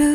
Hai 0.00 0.08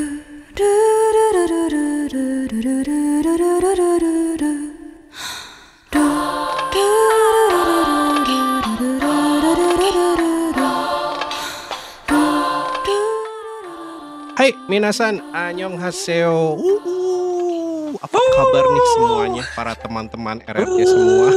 minasan, 14.66 15.22
annyeonghaseyo. 15.30 16.58
Uh, 16.58 17.94
apa 18.02 18.18
kabar 18.18 18.66
nih 18.66 18.86
semuanya 18.98 19.44
para 19.54 19.78
teman-teman 19.78 20.42
RRT 20.50 20.78
semua? 20.90 21.30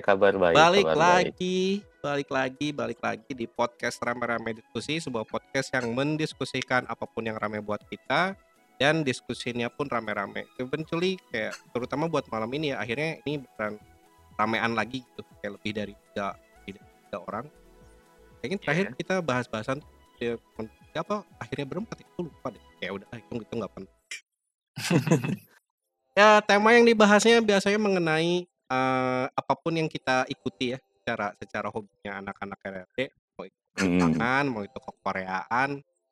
kabar 0.09 0.33
baik. 0.33 0.55
Balik 0.57 0.85
kabar 0.89 0.97
baik. 0.97 1.05
lagi, 1.37 1.59
balik 2.01 2.29
lagi, 2.33 2.67
balik 2.73 2.99
lagi 3.05 3.31
di 3.37 3.45
podcast 3.45 4.01
rame-rame 4.01 4.57
diskusi, 4.57 4.97
sebuah 4.97 5.25
podcast 5.29 5.69
yang 5.77 5.93
mendiskusikan 5.93 6.89
apa 6.89 7.05
pun 7.05 7.29
yang 7.29 7.37
rame 7.37 7.61
buat 7.61 7.77
kita 7.85 8.33
dan 8.81 9.05
diskusinya 9.05 9.69
pun 9.69 9.85
rame-rame. 9.85 10.49
Eventually 10.57 11.21
kayak 11.29 11.53
terutama 11.69 12.09
buat 12.09 12.25
malam 12.33 12.49
ini 12.57 12.73
ya 12.73 12.81
akhirnya 12.81 13.21
ini 13.21 13.45
beneran 13.45 13.77
ramean 14.33 14.73
lagi 14.73 15.05
gitu, 15.05 15.21
kayak 15.45 15.61
lebih 15.61 15.71
dari 15.77 15.93
tiga, 15.93 16.33
lebih 16.33 16.81
dari 16.81 16.89
tiga 17.05 17.17
orang. 17.29 17.45
Kayaknya 18.39 18.57
terakhir 18.65 18.85
Iya. 18.89 18.95
kita 18.97 19.15
bahas-bahasan 19.21 19.77
ya, 20.17 20.33
apa 20.97 21.21
akhirnya 21.37 21.65
berempat 21.69 22.01
ya, 22.01 22.07
aku 22.09 22.21
lupa 22.25 22.47
deh. 22.49 22.63
Ya 22.81 22.89
udah 22.97 23.05
itu 23.13 23.33
itu 23.45 23.53
nggak 23.53 23.73
penting. 23.77 23.97
ya 26.19 26.41
tema 26.41 26.73
yang 26.73 26.87
dibahasnya 26.87 27.43
biasanya 27.45 27.77
mengenai 27.77 28.49
eh, 28.69 29.25
apa 29.27 29.53
pun 29.57 29.73
yang 29.75 29.89
kita 29.89 30.29
ikuti 30.29 30.77
ya 30.77 30.79
secara 30.79 31.33
secara 31.41 31.67
hobinya 31.73 32.21
anak-anak 32.21 32.59
RRT 32.61 32.97
mau 33.35 33.43
itu. 33.45 33.59
Jepangan, 33.79 34.43
mau 34.45 34.61
itu 34.61 34.79
kekoreaan, 34.79 35.69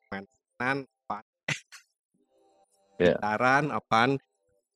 mainan, 0.09 0.77
apa, 0.83 1.17
Ya. 2.97 3.13
gitaran, 3.13 3.69
apaan 3.69 4.17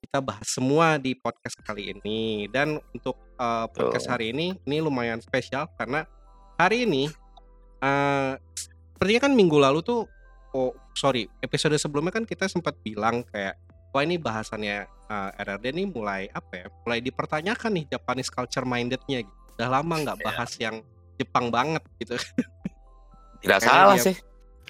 kita 0.02 0.20
bahas 0.22 0.46
semua 0.46 1.02
di 1.02 1.18
podcast 1.18 1.58
kali 1.62 1.94
ini 1.94 2.46
dan 2.50 2.78
untuk 2.94 3.18
eh, 3.38 3.66
podcast 3.74 4.06
Betul. 4.06 4.14
hari 4.14 4.26
ini 4.34 4.48
ini 4.70 4.78
lumayan 4.82 5.22
spesial 5.22 5.70
karena 5.78 6.06
hari 6.58 6.86
ini 6.86 7.10
eh 7.82 8.34
sepertinya 8.94 9.22
kan 9.26 9.34
minggu 9.34 9.58
lalu 9.58 9.82
tuh 9.82 10.06
oh 10.54 10.74
sorry 10.94 11.26
episode 11.42 11.74
sebelumnya 11.82 12.14
kan 12.14 12.26
kita 12.30 12.46
sempat 12.46 12.78
bilang 12.86 13.26
kayak 13.34 13.58
wah 13.90 14.06
ini 14.06 14.22
bahasannya 14.22 14.86
eh, 15.12 15.30
RRD 15.44 15.66
nih 15.76 15.88
mulai 15.88 16.32
apa 16.32 16.54
ya 16.56 16.66
mulai 16.82 17.00
dipertanyakan 17.00 17.72
nih 17.76 17.86
Japanese 17.92 18.32
culture 18.32 18.64
mindednya 18.64 19.28
gitu. 19.28 19.40
Udah 19.60 19.68
lama 19.70 19.96
nggak 20.00 20.18
Iya. 20.18 20.26
bahas 20.26 20.52
yang 20.56 20.76
Jepang 21.20 21.52
banget 21.52 21.84
gitu. 22.00 22.16
Tidak 23.44 23.60
Kayaknya 23.60 23.68
salah 23.84 23.98
dia- 24.00 24.08
sih. 24.08 24.16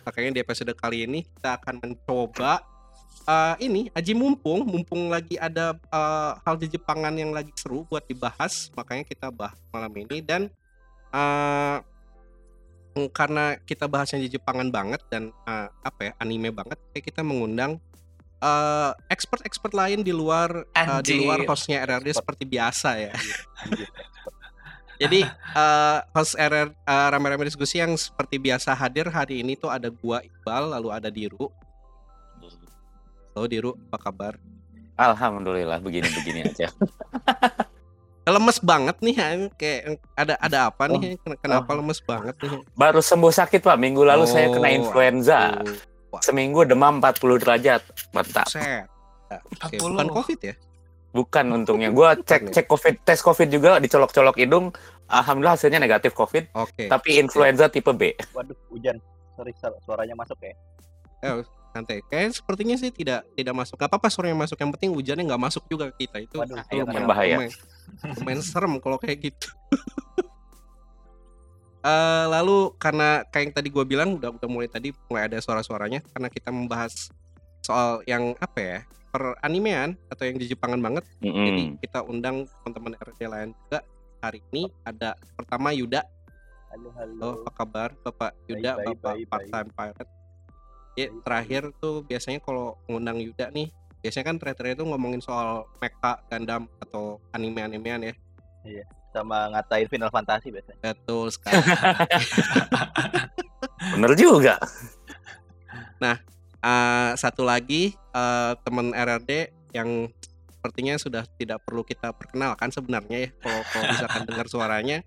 makanya 0.02 0.32
di 0.34 0.40
episode 0.42 0.74
kali 0.74 1.06
ini 1.06 1.22
kita 1.22 1.62
akan 1.62 1.78
mencoba 1.78 2.66
eh, 3.22 3.56
ini 3.62 3.86
aji 3.94 4.18
mumpung. 4.18 4.66
Mumpung 4.66 5.08
lagi 5.08 5.38
ada 5.38 5.78
eh, 5.78 6.32
hal 6.42 6.58
di 6.58 6.68
Jepangan 6.68 7.14
yang 7.14 7.30
lagi 7.30 7.54
seru 7.54 7.86
buat 7.86 8.02
dibahas. 8.04 8.74
Makanya 8.74 9.06
kita 9.06 9.30
bahas 9.30 9.54
malam 9.70 9.94
ini. 9.94 10.20
Dan 10.20 10.50
mm, 11.14 11.78
karena 13.14 13.56
kita 13.62 13.86
bahasnya 13.86 14.20
di 14.20 14.30
Jepangan 14.30 14.68
banget 14.68 15.02
dan 15.08 15.30
eh, 15.46 15.68
apa 15.70 16.00
ya 16.02 16.12
anime 16.18 16.50
banget 16.50 16.82
kayak 16.92 17.06
kita 17.08 17.22
mengundang 17.22 17.78
eh, 18.42 18.92
expert-expert 19.08 19.72
lain 19.72 20.02
di 20.02 20.12
luar 20.12 20.66
eh, 20.68 21.00
di 21.02 21.22
luar 21.22 21.46
hostnya 21.46 21.86
RRD 21.86 22.12
seperti 22.12 22.44
biasa 22.44 22.90
ya 23.00 23.14
jadi 24.98 25.26
eh, 25.26 26.00
host 26.14 26.34
RR 26.36 26.70
eh, 26.70 27.08
rame-rame 27.10 27.46
diskusi 27.46 27.78
yang 27.78 27.94
seperti 27.94 28.38
biasa 28.38 28.74
hadir 28.74 29.10
hari 29.10 29.42
ini 29.42 29.54
tuh 29.54 29.70
ada 29.70 29.90
gua 29.90 30.22
Iqbal 30.22 30.78
lalu 30.78 30.90
ada 30.90 31.10
Diru. 31.10 31.50
Halo 33.32 33.48
Diru, 33.48 33.72
apa 33.90 33.98
kabar? 33.98 34.34
Alhamdulillah 34.94 35.80
begini-begini 35.80 36.46
aja. 36.46 36.70
Lemes 38.30 38.62
banget 38.62 39.02
nih, 39.02 39.16
ya, 39.18 39.30
kayak 39.58 39.82
ada 40.14 40.38
ada 40.38 40.58
apa 40.70 40.86
Oh. 40.86 40.94
nih? 40.94 41.18
Ken- 41.18 41.40
Kenapa 41.42 41.74
lemes 41.74 41.98
banget 42.00 42.38
nih? 42.38 42.62
Baru 42.78 43.02
sembuh 43.02 43.34
sakit 43.34 43.66
Pak. 43.66 43.82
Minggu 43.82 44.06
lalu 44.06 44.30
saya 44.30 44.54
kena 44.54 44.70
Oh, 44.70 44.78
influenza. 44.78 45.58
aduh, 45.58 45.74
Seminggu 46.20 46.68
demam 46.68 47.00
40 47.00 47.40
derajat. 47.40 47.82
Mantap. 48.12 48.52
Set. 48.52 48.92
40. 49.64 49.80
Bukan 49.80 50.08
COVID 50.12 50.40
ya? 50.44 50.54
Bukan 51.12 51.46
untungnya. 51.52 51.88
Gua 51.92 52.16
cek 52.16 52.52
cek 52.52 52.68
COVID, 52.68 53.08
tes 53.08 53.20
COVID 53.20 53.48
juga 53.48 53.80
dicolok-colok 53.80 54.36
hidung. 54.36 54.76
Alhamdulillah 55.08 55.56
hasilnya 55.60 55.80
negatif 55.80 56.16
COVID, 56.16 56.56
Oke. 56.56 56.88
tapi 56.88 57.20
influenza 57.20 57.68
tipe 57.68 57.92
B. 57.92 58.16
Waduh, 58.32 58.56
hujan. 58.72 58.96
Sorry, 59.36 59.52
su- 59.56 59.80
suaranya 59.84 60.16
masuk 60.16 60.40
ya. 60.40 60.56
Eh, 61.20 61.44
santai. 61.72 62.00
Kayak 62.08 62.40
sepertinya 62.40 62.80
sih 62.80 62.96
tidak 62.96 63.28
tidak 63.36 63.52
masuk. 63.52 63.76
Gak 63.76 63.92
apa-apa 63.92 64.08
suara 64.08 64.32
yang 64.32 64.40
masuk. 64.40 64.56
Yang 64.56 64.72
penting 64.80 64.92
hujannya 64.96 65.24
nggak 65.28 65.44
masuk 65.52 65.64
juga 65.68 65.92
ke 65.92 66.08
kita. 66.08 66.24
Itu, 66.24 66.40
Waduh, 66.40 66.64
itu 66.64 66.76
iya, 66.80 66.84
lumayan, 66.88 67.08
bahaya. 67.08 67.36
lumayan, 67.44 67.52
lumayan 68.24 68.42
serem 68.44 68.74
kalau 68.80 68.96
kayak 68.96 69.20
gitu. 69.20 69.48
Eh, 71.82 72.26
lalu 72.30 72.78
karena 72.78 73.26
kayak 73.34 73.44
yang 73.50 73.54
tadi 73.58 73.68
gue 73.74 73.86
bilang 73.90 74.14
udah 74.14 74.30
udah 74.38 74.50
mulai 74.50 74.70
tadi 74.70 74.94
mulai 75.10 75.26
ada 75.26 75.42
suara-suaranya 75.42 76.06
karena 76.14 76.30
kita 76.30 76.54
membahas 76.54 77.10
soal 77.66 78.06
yang 78.06 78.38
apa 78.38 78.60
ya 78.62 78.78
per 79.10 79.34
animean 79.42 79.98
atau 80.14 80.30
yang 80.30 80.38
di 80.38 80.46
Jepangan 80.46 80.78
banget. 80.78 81.10
Jadi 81.18 81.74
Mm-mm. 81.74 81.82
kita 81.82 82.06
undang 82.06 82.46
teman-teman 82.62 82.94
RD 83.02 83.22
lain 83.26 83.50
juga. 83.66 83.82
Hari 84.22 84.38
ini 84.54 84.70
ada 84.86 85.18
pertama 85.34 85.74
Yuda. 85.74 86.06
Halo, 86.70 86.94
Halo, 86.94 87.18
halo. 87.18 87.30
apa 87.42 87.52
kabar 87.58 87.90
Bapak 88.06 88.32
Yuda, 88.46 88.78
baik, 88.78 88.88
Bapak 89.02 89.14
baik, 89.18 89.26
part 89.28 89.46
time 89.50 89.70
pirate? 89.74 90.12
Ya, 90.94 91.08
terakhir 91.26 91.62
tuh 91.82 92.06
biasanya 92.06 92.40
kalau 92.46 92.78
ngundang 92.86 93.18
Yuda 93.18 93.50
nih, 93.50 93.74
biasanya 94.06 94.26
kan 94.30 94.38
terakhir 94.38 94.78
itu 94.78 94.86
ngomongin 94.86 95.20
soal 95.20 95.66
mecha, 95.82 96.22
Gundam 96.30 96.70
atau 96.78 97.18
anime-animean 97.34 98.14
ya. 98.14 98.14
Sama 99.12 99.52
ngatain 99.52 99.92
Final 99.92 100.10
Fantasy 100.10 100.56
biasanya. 100.56 100.82
Betul 100.82 101.36
sekali. 101.36 101.60
Bener 103.96 104.16
juga. 104.16 104.56
Eh, 106.62 107.12
satu 107.18 107.42
lagi 107.42 107.98
eh, 107.98 108.54
teman 108.62 108.94
RRD 108.94 109.50
yang 109.74 110.06
sepertinya 110.46 110.94
sudah 111.02 111.26
tidak 111.42 111.58
perlu 111.66 111.82
kita 111.82 112.14
perkenalkan 112.14 112.70
sebenarnya 112.70 113.18
ya 113.26 113.30
kalau 113.42 113.62
kalau 113.66 113.84
misalkan 113.90 114.22
dengar 114.30 114.46
suaranya 114.46 114.98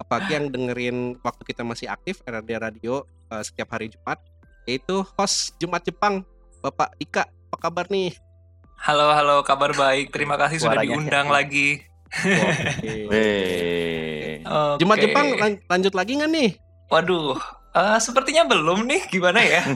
apalagi 0.00 0.40
yang 0.40 0.48
dengerin 0.48 1.20
waktu 1.20 1.42
kita 1.44 1.68
masih 1.68 1.92
aktif 1.92 2.24
RRD 2.24 2.56
Radio 2.56 3.04
eh, 3.28 3.44
setiap 3.44 3.76
hari 3.76 3.92
Jumat 3.92 4.24
yaitu 4.64 5.04
host 5.20 5.52
Jumat 5.60 5.84
Jepang 5.84 6.24
Bapak 6.64 6.96
Dika 6.96 7.28
apa 7.28 7.56
kabar 7.60 7.84
nih 7.92 8.16
Halo, 8.82 9.14
halo, 9.14 9.46
kabar 9.46 9.70
baik. 9.78 10.10
Terima 10.10 10.34
kasih 10.34 10.58
sudah 10.58 10.82
Suaranya 10.82 10.90
diundang 10.90 11.30
siapa? 11.30 11.38
lagi. 11.38 11.86
Oke. 12.12 12.92
Weh. 13.08 14.44
Oke. 14.44 14.78
Jumat 14.78 14.96
Jepang 15.00 15.26
lan- 15.36 15.62
lanjut 15.64 15.94
lagi 15.96 16.12
nggak 16.20 16.30
nih 16.30 16.50
Waduh, 16.92 17.40
eh, 17.72 17.96
sepertinya 17.96 18.44
belum 18.44 18.84
nih. 18.84 19.00
Gimana 19.08 19.40
ya? 19.40 19.62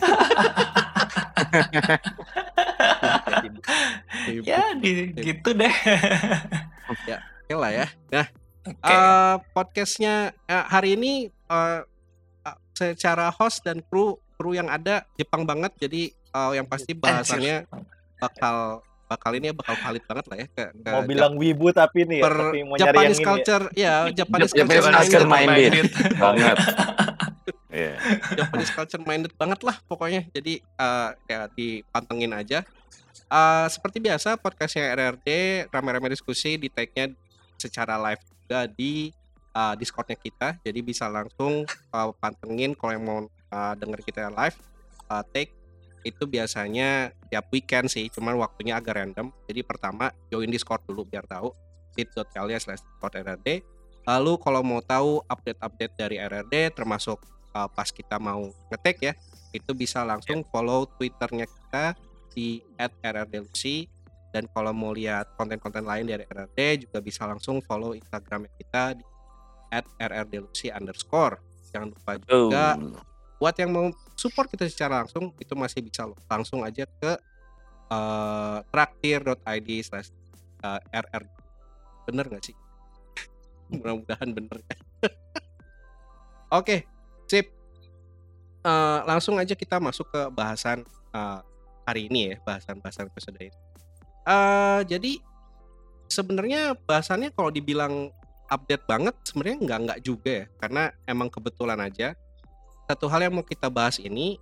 Ya, 4.43 4.75
di, 4.77 5.15
gitu 5.15 5.55
deh. 5.55 5.71
Oke 7.47 7.55
lah 7.55 7.71
ya 7.71 7.87
nah 8.11 8.27
Oke. 8.67 8.91
eh, 8.91 9.37
podcastnya 9.55 10.35
eh, 10.51 10.65
hari 10.67 10.99
ini 10.99 11.31
eh, 11.31 11.81
eh, 12.43 12.57
secara 12.75 13.31
host 13.31 13.63
dan 13.63 13.79
kru 13.87 14.19
kru 14.35 14.51
yang 14.51 14.67
ada 14.67 15.07
Jepang 15.15 15.47
banget 15.47 15.71
jadi 15.79 16.11
eh, 16.11 16.53
yang 16.59 16.67
pasti 16.67 16.91
bahasannya 16.99 17.71
bakal 18.19 18.83
bakal 19.07 19.31
ini 19.39 19.51
ya 19.51 19.55
bakal 19.55 19.75
valid 19.79 20.05
banget 20.05 20.25
lah 20.27 20.37
ya 20.43 20.47
ke, 20.51 20.65
ke 20.75 20.91
mau 20.91 21.03
bilang 21.07 21.33
wibu 21.39 21.71
tapi 21.71 22.03
nih 22.05 22.19
ya, 22.21 22.25
per 22.27 22.35
tapi 22.37 22.59
mau 22.67 22.75
nyari 22.75 22.83
yang 22.83 22.91
Japanese 22.91 23.17
ini 23.19 23.23
ya. 23.23 23.29
culture 23.31 23.65
ya 23.73 23.95
Japanese 24.21 24.53
Japanese 24.53 24.85
culture 24.85 25.01
culture 25.01 25.27
minded, 25.27 25.73
minded. 25.73 25.87
Banget. 26.19 26.57
Iya. 27.71 27.95
Japanese 28.35 28.73
culture 28.73 29.03
minded 29.05 29.33
banget 29.39 29.61
lah 29.63 29.77
pokoknya 29.87 30.27
jadi 30.35 30.55
eh, 30.59 31.11
ya 31.31 31.41
dipantengin 31.55 32.33
aja 32.35 32.67
Eh, 33.27 33.67
seperti 33.67 33.99
biasa 33.99 34.39
podcastnya 34.39 34.95
RRD 34.95 35.29
rame-rame 35.75 36.15
diskusi 36.15 36.55
di 36.55 36.71
tag-nya 36.71 37.11
secara 37.59 37.99
live 37.99 38.23
juga 38.23 38.71
di 38.71 39.11
eh, 39.51 39.75
Discordnya 39.83 40.15
kita 40.15 40.63
jadi 40.63 40.79
bisa 40.79 41.11
langsung 41.11 41.67
eh, 41.67 42.11
pantengin 42.23 42.79
kalau 42.79 42.93
yang 42.95 43.03
mau 43.03 43.19
eh, 43.27 43.75
denger 43.83 44.01
kita 44.07 44.31
live 44.31 44.55
eh, 45.11 45.25
take 45.35 45.56
itu 46.07 46.23
biasanya 46.23 47.11
tiap 47.27 47.51
weekend 47.51 47.91
sih 47.91 48.07
cuman 48.15 48.39
waktunya 48.39 48.79
agak 48.79 48.95
random 49.03 49.35
jadi 49.51 49.67
pertama 49.67 50.15
join 50.31 50.47
Discord 50.47 50.87
dulu 50.87 51.03
biar 51.03 51.27
tahu 51.27 51.51
bit.ly 51.99 52.55
slash 52.63 52.79
Discord 52.87 53.19
RRD 53.19 53.67
lalu 54.07 54.33
kalau 54.39 54.63
mau 54.63 54.79
tahu 54.79 55.19
update-update 55.27 55.95
dari 55.99 56.17
RRD 56.23 56.79
termasuk 56.79 57.19
uh, 57.51 57.67
pas 57.67 57.91
kita 57.91 58.23
mau 58.23 58.55
ngetek 58.71 58.97
ya 59.03 59.13
itu 59.51 59.75
bisa 59.75 60.07
langsung 60.07 60.47
follow 60.47 60.87
twitternya 60.95 61.51
kita 61.51 61.99
di 62.31 62.63
@rrdelusi 63.03 63.91
dan 64.31 64.45
kalau 64.53 64.71
mau 64.77 64.93
lihat 64.93 65.33
konten-konten 65.35 65.83
lain 65.83 66.07
dari 66.07 66.29
RRD 66.29 66.87
juga 66.87 67.01
bisa 67.01 67.25
langsung 67.25 67.65
follow 67.65 67.97
Instagram 67.97 68.45
kita 68.61 69.01
di 69.01 69.05
@rrdelusi 69.97 70.69
underscore. 70.69 71.41
Jangan 71.73 71.89
lupa 71.97 72.13
juga 72.21 72.77
Oh. 72.77 73.16
Buat 73.37 73.55
yang 73.61 73.71
mau 73.73 73.87
support 74.17 74.49
kita 74.49 74.65
secara 74.69 75.05
langsung 75.05 75.33
itu 75.37 75.53
masih 75.53 75.85
bisa 75.85 76.09
loh. 76.09 76.17
langsung 76.29 76.65
aja 76.65 76.89
ke 76.89 77.13
eh, 77.93 78.59
traktir.id 78.73 79.69
slash 79.85 80.11
eh, 80.65 80.81
rr. 81.05 81.25
Bener 82.09 82.25
nggak 82.33 82.45
sih? 82.45 82.57
Mudah-mudahan 83.73 84.29
bener 84.33 84.57
ya. 84.65 84.77
Oke 86.59 86.89
sip. 87.29 87.53
Eh, 88.67 89.01
langsung 89.05 89.37
aja 89.37 89.53
kita 89.53 89.77
masuk 89.79 90.09
ke 90.09 90.23
bahasan 90.33 90.83
eh, 91.13 91.41
hari 91.85 92.09
ini 92.09 92.35
ya 92.35 92.37
bahasan-bahasan 92.43 93.13
episode 93.13 93.37
ini. 93.37 93.53
Eh, 94.27 94.81
jadi 94.89 95.13
sebenarnya 96.09 96.75
bahasannya 96.89 97.31
kalau 97.37 97.53
dibilang 97.53 98.11
update 98.47 98.87
banget 98.87 99.15
sebenarnya 99.29 99.57
nggak 99.61 99.81
nggak 99.85 100.01
juga 100.01 100.31
ya. 100.33 100.47
Karena 100.57 100.83
emang 101.05 101.29
kebetulan 101.29 101.79
aja 101.85 102.17
satu 102.87 103.11
hal 103.11 103.27
yang 103.27 103.35
mau 103.35 103.43
kita 103.45 103.67
bahas 103.67 103.99
ini 103.99 104.39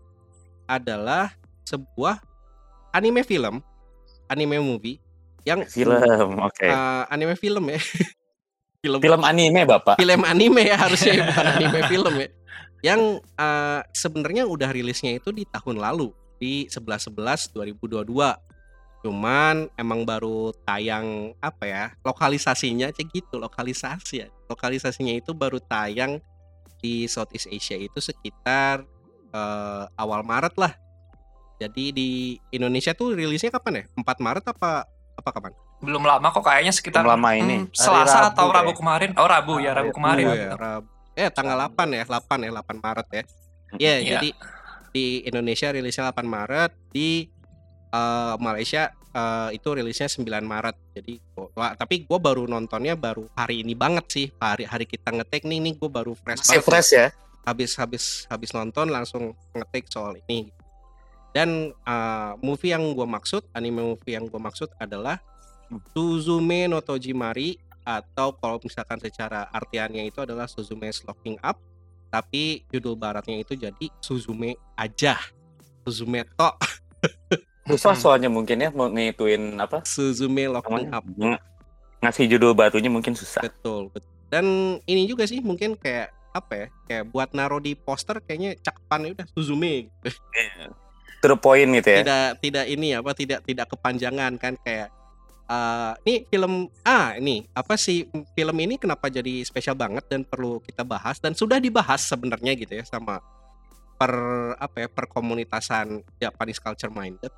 adalah 0.65 1.33
sebuah 1.65 2.21
anime 2.93 3.25
film, 3.25 3.65
anime 4.29 4.61
movie 4.61 5.01
yang 5.45 5.65
Film, 5.69 6.41
oke. 6.41 6.65
eh, 6.65 7.03
anime 7.13 7.37
film 7.37 7.65
ya. 7.69 7.81
film 8.85 9.01
Film 9.01 9.21
anime, 9.25 9.65
Bapak. 9.65 9.97
film 10.01 10.21
anime 10.25 10.63
ya 10.69 10.77
harusnya 10.77 11.13
ya, 11.17 11.23
bukan 11.33 11.47
anime 11.61 11.81
film 11.89 12.15
ya. 12.21 12.29
Yang 12.85 13.01
eh, 13.41 13.81
sebenarnya 13.97 14.45
udah 14.45 14.69
rilisnya 14.73 15.17
itu 15.17 15.33
di 15.33 15.45
tahun 15.49 15.81
lalu 15.81 16.13
di 16.37 16.69
11 16.69 17.13
11 17.13 17.53
2022. 17.57 18.05
Cuman 19.05 19.69
emang 19.77 20.01
baru 20.09 20.53
tayang 20.65 21.37
apa 21.45 21.65
ya? 21.69 21.85
Lokalisasinya 22.01 22.89
aja 22.89 23.03
gitu, 23.05 23.37
lokalisasi 23.37 24.25
ya. 24.25 24.29
Lokalisasinya 24.49 25.13
itu 25.13 25.37
baru 25.37 25.61
tayang 25.61 26.21
di 26.85 27.09
Southeast 27.09 27.49
Asia 27.49 27.81
itu 27.81 27.97
sekitar 27.97 28.85
eh, 29.33 29.85
awal 29.97 30.21
Maret 30.21 30.53
lah. 30.55 30.77
Jadi 31.57 31.85
di 31.91 32.09
Indonesia 32.51 32.93
tuh 32.93 33.17
rilisnya 33.17 33.49
kapan 33.49 33.81
ya? 33.81 33.85
4 33.97 34.05
Maret 34.21 34.45
apa 34.45 34.85
apa 35.15 35.31
kapan? 35.33 35.57
Belum 35.81 36.05
lama 36.05 36.29
kok 36.29 36.45
kayaknya 36.45 36.73
sekitar 36.73 37.01
Belum 37.01 37.17
lama 37.17 37.31
ini. 37.33 37.57
hmm, 37.65 37.73
Selasa 37.73 38.29
Rabu 38.29 38.37
atau 38.37 38.47
Rabu 38.47 38.65
kayak. 38.69 38.77
kemarin. 38.77 39.11
Oh, 39.17 39.25
Rabu 39.25 39.55
ya, 39.59 39.73
Rabu 39.73 39.89
Rabu 39.89 39.97
kemarin. 39.97 40.25
Rabu 40.29 40.37
ya, 40.37 40.53
Rabu. 40.55 40.87
Eh 41.15 41.29
tanggal 41.31 41.57
8 41.57 41.89
ya, 41.91 42.05
8 42.05 42.45
ya, 42.45 42.51
8 42.53 42.77
Maret 42.79 43.09
ya. 43.09 43.23
Iya, 43.75 43.95
Iya. 43.97 44.11
jadi 44.13 44.29
di 44.91 45.07
Indonesia 45.25 45.69
rilisnya 45.71 46.11
8 46.11 46.27
Maret, 46.27 46.71
di 46.91 47.31
eh, 47.91 48.35
Malaysia 48.39 48.93
eh, 49.15 49.49
itu 49.55 49.69
rilisnya 49.71 50.11
9 50.11 50.27
Maret. 50.43 50.77
Jadi 50.99 51.23
wah, 51.55 51.73
tapi 51.79 52.03
gue 52.05 52.19
baru 52.19 52.51
nontonnya 52.51 52.99
baru 52.99 53.31
hari 53.39 53.63
ini 53.63 53.79
banget 53.79 54.05
sih. 54.11 54.27
Hari 54.37 54.67
hari 54.67 54.85
kita 54.85 55.15
ngetek 55.15 55.47
nih 55.47 55.63
nih 55.63 55.75
gue 55.79 55.91
baru 55.91 56.19
fresh 56.19 56.43
Masih 56.43 56.59
banget. 56.59 56.67
fresh 56.67 56.91
ya? 56.93 57.07
Habis 57.45 57.71
habis 57.79 58.05
habis 58.27 58.51
nonton 58.51 58.91
langsung 58.91 59.33
ngetek 59.55 59.87
soal 59.89 60.19
ini. 60.27 60.51
Dan 61.31 61.71
eh, 61.71 62.33
movie 62.43 62.75
yang 62.75 62.83
gue 62.93 63.07
maksud, 63.07 63.47
anime 63.55 63.95
movie 63.95 64.19
yang 64.19 64.27
gue 64.27 64.41
maksud 64.43 64.75
adalah 64.83 65.23
Suzume 65.95 66.69
no 66.69 66.83
Tojimari 66.85 67.57
atau 67.85 68.33
kalau 68.41 68.57
misalkan 68.65 68.97
secara 68.97 69.45
artiannya 69.53 70.09
itu 70.09 70.25
adalah 70.25 70.49
Suzume's 70.49 71.05
Locking 71.05 71.37
Up 71.45 71.61
tapi 72.09 72.65
judul 72.73 72.97
baratnya 72.97 73.43
itu 73.43 73.59
jadi 73.59 73.87
Suzume 74.01 74.57
aja 74.79 75.19
Suzume 75.85 76.25
to 76.25 76.51
Susah 77.65 77.97
soalnya 77.97 78.29
mungkin 78.29 78.61
ya 78.61 78.69
mau 78.69 78.89
ngituin 78.89 79.57
apa? 79.57 79.81
Suzume 79.89 80.49
Locking? 80.49 80.93
Up 80.93 81.05
Ng- 81.05 81.41
Ngasih 82.05 82.29
judul 82.29 82.53
barunya 82.53 82.93
mungkin 82.93 83.17
susah. 83.17 83.41
betul 83.41 83.89
betul 83.89 84.13
dan 84.29 84.45
ini 84.85 85.07
juga 85.07 85.25
sih 85.25 85.39
mungkin 85.41 85.79
kayak 85.79 86.11
apa 86.35 86.53
ya 86.53 86.67
kayak 86.85 87.05
buat 87.15 87.31
naro 87.33 87.63
di 87.63 87.79
poster 87.79 88.19
kayaknya 88.19 88.59
cakepan 88.59 89.07
ya 89.07 89.11
udah 89.15 89.27
Suzume 89.33 89.89
gitu. 90.03 90.11
To 91.23 91.33
the 91.33 91.39
point 91.39 91.71
gitu 91.73 91.89
ya. 91.89 91.99
tidak 92.03 92.27
tidak 92.43 92.65
ini 92.69 92.89
apa 92.93 93.11
tidak 93.17 93.41
tidak 93.47 93.67
kepanjangan 93.71 94.37
kan 94.37 94.59
kayak 94.61 94.91
eh 95.45 95.93
ini 96.05 96.15
film 96.27 96.67
ah 96.83 97.15
ini 97.17 97.45
apa 97.53 97.77
sih 97.77 98.05
film 98.35 98.57
ini 98.59 98.75
kenapa 98.77 99.09
jadi 99.09 99.45
spesial 99.45 99.77
banget 99.77 100.05
dan 100.09 100.25
perlu 100.25 100.61
kita 100.61 100.85
bahas 100.85 101.21
dan 101.21 101.33
sudah 101.33 101.57
dibahas 101.57 102.01
sebenarnya 102.05 102.53
gitu 102.57 102.75
ya 102.75 102.85
sama 102.85 103.21
per 104.05 104.13
apa 104.55 104.77
ya 104.79 104.89
per 104.89 105.09
komunitasan 105.09 105.87
Japanese 106.19 106.61
culture 106.61 106.93
minded 106.93 107.33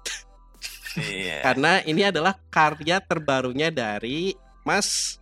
Iya. 0.96 1.40
karena 1.46 1.78
ini 1.82 2.02
adalah 2.02 2.34
karya 2.48 2.98
terbarunya 2.98 3.68
dari 3.68 4.34
Mas 4.62 5.20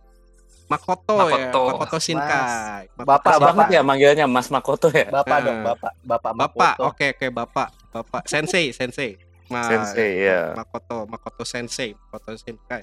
Makoto, 0.65 1.29
ya 1.29 1.53
Makoto. 1.53 1.61
Makoto 1.69 1.97
Shinkai 2.01 2.89
Makoto 2.89 3.05
Bapak, 3.05 3.21
Shinkai. 3.29 3.45
banget 3.45 3.67
ya 3.69 3.81
manggilnya 3.83 4.25
Mas 4.25 4.49
Makoto 4.49 4.87
ya. 4.89 5.05
Bapak 5.05 5.37
Ah. 5.37 5.41
dong, 5.43 5.59
bapak, 5.61 5.93
bapak, 6.01 6.31
Bapak, 6.33 6.57
Makoto. 6.73 6.81
oke 6.89 7.05
oke 7.13 7.27
Bapak, 7.29 7.67
Bapak 7.91 8.23
Sensei, 8.25 8.73
Sensei. 8.73 9.13
Ma- 9.45 9.69
Sensei, 9.69 10.25
ya. 10.25 10.57
Makoto, 10.57 11.05
Makoto 11.05 11.45
Sensei, 11.45 11.93
Makoto 11.93 12.33
Shinkai. 12.33 12.81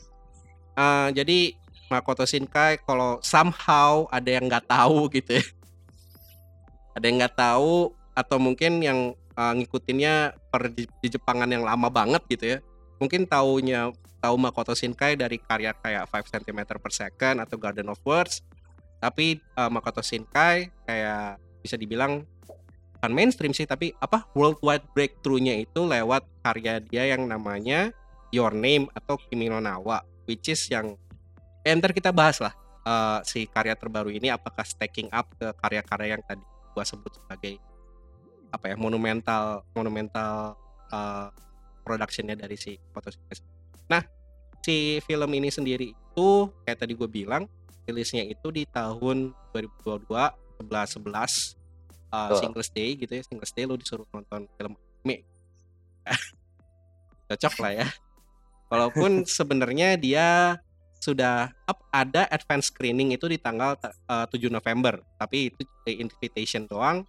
Eh, 0.72 1.08
jadi 1.10 1.38
Makoto 1.90 2.22
Shinkai 2.22 2.78
kalau 2.80 3.18
somehow 3.18 4.06
ada 4.08 4.30
yang 4.30 4.46
nggak 4.46 4.64
tahu 4.64 5.10
gitu 5.10 5.36
ya. 5.36 5.44
Ada 6.92 7.04
yang 7.04 7.18
nggak 7.18 7.34
tahu 7.34 7.90
atau 8.12 8.36
mungkin 8.40 8.80
yang 8.84 9.14
eh, 9.16 9.52
ngikutinnya 9.60 10.36
per 10.52 10.72
di, 10.72 10.86
Jepangan 11.06 11.48
yang 11.48 11.64
lama 11.64 11.88
banget 11.88 12.22
gitu 12.28 12.56
ya. 12.56 12.58
Mungkin 13.02 13.26
taunya 13.26 13.90
tahu 14.22 14.36
Makoto 14.38 14.72
Shinkai 14.78 15.18
dari 15.18 15.42
karya 15.42 15.74
kayak 15.74 16.06
5 16.06 16.38
cm 16.38 16.60
per 16.78 16.92
second 16.94 17.42
atau 17.42 17.58
Garden 17.58 17.90
of 17.90 17.98
Words. 18.06 18.44
Tapi 19.02 19.38
eh, 19.38 19.70
Makoto 19.70 20.00
Shinkai 20.00 20.70
kayak 20.86 21.42
bisa 21.62 21.78
dibilang 21.78 22.26
bukan 23.02 23.18
mainstream 23.18 23.50
sih 23.50 23.66
tapi 23.66 23.90
apa 23.98 24.30
worldwide 24.38 24.86
breakthrough-nya 24.94 25.58
itu 25.66 25.82
lewat 25.82 26.22
karya 26.46 26.78
dia 26.78 27.10
yang 27.10 27.26
namanya 27.26 27.90
Your 28.30 28.54
Name 28.54 28.86
atau 28.94 29.18
Kimi 29.18 29.50
no 29.50 29.58
Nawa 29.58 30.06
which 30.30 30.46
is 30.46 30.70
yang 30.70 30.94
eh, 31.66 31.74
kita 31.74 32.14
bahas 32.14 32.38
lah 32.38 32.54
eh, 32.86 33.18
si 33.26 33.50
karya 33.50 33.74
terbaru 33.74 34.06
ini 34.14 34.30
apakah 34.30 34.62
stacking 34.62 35.10
up 35.10 35.26
ke 35.34 35.50
karya-karya 35.50 36.14
yang 36.14 36.22
tadi 36.22 36.46
gua 36.78 36.86
sebut 36.86 37.10
sebagai 37.10 37.58
apa 38.52 38.72
ya 38.72 38.76
monumental 38.76 39.64
monumental 39.72 40.54
eh, 40.92 41.28
productionnya 41.82 42.38
dari 42.38 42.54
si 42.54 42.78
Photosynthesis. 42.94 43.42
Nah 43.90 44.04
si 44.62 45.02
film 45.02 45.30
ini 45.34 45.50
sendiri 45.50 45.90
itu 45.90 46.28
kayak 46.62 46.86
tadi 46.86 46.94
gue 46.94 47.10
bilang 47.10 47.50
rilisnya 47.88 48.22
itu 48.22 48.54
di 48.54 48.62
tahun 48.70 49.34
2022 49.50 50.06
11 50.62 51.02
11 51.02 51.58
uh, 52.14 52.30
Betul. 52.30 52.38
Singles 52.38 52.70
Day 52.70 52.90
gitu 52.94 53.12
ya 53.18 53.22
Singles 53.26 53.52
Day 53.52 53.64
lo 53.66 53.74
disuruh 53.74 54.06
nonton 54.14 54.46
film 54.54 54.78
anime 55.02 55.26
cocok 57.28 57.54
lah 57.58 57.72
ya 57.82 57.88
walaupun 58.70 59.24
sebenarnya 59.38 59.98
dia 59.98 60.58
sudah 61.02 61.50
up 61.66 61.82
ada 61.90 62.30
advance 62.30 62.70
screening 62.70 63.10
itu 63.10 63.26
di 63.26 63.34
tanggal 63.34 63.74
uh, 64.06 64.26
7 64.30 64.38
November 64.46 65.02
tapi 65.18 65.50
itu 65.50 65.66
eh, 65.90 65.98
invitation 65.98 66.70
doang 66.70 67.02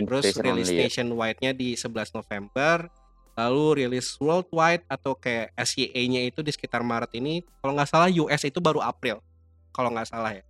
terus 0.00 0.24
rilis 0.36 0.68
ya. 0.68 0.84
nationwide-nya 0.84 1.50
di 1.52 1.74
11 1.74 1.88
November 2.12 2.86
lalu 3.34 3.64
rilis 3.80 4.18
worldwide 4.18 4.82
atau 4.86 5.14
kayak 5.14 5.54
SYA-nya 5.54 6.26
itu 6.26 6.42
di 6.42 6.50
sekitar 6.50 6.82
Maret 6.82 7.14
ini 7.14 7.40
kalau 7.58 7.72
nggak 7.72 7.86
salah 7.86 8.10
US 8.12 8.42
itu 8.42 8.58
baru 8.58 8.78
April 8.78 9.22
kalau 9.70 9.90
nggak 9.90 10.06
salah 10.06 10.32
ya 10.32 10.42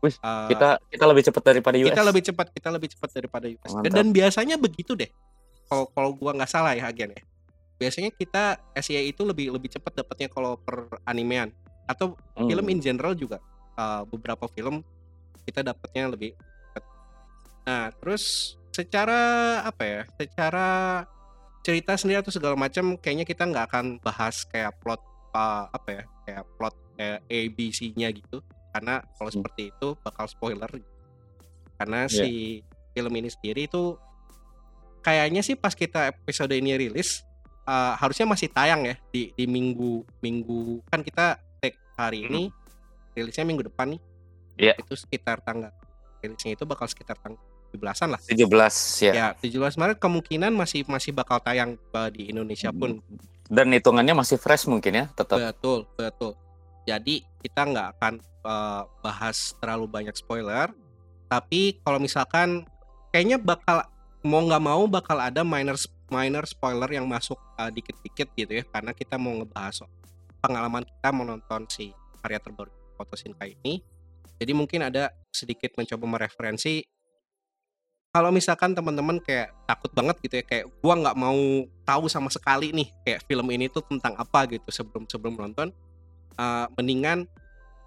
Wih, 0.00 0.12
Uh, 0.20 0.52
Kita 0.52 0.76
kita 0.92 1.04
lebih 1.08 1.22
cepat 1.24 1.42
daripada 1.46 1.76
US. 1.80 1.88
kita 1.88 2.02
lebih 2.04 2.22
cepat 2.22 2.46
kita 2.52 2.68
lebih 2.68 2.88
cepat 2.92 3.08
daripada 3.10 3.46
US 3.48 3.70
dan, 3.70 3.80
Mantap. 3.80 3.94
dan 3.94 4.06
biasanya 4.10 4.56
begitu 4.58 4.92
deh 4.92 5.08
kalau 5.64 5.88
kalau 5.88 6.10
gua 6.12 6.36
nggak 6.36 6.50
salah 6.50 6.76
ya 6.76 6.84
Agen 6.84 7.08
ya 7.10 7.22
biasanya 7.74 8.12
kita 8.12 8.42
SIA 8.76 9.00
itu 9.00 9.24
lebih 9.24 9.48
lebih 9.48 9.72
cepat 9.72 9.96
dapatnya 9.96 10.28
kalau 10.28 10.54
per 10.54 10.92
animean 11.04 11.48
atau 11.86 12.12
Hmm. 12.34 12.44
film 12.44 12.66
in 12.68 12.78
general 12.78 13.14
juga 13.14 13.40
uh, 13.74 14.04
beberapa 14.04 14.44
film 14.48 14.84
kita 15.42 15.62
dapatnya 15.62 16.10
lebih 16.10 16.36
cepat. 16.68 16.84
nah 17.62 17.88
terus 17.94 18.54
secara 18.74 19.20
apa 19.62 19.82
ya 19.86 20.00
secara 20.18 20.68
cerita 21.62 21.94
sendiri 21.94 22.20
atau 22.20 22.34
segala 22.34 22.58
macam 22.58 22.98
kayaknya 22.98 23.24
kita 23.24 23.46
nggak 23.46 23.70
akan 23.70 23.86
bahas 24.02 24.42
kayak 24.50 24.74
plot 24.82 24.98
uh, 25.32 25.70
apa 25.70 25.88
ya 25.88 26.02
kayak 26.26 26.44
plot 26.58 26.74
eh, 26.98 27.18
A 27.22 27.40
B 27.48 27.70
C-nya 27.70 28.10
gitu 28.10 28.42
karena 28.74 28.98
kalau 29.14 29.30
Hmm. 29.30 29.38
seperti 29.40 29.70
itu 29.70 29.88
bakal 30.02 30.26
spoiler 30.26 30.68
karena 31.78 32.10
Iya. 32.10 32.26
si 32.26 32.30
film 32.92 33.14
ini 33.14 33.30
sendiri 33.30 33.64
itu 33.64 33.94
kayaknya 35.00 35.40
sih 35.40 35.54
pas 35.54 35.72
kita 35.72 36.10
episode 36.10 36.50
ini 36.52 36.74
rilis 36.74 37.22
uh, 37.64 37.94
harusnya 37.96 38.26
masih 38.26 38.50
tayang 38.50 38.84
ya 38.84 38.96
di 39.10 39.30
di 39.32 39.44
minggu 39.46 40.02
minggu 40.20 40.82
kan 40.90 41.00
kita 41.00 41.38
take 41.62 41.78
hari 41.94 42.26
ini 42.26 42.50
rilisnya 43.14 43.46
minggu 43.46 43.70
depan 43.70 43.94
nih 43.94 44.00
Iya. 44.54 44.74
itu 44.78 44.94
sekitar 44.94 45.42
tanggal 45.42 45.70
rilisnya 46.22 46.54
itu 46.54 46.62
bakal 46.62 46.86
sekitar 46.86 47.18
tanggal 47.18 47.40
17-an 47.74 48.08
lah 48.14 48.20
17 48.22 49.10
ya. 49.10 49.12
ya 49.12 49.28
17 49.34 49.74
Maret 49.74 49.98
kemungkinan 49.98 50.54
masih 50.54 50.86
masih 50.86 51.10
bakal 51.10 51.42
tayang 51.42 51.74
uh, 51.92 52.08
di 52.08 52.30
Indonesia 52.30 52.70
pun 52.70 53.02
Dan 53.44 53.76
hitungannya 53.76 54.16
masih 54.16 54.40
fresh 54.40 54.64
mungkin 54.64 55.04
ya, 55.04 55.06
tetap. 55.12 55.36
Betul, 55.36 55.84
betul. 56.00 56.32
Jadi 56.88 57.24
kita 57.44 57.64
nggak 57.64 57.88
akan 57.96 58.14
eh, 58.24 58.82
bahas 59.04 59.52
terlalu 59.60 59.86
banyak 59.88 60.16
spoiler. 60.16 60.72
Tapi 61.28 61.80
kalau 61.84 62.00
misalkan 62.00 62.64
kayaknya 63.12 63.40
bakal 63.40 63.84
mau 64.24 64.40
nggak 64.44 64.64
mau 64.64 64.84
bakal 64.88 65.20
ada 65.20 65.44
minor 65.44 65.76
minor 66.08 66.44
spoiler 66.48 66.88
yang 66.88 67.04
masuk 67.04 67.36
eh, 67.60 67.70
dikit-dikit 67.72 68.32
gitu 68.32 68.52
ya, 68.60 68.64
karena 68.68 68.96
kita 68.96 69.20
mau 69.20 69.36
ngebahas 69.36 69.84
pengalaman 70.40 70.84
kita 70.84 71.08
menonton 71.12 71.68
si 71.68 71.92
karya 72.24 72.40
terbaru 72.40 72.72
Foto 72.96 73.16
Shinkai 73.16 73.60
ini. 73.64 73.80
Jadi 74.40 74.52
mungkin 74.56 74.88
ada 74.88 75.12
sedikit 75.30 75.76
mencoba 75.76 76.04
mereferensi 76.18 76.84
kalau 78.14 78.30
misalkan 78.30 78.70
teman-teman 78.78 79.18
kayak 79.18 79.50
takut 79.66 79.90
banget 79.90 80.14
gitu 80.22 80.34
ya 80.38 80.44
kayak 80.46 80.64
gua 80.78 80.94
nggak 80.94 81.16
mau 81.18 81.66
tahu 81.82 82.06
sama 82.06 82.30
sekali 82.30 82.70
nih 82.70 82.86
kayak 83.02 83.26
film 83.26 83.50
ini 83.50 83.66
tuh 83.66 83.82
tentang 83.82 84.14
apa 84.14 84.46
gitu 84.46 84.70
sebelum 84.70 85.10
sebelum 85.10 85.34
nonton 85.34 85.74
eh, 86.38 86.66
mendingan 86.78 87.26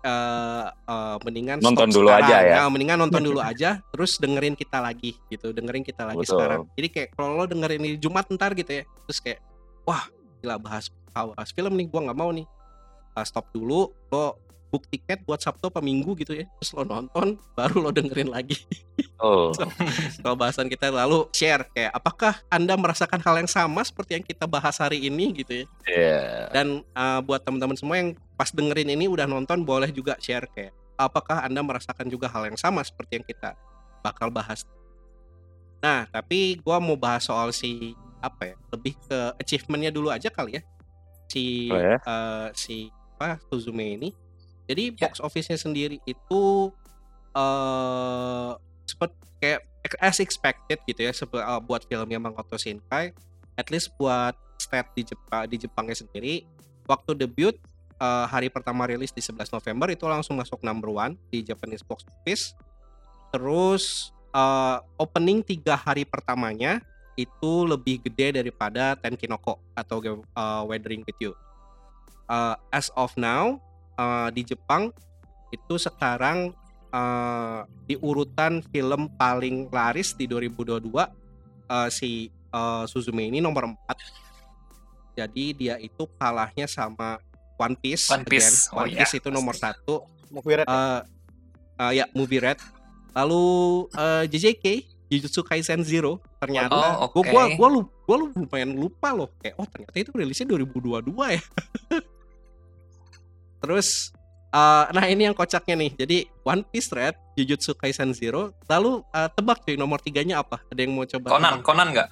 eh, 0.03 0.67
eh, 0.67 1.17
mendingan 1.23 1.63
Nonton 1.63 1.87
dulu 1.95 2.11
sekarang. 2.11 2.27
aja 2.27 2.37
ya. 2.43 2.55
Nah, 2.59 2.67
mendingan 2.67 2.99
nonton 2.99 3.23
dulu 3.23 3.39
aja 3.55 3.79
terus 3.95 4.19
dengerin 4.19 4.59
kita 4.59 4.83
lagi 4.83 5.15
gitu 5.31 5.55
dengerin 5.55 5.87
kita 5.87 6.03
lagi 6.03 6.27
Betul. 6.27 6.35
sekarang 6.35 6.61
jadi 6.75 6.87
kayak 6.91 7.09
kalau 7.15 7.29
lo 7.39 7.45
dengerin 7.47 7.79
ini 7.87 7.95
Jumat 7.95 8.27
ntar 8.27 8.51
gitu 8.51 8.83
ya 8.83 8.83
terus 9.07 9.23
kayak 9.23 9.39
wah 9.87 10.11
gila 10.43 10.59
bahas 10.59 10.91
bahas 11.15 11.49
film 11.55 11.71
nih 11.79 11.87
gua 11.87 12.11
nggak 12.11 12.19
mau 12.19 12.35
nih 12.35 12.43
Uh, 13.17 13.25
stop 13.25 13.49
dulu 13.49 13.89
lo 14.13 14.37
book 14.67 14.83
tiket 14.91 15.23
buat 15.23 15.39
Sabtu 15.39 15.71
apa 15.71 15.79
Minggu 15.79 16.13
gitu 16.19 16.35
ya. 16.35 16.45
Terus 16.59 16.71
lo 16.75 16.83
nonton 16.83 17.39
baru 17.55 17.87
lo 17.87 17.89
dengerin 17.91 18.31
lagi. 18.31 18.59
Oh, 19.17 19.49
kalau 20.21 20.35
bahasan 20.37 20.69
kita 20.69 20.93
lalu 20.93 21.25
share 21.33 21.65
kayak 21.73 21.89
apakah 21.95 22.37
anda 22.53 22.77
merasakan 22.77 23.17
hal 23.23 23.41
yang 23.41 23.49
sama 23.49 23.81
seperti 23.81 24.19
yang 24.19 24.25
kita 24.25 24.45
bahas 24.45 24.77
hari 24.77 25.09
ini 25.09 25.33
gitu 25.33 25.63
ya? 25.63 25.65
Iya. 25.87 26.21
dan 26.53 26.67
uh, 26.93 27.19
buat 27.23 27.41
teman-teman 27.41 27.77
semua 27.79 27.97
yang 27.97 28.13
pas 28.37 28.51
dengerin 28.53 28.93
ini 28.93 29.09
udah 29.09 29.25
nonton 29.25 29.63
boleh 29.65 29.89
juga 29.89 30.19
share 30.21 30.45
kayak 30.53 30.75
apakah 30.99 31.41
anda 31.45 31.61
merasakan 31.63 32.09
juga 32.09 32.29
hal 32.29 32.49
yang 32.49 32.59
sama 32.59 32.83
seperti 32.85 33.21
yang 33.21 33.25
kita 33.25 33.57
bakal 34.05 34.29
bahas? 34.29 34.65
Nah 35.81 36.05
tapi 36.09 36.59
gua 36.61 36.77
mau 36.77 36.97
bahas 36.97 37.25
soal 37.25 37.53
si 37.53 37.93
apa 38.17 38.53
ya 38.53 38.55
lebih 38.73 38.97
ke 39.05 39.17
achievementnya 39.41 39.93
dulu 39.93 40.09
aja 40.09 40.29
kali 40.29 40.57
ya. 40.57 40.63
Si 41.29 41.69
Boleh. 41.69 41.97
eh, 42.01 42.47
si 42.57 42.89
apa 43.17 43.41
Suzume 43.49 43.97
ini 43.97 44.09
jadi 44.67 44.91
Ya. 44.93 45.07
box 45.07 45.23
office-nya 45.23 45.55
sendiri 45.55 45.97
itu 46.03 46.43
eh 47.33 48.51
seperti 48.83 49.15
kayak 49.39 49.61
as 49.99 50.19
expected 50.19 50.79
gitu 50.83 50.99
ya 50.99 51.11
sebe- 51.11 51.39
eh, 51.39 51.61
buat 51.63 51.87
filmnya 51.87 52.19
Makoto 52.19 52.59
Shinkai. 52.59 53.15
At 53.55 53.71
least 53.71 53.95
buat 53.95 54.35
stat 54.59 54.91
di 54.93 55.07
Jepang 55.07 55.47
di 55.47 55.55
Jepangnya 55.57 55.95
sendiri. 55.95 56.43
Waktu 56.85 57.15
debut 57.15 57.55
eh, 57.97 58.25
hari 58.27 58.51
pertama 58.51 58.85
rilis 58.85 59.09
di 59.09 59.23
11 59.23 59.49
November 59.49 59.87
itu 59.89 60.03
langsung 60.05 60.35
masuk 60.37 60.61
number 60.61 60.91
one 60.91 61.15
di 61.31 61.41
Japanese 61.41 61.81
box 61.81 62.03
office. 62.05 62.51
Terus 63.31 64.11
eh, 64.33 64.77
opening 64.99 65.41
tiga 65.41 65.75
hari 65.75 66.03
pertamanya 66.03 66.83
itu 67.17 67.65
lebih 67.65 68.05
gede 68.05 68.43
daripada 68.43 68.93
Tenkinoko 68.93 69.57
atau 69.73 69.97
eh, 70.03 70.63
Weathering 70.67 71.01
with 71.07 71.17
You. 71.17 71.31
Eh, 72.27 72.55
as 72.71 72.91
of 72.93 73.15
now 73.15 73.57
eh, 73.97 74.29
di 74.31 74.41
Jepang 74.43 74.93
itu 75.49 75.75
sekarang 75.75 76.53
eh, 76.87 77.59
di 77.83 77.95
urutan 77.95 78.61
film 78.63 79.09
paling 79.13 79.67
laris 79.67 80.13
di 80.13 80.25
2022 80.25 80.87
eh, 81.67 81.89
si 81.89 82.11
eh, 82.29 82.83
Suzume 82.85 83.25
ini 83.25 83.37
nomor 83.37 83.65
4 83.67 84.37
jadi 85.15 85.45
dia 85.51 85.75
itu 85.77 86.05
kalahnya 86.13 86.65
sama 86.65 87.17
One 87.57 87.73
Piece 87.75 88.05
One 88.07 88.21
Piece. 88.21 88.69
again. 88.69 88.71
Oh, 88.71 88.79
One 88.79 88.89
iya. 88.91 89.01
Piece 89.01 89.17
itu 89.17 89.29
nomor 89.29 89.53
satu 89.53 90.05
Movie 90.27 90.61
Red. 90.61 90.67
eh 90.67 91.01
eh, 91.79 91.91
ya 91.93 92.05
movie 92.11 92.37
red 92.37 92.57
lalu 93.13 93.45
eh, 93.91 94.23
JJK 94.27 94.65
Jujutsu 95.07 95.41
Kaisen 95.41 95.81
Zero 95.81 96.19
ternyata 96.37 96.75
Oh, 96.99 97.07
gua 97.07 97.23
oke. 97.23 97.29
gua 97.31 97.43
gua, 97.55 97.67
lu- 97.71 97.89
gua 98.03 98.17
lu- 98.19 98.33
lumayan 98.35 98.71
lupa 98.71 99.09
loh 99.11 99.31
kayak 99.37 99.55
oh 99.55 99.65
ternyata 99.65 99.95
itu 99.95 100.11
rilisnya 100.11 100.45
2022 100.51 101.07
ya 101.31 101.41
terus 103.57 104.11
eh, 104.49 104.85
nah 104.89 105.05
ini 105.05 105.25
yang 105.25 105.33
kocaknya 105.33 105.75
nih 105.75 105.91
jadi 105.95 106.17
One 106.43 106.63
Piece 106.63 106.89
Red 106.89 107.15
Jujutsu 107.33 107.73
Kaisen 107.73 108.11
Zero 108.11 108.53
lalu 108.65 109.01
eh, 109.09 109.29
tebak 109.31 109.61
cuy 109.61 109.73
nomor 109.73 109.97
tiganya 109.97 110.39
apa 110.39 110.61
ada 110.63 110.77
yang 110.77 110.91
mau 110.91 111.03
coba 111.03 111.27
Conan, 111.29 111.51
tebak? 111.53 111.63
Conan 111.63 111.87
nggak? 111.91 112.09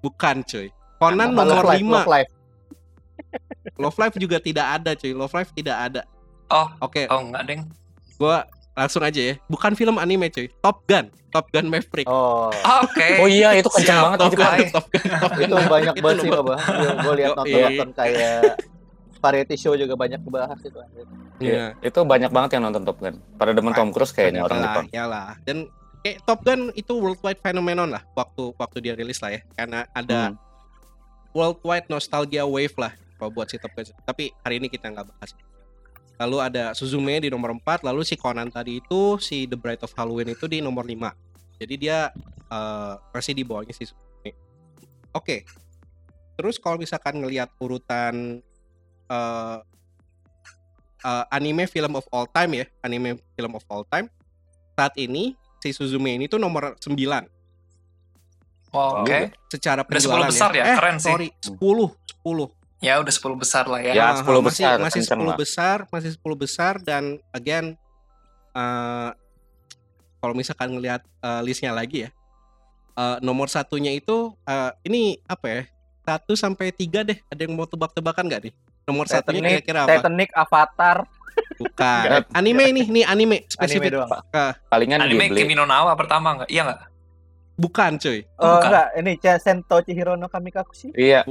bukan 0.00 0.36
cuy 0.42 0.68
Conan 0.96 1.28
Apa, 1.28 1.42
nomor 1.42 1.64
Love 1.64 1.70
Live, 1.72 1.82
5 1.82 1.90
Love 1.92 2.10
Live. 2.10 2.30
Love 3.76 3.98
Live 3.98 4.16
juga 4.16 4.36
tidak 4.38 4.66
ada 4.72 4.90
cuy 4.92 5.12
Love 5.12 5.34
Live 5.34 5.50
tidak 5.52 5.76
ada 5.80 6.02
Oh, 6.48 6.68
oke 6.80 7.08
oh 7.08 7.20
nggak 7.24 7.42
deng. 7.44 7.60
gua 8.14 8.44
langsung 8.72 9.00
aja 9.00 9.20
ya 9.22 9.34
bukan 9.46 9.72
film 9.72 9.96
anime 9.96 10.28
cuy 10.28 10.52
Top 10.58 10.84
Gun 10.84 11.08
Top 11.28 11.48
Gun 11.48 11.64
Maverick 11.66 12.04
Oh, 12.04 12.52
Oke. 12.84 13.16
Oh 13.16 13.24
iya, 13.24 13.56
itu 13.56 13.64
kencang 13.66 14.04
banget 14.06 14.18
Top 14.20 14.28
itu 14.28 14.36
Gun. 14.36 14.52
Top 14.68 14.86
Gun, 14.86 15.02
Top 15.16 15.32
Gun 15.32 15.48
itu 15.48 15.56
banyak 15.66 15.94
banget 15.96 16.16
sih 16.18 16.28
Pak. 16.28 16.44
Gue 17.00 17.14
lihat 17.16 17.30
nonton-nonton 17.32 17.88
kayak 17.96 18.40
variety 19.22 19.54
show 19.54 19.72
juga 19.72 19.94
banyak 19.94 20.18
kebahas 20.18 20.58
itu. 20.60 20.74
anjir. 20.74 21.06
Iya. 21.38 21.66
Itu 21.78 22.02
banyak 22.02 22.28
banget 22.28 22.58
yang 22.58 22.66
nonton 22.66 22.82
Top 22.82 22.98
Gun. 22.98 23.16
Pada 23.38 23.54
demen 23.54 23.70
Tom 23.72 23.88
Cruise 23.88 24.10
kayaknya 24.10 24.42
orang 24.42 24.58
Jepang. 24.60 24.86
yalah. 24.90 25.38
Dan 25.46 25.70
kayak 26.02 26.26
Top 26.26 26.42
Gun 26.42 26.74
itu 26.74 26.92
worldwide 26.92 27.38
phenomenon 27.38 27.88
lah 27.88 28.02
waktu 28.12 28.50
waktu 28.52 28.78
dia 28.82 28.92
rilis 28.92 29.22
lah 29.22 29.30
ya. 29.30 29.40
Karena 29.54 29.86
ada 29.92 30.18
Hmm. 30.28 30.36
worldwide 31.30 31.86
nostalgia 31.86 32.42
wave 32.42 32.74
lah 32.76 32.92
kalau 33.16 33.30
buat 33.30 33.46
si 33.46 33.56
Top 33.56 33.70
Gun. 33.72 33.86
Tapi 34.02 34.34
hari 34.42 34.58
ini 34.58 34.66
kita 34.66 34.90
nggak 34.90 35.06
bahas. 35.06 35.30
Lalu 36.18 36.36
ada 36.38 36.64
Suzume 36.72 37.18
di 37.18 37.30
nomor 37.30 37.50
4, 37.56 37.82
lalu 37.82 38.02
si 38.02 38.14
Conan 38.14 38.46
tadi 38.46 38.78
itu 38.78 39.16
si 39.18 39.46
The 39.46 39.56
Bride 39.56 39.82
of 39.82 39.90
Halloween 39.92 40.30
itu 40.30 40.46
di 40.46 40.58
nomor 40.58 40.82
5. 40.82 41.10
Jadi 41.56 41.74
dia 41.78 42.10
eh, 42.46 42.94
masih 43.10 43.32
di 43.32 43.42
bawahnya 43.42 43.72
si 43.72 43.86
Suzume. 43.86 44.36
Oke. 45.10 45.42
Terus 46.32 46.56
kalau 46.56 46.76
misalkan 46.76 47.16
ngelihat 47.16 47.48
urutan 47.58 48.40
eh, 49.12 49.56
eh, 51.02 51.24
anime 51.30 51.64
film 51.66 51.92
of 51.94 52.06
all 52.08 52.24
time 52.26 52.52
ya, 52.54 52.66
anime 52.80 53.08
film 53.30 53.52
of 53.52 53.64
all 53.68 53.84
time 53.84 54.08
saat 54.72 54.96
ini 54.96 55.36
si 55.58 55.70
Suzume 55.70 56.16
ini 56.16 56.26
tuh 56.26 56.38
nomor 56.38 56.74
9 56.76 57.28
Oh, 58.72 59.04
Oke. 59.04 59.28
secara 59.46 59.84
Udah 59.84 59.92
10 59.92 60.00
penjualan 60.00 60.28
besar 60.32 60.50
ya, 60.50 60.64
Eh, 60.64 60.76
keren 60.80 60.96
sih. 60.96 61.12
sorry, 61.12 61.28
10, 61.38 61.92
10. 62.24 62.48
Ya 62.80 62.96
udah 62.98 63.12
10 63.12 63.36
besar 63.36 63.68
lah 63.68 63.78
ya. 63.78 63.92
Ya, 63.92 64.06
Ah, 64.10 64.16
10 64.16 64.40
masih, 64.40 64.64
besar, 64.64 64.76
Masih 64.80 65.00
kenceng 65.04 65.18
10 65.20 65.28
lah. 65.28 65.36
besar, 65.36 65.76
masih 65.86 66.10
10 66.16 66.34
besar 66.34 66.72
dan 66.80 67.04
again 67.30 67.76
eh 68.52 69.10
kalau 70.18 70.32
misalkan 70.32 70.72
ngelihat 70.72 71.04
eh, 71.20 71.40
listnya 71.42 71.70
lagi 71.70 72.08
ya. 72.08 72.10
eh, 72.92 73.16
nomor 73.20 73.48
satunya 73.48 73.92
itu 73.92 74.32
eh, 74.42 74.72
ini 74.82 75.20
apa 75.26 75.46
ya? 75.46 75.62
1 76.08 76.32
sampai 76.34 76.72
3 76.72 77.04
deh. 77.04 77.20
Ada 77.28 77.44
yang 77.44 77.52
mau 77.52 77.64
tebak-tebakan 77.64 78.24
nggak 78.24 78.42
nih? 78.42 78.54
Nomor 78.82 79.06
satunya 79.06 79.38
Titanic, 79.38 79.62
kira-kira 79.62 79.80
apa? 79.80 79.90
Titanic, 79.94 80.30
Avatar, 80.32 80.96
Bukan. 81.56 82.04
Anime 82.34 82.64
ini, 82.68 82.82
nih 82.84 83.04
anime 83.06 83.08
anime 83.08 83.36
spesifik. 83.46 83.90
doang. 83.94 84.10
Palingan 84.68 85.00
Anime 85.00 85.30
Ghibli. 85.30 85.40
Kimi 85.40 85.54
no 85.54 85.64
Nawa 85.64 85.94
pertama 85.94 86.36
nggak? 86.36 86.50
Iya 86.50 86.62
nggak? 86.66 86.80
Bukan, 87.54 87.90
cuy. 87.96 88.18
Oh, 88.36 88.58
Bukan. 88.58 88.68
enggak, 88.68 88.86
ini 88.98 89.12
Sento 89.38 89.76
Chihiro 89.80 90.12
no 90.14 90.26
Kamikakushi. 90.26 90.92
Iya, 90.92 91.22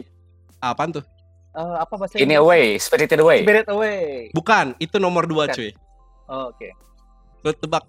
Apaan 0.58 0.96
tuh? 0.96 1.04
Eh, 1.52 1.76
apa 1.78 1.94
bahasa 2.00 2.16
ini 2.16 2.34
away, 2.34 2.80
Spirited 2.80 3.20
Away. 3.20 3.44
Spirit 3.44 3.68
Away. 3.68 4.32
Bukan, 4.32 4.72
itu 4.80 4.96
nomor 4.98 5.28
2, 5.28 5.36
Bukan. 5.44 5.48
cuy. 5.52 5.72
Oh, 6.32 6.48
Oke. 6.50 6.72
Lo 7.44 7.52
tebak. 7.52 7.84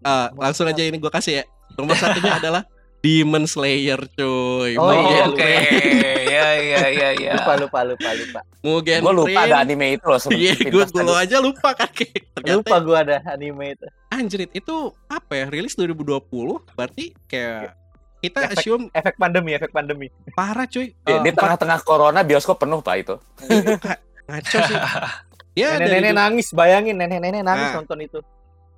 Eh, 0.00 0.26
Nomor 0.30 0.38
langsung 0.38 0.64
aja 0.64 0.78
satu. 0.78 0.86
ini 0.86 0.96
gua 0.96 1.10
kasih 1.10 1.42
ya. 1.42 1.44
Nomor 1.74 1.98
satunya 1.98 2.32
adalah 2.40 2.62
Demon 3.00 3.44
Slayer, 3.44 3.96
cuy. 4.10 4.76
Oh, 4.76 4.84
Mugen 4.86 5.08
iya, 5.08 5.24
Oke. 5.24 5.40
Train. 5.40 6.28
Ya 6.30 6.48
ya 6.54 6.82
ya 6.86 7.08
ya. 7.14 7.32
Lupa, 7.34 7.52
lupa, 7.56 7.80
lupa, 7.82 8.10
lupa. 8.12 8.40
Mugen 8.60 9.00
Gue 9.00 9.14
lupa 9.16 9.40
ada 9.42 9.56
anime 9.58 9.86
itu 9.94 10.04
loh 10.04 10.20
Iya, 10.30 10.52
gue 10.58 10.84
gue 10.84 11.16
aja 11.16 11.36
lupa 11.38 11.72
kan 11.72 11.88
ternyata 11.90 12.54
Lupa 12.54 12.76
gua 12.78 12.98
ada 13.00 13.16
anime 13.26 13.72
itu. 13.72 13.86
anjrit 14.10 14.52
itu 14.52 14.76
apa 15.06 15.32
ya 15.34 15.46
rilis 15.46 15.72
2020 15.72 16.28
berarti 16.70 17.14
kayak 17.24 17.72
kita 18.18 18.38
Efek- 18.42 18.52
assume 18.58 18.84
Efek 18.90 19.14
pandemi, 19.16 19.50
efek 19.52 19.70
pandemi. 19.70 20.06
parah 20.30 20.66
cuy 20.66 20.92
Di, 20.92 21.08
Eh, 21.08 21.18
di 21.22 21.30
tengah-tengah 21.30 21.80
corona 21.80 22.20
bioskop 22.20 22.58
penuh 22.58 22.78
pak 22.78 22.96
itu. 22.98 23.14
empat- 23.40 24.02
ngaco 24.26 24.58
sih 24.60 24.76
dia 25.50 25.68
dari 25.72 25.88
Nenek-nenek 26.04 26.12
nangis, 26.12 26.48
bayangin 26.50 26.96
nenek-nenek 26.96 27.40
nangis 27.40 27.68
Ah. 27.70 27.74
nonton 27.76 27.98
itu. 27.98 28.18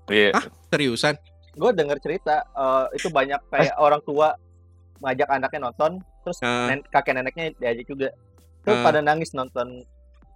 Iya. 0.06 0.30
Hah? 0.30 0.44
seriusan 0.68 1.14
Gue 1.52 1.70
denger 1.70 1.98
cerita 1.98 2.42
eh, 2.42 2.86
itu 2.94 3.08
banyak 3.08 3.40
kayak 3.46 3.76
orang 3.76 4.00
tua 4.00 4.32
ngajak 4.98 5.28
anaknya 5.28 5.60
nonton, 5.62 5.92
terus 6.22 6.38
Ah. 6.40 6.68
nen- 6.68 6.86
kakek 6.86 7.12
neneknya 7.12 7.50
diajak 7.56 7.86
juga. 7.86 8.08
Terus 8.62 8.76
Ah. 8.76 8.84
pada 8.84 9.00
nangis 9.00 9.30
nonton 9.32 9.82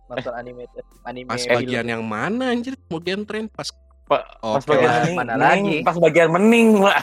nonton 0.06 0.32
anime 0.32 0.64
itu. 0.64 0.80
Anime 1.02 1.26
pas 1.26 1.38
film. 1.38 1.56
bagian 1.60 1.86
yang 1.88 2.02
mana 2.02 2.50
anjir 2.50 2.74
Mugen 2.86 3.22
Train 3.22 3.46
pas 3.46 3.66
Pa- 4.06 4.22
Pas 4.38 4.62
Oke. 4.62 4.70
bagian 4.70 4.92
mening, 5.02 5.16
mana 5.16 5.32
mening, 5.34 5.64
lagi? 5.66 5.76
pas 5.82 5.96
bagian 5.98 6.28
mening 6.30 6.68
pak. 6.78 6.96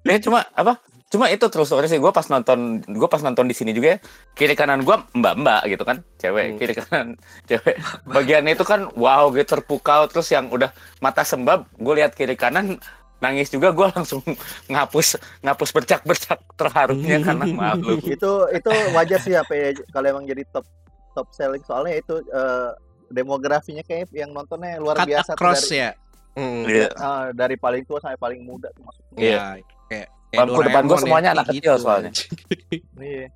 Dia 0.00 0.16
cuma 0.24 0.40
apa? 0.48 0.80
cuma 1.06 1.30
itu 1.30 1.46
terus 1.46 1.70
story 1.70 1.86
sih 1.86 1.96
gue 1.96 2.10
pas 2.10 2.26
nonton 2.26 2.82
gue 2.82 3.06
pas 3.06 3.22
nonton 3.22 3.46
di 3.46 3.54
sini 3.54 3.70
juga 3.70 3.94
ya, 3.94 3.98
kiri 4.34 4.52
kanan 4.52 4.82
gue 4.82 4.90
mbak 5.14 5.34
mbak 5.38 5.62
gitu 5.68 5.84
kan 5.84 6.02
cewek 6.16 6.44
Hmm. 6.44 6.58
kiri 6.58 6.74
kanan 6.74 7.06
cewek 7.48 7.78
bagiannya 8.04 8.52
itu 8.52 8.64
kan 8.64 8.90
wow 8.92 9.30
gitu 9.30 9.54
terpukau 9.54 10.10
terus 10.10 10.26
yang 10.28 10.50
udah 10.50 10.74
mata 10.98 11.22
sembab 11.22 11.70
gue 11.70 11.94
lihat 11.94 12.10
kiri 12.10 12.34
kanan 12.34 12.82
nangis 13.16 13.48
juga 13.48 13.72
gue 13.72 13.88
langsung 13.96 14.20
ngapus 14.72 15.16
ngapus 15.40 15.70
bercak 15.72 16.00
bercak 16.04 16.38
terharunya 16.54 17.20
karena 17.24 17.44
malu 17.64 17.96
itu 18.04 18.32
itu 18.52 18.70
wajar 18.92 19.20
sih 19.24 19.32
apa 19.32 19.52
ya 19.56 19.68
kalau 19.88 20.06
emang 20.12 20.24
jadi 20.28 20.44
top 20.52 20.68
top 21.16 21.32
selling 21.32 21.64
soalnya 21.64 21.96
itu 21.96 22.20
eh, 22.20 22.70
demografinya 23.08 23.80
kayak 23.86 24.10
yang 24.12 24.34
nontonnya 24.36 24.76
luar 24.76 25.00
Cut 25.00 25.08
biasa 25.08 25.30
tuh 25.32 25.38
across 25.38 25.64
dari 25.70 25.80
ya. 25.80 25.90
Hmm. 26.36 26.62
Iya. 26.68 26.88
eh, 26.92 27.26
dari 27.32 27.56
paling 27.56 27.82
tua 27.88 27.98
sampai 28.02 28.20
paling 28.20 28.44
muda 28.44 28.68
tuh 28.76 28.84
maksudnya. 28.84 29.16
Iya. 29.16 29.32
Ya, 29.32 29.40
kayak 29.88 30.08
kayak 30.28 30.40
Bangku 30.44 30.60
depan 30.60 30.82
gua 30.84 30.88
Doraemon 30.92 31.04
semuanya 31.08 31.28
ya, 31.28 31.34
anak 31.34 31.44
kayak 31.46 31.56
kecil 31.56 31.72
gitu, 31.72 31.84
soalnya. 31.84 32.10
anjing. 32.12 32.32
Iya. 33.06 33.26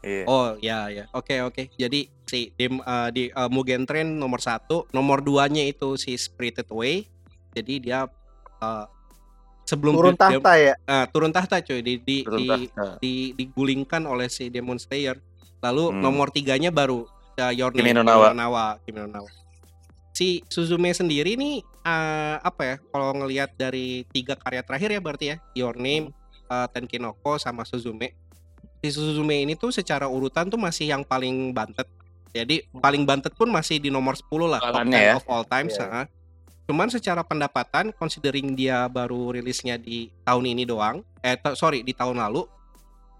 Iya. 0.00 0.24
Oh 0.24 0.56
ya 0.64 0.88
ya 0.88 1.04
oke 1.12 1.44
oke 1.44 1.76
jadi 1.76 2.08
si 2.24 2.56
di, 2.56 2.66
uh, 2.72 3.12
di 3.12 3.28
uh, 3.36 3.52
Mugen 3.52 3.84
Train 3.84 4.08
nomor 4.08 4.40
satu 4.40 4.88
nomor 4.96 5.20
duanya 5.20 5.60
itu 5.60 6.00
si 6.00 6.16
Spirited 6.16 6.72
Away 6.72 7.04
jadi 7.52 7.74
dia 7.76 8.00
uh, 8.64 8.88
sebelum 9.70 9.94
Turun 9.94 10.12
dia- 10.12 10.22
tahta 10.34 10.52
ya. 10.56 10.74
uh, 10.82 11.06
turun 11.06 11.30
tahta 11.30 11.56
cuy 11.60 11.78
di 11.78 11.94
di, 11.96 12.16
Turun 12.20 12.38
di, 12.38 12.46
tahta. 12.48 12.98
di- 12.98 13.32
digulingkan 13.32 14.02
oleh 14.04 14.26
si 14.26 14.48
Demon 14.48 14.76
Slayer 14.76 15.14
lalu 15.60 15.84
Hmm. 15.88 16.00
nomor 16.00 16.28
tiganya 16.28 16.68
baru 16.68 17.06
uh, 17.36 17.52
Your 17.52 17.70
Kimi 17.70 17.92
no 17.92 18.02
Nawa. 18.02 18.32
Nawa 18.32 18.82
Kimi 18.82 18.98
no 18.98 19.06
Nawa. 19.08 19.30
si 20.10 20.42
Suzume 20.46 20.90
sendiri 20.90 21.32
nih 21.32 21.60
uh, 21.80 22.36
apa 22.38 22.62
ya 22.62 22.76
kalau 22.84 23.14
ngelihat 23.14 23.54
dari 23.54 24.02
tiga 24.06 24.34
karya 24.34 24.60
terakhir 24.60 24.90
ya 24.90 25.00
berarti 25.00 25.26
ya 25.28 25.36
Your 25.54 25.76
Name 25.76 26.10
uh, 26.46 26.66
Tenkinoko 26.66 27.36
sama 27.36 27.62
Suzume 27.62 28.12
si 28.78 28.90
Suzume 28.90 29.38
ini 29.38 29.54
tuh 29.54 29.70
secara 29.70 30.04
urutan 30.04 30.48
tuh 30.48 30.56
masih 30.56 30.88
yang 30.88 31.02
paling 31.02 31.52
bantet 31.52 31.86
jadi 32.30 32.62
paling 32.72 33.02
bantet 33.02 33.32
pun 33.32 33.48
masih 33.48 33.76
di 33.76 33.88
nomor 33.88 34.14
10 34.14 34.26
lah 34.46 34.58
top 34.58 34.70
Kalannya 34.76 34.98
10 34.98 35.04
ya. 35.04 35.14
of 35.14 35.24
all 35.26 35.44
times 35.44 35.74
Iya. 35.74 35.86
ah. 35.94 36.06
Cuman 36.70 36.86
secara 36.86 37.26
pendapatan 37.26 37.90
considering 37.98 38.54
dia 38.54 38.86
baru 38.86 39.34
rilisnya 39.34 39.74
di 39.74 40.06
tahun 40.22 40.54
ini 40.54 40.62
doang 40.62 41.02
eh 41.18 41.34
sorry 41.58 41.82
di 41.82 41.90
tahun 41.90 42.22
lalu 42.22 42.46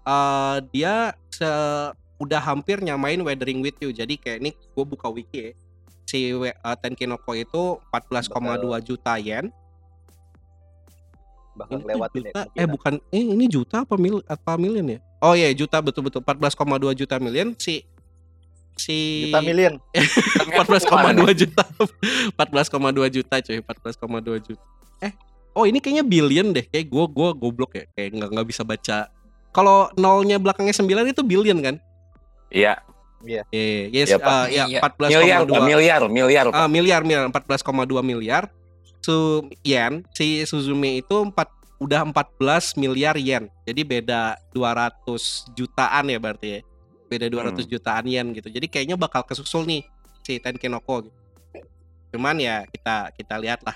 eh 0.07 0.57
dia 0.71 1.11
se 1.27 1.51
udah 2.15 2.39
hampir 2.39 2.79
nyamain 2.79 3.19
Weathering 3.19 3.59
with 3.59 3.75
You 3.83 3.91
jadi 3.91 4.15
kayak 4.15 4.39
ini 4.39 4.51
gue 4.55 4.85
buka 4.87 5.11
wiki 5.11 5.39
ya 5.41 5.51
si 6.07 6.31
We- 6.31 6.55
eh, 6.55 6.77
Tenkinoko 6.79 7.35
itu 7.35 7.75
14,2 7.91 8.79
juta 8.79 9.19
yen 9.19 9.51
Bakal 11.51 11.83
ini 11.83 11.87
lewatin 11.91 12.21
ya. 12.23 12.31
juta, 12.31 12.39
eh 12.39 12.47
kemungkinan. 12.63 12.71
bukan 12.71 12.93
eh 13.11 13.23
ini 13.35 13.45
juta 13.51 13.83
apa 13.83 13.95
mil 13.99 14.23
apa 14.23 14.51
million 14.55 14.87
ya 14.87 14.99
oh 15.19 15.35
iya 15.35 15.51
juta 15.51 15.83
betul 15.83 16.07
betul 16.07 16.23
14,2 16.23 16.95
juta 16.95 17.19
million 17.19 17.51
si 17.59 17.83
si 18.79 19.27
Juta 19.29 19.39
million. 19.41 19.73
14,2 19.93 21.31
juta. 21.41 21.63
14,2 22.37 23.15
juta 23.15 23.35
cuy. 23.41 23.57
14,2 23.61 24.47
juta. 24.47 24.63
Eh 25.01 25.13
oh 25.53 25.65
ini 25.67 25.79
kayaknya 25.79 26.05
billion 26.05 26.51
deh. 26.53 26.65
Kayak 26.67 26.87
gua 26.89 27.05
gua 27.07 27.29
goblok 27.35 27.75
ya. 27.75 27.85
Kayak 27.93 28.09
nggak 28.17 28.29
nggak 28.35 28.47
bisa 28.47 28.61
baca. 28.63 28.97
Kalau 29.51 29.91
nolnya 29.99 30.39
belakangnya 30.39 30.71
9 30.71 31.11
itu 31.11 31.21
billion 31.27 31.59
kan? 31.59 31.75
Iya, 32.51 32.79
Iya, 33.21 33.43
yes, 33.93 34.09
Iya, 34.09 34.17
Pak. 34.17 34.31
uh, 34.33 34.45
ya, 34.49 34.63
Iya. 34.65 34.79
14,2 34.81 35.11
miliar, 35.11 35.41
miliar, 35.61 36.01
miliar. 36.09 36.45
Pak. 36.49 36.57
Ah, 36.57 36.69
miliar 36.71 37.01
miliar. 37.03 37.27
14,2 37.29 38.01
miliar. 38.01 38.49
Su 39.03 39.45
yen. 39.61 40.07
Si 40.15 40.41
Suzume 40.47 41.03
itu 41.03 41.15
empat 41.21 41.51
udah 41.77 42.01
14 42.07 42.73
miliar 42.79 43.13
yen. 43.19 43.51
Jadi 43.67 43.81
beda 43.83 44.39
200 44.55 45.45
jutaan 45.53 46.09
ya 46.09 46.17
berarti 46.17 46.47
ya 46.47 46.59
beda 47.11 47.27
200 47.27 47.67
jutaan 47.67 48.05
yen 48.05 48.31
gitu 48.31 48.47
jadi 48.47 48.63
kayaknya 48.65 48.95
bakal 48.95 49.21
kesusul 49.21 49.63
nih 49.63 49.83
si 50.21 50.39
Tenkinoko 50.39 51.03
gitu. 51.03 51.17
cuman 52.09 52.35
ya 52.37 52.63
kita 52.65 52.95
kita 53.13 53.35
lihat 53.37 53.59
lah 53.61 53.75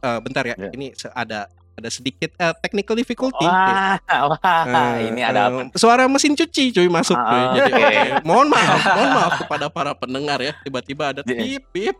Eh, 0.00 0.18
bentar 0.18 0.42
ya 0.42 0.58
Ya. 0.58 0.66
ini 0.72 0.90
ada 1.14 1.46
ada 1.72 1.88
sedikit 1.88 2.34
eh, 2.34 2.54
technical 2.58 2.98
difficulty 2.98 3.46
Wah, 3.46 3.94
wah, 4.02 4.64
Eh, 4.98 5.08
ini 5.08 5.22
ada 5.22 5.46
apa? 5.46 5.70
suara 5.74 6.10
mesin 6.10 6.34
cuci 6.34 6.74
cuy 6.74 6.90
masuk 6.90 7.14
cuy. 7.14 7.38
Ah, 7.38 7.54
Jadi, 7.54 7.72
eh, 7.78 8.08
mohon 8.22 8.50
maaf, 8.50 8.82
mohon 8.98 9.10
maaf 9.12 9.32
kepada 9.38 9.70
para 9.70 9.94
pendengar 9.94 10.42
ya. 10.42 10.58
Tiba-tiba 10.58 11.14
ada 11.14 11.22
Jadi- 11.22 11.62
pip 11.62 11.64
pip. 11.70 11.96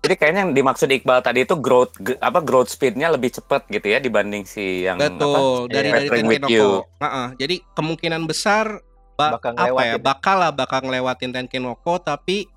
Jadi 0.00 0.14
kayaknya 0.16 0.40
yang 0.42 0.52
dimaksud 0.52 0.90
Iqbal 0.90 1.22
tadi 1.22 1.44
itu 1.44 1.54
growth 1.54 1.94
apa 2.18 2.40
growth 2.40 2.66
speednya 2.68 3.08
lebih 3.08 3.30
cepat 3.30 3.62
gitu 3.68 3.86
ya 3.86 4.00
dibanding 4.00 4.42
si 4.42 4.82
yang 4.82 4.98
Betul, 4.98 5.70
apa? 5.70 5.70
dari 5.70 5.86
Iya. 5.86 5.94
dari 5.94 6.02
You. 6.02 6.10
Tenkinoko. 6.10 6.70
Heeh, 6.98 7.26
jadi 7.38 7.54
kemungkinan 7.70 8.22
besar 8.24 8.82
ba- 9.20 9.32
Bakal 9.36 9.52
apa 9.52 9.60
ya? 9.60 9.68
ngelewatin. 9.68 10.00
Bakal 10.00 10.36
lah 10.36 10.50
bakal 10.50 10.80
ngelewatin 10.82 11.30
Tenkinoko 11.30 11.94
tapi 11.96 12.48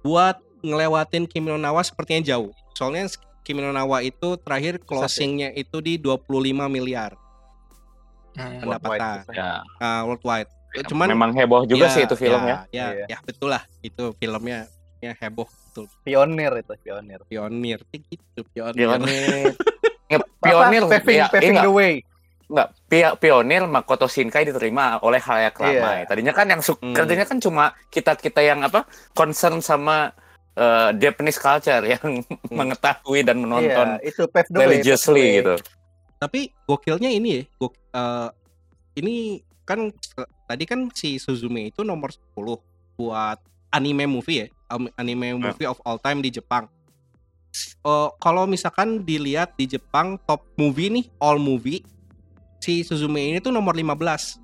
buat 0.00 0.36
ngelewatin 0.60 1.24
Kimi 1.24 1.48
no 1.48 1.56
Nawa 1.56 1.80
sepertinya 1.80 2.22
jauh. 2.28 2.52
Soalnya 2.72 3.08
Kimi 3.40 3.58
no 3.58 3.70
Nawa 3.70 4.00
itu 4.00 4.36
terakhir 4.36 4.78
closingnya 4.78 5.50
itu 5.52 5.78
di 5.78 5.96
25 5.96 6.28
miliar 6.66 7.16
Hmm. 8.32 8.60
pendapatan 8.60 9.20
Worldwide. 9.22 9.36
Ya, 9.36 9.52
uh, 9.78 10.02
worldwide. 10.06 10.48
Cuman 10.88 11.06
memang 11.06 11.30
heboh 11.32 11.68
juga 11.68 11.84
ya, 11.84 11.92
sih 11.92 12.02
itu 12.02 12.16
film 12.16 12.40
ya. 12.42 12.64
Ya, 12.70 12.86
Iya. 12.96 13.06
ya 13.06 13.18
betul 13.20 13.48
lah. 13.48 13.60
Itu 13.78 14.16
filmnya 14.16 14.72
ya 14.98 15.12
heboh 15.14 15.44
betul. 15.44 15.84
Pionir 16.00 16.52
itu, 16.56 16.72
pionir. 16.78 17.20
Pionir 17.26 17.78
gitu, 17.90 18.40
pionir. 18.48 18.72
Pionir. 18.74 19.52
Pionir 20.42 20.82
ya, 20.82 21.28
paving 21.28 21.54
enggak, 21.54 21.62
the 21.62 21.70
way. 21.70 21.92
enggak, 22.00 22.11
Pi- 22.84 23.16
pionir 23.16 23.64
Makoto 23.64 24.04
Shinkai 24.04 24.42
diterima 24.42 24.98
oleh 24.98 25.18
halayak 25.18 25.54
ramai. 25.54 26.04
Tadinya 26.04 26.30
kan 26.30 26.46
yang 26.46 26.60
Hmm. 26.60 26.92
kerjanya 26.92 27.24
kan 27.24 27.38
cuma 27.38 27.64
kita-kita 27.88 28.40
yang 28.40 28.62
apa? 28.62 28.84
concern 29.12 29.58
sama 29.58 30.12
eh, 30.52 30.90
Japanese 30.94 31.36
culture 31.36 31.80
yang 31.82 32.20
mengetahui 32.52 33.24
dan 33.24 33.40
menonton 33.40 33.96
Iya, 33.96 34.04
itu 34.04 34.28
pave 34.28 34.44
the 34.46 34.54
way. 34.54 34.64
religiously 34.68 35.16
way. 35.16 35.36
gitu. 35.38 35.54
Tapi 36.18 36.40
gokilnya 36.62 37.08
ini 37.08 37.28
ya, 37.34 37.42
gok, 37.56 37.72
eh, 37.72 38.28
ini 38.94 39.14
kan 39.64 39.88
se- 39.94 40.28
tadi 40.44 40.64
kan 40.64 40.92
si 40.92 41.16
Suzume 41.16 41.66
itu 41.66 41.80
nomor 41.80 42.12
10 42.12 42.60
buat 42.94 43.40
anime 43.70 44.04
movie 44.04 44.44
ya, 44.44 44.46
am- 44.68 44.92
anime 44.94 45.40
movie 45.40 45.64
of 45.64 45.80
all 45.82 45.96
time 45.96 46.20
di 46.20 46.28
Jepang. 46.28 46.68
Eh, 47.82 48.10
kalau 48.18 48.44
misalkan 48.44 49.00
dilihat 49.02 49.56
di 49.56 49.66
Jepang 49.66 50.20
top 50.22 50.44
movie 50.54 50.88
nih, 50.90 51.04
all 51.18 51.36
movie, 51.36 51.80
si 52.62 52.80
Suzume 52.80 53.18
ini 53.26 53.38
tuh 53.38 53.50
nomor 53.50 53.74
15. 53.74 54.38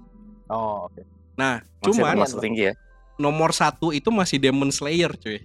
Oh, 0.49 0.85
oke. 0.85 1.07
Nah, 1.35 1.63
Masih 1.79 1.87
cuman 1.95 2.13
termasuk 2.17 2.39
tinggi 2.41 2.63
ya. 2.65 2.75
nomor 3.17 3.51
satu 3.53 3.91
itu 3.91 4.11
masih 4.11 4.37
Demon 4.37 4.69
Slayer 4.69 5.15
cuy. 5.15 5.39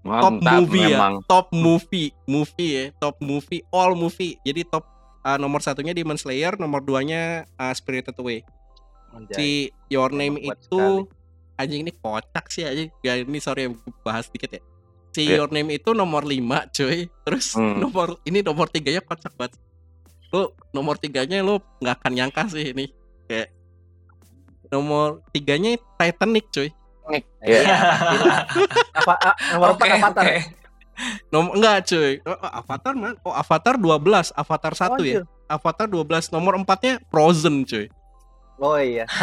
top 0.00 0.38
Mantap 0.38 0.54
movie 0.56 0.86
memang. 0.86 1.14
ya, 1.18 1.26
top 1.26 1.46
movie, 1.52 2.08
movie 2.24 2.70
ya, 2.72 2.84
top 2.96 3.16
movie, 3.20 3.60
all 3.68 3.92
movie. 3.92 4.38
Jadi 4.40 4.62
top 4.64 4.86
uh, 5.20 5.34
nomor 5.36 5.58
satunya 5.58 5.90
Demon 5.90 6.14
Slayer, 6.14 6.54
nomor 6.54 6.80
duanya 6.80 7.44
uh, 7.56 7.74
Spirited 7.74 8.14
Away. 8.16 8.46
Anjay. 9.10 9.34
Si 9.34 9.48
Your 9.88 10.08
Name 10.10 10.38
itu 10.38 10.54
sekali. 10.70 11.10
anjing 11.56 11.80
ini 11.82 11.92
kocak 11.92 12.46
sih 12.48 12.62
anjing. 12.62 12.88
Ya 13.00 13.18
ini 13.18 13.38
sorry 13.38 13.66
bahas 14.00 14.28
dikit 14.28 14.52
ya. 14.52 14.62
Si 15.10 15.24
Iya. 15.24 15.42
Your 15.42 15.50
Name 15.50 15.74
itu 15.74 15.90
nomor 15.90 16.22
5 16.22 16.38
cuy. 16.70 17.10
Terus 17.26 17.52
Hmm. 17.52 17.82
nomor 17.82 18.16
ini 18.22 18.40
nomor 18.40 18.70
tiganya 18.70 19.02
kocak 19.02 19.34
banget. 19.34 19.58
Lu 20.36 20.52
nomor 20.76 21.00
tiganya 21.00 21.40
lu 21.40 21.56
nggak 21.80 21.96
akan 21.96 22.12
nyangka 22.12 22.52
sih 22.52 22.76
ini. 22.76 22.92
Kayak 23.24 23.48
nomor 24.68 25.24
tiganya 25.32 25.80
Titanic 25.96 26.52
cuy. 26.52 26.68
Iya. 27.40 27.62
Apa, 29.00 29.14
ah, 29.16 29.36
nomor 29.54 29.68
Oke, 29.72 29.88
empat 29.88 30.12
Avatar. 30.12 30.24
oke. 30.26 30.36
Nomor 31.32 31.52
enggak 31.56 31.78
cuy. 31.88 32.12
Oh, 32.26 32.34
oh, 32.34 32.50
Avatar 32.60 32.92
man. 32.92 33.14
Oh 33.24 33.32
Avatar 33.32 33.74
12, 33.80 34.36
Avatar 34.36 34.72
1 34.76 34.90
Oh, 34.92 34.98
ya. 35.00 35.04
iya. 35.06 35.22
Avatar 35.46 35.86
12 35.86 36.34
nomor 36.34 36.58
4-nya 36.60 36.98
Frozen 37.08 37.64
cuy. 37.64 37.86
Oh 38.58 38.76
iya. 38.76 39.06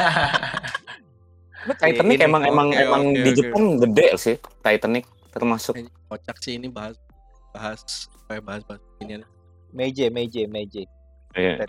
Titanic 1.63 2.19
Ini, 2.19 2.27
emang 2.27 2.43
emang 2.43 2.67
oke, 2.71 2.79
emang 2.79 3.03
oke, 3.11 3.19
di 3.23 3.29
oke. 3.31 3.37
Jepang 3.39 3.63
gede 3.79 4.07
sih 4.19 4.35
Titanic 4.59 5.05
termasuk. 5.31 5.73
Kocak 6.07 6.37
sih 6.43 6.59
ini 6.59 6.67
bahas 6.67 6.99
bahas 7.55 7.79
apa 8.23 8.31
ya 8.35 8.41
bahas 8.43 8.61
bahas 8.67 8.81
ini. 8.99 9.23
Meije, 9.73 10.07
Meije, 10.11 10.43
Meije. 10.45 10.83
Iya. 11.33 11.65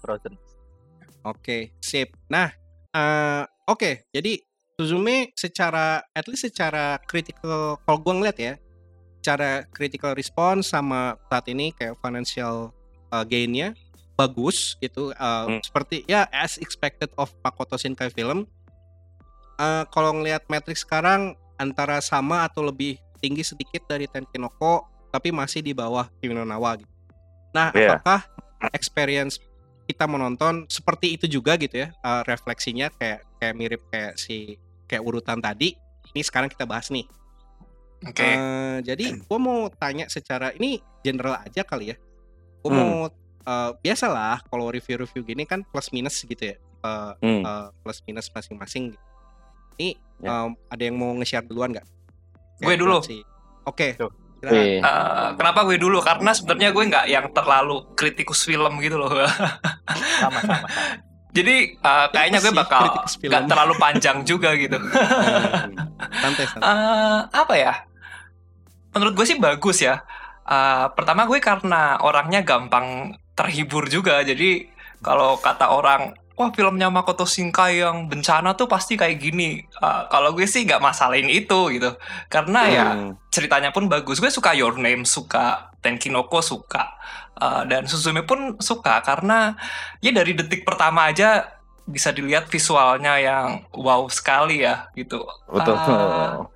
Frozen. 0.00 0.34
Oke, 1.24 1.72
sip. 1.80 2.12
Nah, 2.28 2.52
eh 2.92 3.42
oke, 3.64 4.10
jadi 4.12 4.38
Suzume 4.74 5.30
secara 5.38 6.02
at 6.10 6.26
least 6.26 6.50
secara 6.50 6.98
critical 7.06 7.78
kalau 7.86 7.98
gua 8.02 8.14
ngeliat 8.18 8.36
ya, 8.36 8.54
cara 9.22 9.62
critical 9.70 10.18
response 10.18 10.74
sama 10.74 11.14
saat 11.30 11.46
ini 11.46 11.70
kayak 11.72 11.94
financial 12.02 12.74
uh, 13.08 13.22
gain-nya 13.24 13.72
bagus 14.14 14.74
gitu 14.78 15.14
uh, 15.14 15.46
Hmm. 15.46 15.62
seperti 15.62 16.02
ya 16.06 16.26
as 16.30 16.58
expected 16.58 17.06
of 17.14 17.30
Makoto 17.40 17.78
Shinkai 17.78 18.10
film. 18.10 18.50
Eh 19.56 19.84
kalau 19.94 20.18
ngelihat 20.18 20.42
Matrix 20.50 20.82
sekarang 20.82 21.38
antara 21.54 22.02
sama 22.02 22.42
atau 22.42 22.66
lebih 22.66 22.98
tinggi 23.22 23.46
sedikit 23.46 23.86
dari 23.86 24.10
Tenkinoko 24.10 24.90
tapi 25.14 25.30
masih 25.30 25.62
di 25.62 25.70
bawah 25.70 26.10
Kimi 26.18 26.34
no 26.34 26.42
Nawa 26.42 26.74
gitu. 26.82 26.90
Nah, 27.54 27.70
Iya. 27.70 27.94
apakah 28.02 28.26
experience 28.72 29.36
kita 29.84 30.04
menonton 30.04 30.64
seperti 30.66 31.12
itu 31.12 31.26
juga 31.30 31.56
gitu 31.56 31.76
ya 31.78 31.92
eh, 31.92 32.22
refleksinya 32.24 32.88
kayak 32.90 33.20
kayak 33.36 33.54
mirip 33.54 33.82
kayak 33.88 34.14
si 34.14 34.56
kayak 34.84 35.02
urutan 35.02 35.38
tadi 35.38 35.76
ini 36.10 36.22
sekarang 36.22 36.48
kita 36.48 36.64
bahas 36.64 36.88
nih 36.88 37.04
Oke. 38.02 38.20
Eh, 38.20 38.78
jadi 38.82 39.04
gue 39.24 39.38
mau 39.38 39.68
tanya 39.70 40.08
secara 40.08 40.52
ini 40.52 40.76
general 41.00 41.36
aja 41.38 41.60
kali 41.62 41.92
ya 41.92 41.96
gue 42.60 42.70
Hmm. 42.70 42.80
mau 42.80 43.12
eh, 43.42 43.70
biasalah 43.78 44.40
kalau 44.44 44.68
review-review 44.68 45.20
gini 45.22 45.44
kan 45.44 45.60
plus 45.62 45.88
minus 45.90 46.16
gitu 46.18 46.40
ya 46.42 46.56
eh, 46.56 47.12
Hmm. 47.18 47.42
eh, 47.42 47.68
plus 47.78 48.00
minus 48.02 48.28
masing-masing 48.28 48.92
gitu. 48.92 49.04
ini 49.74 49.90
Ya. 50.16 50.46
em, 50.46 50.54
ada 50.70 50.80
yang 50.80 50.94
mau 50.94 51.10
nge-share 51.12 51.42
duluan 51.42 51.68
nggak 51.70 51.84
Gue 52.58 52.78
dulu. 52.78 53.02
buat 53.02 53.04
si- 53.04 53.26
oke 53.64 53.88
Tuh. 53.98 54.12
Eh, 54.82 55.28
kenapa 55.38 55.64
gue 55.64 55.76
dulu? 55.80 55.98
Karena 56.04 56.30
sebenarnya 56.36 56.70
gue 56.74 56.84
nggak 56.90 57.06
yang 57.08 57.26
terlalu 57.32 57.94
kritikus 57.96 58.44
film 58.44 58.80
gitu 58.84 59.00
loh. 59.00 59.08
sama 59.08 59.24
sama 60.20 60.38
sama. 60.44 60.68
Jadi 61.34 61.74
eh, 61.74 62.06
kayaknya 62.14 62.38
gue 62.38 62.52
sih 62.52 62.58
bakal 62.58 62.82
nggak 63.26 63.42
terlalu 63.50 63.74
panjang 63.80 64.18
juga 64.22 64.54
gitu. 64.54 64.78
Santai 66.22 66.44
santai 66.46 66.62
Eh, 66.62 67.18
apa 67.30 67.54
ya? 67.58 67.74
Menurut 68.94 69.14
gue 69.18 69.26
sih 69.26 69.38
bagus 69.42 69.82
ya. 69.82 70.02
Eh, 70.46 70.86
pertama 70.94 71.26
gue 71.26 71.42
karena 71.42 71.98
orangnya 72.04 72.46
gampang 72.46 73.18
terhibur 73.34 73.90
juga. 73.90 74.22
Jadi 74.22 74.70
kalau 75.02 75.36
kata 75.36 75.74
orang, 75.74 76.14
wah 76.34 76.50
filmnya 76.50 76.90
Makoto 76.90 77.22
Shinkai 77.22 77.78
yang 77.82 78.10
bencana 78.10 78.58
tuh 78.58 78.66
pasti 78.66 78.98
kayak 78.98 79.22
gini. 79.22 79.62
Eh, 79.62 80.02
kalau 80.10 80.34
gue 80.34 80.46
sih 80.46 80.66
nggak 80.66 80.82
masalahin 80.82 81.30
itu 81.30 81.70
gitu. 81.74 81.94
Karena 82.26 82.60
ya 82.66 82.86
Hmm. 82.94 83.14
ceritanya 83.30 83.70
pun 83.70 83.86
bagus. 83.86 84.18
Gue 84.18 84.30
suka 84.30 84.54
Your 84.54 84.74
Name, 84.78 85.06
suka 85.06 85.70
Tenkinoko, 85.82 86.42
suka 86.42 86.94
Uh, 87.34 87.66
dan 87.66 87.82
Suzume 87.90 88.22
pun 88.22 88.54
suka 88.62 89.02
karena 89.02 89.58
ya 89.98 90.14
dari 90.14 90.38
detik 90.38 90.62
pertama 90.62 91.10
aja 91.10 91.50
bisa 91.82 92.14
dilihat 92.14 92.46
visualnya 92.46 93.18
yang 93.18 93.66
wow 93.74 94.06
sekali 94.06 94.62
ya 94.62 94.86
gitu. 94.94 95.18
Betul. 95.50 95.74
Uh, 95.74 96.46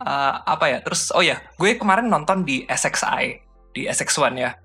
uh, 0.00 0.32
apa 0.40 0.72
ya? 0.72 0.80
Terus 0.80 1.12
oh 1.12 1.20
ya, 1.20 1.36
gue 1.60 1.76
kemarin 1.76 2.08
nonton 2.08 2.48
di 2.48 2.64
SXI 2.64 3.44
di 3.76 3.84
SX1 3.84 4.32
ya. 4.40 4.56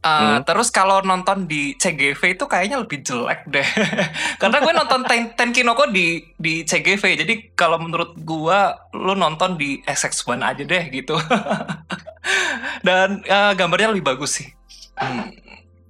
Uh, 0.00 0.40
Hmm. 0.40 0.48
Terus 0.48 0.72
kalau 0.72 1.04
nonton 1.04 1.44
di 1.44 1.76
CGV 1.76 2.32
itu 2.32 2.44
kayaknya 2.48 2.80
lebih 2.80 3.04
jelek 3.04 3.44
deh, 3.44 3.68
karena 4.40 4.64
gue 4.64 4.72
nonton 4.72 5.04
Ten 5.04 5.36
Tenkinoko 5.36 5.92
di 5.92 6.24
di 6.40 6.64
CGV. 6.64 7.20
Jadi 7.20 7.34
kalau 7.52 7.76
menurut 7.76 8.16
gue, 8.16 8.60
lo 8.96 9.12
nonton 9.12 9.60
di 9.60 9.84
SX1 9.84 10.40
aja 10.40 10.64
deh 10.64 10.84
gitu. 10.88 11.20
Dan 12.86 13.20
uh, 13.28 13.52
gambarnya 13.52 13.92
lebih 13.92 14.16
bagus 14.16 14.40
sih. 14.40 14.48
Hmm, 14.96 15.36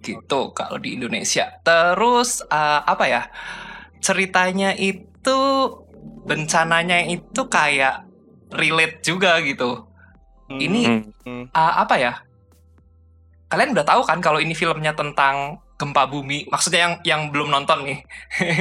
gitu 0.03 0.51
kalau 0.59 0.83
di 0.83 0.99
Indonesia. 0.99 1.63
Terus 1.63 2.43
uh, 2.51 2.83
apa 2.83 3.07
ya? 3.07 3.23
Ceritanya 4.03 4.75
itu 4.75 5.39
bencananya 6.27 7.07
itu 7.07 7.47
kayak 7.47 8.11
relate 8.51 9.07
juga 9.07 9.39
gitu. 9.39 9.87
Ini 10.51 10.83
Hmm. 11.23 11.47
Uh, 11.55 11.75
apa 11.87 11.95
ya? 11.95 12.27
Kalian 13.51 13.75
udah 13.75 13.83
tahu 13.83 14.01
kan 14.03 14.19
kalau 14.19 14.39
ini 14.39 14.55
filmnya 14.55 14.95
tentang 14.95 15.59
gempa 15.75 16.07
bumi. 16.07 16.47
Maksudnya 16.47 16.81
yang 16.81 16.95
yang 17.03 17.21
belum 17.29 17.51
nonton 17.51 17.83
nih. 17.83 17.99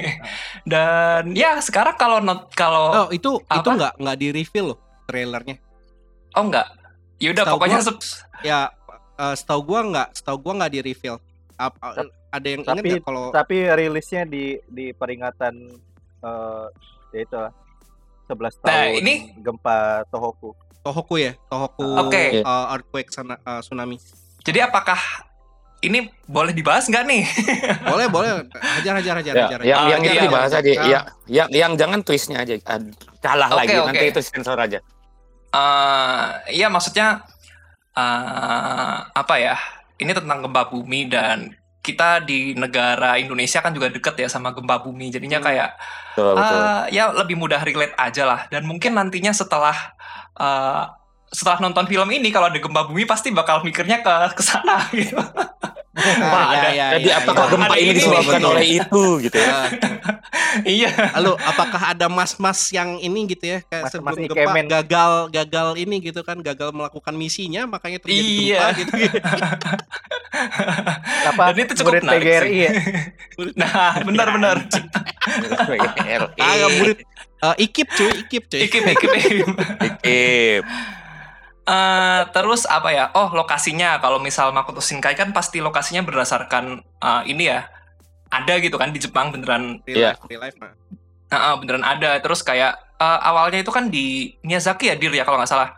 Dan 0.65 1.34
ya 1.34 1.60
sekarang 1.60 1.93
kalau 1.93 2.17
not 2.19 2.49
kalau 2.52 3.06
Oh 3.06 3.08
itu 3.10 3.38
itu 3.39 3.60
Apa? 3.62 3.75
nggak 3.75 3.93
nggak 3.97 4.17
di 4.17 4.28
reveal 4.32 4.65
loh 4.67 4.80
trailernya. 5.06 5.56
oh 6.32 6.43
enggak. 6.43 6.67
Ya 7.17 7.30
udah 7.30 7.43
Setahu 7.43 7.56
pokoknya 7.56 7.80
gua- 7.80 8.02
Ya 8.41 8.60
eh, 9.15 9.36
setahu 9.36 9.62
gua 9.63 9.80
nggak 9.84 10.08
setahu 10.15 10.38
gua 10.39 10.54
nggak 10.58 10.71
di 10.71 10.82
reveal. 10.84 11.15
Apa, 11.54 11.86
ada 12.30 12.47
yang 12.47 12.62
ingat 12.63 12.75
Tapi- 12.75 12.89
nggak 12.89 13.04
kalau 13.04 13.25
Tapi 13.30 13.56
rilisnya 13.69 14.23
di 14.23 14.43
di 14.65 14.89
peringatan 14.91 15.54
eh 16.19 16.65
ya 17.12 17.19
itu 17.19 17.36
lah 17.36 17.52
11 18.25 18.58
tahun 18.58 18.69
Nah, 18.69 18.86
ini- 18.95 19.34
gempa 19.36 19.78
Tohoku. 20.08 20.54
Tohoku 20.80 21.15
ya 21.19 21.34
Tohoku 21.45 21.84
Oke. 21.99 22.39
eh, 22.39 22.65
earthquake 22.69 23.10
sana, 23.10 23.36
eh, 23.38 23.60
tsunami. 23.60 23.97
Jadi 24.41 24.65
apakah 24.65 24.97
ini 25.80 26.06
boleh 26.25 26.52
dibahas 26.52 26.86
nggak 26.86 27.06
nih? 27.08 27.23
Boleh 27.88 28.12
boleh 28.12 28.30
hajar 28.52 28.99
hajar 28.99 29.15
hajar 29.15 29.32
Ya, 29.34 29.43
hajar. 29.47 29.60
yang, 29.63 29.80
Ah, 29.80 29.88
yang 29.89 30.02
jadi 30.04 30.12
itu 30.13 30.25
dibahas 30.28 30.52
aja. 30.52 30.69
Ya, 30.84 30.99
yang, 31.25 31.47
yang 31.49 31.71
jangan 31.73 31.99
twistnya 32.04 32.43
aja. 32.43 32.60
Ah, 32.65 32.84
Salah 33.17 33.47
Oke, 33.47 33.58
lagi, 33.63 33.75
oke. 33.78 33.88
nanti 33.88 34.06
itu 34.08 34.19
sensor 34.21 34.60
aja. 34.60 34.80
eh 35.49 36.25
iya 36.54 36.67
maksudnya 36.67 37.23
eh 37.95 38.97
apa 39.10 39.36
ya? 39.38 39.56
Ini 39.95 40.12
tentang 40.12 40.39
gempa 40.41 40.67
bumi 40.67 41.08
dan 41.08 41.52
kita 41.80 42.21
di 42.21 42.52
negara 42.54 43.15
Indonesia 43.15 43.60
kan 43.60 43.71
juga 43.71 43.88
deket 43.88 44.15
ya 44.15 44.28
sama 44.28 44.52
gempa 44.52 44.80
bumi. 44.80 45.10
Jadinya 45.10 45.39
Hmm. 45.39 45.47
kayak 45.47 45.69
Betul, 46.12 46.34
betul. 46.36 46.60
ah, 46.60 46.84
ya 46.89 47.04
lebih 47.12 47.36
mudah 47.36 47.60
relate 47.60 47.95
aja 47.95 48.23
lah. 48.25 48.39
Dan 48.47 48.63
mungkin 48.63 48.93
nantinya 48.93 49.32
setelah 49.32 49.75
eh, 50.36 50.84
setelah 51.30 51.60
nonton 51.60 51.86
film 51.86 52.08
ini 52.10 52.30
kalau 52.30 52.48
ada 52.48 52.58
gempa 52.58 52.84
bumi 52.84 53.04
pasti 53.04 53.30
bakal 53.30 53.60
mikirnya 53.62 54.00
ke 54.00 54.13
ke 54.34 54.42
sana 54.42 54.88
gitu. 54.94 55.18
Ah, 56.00 56.00
Wah, 56.00 56.48
ya, 56.48 56.56
ada- 56.56 56.72
ya, 56.72 56.88
Jadi 56.96 57.10
ya, 57.10 57.15
apakah 57.20 57.44
ya. 57.44 57.50
gempa 57.52 57.74
ini 57.76 57.92
disebabkan 57.92 58.42
oleh 58.46 58.65
itu 58.78 59.04
gitu 59.22 59.38
ya? 59.38 59.54
Iya. 60.60 60.89
Lalu 61.13 61.38
apakah 61.39 61.94
ada 61.94 62.10
mas-mas 62.10 62.74
yang 62.74 62.98
ini 62.98 63.30
gitu 63.30 63.46
ya 63.48 63.62
kayak 63.62 63.86
Mas-mas 63.86 64.18
sebelum 64.18 64.34
gempa 64.34 64.82
gagal 64.82 65.12
gagal 65.30 65.68
ini 65.78 66.02
gitu 66.02 66.26
kan 66.26 66.42
gagal 66.42 66.74
melakukan 66.74 67.13
misinya 67.13 67.70
makanya 67.70 68.02
terjadi 68.02 68.26
Iya. 68.26 68.58
gempa 68.58 68.70
gitu. 68.74 68.92
Apa 71.30 71.54
Dan 71.54 71.58
itu 71.62 71.74
cukup 71.78 71.94
murid 71.94 72.02
menarik 72.02 72.26
PGRI 72.26 72.50
sih. 72.50 72.65
ya? 72.65 72.72
Nah, 73.54 73.94
benar-benar. 74.02 74.56
Ah, 76.39 76.56
murid 76.72 76.98
eh, 77.39 77.56
ikip 77.62 77.88
cuy, 77.94 78.12
ikip 78.26 78.44
cuy. 78.50 78.60
Ikip, 78.65 78.84
ikip, 78.89 79.10
ikip. 79.15 79.48
Ikip. 79.86 80.63
Eh, 81.69 82.21
terus 82.34 82.65
apa 82.65 82.89
ya? 82.89 83.13
Oh, 83.13 83.29
lokasinya 83.29 84.01
kalau 84.01 84.17
misal 84.17 84.49
Makoto 84.49 84.82
Shinkai 84.82 85.13
kan 85.13 85.29
pasti 85.29 85.62
lokasinya 85.62 86.01
berdasarkan 86.01 86.82
eh, 86.82 87.21
ini 87.29 87.45
ya. 87.45 87.69
Ada 88.29 88.58
gitu 88.62 88.77
kan 88.77 88.89
di 88.89 88.97
Jepang 89.01 89.29
beneran 89.29 89.82
Real 89.86 89.97
Iya. 89.97 90.10
life, 90.13 90.25
real 90.29 90.41
life, 90.41 90.58
Mak. 90.58 90.73
eh, 91.29 91.38
eh, 91.38 91.55
beneran 91.62 91.86
ada. 91.86 92.17
Terus 92.17 92.41
kayak 92.41 92.73
eh, 92.97 93.19
awalnya 93.21 93.62
itu 93.62 93.69
kan 93.69 93.93
di 93.93 94.34
Miyazaki 94.41 94.89
ya 94.89 94.95
Dir 94.97 95.13
ya 95.13 95.21
kalau 95.21 95.38
nggak 95.38 95.49
salah. 95.49 95.69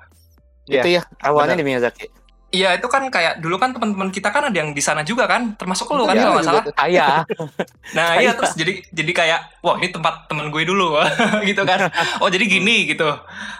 Iya, 0.71 0.83
Itu 0.83 0.89
ya, 0.95 1.03
awalnya 1.27 1.59
di 1.59 1.65
Miyazaki. 1.67 2.07
Iya, 2.51 2.75
itu 2.75 2.83
kan 2.85 3.07
kayak 3.07 3.39
dulu 3.39 3.55
kan 3.55 3.71
teman-teman 3.71 4.11
kita 4.11 4.27
kan 4.27 4.43
ada 4.43 4.53
yang 4.53 4.75
di 4.75 4.83
sana 4.83 5.01
juga 5.01 5.23
kan, 5.23 5.55
termasuk 5.55 5.87
lu 5.89 6.03
kan 6.03 6.13
Iya, 6.13 6.27
kalau 6.27 6.35
nggak 6.35 6.45
juga 6.45 6.59
salah. 6.67 6.83
Ayah. 6.83 7.17
Nah, 7.97 8.19
iya 8.19 8.31
terus 8.31 8.51
jadi 8.53 8.83
jadi 8.87 9.11
kayak 9.11 9.39
wah 9.59 9.75
ini 9.75 9.87
tempat 9.87 10.27
temen 10.27 10.47
gue 10.47 10.63
dulu 10.63 10.99
gitu 11.49 11.63
kan. 11.63 11.87
Oh, 12.19 12.27
jadi 12.27 12.43
gini 12.43 12.87
gitu. 12.87 13.07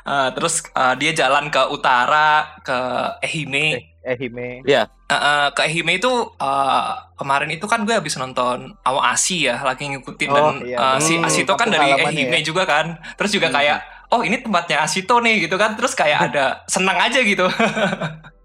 Eh, 0.04 0.30
terus 0.32 0.68
eh, 0.68 0.94
dia 0.96 1.12
jalan 1.12 1.48
ke 1.48 1.62
utara 1.68 2.60
ke 2.60 2.78
Ehime. 3.22 3.80
Eh, 4.02 4.12
Ehime. 4.12 4.60
Eh, 4.64 4.84
eh, 5.10 5.48
ke 5.52 5.62
Ehime 5.64 5.96
itu 5.96 6.12
eh, 6.34 6.90
kemarin 7.16 7.48
itu 7.50 7.64
kan 7.66 7.84
gue 7.84 7.92
habis 7.92 8.16
nonton 8.16 8.76
Aoashi 8.82 9.48
ya, 9.48 9.60
lagi 9.62 9.88
ngikutin 9.88 10.30
Oh, 10.30 10.36
dan 10.36 10.46
iya. 10.64 11.00
si 11.00 11.16
Hmm, 11.16 11.24
Asito 11.24 11.56
kan 11.56 11.68
kampung 11.68 11.80
dari 11.80 11.96
Ehime 11.96 12.40
ya. 12.40 12.44
juga 12.44 12.64
kan. 12.64 13.00
Terus 13.16 13.32
juga 13.32 13.48
Hmm. 13.48 13.56
kayak 13.56 13.78
oh 14.10 14.22
ini 14.22 14.40
tempatnya 14.40 14.84
Asito 14.84 15.20
nih 15.20 15.44
gitu 15.44 15.56
kan. 15.56 15.76
Terus 15.76 15.92
kayak 15.92 16.20
ada 16.28 16.64
senang 16.68 17.00
aja 17.00 17.20
gitu. 17.20 17.48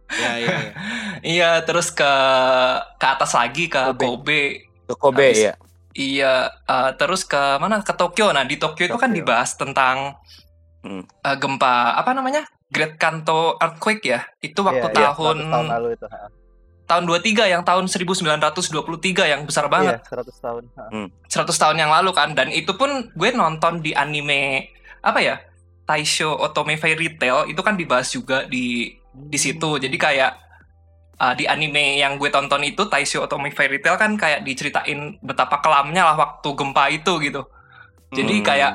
Ya, 0.08 0.32
ya, 0.36 0.56
ya. 0.60 0.72
iya, 1.34 1.50
terus 1.62 1.90
ke 1.90 2.12
ke 2.94 3.06
atas 3.06 3.32
lagi 3.32 3.66
ke 3.66 3.80
Kobe. 3.92 4.06
Kobe. 4.06 4.42
Ke 4.84 4.94
Kobe 4.94 5.26
Habis- 5.28 5.42
ya. 5.42 5.54
Iya, 5.92 6.32
eh, 6.62 6.90
terus 6.94 7.24
ke 7.24 7.40
mana? 7.56 7.80
Ke 7.80 7.90
Tokyo. 7.90 8.28
Nah, 8.28 8.44
di 8.44 8.54
Tokyo 8.54 8.84
itu 8.84 8.94
kan 8.94 9.08
Tokyo. 9.08 9.18
dibahas 9.18 9.50
tentang 9.54 10.14
Hmm. 10.80 11.02
eh, 11.02 11.36
gempa 11.36 11.96
apa 11.96 12.12
namanya? 12.12 12.44
Great 12.66 12.94
Kanto 12.96 13.56
Earthquake 13.56 14.04
ya. 14.04 14.20
Itu 14.38 14.60
waktu 14.60 14.86
Iya, 14.86 14.92
iya, 14.92 15.06
tahun 15.08 15.36
100 15.40 15.50
tahun 15.50 15.66
lalu 15.70 15.88
itu. 15.92 16.06
ha. 16.06 16.28
tahun 16.86 17.02
23 17.02 17.44
yang 17.48 17.62
tahun 17.62 17.90
1923 17.90 19.26
yang 19.26 19.42
besar 19.42 19.66
banget. 19.66 19.98
Iya, 19.98 20.06
100 20.06 20.38
tahun. 20.38 20.62
ha. 20.70 20.84
100 21.26 21.56
tahun 21.56 21.76
yang 21.76 21.90
lalu 21.90 22.10
kan 22.12 22.30
dan 22.30 22.46
itu 22.48 22.70
pun 22.72 22.90
gue 23.10 23.30
nonton 23.32 23.80
di 23.80 23.90
anime 23.90 24.70
apa 25.00 25.18
ya? 25.18 25.42
Taisho 25.82 26.30
Otome 26.30 26.74
Fairy 26.76 27.10
Tail 27.12 27.46
itu 27.46 27.58
kan 27.58 27.74
dibahas 27.74 28.06
juga 28.08 28.42
di 28.44 28.94
di 29.32 29.38
situ. 29.40 29.80
Jadi 29.80 29.96
kayak 29.96 30.32
uh, 31.20 31.34
di 31.36 31.48
anime 31.48 32.00
yang 32.00 32.20
gue 32.20 32.28
tonton 32.28 32.62
itu 32.64 32.86
Taisho 32.88 33.24
Otome 33.24 33.52
Fairy 33.52 33.80
Tail 33.80 33.96
kan 33.96 34.14
kayak 34.20 34.44
diceritain 34.44 35.16
betapa 35.24 35.60
kelamnya 35.64 36.04
lah 36.12 36.16
waktu 36.16 36.48
gempa 36.52 36.92
itu 36.92 37.12
gitu. 37.24 37.42
Jadi 38.12 38.40
Hmm. 38.40 38.46
kayak 38.46 38.72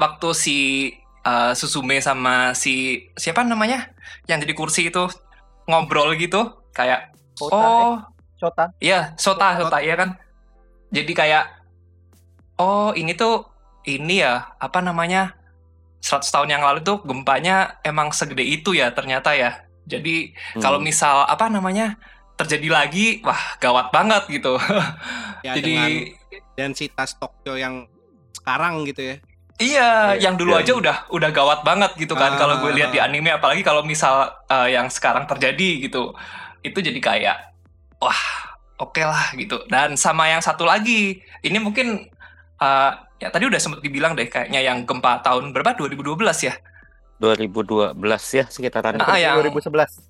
waktu 0.00 0.28
si 0.32 0.58
uh, 1.26 1.52
Susume 1.52 2.00
sama 2.00 2.56
si 2.56 3.04
siapa 3.18 3.44
namanya 3.44 3.92
yang 4.24 4.40
jadi 4.40 4.54
kursi 4.56 4.88
itu 4.88 5.04
ngobrol 5.68 6.16
gitu 6.16 6.64
kayak 6.72 7.12
Kota, 7.36 7.56
eh, 7.56 7.60
oh 7.60 7.96
Shota. 8.40 8.64
Iya, 8.80 9.12
Sota, 9.20 9.52
Sota 9.60 9.78
ya 9.84 9.94
kan. 10.00 10.16
Jadi 10.88 11.12
kayak 11.12 11.44
oh 12.56 12.96
ini 12.96 13.12
tuh 13.12 13.44
ini 13.84 14.24
ya, 14.24 14.56
apa 14.56 14.80
namanya? 14.80 15.36
100 16.00 16.32
tahun 16.32 16.48
yang 16.48 16.64
lalu 16.64 16.80
tuh 16.80 17.04
gempanya 17.04 17.76
emang 17.84 18.08
segede 18.16 18.40
itu 18.40 18.72
ya 18.72 18.88
ternyata 18.96 19.36
ya. 19.36 19.68
Jadi 19.84 20.32
Hmm. 20.54 20.62
kalau 20.62 20.78
misal 20.78 21.24
apa 21.24 21.46
namanya? 21.46 21.96
terjadi 22.36 22.72
lagi, 22.72 23.20
wah 23.20 23.36
gawat 23.60 23.92
banget 23.92 24.24
gitu. 24.32 24.56
Ya 25.44 25.52
Jadi 25.56 26.08
densitas 26.52 27.12
Tokyo 27.16 27.56
yang 27.56 27.84
sekarang 28.32 28.84
gitu 28.84 29.00
ya. 29.04 29.16
Iya, 29.56 29.90
Iya, 30.16 30.24
yang 30.24 30.40
dulu 30.40 30.56
iya. 30.56 30.64
aja 30.64 30.72
udah 30.72 30.96
udah 31.12 31.30
gawat 31.30 31.60
banget 31.62 31.92
gitu 31.96 32.16
kan 32.16 32.36
kalau 32.36 32.64
gue 32.64 32.72
lihat 32.72 32.92
di 32.92 33.00
Ah. 33.00 33.04
anime 33.04 33.28
apalagi 33.28 33.60
kalau 33.60 33.84
misal 33.84 34.24
uh, 34.48 34.64
yang 34.64 34.88
sekarang 34.88 35.28
terjadi 35.28 35.84
gitu. 35.84 36.16
Itu 36.60 36.80
jadi 36.80 36.96
kayak 36.96 37.36
wah, 38.00 38.20
oke 38.78 39.04
lah 39.04 39.36
gitu. 39.36 39.60
Dan 39.68 40.00
sama 40.00 40.28
yang 40.28 40.40
satu 40.40 40.64
lagi, 40.64 41.20
ini 41.40 41.58
mungkin 41.60 42.08
uh, 42.56 42.90
ya 43.16 43.28
tadi 43.28 43.44
udah 43.44 43.60
sempat 43.60 43.84
dibilang 43.84 44.16
deh 44.16 44.24
kayaknya 44.24 44.64
yang 44.64 44.88
gempa 44.88 45.20
tahun 45.20 45.52
berapa? 45.52 45.76
2012 45.76 46.16
ya. 46.40 46.56
2012 47.20 47.94
ya 48.32 48.44
sekitaran 48.46 48.96
Ah, 48.98 49.14
yang- 49.14 49.36
2011. 49.38 50.00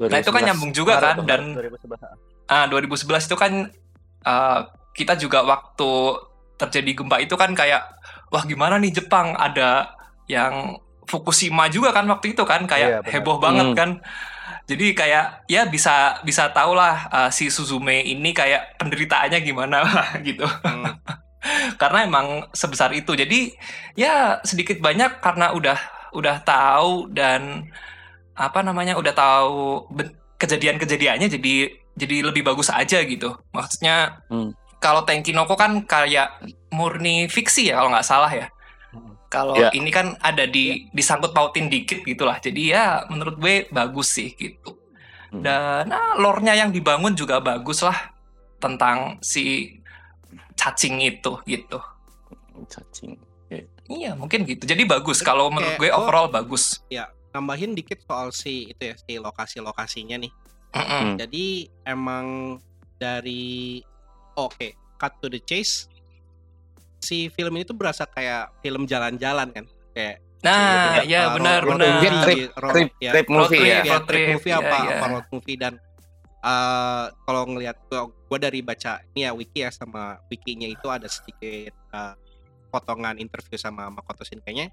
Nah, 0.00 0.16
itu 0.16 0.30
kan 0.30 0.40
2011. 0.40 0.48
nyambung 0.48 0.72
juga 0.72 0.92
Maret 0.94 1.04
kan 1.04 1.16
dan 1.26 1.42
Maret 1.50 1.70
2011. 1.76 1.98
ah. 2.00 2.14
ah 2.48 2.64
2011 2.64 3.26
itu 3.26 3.36
kan 3.36 3.52
uh, 4.22 4.58
kita 4.92 5.14
juga 5.14 5.42
waktu 5.42 5.90
terjadi 6.56 6.90
gempa 6.94 7.16
itu 7.18 7.34
kan 7.34 7.52
kayak 7.52 7.82
wah 8.28 8.42
gimana 8.42 8.76
nih 8.76 8.94
Jepang 8.94 9.34
ada 9.34 9.92
yang 10.24 10.78
Fukushima 11.02 11.66
juga 11.66 11.90
kan 11.90 12.06
waktu 12.06 12.32
itu 12.32 12.44
kan 12.44 12.62
Iya, 12.62 12.70
kayak 12.70 12.88
benar. 13.02 13.10
heboh 13.10 13.36
banget 13.38 13.66
Hmm. 13.66 13.76
kan. 13.76 13.90
Jadi 14.64 14.94
kayak 14.94 15.42
ya 15.44 15.66
bisa 15.66 16.22
bisa 16.22 16.46
tau 16.48 16.70
lah 16.70 17.10
uh, 17.10 17.28
si 17.28 17.50
Suzume 17.50 17.98
ini 18.00 18.30
kayak 18.30 18.78
penderitaannya 18.78 19.42
gimana 19.42 19.82
gitu. 20.22 20.46
Hmm. 20.46 20.86
karena 21.74 22.04
emang 22.04 22.26
sebesar 22.52 22.92
itu. 22.92 23.10
Jadi 23.12 23.50
ya 23.96 24.38
sedikit 24.40 24.78
banyak 24.78 25.18
karena 25.18 25.50
udah 25.50 25.74
udah 26.12 26.42
tahu 26.42 27.10
dan 27.10 27.70
apa 28.34 28.64
namanya 28.64 28.96
udah 28.96 29.12
tahu 29.12 29.86
kejadian-kejadiannya 30.40 31.28
jadi 31.28 31.54
jadi 31.94 32.16
lebih 32.24 32.42
bagus 32.46 32.72
aja 32.72 33.04
gitu. 33.04 33.36
Maksudnya 33.52 34.24
Hmm. 34.32 34.56
kalau 34.80 35.04
Tenkinoko 35.04 35.52
kan 35.60 35.84
kayak 35.84 36.40
murni 36.72 37.28
fiksi 37.28 37.68
ya 37.68 37.82
kalau 37.82 37.92
nggak 37.92 38.06
salah 38.08 38.32
ya. 38.32 38.46
Hmm. 38.90 39.12
Kalau 39.28 39.54
Ya. 39.58 39.68
ini 39.76 39.92
kan 39.92 40.16
ada 40.24 40.48
di 40.48 40.88
disangkut 40.96 41.36
pautin 41.36 41.68
dikit 41.68 42.00
gitulah. 42.00 42.40
Jadi 42.40 42.72
ya 42.72 43.04
menurut 43.12 43.36
gue 43.36 43.68
bagus 43.68 44.16
sih 44.16 44.32
gitu. 44.32 44.80
Hmm. 45.30 45.44
Dan 45.44 45.92
nah, 45.92 46.16
lore-nya 46.16 46.56
yang 46.56 46.72
dibangun 46.72 47.12
juga 47.12 47.38
bagus 47.44 47.84
lah 47.84 48.10
tentang 48.56 49.20
si 49.20 49.76
cacing 50.56 51.00
itu 51.04 51.36
gitu. 51.44 51.78
Cacing. 52.68 53.16
Iya 53.90 54.14
mungkin 54.14 54.46
gitu. 54.46 54.62
Jadi 54.64 54.86
bagus 54.86 55.18
kalau 55.20 55.50
menurut 55.50 55.74
gue 55.74 55.90
oh. 55.90 55.98
overall 56.06 56.30
bagus. 56.30 56.78
Nambahin 57.30 57.74
dikit 57.74 58.02
soal 58.06 58.34
si 58.34 58.70
itu 58.74 58.82
ya, 58.90 58.94
si 58.98 59.18
lokasi-lokasinya 59.18 60.18
nih. 60.18 60.32
Mm-mm. 60.74 60.86
Hmm. 60.86 61.14
Jadi 61.18 61.66
emang 61.86 62.58
dari 62.98 63.82
oke, 64.34 64.74
cut 64.98 65.12
to 65.18 65.26
the 65.30 65.38
chase. 65.42 65.86
Si 66.98 67.30
film 67.30 67.54
ini 67.58 67.66
tuh 67.66 67.74
berasa 67.74 68.06
kayak 68.06 68.50
film 68.62 68.86
jalan-jalan 68.86 69.50
kan, 69.50 69.66
kayak 69.94 70.18
Nah, 70.40 71.04
ya 71.04 71.28
uh, 71.28 71.36
benar 71.36 71.60
road- 71.60 71.76
road 71.76 71.80
benar. 71.84 72.00
movie, 72.00 72.10
movie, 72.16 72.44
road- 72.56 72.72
Trip, 72.72 72.90
ya, 72.96 73.10
trip 73.12 73.26
Road 73.28 73.36
movie 73.44 73.60
trip, 73.60 73.68
ya. 73.68 73.76
ya, 73.76 73.92
road 73.92 74.04
trip 74.08 74.08
trip, 74.08 74.28
movie 74.32 74.52
apa 74.56 74.76
iya. 74.80 74.90
apa 74.96 75.06
road 75.12 75.26
movie 75.36 75.58
dan 75.60 75.74
eh 76.40 77.04
kalau 77.28 77.42
ngelihat 77.44 77.76
gua, 77.92 78.00
gua 78.08 78.38
dari 78.40 78.60
baca 78.64 78.92
ini 79.12 79.20
ya 79.28 79.36
wiki 79.36 79.60
ya 79.60 79.68
sama 79.68 80.16
wikinya 80.32 80.64
itu 80.64 80.86
ada 80.88 81.04
sedikit 81.12 81.76
eh, 81.76 82.14
potongan 82.70 83.18
interview 83.18 83.58
sama 83.58 83.90
Makoto 83.90 84.22
Shinkai-nya 84.22 84.70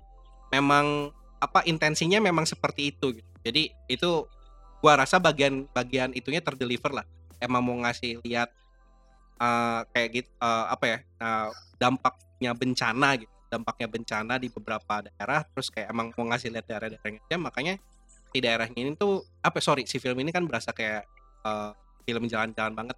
memang 0.54 1.12
apa 1.38 1.66
intensinya 1.66 2.22
memang 2.22 2.46
seperti 2.46 2.94
itu 2.94 3.18
gitu. 3.18 3.30
Jadi 3.42 3.74
itu 3.90 4.26
gua 4.80 5.02
rasa 5.02 5.18
bagian-bagian 5.18 6.14
itunya 6.14 6.42
terdeliver 6.42 7.04
lah. 7.04 7.06
Emang 7.38 7.62
mau 7.66 7.78
ngasih 7.82 8.22
lihat 8.22 8.50
eh, 9.42 9.82
kayak 9.94 10.10
gitu 10.14 10.30
eh, 10.42 10.66
apa 10.70 10.86
ya 10.86 10.98
eh, 11.02 11.50
dampaknya 11.78 12.52
bencana 12.58 13.10
gitu 13.22 13.34
dampaknya 13.48 13.88
bencana 13.88 14.36
di 14.36 14.52
beberapa 14.52 15.08
daerah 15.08 15.42
terus 15.48 15.72
kayak 15.72 15.88
emang 15.88 16.12
mau 16.20 16.28
ngasih 16.36 16.52
lihat 16.52 16.68
daerah-daerahnya 16.68 17.22
aja 17.24 17.38
makanya 17.40 17.74
di 18.36 18.40
daerahnya 18.44 18.76
ini 18.76 18.92
tuh 19.00 19.24
apa 19.40 19.64
sorry 19.64 19.88
si 19.88 20.04
film 20.04 20.20
ini 20.20 20.36
kan 20.36 20.44
berasa 20.44 20.76
kayak 20.76 21.08
eh, 21.48 21.72
film 22.04 22.28
jalan-jalan 22.28 22.76
banget 22.76 22.98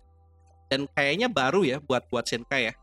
dan 0.70 0.86
kayaknya 0.94 1.28
baru 1.30 1.62
ya 1.66 1.78
buat 1.82 2.06
buat 2.10 2.26
Shinkai 2.26 2.70
ya 2.70 2.74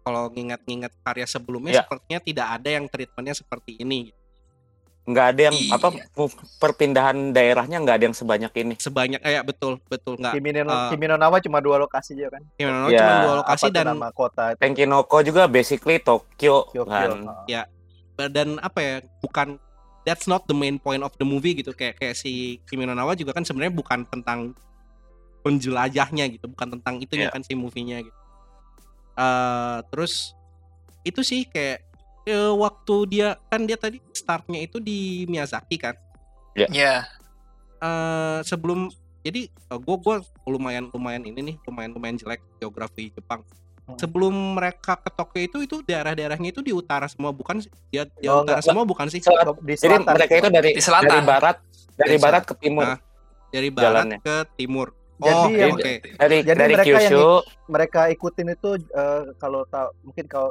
kalau 0.00 0.28
ngingat-ngingat 0.28 0.92
karya 1.00 1.26
sebelumnya 1.26 1.72
Ya. 1.72 1.82
sepertinya 1.82 2.18
tidak 2.18 2.46
ada 2.50 2.68
yang 2.70 2.84
treatmentnya 2.86 3.34
seperti 3.34 3.76
ini 3.76 4.10
Nggak 5.00 5.26
ada 5.32 5.40
yang 5.48 5.56
Iya. 5.56 5.74
apa 5.74 5.88
perpindahan 6.60 7.32
daerahnya 7.32 7.80
nggak 7.80 7.96
ada 7.98 8.04
yang 8.04 8.14
sebanyak 8.14 8.52
ini. 8.54 8.74
sebanyak 8.76 9.18
kayak 9.18 9.42
betul 9.48 9.80
betul 9.88 10.14
nggak 10.14 10.36
Kimi 10.36 10.52
no, 10.52 10.60
eh, 10.68 10.90
Kimi 10.92 11.06
no 11.08 11.16
Nawa 11.16 11.40
cuma 11.40 11.58
dua 11.58 11.80
lokasi 11.80 12.14
aja 12.14 12.28
kan. 12.30 12.42
Kimono 12.54 12.86
Ya, 12.86 13.00
cuma 13.00 13.14
dua 13.24 13.34
lokasi 13.42 13.66
dan 13.72 13.84
nama 13.88 14.12
kota 14.12 14.52
itu? 14.52 14.60
Tenkinoko 14.60 15.18
juga 15.24 15.48
basically 15.48 15.98
Tokyo, 15.98 16.68
Tokyo. 16.68 16.84
kan. 16.84 17.10
ah. 17.26 17.66
dan 18.28 18.60
apa 18.60 18.78
ya 18.78 18.94
bukan 19.24 19.56
that's 20.04 20.28
not 20.28 20.44
the 20.44 20.52
main 20.52 20.76
point 20.76 21.00
of 21.00 21.08
the 21.16 21.24
movie 21.24 21.56
gitu 21.56 21.72
kayak 21.72 21.96
kayak 21.96 22.12
si 22.12 22.60
Kimi 22.68 22.84
no 22.84 22.92
Nawa 22.92 23.16
juga 23.16 23.32
kan 23.32 23.40
sebenarnya 23.40 23.72
bukan 23.72 24.04
tentang 24.04 24.52
penjelajahnya 25.40 26.28
gitu 26.28 26.44
bukan 26.46 26.76
tentang 26.76 27.00
itunya 27.00 27.26
Iya. 27.26 27.32
kan 27.32 27.40
si 27.40 27.56
movie-nya 27.56 28.04
gitu 28.04 28.19
Eh, 29.20 29.78
terus 29.86 30.32
itu 31.02 31.20
sih 31.20 31.44
kayak 31.44 31.84
eh, 32.24 32.52
waktu 32.54 32.94
dia 33.06 33.28
kan 33.46 33.62
dia 33.62 33.76
tadi 33.76 34.00
startnya 34.10 34.58
itu 34.58 34.78
di 34.78 35.24
Miyazaki 35.26 35.76
kan 35.76 35.92
Ya, 36.52 37.06
eh 37.78 38.38
sebelum 38.42 38.88
jadi 39.20 39.46
gue 39.70 39.96
gue 39.98 40.16
lumayan 40.46 40.88
lumayan 40.88 41.22
ini 41.22 41.40
nih 41.42 41.56
lumayan 41.62 41.92
lumayan 41.92 42.16
jelek 42.16 42.40
geografi 42.56 43.08
Jepang 43.10 43.44
Hmm. 43.82 43.98
sebelum 43.98 44.30
mereka 44.54 44.94
ke 44.94 45.10
Tokyo 45.10 45.40
itu 45.42 45.58
itu 45.60 45.76
daerah-daerahnya 45.82 46.48
itu 46.48 46.60
di 46.60 46.70
utara 46.70 47.04
semua 47.04 47.30
bukan 47.30 47.58
sih 47.58 47.70
dia 47.88 48.06
di 48.14 48.24
Oh, 48.24 48.40
utara 48.40 48.56
enggak. 48.56 48.62
semua 48.62 48.84
bukan 48.84 49.06
sih 49.08 49.18
Selat- 49.18 49.58
Di 49.58 49.74
Jadi 49.74 49.82
selatan. 49.98 50.14
mereka 50.14 50.32
itu 50.32 50.48
dari 50.48 50.70
Di 50.70 50.80
selatan. 50.80 51.10
dari 51.10 51.22
barat 51.24 51.56
dari 51.90 51.98
Dari 51.98 52.16
barat 52.16 52.42
ke 52.44 52.54
timur. 52.56 52.84
Nah, 52.84 52.98
dari 53.50 53.68
barat 53.68 53.90
Jalannya. 54.06 54.18
ke 54.22 54.36
timur 54.54 54.86
Jadi 55.20 55.36
oh 55.36 55.48
yang- 55.50 55.76
oke 55.76 55.92
Dari 56.16 56.36
Jadi 56.40 56.48
dari 56.50 56.72
mereka 56.72 56.82
yang 56.90 57.12
Kyushu 57.12 57.28
mereka 57.66 58.00
ikutin 58.08 58.48
itu 58.50 58.70
eh, 58.90 59.22
kalau 59.36 59.60
tahu 59.66 59.88
mungkin 60.02 60.26
kalau 60.26 60.50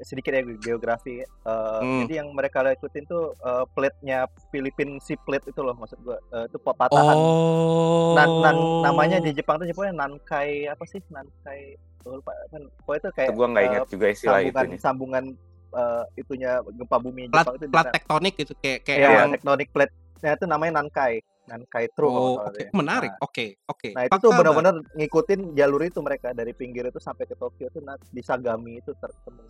sedikit 0.00 0.32
ya 0.32 0.40
geografi. 0.58 1.20
eh, 1.20 1.78
Hmm. 1.78 2.00
Jadi 2.02 2.14
yang 2.16 2.32
mereka 2.32 2.64
ikutin 2.64 3.04
tuh 3.04 3.36
eh, 3.36 3.64
plate-nya 3.70 4.24
Filipin 4.48 4.96
si 4.98 5.12
plate 5.18 5.44
itu 5.46 5.60
loh 5.60 5.76
maksud 5.76 6.00
gua. 6.00 6.16
Eh, 6.32 6.48
itu 6.48 6.56
patahan. 6.56 7.14
oh 7.14 8.16
Nan, 8.16 8.28
nan- 8.40 8.68
namanya 8.82 9.20
di 9.20 9.30
Jepang 9.30 9.60
tuh 9.60 9.68
nyebutnya 9.68 9.92
nankai 9.94 10.66
apa 10.66 10.80
sih? 10.84 11.04
Nankai 11.06 11.76
oh, 12.02 12.16
lupa 12.16 12.32
kan. 12.48 12.64
Pokoknya 12.80 12.98
itu 12.98 13.08
kayak 13.12 13.30
gue 13.30 13.46
nggak 13.46 13.64
ingat 13.66 13.82
juga 13.86 14.06
istilah 14.08 14.32
sambungan 14.40 14.64
itunya. 14.64 14.78
sambungan 14.80 15.24
eh, 15.70 16.04
itunya 16.16 16.50
gempa 16.66 16.96
bumi 16.98 17.22
plat 17.28 17.44
Jepang 17.44 17.56
itu 17.56 17.66
plat 17.68 17.86
tektonik 17.92 18.34
gitu 18.34 18.52
kayak 18.58 18.78
kayak 18.82 18.98
Iya, 18.98 19.08
emang 19.14 19.30
tektonik 19.30 19.68
plate. 19.70 19.92
Nah, 20.20 20.30
itu 20.32 20.44
namanya 20.44 20.72
nankai. 20.76 21.12
Kalau 21.50 22.08
oh 22.08 22.34
oke 22.40 22.54
deh. 22.54 22.68
menarik 22.70 23.10
Nah, 23.10 23.26
oke 23.26 23.46
oke 23.66 23.88
Nah 23.90 24.02
itu 24.04 24.10
Apa 24.10 24.16
tuh 24.16 24.30
kabar? 24.30 24.38
benar-benar 24.40 24.74
ngikutin 24.94 25.40
jalur 25.52 25.82
itu 25.82 25.98
mereka 25.98 26.30
dari 26.30 26.52
pinggir 26.52 26.86
itu 26.86 26.96
sampai 26.96 27.24
ke 27.24 27.34
Tokyo 27.34 27.66
tuh 27.68 27.80
nah, 27.80 27.98
di 27.98 28.22
Sagami 28.22 28.78
itu 28.78 28.94
tertemu. 28.94 29.42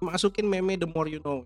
masukin 0.00 0.44
meme 0.44 0.74
the 0.74 0.84
more 0.86 1.04
you 1.04 1.20
know 1.20 1.44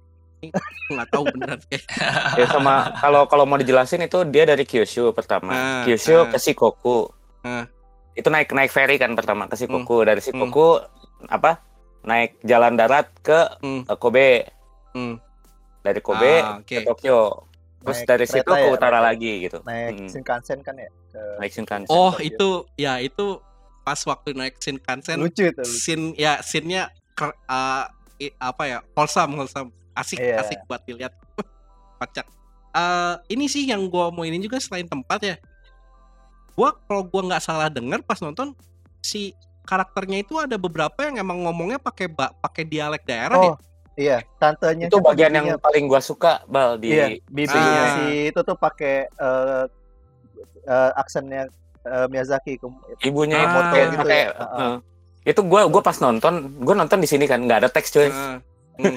nggak 0.89 1.09
tahu 1.09 1.27
beneran 1.29 1.59
kayak 1.65 1.83
Ya 2.39 2.47
sama 2.47 2.95
kalau 2.97 3.27
kalau 3.27 3.43
mau 3.43 3.55
dijelasin 3.55 4.01
itu 4.01 4.23
dia 4.25 4.45
dari 4.45 4.63
Kyushu 4.63 5.11
pertama. 5.11 5.51
Ah, 5.51 5.83
Kyushu 5.83 6.15
ah. 6.17 6.31
ke 6.31 6.39
Shikoku. 6.39 7.11
Ah. 7.43 7.67
Itu 8.13 8.31
naik 8.31 8.51
naik 8.51 8.71
ferry 8.71 8.97
kan 8.97 9.13
pertama 9.13 9.47
ke 9.47 9.55
Shikoku. 9.55 10.07
Dari 10.07 10.19
Shikoku 10.19 10.79
apa? 11.27 11.59
Naik 12.01 12.39
jalan 12.43 12.75
darat 12.75 13.11
ke 13.19 13.51
Hmm. 13.59 13.83
Kobe. 13.93 14.47
Hmm. 14.91 15.19
Dari 15.81 15.99
Kobe 15.99 16.39
Ah, 16.39 16.63
ke 16.63 16.83
oke 16.83 16.87
Tokyo. 16.87 17.48
Terus 17.79 17.97
Naik 17.97 18.09
dari 18.09 18.27
situ 18.27 18.43
ke 18.45 18.59
ya, 18.59 18.69
utara 18.69 18.99
naik- 18.99 19.07
lagi 19.09 19.33
gitu. 19.41 19.59
Naik 19.63 19.95
Hmm. 19.97 20.09
Shinkansen 20.09 20.59
kan 20.61 20.75
ya. 20.75 20.91
Ke... 21.09 21.21
Naik 21.39 21.53
Shinkansen. 21.53 21.89
oh 21.89 22.11
Tokyo. 22.11 22.27
itu 22.27 22.49
ya 22.75 22.99
itu 22.99 23.27
pas 23.81 24.01
waktu 24.03 24.29
naik 24.33 24.59
Shinkansen 24.59 25.17
Lucu 25.17 25.47
itu. 25.47 25.55
lucu. 25.55 25.65
scene 25.65 26.13
ya 26.15 26.39
scene-nya 26.41 26.91
uh, 27.47 27.85
apa 28.37 28.63
ya 28.65 28.79
wholesome 28.93 29.33
wholesome 29.35 29.71
asik 29.93 30.19
Iya. 30.19 30.43
asik 30.43 30.59
buat 30.65 30.83
dilihat 30.83 31.15
kocak 31.99 32.27
Eh, 32.69 33.15
ini 33.31 33.49
sih 33.49 33.65
yang 33.65 33.89
gua 33.89 34.13
mau 34.13 34.23
ini 34.23 34.39
juga 34.39 34.61
selain 34.61 34.85
tempat 34.85 35.19
ya 35.21 35.37
gua 36.53 36.77
kalau 36.85 37.03
gua 37.03 37.23
nggak 37.25 37.41
salah 37.41 37.67
denger 37.67 38.03
pas 38.03 38.19
nonton 38.19 38.53
si 39.01 39.33
karakternya 39.65 40.21
itu 40.21 40.37
ada 40.37 40.55
beberapa 40.55 41.01
yang 41.01 41.17
emang 41.17 41.43
ngomongnya 41.43 41.77
pakai 41.77 42.07
pakai 42.13 42.65
dialek 42.65 43.03
daerah 43.03 43.41
ya 43.41 43.51
Oh 43.51 43.57
iya, 43.99 44.23
tantenya 44.37 44.87
itu 44.87 44.95
siapa 44.95 45.09
bagian 45.11 45.33
yang 45.33 45.47
paling 45.59 45.85
gua 45.85 45.99
suka 45.99 46.47
bal 46.47 46.79
di 46.79 46.95
iya 46.95 47.19
bibinya 47.27 47.59
Ah. 47.83 47.91
si 47.99 48.31
itu 48.31 48.41
tuh 48.41 48.55
pakai 48.55 48.95
eh, 49.07 49.65
eh, 50.65 50.91
aksennya 50.95 51.51
eh, 51.83 52.07
Miyazaki 52.07 52.57
ke- 52.57 52.71
ibunya 53.03 53.35
Ah, 53.35 53.41
yang 53.41 53.53
pakai 53.53 53.81
gitu 53.85 53.99
pakai 54.01 54.21
ya. 54.21 54.31
Ah. 54.39 54.55
eh, 54.57 54.77
itu 55.27 55.41
gua 55.43 55.67
gua 55.67 55.83
pas 55.83 55.99
nonton 55.99 56.35
gua 56.59 56.75
nonton 56.75 56.99
di 56.99 57.07
sini 57.07 57.27
kan 57.27 57.41
nggak 57.41 57.59
ada 57.61 57.69
teks 57.69 57.91
cuy 57.91 58.07
Heeh. 58.07 58.39
Hmm. 58.79 58.95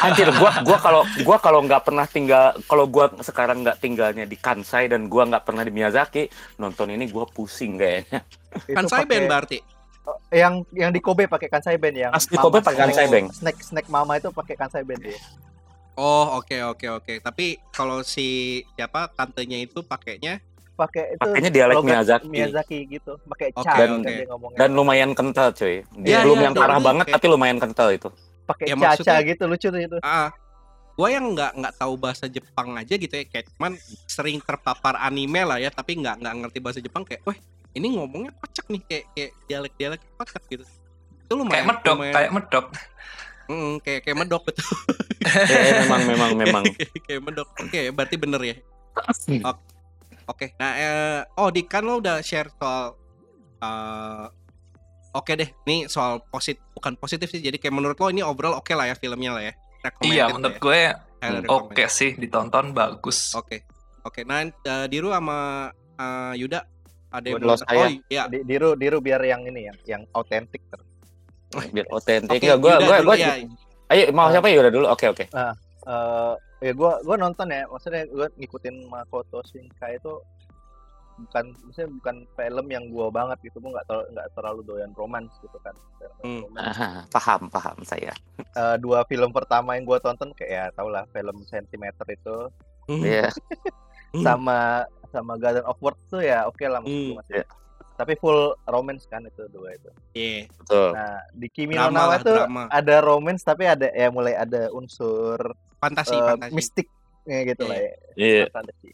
Anjir, 0.00 0.30
gua 0.32 0.62
gua 0.62 0.78
kalau 0.78 1.02
gua 1.20 1.36
kalau 1.36 1.58
nggak 1.60 1.82
pernah 1.82 2.06
tinggal 2.06 2.54
kalau 2.64 2.86
gua 2.86 3.10
sekarang 3.18 3.66
nggak 3.66 3.78
tinggalnya 3.78 4.22
di 4.24 4.38
Kansai 4.38 4.86
dan 4.86 5.10
gua 5.10 5.26
nggak 5.26 5.42
pernah 5.42 5.66
di 5.66 5.72
Miyazaki, 5.72 6.30
nonton 6.56 6.86
ini 6.88 7.10
gua 7.10 7.26
pusing 7.26 7.74
kayaknya. 7.74 8.22
kan 8.70 8.86
Itu 8.86 8.88
saya 8.88 9.02
band 9.04 9.26
berarti. 9.26 9.58
Yang 10.30 10.62
yang 10.72 10.90
di 10.90 10.98
Kobe 10.98 11.26
pakai 11.26 11.48
Kansai 11.48 11.76
Band 11.76 11.96
yang 11.96 12.12
Pas 12.12 12.24
di 12.24 12.36
Kobe 12.36 12.58
pakai 12.60 12.78
Kansai 12.88 13.06
oh, 13.06 13.10
Band. 13.10 13.26
Snack 13.32 13.56
snack 13.60 13.86
mama 13.88 14.16
itu 14.16 14.28
pakai 14.30 14.54
Kansai 14.54 14.82
Band 14.82 15.02
dia. 15.02 15.18
Oh, 15.94 16.38
oke 16.38 16.56
oke 16.76 16.86
oke. 16.90 17.14
Tapi 17.20 17.60
kalau 17.70 18.00
si 18.00 18.60
siapa 18.74 19.10
tantenya 19.12 19.60
itu 19.60 19.82
pakainya 19.82 20.40
Pakai 20.80 21.12
itu 21.12 21.20
Pakainya 21.20 21.50
dialek 21.52 21.76
Miyazaki. 21.84 22.24
Miyazaki 22.24 22.78
gitu. 22.88 23.12
Pakai 23.28 23.52
ca 23.52 23.76
Dan- 23.76 24.00
oke. 24.00 24.08
dia 24.08 24.24
ngomongnya. 24.32 24.58
Dan 24.64 24.70
lumayan 24.72 25.10
kental, 25.12 25.52
cuy. 25.52 25.84
Iya, 26.00 26.24
Belum 26.24 26.40
iya, 26.40 26.44
yang 26.48 26.54
parah 26.56 26.80
ini 26.80 26.86
banget 26.88 27.04
kayak- 27.04 27.16
tapi 27.20 27.26
lumayan 27.28 27.58
kental 27.60 27.88
itu. 27.92 28.08
pakai 28.48 28.66
Ya, 28.66 28.74
caca 28.74 28.82
maksudnya- 28.98 29.22
gitu 29.30 29.44
lucu 29.46 29.68
tuh 29.70 29.78
itu. 29.78 29.96
ah 30.02 30.26
gue 30.98 31.08
yang 31.08 31.22
nggak 31.32 31.52
nggak 31.54 31.74
tahu 31.78 31.94
bahasa 31.94 32.26
Jepang 32.26 32.74
aja 32.74 32.94
gitu 32.98 33.14
ya 33.14 33.22
kayak 33.22 33.46
cuman 33.54 33.78
sering 34.10 34.42
terpapar 34.42 34.98
anime 34.98 35.46
lah 35.46 35.62
ya 35.62 35.70
tapi 35.70 35.94
nggak 35.96 36.18
nggak 36.18 36.34
ngerti 36.44 36.58
bahasa 36.58 36.82
Jepang 36.82 37.06
kayak 37.06 37.22
wah 37.22 37.38
ini 37.72 37.86
ngomongnya 37.92 38.32
kocak 38.36 38.66
nih 38.66 38.82
kayak 38.82 39.04
kayak 39.10 39.30
dialek 39.44 39.72
dialek 39.74 40.00
kocak 40.14 40.42
gitu 40.48 40.64
itu 41.20 41.32
lumayan 41.32 41.52
kayak 41.52 41.66
medok, 41.70 41.94
lumayan- 41.94 42.14
kayak 42.14 42.30
medok. 42.32 42.66
Mm, 43.46 43.72
kayak 43.80 44.00
kayak 44.00 44.16
medok 44.16 44.42
betul 44.44 44.66
Eh, 45.20 45.84
memang 45.84 46.00
memang 46.06 46.30
memang. 46.34 46.62
kayak 47.06 47.20
medok 47.20 47.48
oke 47.52 47.80
berarti 47.92 48.16
bener 48.16 48.40
ya 48.42 48.56
oke 50.24 50.46
nah 50.56 50.72
eh, 50.72 51.20
oh 51.36 51.48
di 51.48 51.62
kan 51.64 51.82
lo 51.82 51.98
udah 51.98 52.18
share 52.20 52.50
soal 52.52 52.94
eh, 53.58 54.26
oke 55.12 55.32
deh 55.32 55.50
ini 55.64 55.86
soal 55.86 56.22
positif 56.24 56.62
bukan 56.70 56.94
positif 56.96 57.26
sih 57.28 57.38
jadi 57.38 57.56
kayak 57.56 57.70
menurut 57.72 57.96
lo 57.96 58.08
ini 58.08 58.22
overall 58.22 58.56
oke 58.56 58.70
lah 58.70 58.86
ya 58.86 58.94
filmnya 58.94 59.32
lah 59.32 59.44
ya 59.44 59.54
Recommended 59.80 60.12
Iya, 60.12 60.24
menurut 60.28 60.52
ya. 60.52 60.60
gue 60.60 60.80
oke 61.16 61.40
recommended. 61.72 61.88
sih 61.90 62.10
ditonton 62.12 62.64
bagus. 62.70 63.32
Oke. 63.32 63.64
Oke. 64.02 64.20
Nah, 64.22 64.44
eh, 64.44 64.86
Diru 64.86 65.08
sama 65.08 65.68
eh, 65.96 66.32
Yuda 66.36 66.60
ada 67.10 67.26
yang 67.26 67.40
mau- 67.40 67.58
saya- 67.58 67.78
Oh 67.80 67.90
iya. 68.06 68.22
Di, 68.26 68.38
diru 68.42 68.74
diru 68.74 68.98
biar 68.98 69.20
yang 69.20 69.42
ini 69.44 69.66
yang 69.66 69.78
yang 69.84 70.02
autentik 70.10 70.62
ter. 70.66 70.80
Biar 71.70 71.86
Ya, 72.40 72.54
gua 72.56 72.72
Yuda 72.72 72.86
gua 72.86 72.96
dulu 72.96 73.06
gua 73.06 73.16
ya. 73.16 73.30
Ayo 73.90 74.02
mau 74.10 74.26
Ah. 74.26 74.32
siapa 74.32 74.46
ya 74.46 74.58
udah 74.60 74.72
dulu. 74.72 74.86
Oke, 74.86 75.06
oke. 75.06 75.24
Eh 75.26 75.54
ya 76.60 76.72
gua 76.72 77.02
gua 77.02 77.16
nonton 77.16 77.48
ya, 77.48 77.66
maksudnya 77.66 78.06
gua 78.06 78.30
ngikutin 78.32 78.86
Makoto 78.86 79.42
Shinkai 79.44 79.96
itu 79.96 80.14
bukan 81.18 81.52
maksudnya 81.58 81.90
bukan 81.92 82.16
film 82.30 82.66
yang 82.70 82.84
gua 82.88 83.10
banget 83.10 83.38
gitu, 83.42 83.58
gua 83.58 83.74
nggak 83.74 83.86
terlalu 83.86 84.06
nggak 84.10 84.28
terlalu 84.32 84.60
doyan 84.62 84.92
romance 84.94 85.34
gitu 85.40 85.58
kan. 85.58 85.74
Hmm. 86.22 86.46
romance. 86.46 86.78
Ah, 86.78 87.02
paham, 87.10 87.42
paham 87.48 87.78
saya. 87.82 88.12
Eh, 88.38 88.76
dua 88.78 89.02
film 89.04 89.28
pertama 89.30 89.74
yang 89.74 89.84
gua 89.84 89.98
tonton 89.98 90.30
kayak 90.32 90.48
ya 90.48 90.64
tau 90.70 90.86
lah 90.86 91.02
film 91.08 91.42
Centimeter 91.44 92.06
itu. 92.06 92.36
Iya. 92.88 93.26
Hmm. 94.10 94.22
sama 94.26 94.86
sama 95.10 95.34
Garden 95.34 95.62
of 95.64 95.78
Words 95.78 96.02
tuh 96.06 96.20
ya 96.20 96.46
oke 96.46 96.62
lah 96.62 96.80
maksud 96.80 96.96
Hmm. 97.04 97.18
masih. 97.18 97.44
Tapi 97.94 98.16
full 98.16 98.40
romance 98.64 99.04
kan 99.04 99.20
itu 99.22 99.44
dua 99.48 99.76
itu. 99.76 99.90
Iya. 100.14 100.48
Betul. 100.56 100.88
Nah, 100.90 101.20
di 101.30 101.48
Kimi 101.48 101.74
no 101.74 101.84
Drama 101.84 101.92
Na 101.92 102.00
wa 102.00 102.08
lah, 102.08 102.18
tuh 102.20 102.38
drama. 102.40 102.62
ada 102.70 102.96
romance 103.00 103.42
tapi 103.42 103.64
ada 103.64 103.88
ya 103.90 104.08
mulai 104.08 104.32
ada 104.34 104.72
unsur 104.72 105.36
Fantasi, 105.76 106.12
eh, 106.12 106.24
fantasi. 106.24 106.52
mistiknya 106.52 107.38
gitu 107.44 107.62
lah 107.64 107.76
ya. 107.76 107.92
Iya. 108.16 108.44
Fantasi. 108.48 108.90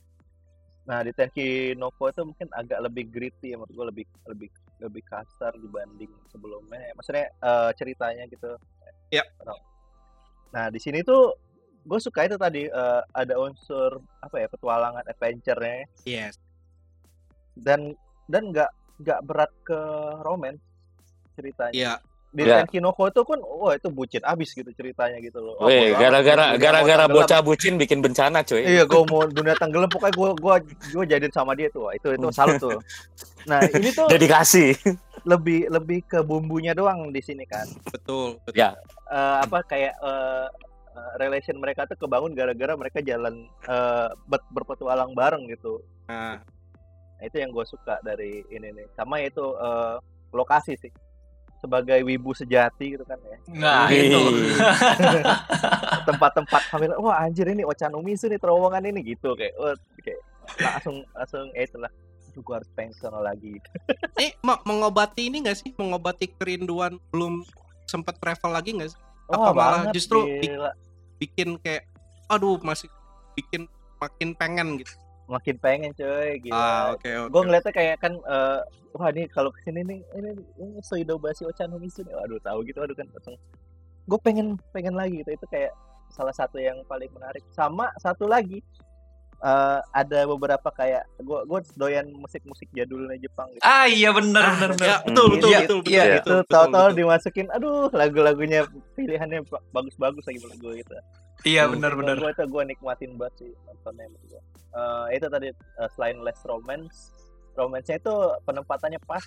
Nah 0.87 1.03
di 1.03 1.11
Tenki 1.11 1.49
Noko 1.75 2.07
itu 2.07 2.23
mungkin 2.23 2.47
agak 2.53 2.79
lebih 2.81 3.05
gritty 3.09 3.51
ya 3.51 3.57
menurut 3.57 3.71
gue 3.73 3.87
lebih 3.91 4.05
lebih 4.27 4.49
lebih 4.81 5.03
kasar 5.05 5.55
dibanding 5.55 6.11
sebelumnya. 6.27 6.79
Maksudnya 6.95 7.27
eh, 7.31 7.71
ceritanya 7.75 8.27
gitu. 8.27 8.59
Yap. 9.11 9.27
Nah 10.51 10.67
di 10.67 10.79
sini 10.79 11.03
tuh 11.03 11.31
gue 11.87 11.99
suka 11.99 12.27
itu 12.27 12.35
tadi 12.37 12.67
eh, 12.67 13.03
ada 13.13 13.35
unsur 13.39 14.03
apa 14.19 14.37
ya 14.37 14.47
petualangan 14.47 15.07
adventure-nya 15.07 15.87
Yes. 16.03 16.35
dan 17.55 17.95
dan 18.27 18.51
nggak 18.51 18.71
nggak 18.99 19.21
berat 19.23 19.53
ke 19.63 19.79
romance 20.21 20.61
ceritanya. 21.33 21.73
Iya. 21.73 21.95
Di 22.37 22.45
Ya. 22.45 22.61
Tenki 22.61 22.85
Noko 22.85 23.09
itu 23.09 23.23
kan 23.25 23.41
wah 23.41 23.73
itu 23.73 23.89
bucin 23.89 24.21
abis 24.21 24.53
gitu 24.53 24.69
ceritanya 24.73 25.17
gitu 25.25 25.41
loh. 25.41 25.57
Oh, 25.57 25.71
Weh, 25.71 25.97
gara-gara 25.97 26.53
gara-gara 26.59 27.09
bocah 27.09 27.41
bucin 27.41 27.81
bikin 27.81 28.05
bencana, 28.05 28.45
cuy. 28.45 28.61
Iya, 28.61 28.85
gue 28.85 29.03
mau 29.09 29.25
dunia 29.25 29.57
tenggelam 29.57 29.89
pokoknya 29.89 30.13
gue 30.13 30.29
gua 30.37 30.57
gua 30.93 31.05
jadiin 31.07 31.33
sama 31.33 31.57
dia 31.57 31.73
tuh. 31.73 31.89
Wah, 31.89 31.97
Itu 31.97 32.13
itu 32.13 32.29
salut 32.31 32.61
tuh. 32.61 32.77
Nah, 33.47 33.63
ini 33.63 33.95
tuh 33.95 34.11
Dedikasi. 34.11 34.75
lebih 35.23 35.71
lebih 35.71 36.03
ke 36.03 36.19
bumbunya 36.21 36.75
doang 36.75 37.15
di 37.15 37.23
sini 37.23 37.47
kan. 37.47 37.63
Betul. 37.89 38.43
betul. 38.43 38.59
Ya. 38.59 38.75
Eh, 39.07 39.37
apa 39.47 39.63
kayak 39.63 39.95
eh, 39.97 40.47
relation 41.19 41.57
mereka 41.59 41.85
tuh 41.85 41.99
kebangun 41.99 42.33
gara-gara 42.33 42.73
mereka 42.77 42.99
jalan 43.01 43.49
eh, 43.69 44.09
ber- 44.27 44.51
berpetualang 44.53 45.13
bareng 45.13 45.49
gitu. 45.51 45.81
Nah, 46.09 46.41
Nah, 47.17 47.25
itu 47.25 47.41
yang 47.41 47.49
gue 47.49 47.65
suka 47.65 47.97
dari 48.05 48.45
ini 48.53 48.77
nih. 48.77 48.87
Sama 48.93 49.25
itu 49.25 49.41
eh, 49.57 49.97
lokasi 50.37 50.77
sih. 50.77 50.93
Sebagai 51.57 52.05
wibu 52.05 52.37
sejati 52.37 52.93
gitu 52.93 53.05
kan 53.09 53.17
ya. 53.25 53.39
Nah, 53.57 53.89
Wih. 53.89 54.13
itu. 54.13 54.21
Tempat-tempat 56.09 56.63
sambil 56.69 56.93
wah 57.01 57.25
anjir 57.25 57.49
ini 57.49 57.65
Ochanomizu 57.65 58.29
nih 58.29 58.37
terowongan 58.37 58.85
ini 58.93 59.17
gitu 59.17 59.33
kayak 59.33 59.57
oh, 59.57 59.73
kayak 60.05 60.21
langsung 60.61 61.03
langsung 61.17 61.49
eh 61.57 61.65
itulah 61.65 61.91
Aduh, 62.37 62.45
gue 62.45 62.55
harus 62.61 62.71
pengen 62.77 62.93
lagi 63.25 63.57
ini 64.21 64.29
mau 64.45 64.61
mengobati 64.69 65.33
ini 65.33 65.41
nggak 65.41 65.57
sih? 65.57 65.73
Mengobati 65.81 66.29
kerinduan 66.37 67.01
belum 67.09 67.41
sempet 67.89 68.21
travel 68.21 68.53
lagi 68.53 68.77
nggak 68.77 68.93
sih? 68.93 69.01
Apa 69.33 69.51
Wah, 69.51 69.53
malah 69.57 69.83
justru 69.89 70.21
gila. 70.45 70.71
Bikin 71.17 71.57
kayak, 71.63 71.89
aduh 72.29 72.61
masih 72.61 72.91
bikin 73.37 73.69
makin 74.01 74.37
pengen 74.37 74.81
gitu. 74.81 74.93
makin 75.27 75.59
pengen 75.59 75.91
coy 75.99 76.39
gila. 76.39 76.55
Ah, 76.55 76.83
oke 76.95 77.03
oke. 77.03 77.31
gue 77.35 77.43
ngeliatnya 77.51 77.73
kayak 77.75 77.97
kan 77.99 78.15
eh, 78.15 78.61
wah 78.95 79.11
ini 79.11 79.27
kalau 79.27 79.51
ke 79.51 79.59
sini 79.67 79.83
nih 79.83 79.99
ini, 80.15 80.39
ini 80.63 80.79
Soidobashi 80.87 81.43
Ochanomizu 81.43 82.07
nih 82.07 82.15
waduh 82.15 82.39
tahu 82.47 82.63
gitu 82.63 82.79
waduh 82.79 82.95
kan 82.95 83.11
gue 84.07 84.19
pengen 84.23 84.55
pengen 84.71 84.95
lagi 84.95 85.27
gitu 85.27 85.35
itu 85.35 85.47
kayak 85.51 85.75
salah 86.15 86.31
satu 86.31 86.63
yang 86.63 86.79
paling 86.87 87.11
menarik 87.11 87.43
sama 87.51 87.91
satu 87.99 88.31
lagi 88.31 88.63
eh, 89.39 89.79
ada 89.93 90.19
beberapa 90.25 90.69
kayak 90.71 91.05
gue 91.19 91.39
gue 91.45 91.61
doyan 91.75 92.07
musik-musik 92.11 92.69
jadulnya 92.71 93.17
Jepang 93.17 93.53
gitu 93.53 93.61
Ah 93.61 93.85
iya 93.85 94.11
benar 94.11 94.57
benar 94.57 94.71
benar. 94.73 94.87
Ya, 94.87 94.97
betul 95.03 95.27
betul 95.33 95.49
Iya, 95.49 95.59
betul 95.61 95.79
iya, 95.85 96.03
betul, 96.03 96.17
itu 96.17 96.33
betul, 96.37 96.53
tahu-tahu 96.53 96.87
betul. 96.87 96.99
dimasukin 96.99 97.47
aduh 97.51 97.89
lagu-lagunya 97.91 98.61
pilihannya 98.95 99.41
ba- 99.47 99.65
bagus-bagus 99.73 100.25
lagi 100.25 100.39
menurut 100.39 100.59
gue 100.59 100.73
gitu 100.81 100.95
Iya 101.45 101.69
benar 101.69 101.93
benar. 101.95 102.17
gue 102.17 102.31
itu 102.33 102.45
gue 102.45 102.63
nikmatin 102.65 103.13
banget 103.15 103.35
sih 103.39 103.51
nontonnya 103.65 104.07
menurut 104.07 104.29
gue 104.31 104.43
Eh, 104.77 105.07
itu 105.17 105.27
tadi 105.27 105.49
eh, 105.53 105.91
selain 105.93 106.21
less 106.21 106.41
romance 106.45 107.13
romance-nya 107.53 107.97
itu 107.97 108.15
penempatannya 108.43 109.01
pas 109.03 109.25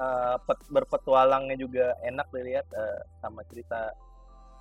Eh, 0.00 0.36
pet- 0.48 0.64
berpetualangnya 0.72 1.60
juga 1.60 1.92
enak 2.00 2.24
dilihat 2.32 2.64
eh, 2.72 2.98
sama 3.20 3.44
cerita 3.44 3.92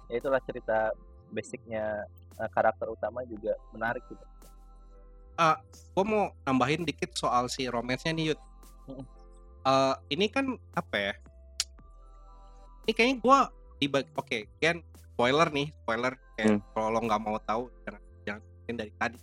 ya 0.09 0.19
itulah 0.19 0.41
cerita 0.43 0.91
basicnya 1.29 2.05
eh, 2.37 2.49
karakter 2.51 2.89
utama 2.89 3.23
juga 3.25 3.55
menarik 3.73 4.03
gitu 4.09 4.25
gue 5.99 6.05
mau 6.07 6.31
nambahin 6.47 6.87
dikit 6.87 7.11
soal 7.15 7.51
si 7.51 7.67
romance-nya 7.67 8.15
nih 8.15 8.25
Yud. 8.31 8.39
Mm. 8.87 9.03
Eh, 9.67 9.95
ini 10.15 10.25
kan 10.31 10.55
apa 10.71 10.95
ya? 10.95 11.13
Ini 12.87 12.91
kayaknya 12.95 13.17
gue 13.19 13.39
di 13.79 13.87
oke, 13.91 14.37
kan 14.59 14.79
spoiler 15.15 15.47
nih, 15.51 15.67
spoiler. 15.83 16.13
Kayak 16.39 16.47
Hmm. 16.55 16.59
kalau 16.71 16.87
lo 16.95 16.99
nggak 17.03 17.21
mau 17.21 17.35
tahu 17.43 17.67
jangan 17.83 18.01
jangan 18.23 18.75
dari 18.79 18.93
tadi. 18.95 19.19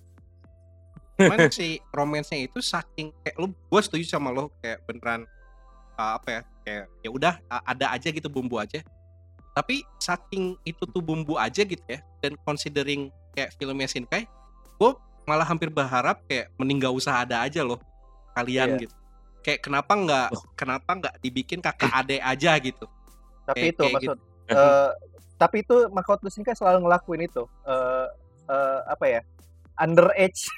Cuman 1.16 1.48
si 1.48 1.80
romance-nya 1.96 2.44
itu 2.44 2.60
saking 2.60 3.08
kayak 3.24 3.36
lu 3.40 3.48
gue 3.48 3.80
setuju 3.80 4.04
sama 4.04 4.28
lo 4.28 4.52
kayak 4.60 4.84
beneran 4.84 5.24
eh, 5.96 6.12
apa 6.20 6.28
ya? 6.28 6.40
Kayak 6.60 6.84
ya 7.00 7.08
udah 7.08 7.34
ada 7.48 7.86
aja 7.96 8.08
gitu 8.12 8.28
bumbu 8.28 8.60
aja. 8.60 8.84
Tapi 9.56 9.80
saking 9.96 10.60
itu 10.62 10.84
tuh 10.84 11.00
bumbu 11.00 11.34
aja 11.34 11.64
gitu 11.64 11.80
ya 11.82 11.96
dan 12.20 12.36
considering 12.42 13.08
kayak 13.32 13.56
filmnya 13.56 13.88
Shinkai, 13.88 14.28
gue 14.74 14.90
malah 15.24 15.44
hampir 15.44 15.66
berharap 15.68 16.20
kayak 16.24 16.52
mending 16.54 16.76
gak 16.78 16.92
usah 16.94 17.24
ada 17.24 17.40
aja 17.40 17.64
loh 17.64 17.80
kalian 18.32 18.76
Iya. 18.76 18.80
gitu. 18.84 18.94
Kayak 19.40 19.60
kenapa 19.62 19.92
nggak 19.94 20.28
kenapa 20.54 20.90
nggak 20.92 21.14
dibikin 21.18 21.58
kakak 21.58 21.88
adek 21.90 22.20
aja 22.20 22.52
gitu. 22.58 22.84
tapi 23.42 23.58
Kayak- 23.62 23.70
itu 23.70 23.80
kayak 23.80 23.94
maksud 23.94 24.18
eh, 24.48 24.90
tapi 25.36 25.56
itu 25.62 25.76
Makoto 25.88 26.26
Shinkai 26.26 26.52
selalu 26.52 26.82
ngelakuin 26.82 27.22
itu 27.24 27.46
eh 27.64 28.06
eh, 28.46 28.78
apa 28.84 29.04
ya 29.06 29.20
underage 29.76 30.50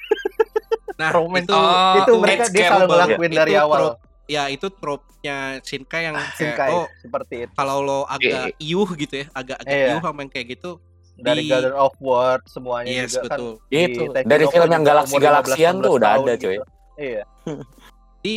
Nah, 0.97 1.13
romance 1.13 1.45
itu 1.45 1.53
Oh, 1.53 1.95
itu 1.95 2.11
mereka 2.17 2.49
dia 2.49 2.67
selalu 2.67 2.91
ngelakuin 2.91 3.31
dari 3.31 3.53
Itu 3.53 3.61
awal 3.61 3.79
trope 3.79 4.08
ya 4.29 4.45
itu 4.45 4.69
trope-nya 4.69 5.37
Shinkai 5.59 6.05
yang 6.05 6.13
kayak 6.13 6.37
Shinkai 6.37 6.69
oh 6.69 6.85
seperti 6.95 7.35
itu 7.43 7.51
kalau 7.51 7.81
lo 7.81 7.99
agak 8.05 8.53
iuh 8.57 8.89
gitu 8.93 9.13
ya, 9.15 9.25
agak 9.33 9.57
agak 9.59 9.73
Iya. 9.73 9.87
iuh 9.89 10.01
sama 10.01 10.19
yang 10.21 10.29
kayak 10.29 10.47
gitu. 10.51 10.71
dari 11.17 11.43
di- 11.43 11.51
Garden 11.51 11.75
of 11.75 11.91
World 11.99 12.45
semuanya 12.45 12.87
Yes, 12.95 13.11
juga 13.11 13.27
kan 13.27 13.27
betul. 13.35 13.51
Tenki 13.67 14.23
dari 14.23 14.45
film 14.47 14.69
yang 14.69 14.83
galaksi-galaksian 14.83 15.73
tuh 15.77 15.91
15 15.91 15.97
udah 15.97 16.07
tahun 16.07 16.23
ada, 16.23 16.31
gitu. 16.31 16.45
coy. 16.45 16.57
Iya. 16.95 17.23
Di 18.19 18.35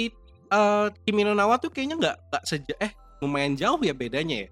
eh 0.51 0.84
Kimi 1.01 1.22
no 1.22 1.32
Na 1.32 1.45
wa 1.45 1.57
tuh 1.57 1.68
kayaknya 1.68 1.95
nggak 1.97 2.16
nggak 2.26 2.43
seja 2.43 2.74
eh 2.76 2.90
lumayan 3.18 3.55
jauh 3.55 3.78
ya 3.78 3.93
bedanya 3.93 4.36
ya. 4.36 4.49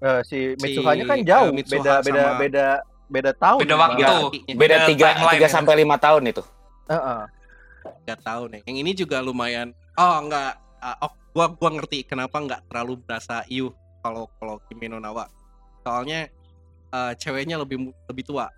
Eh, 0.00 0.20
si 0.24 0.38
Si, 0.52 0.58
Mitsuhanya 0.58 1.04
kan 1.04 1.16
eh, 1.16 1.24
jauh, 1.24 1.50
Mitsuha 1.52 1.78
beda 1.78 1.94
beda 2.02 2.22
sama- 2.24 2.38
beda 2.40 2.66
beda 3.06 3.30
tahun. 3.34 3.58
Beda 3.60 3.74
malah. 3.76 3.88
waktu. 3.92 4.14
Kakinya. 4.34 4.54
Beda 4.56 4.76
tiga 4.84 5.06
tiga 5.28 5.46
ya. 5.46 5.50
sampai 5.52 5.74
lima 5.76 5.96
tahun 5.96 6.22
itu. 6.26 6.42
Heeh. 6.88 7.20
nggak 8.02 8.20
tahu 8.20 8.42
nih. 8.48 8.60
Yang 8.64 8.76
ini 8.78 8.90
juga 8.96 9.16
lumayan. 9.20 9.70
Oh 9.94 10.16
nggak. 10.20 10.52
Ah, 10.80 10.96
oh, 11.00 11.12
gua 11.30 11.52
gua 11.52 11.70
ngerti 11.70 12.02
kenapa 12.02 12.36
nggak 12.36 12.66
terlalu 12.66 12.98
berasa 13.00 13.44
iu 13.46 13.70
kalau 14.00 14.26
kalau 14.36 14.58
Kimi 14.66 14.88
no 14.88 14.98
Nawa. 14.98 15.28
Soalnya 15.80 16.28
eh, 16.90 17.12
ceweknya 17.16 17.56
lebih 17.56 17.78
lebih 18.08 18.24
tua. 18.24 18.48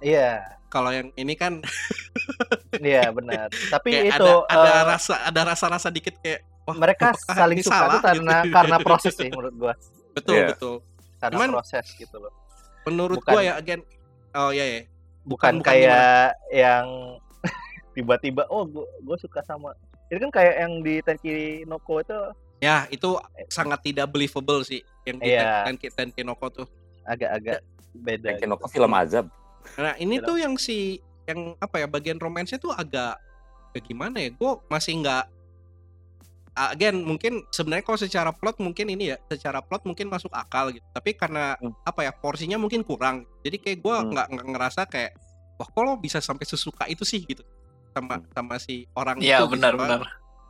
Iya, 0.00 0.40
Kalau 0.72 0.88
yang 0.88 1.12
ini 1.12 1.34
kan 1.34 1.60
iya 2.80 3.12
benar. 3.12 3.52
Tapi 3.52 3.88
kayak 3.90 4.16
itu 4.16 4.32
ada 4.48 4.54
ada 4.56 4.70
eh, 4.72 4.84
rasa 4.86 5.14
ada 5.28 5.40
rasa-rasa 5.44 5.88
dikit 5.90 6.16
kayak 6.22 6.40
wah 6.64 6.72
mereka 6.72 7.12
saling 7.26 7.60
suka 7.60 7.74
salah 7.74 7.92
tuh 7.98 8.00
karena 8.06 8.36
gitu? 8.40 8.52
karena 8.56 8.76
proses 8.80 9.12
sih 9.12 9.28
menurut 9.28 9.54
gua. 9.58 9.74
betul 10.16 10.34
Iya. 10.38 10.46
betul. 10.54 10.74
Karena 11.20 11.36
Cuman- 11.36 11.52
proses 11.52 11.84
gitu 11.96 12.16
loh. 12.16 12.32
Menurut 12.88 13.20
Bukan- 13.20 13.32
gua 13.34 13.42
ya 13.44 13.54
again 13.60 13.80
oh 14.32 14.50
ya 14.54 14.64
ya. 14.64 14.80
Bukan, 15.20 15.60
bukan 15.60 15.68
kayak 15.68 16.32
yang 16.48 16.86
tiba-tiba 17.96 18.48
oh 18.48 18.64
gua, 18.64 18.86
gua 19.04 19.16
suka 19.20 19.44
sama 19.44 19.76
ini 20.10 20.18
kan 20.20 20.30
kayak 20.32 20.54
yang 20.58 20.72
di 20.80 20.94
Tenki 21.00 21.34
Noko 21.64 22.00
itu 22.00 22.18
Ya, 22.60 22.84
itu 22.88 23.16
sangat 23.48 23.80
tidak 23.80 24.12
believable 24.12 24.60
sih 24.60 24.84
yang 25.02 25.16
di 25.16 25.32
Iya. 25.32 25.64
Tenki 25.64 25.88
Tenki 25.88 26.20
Noko 26.20 26.50
tuh. 26.50 26.66
agak-agak 27.02 27.64
beda. 27.96 28.26
Yang 28.30 28.40
Kinoko 28.44 28.66
film 28.68 28.92
azab. 28.92 29.26
Nah, 29.74 29.96
ini 29.96 30.20
Gitu. 30.20 30.28
tuh 30.28 30.36
yang 30.36 30.54
si 30.54 31.00
yang 31.24 31.56
apa 31.56 31.80
ya 31.80 31.86
bagian 31.86 32.18
romansnya 32.18 32.54
tuh 32.56 32.70
agak 32.70 33.16
ya 33.72 33.80
gimana 33.80 34.20
ya? 34.20 34.30
Gue 34.30 34.60
masih 34.68 35.00
nggak 35.00 35.24
again 36.52 37.00
mungkin 37.00 37.46
sebenarnya 37.48 37.82
kalau 37.82 37.96
secara 37.96 38.30
plot 38.30 38.58
mungkin 38.58 38.90
ini 38.90 39.10
ya 39.10 39.16
secara 39.24 39.58
plot 39.58 39.86
mungkin 39.86 40.10
masuk 40.10 40.28
akal 40.30 40.68
gitu 40.68 40.84
tapi 40.92 41.14
karena 41.14 41.56
Hmm. 41.56 41.72
apa 41.80 42.04
ya 42.04 42.12
porsinya 42.12 42.58
mungkin 42.58 42.82
kurang 42.82 43.24
jadi 43.40 43.56
kayak 43.56 43.78
gue 43.80 43.94
Hmm. 43.96 44.08
nggak 44.12 44.26
nggak 44.28 44.46
ngerasa 44.50 44.80
kayak 44.84 45.14
wah 45.56 45.64
kok 45.64 45.80
lo 45.80 45.96
bisa 45.96 46.18
sampai 46.18 46.44
sesuka 46.44 46.84
itu 46.84 47.06
sih 47.06 47.22
gitu 47.22 47.40
sama 47.90 48.14
sama 48.30 48.54
si 48.56 48.86
orang 48.92 49.18
Iya 49.18 49.38
itu 49.38 49.44
gitu. 49.46 49.52
benar-benar. 49.56 50.00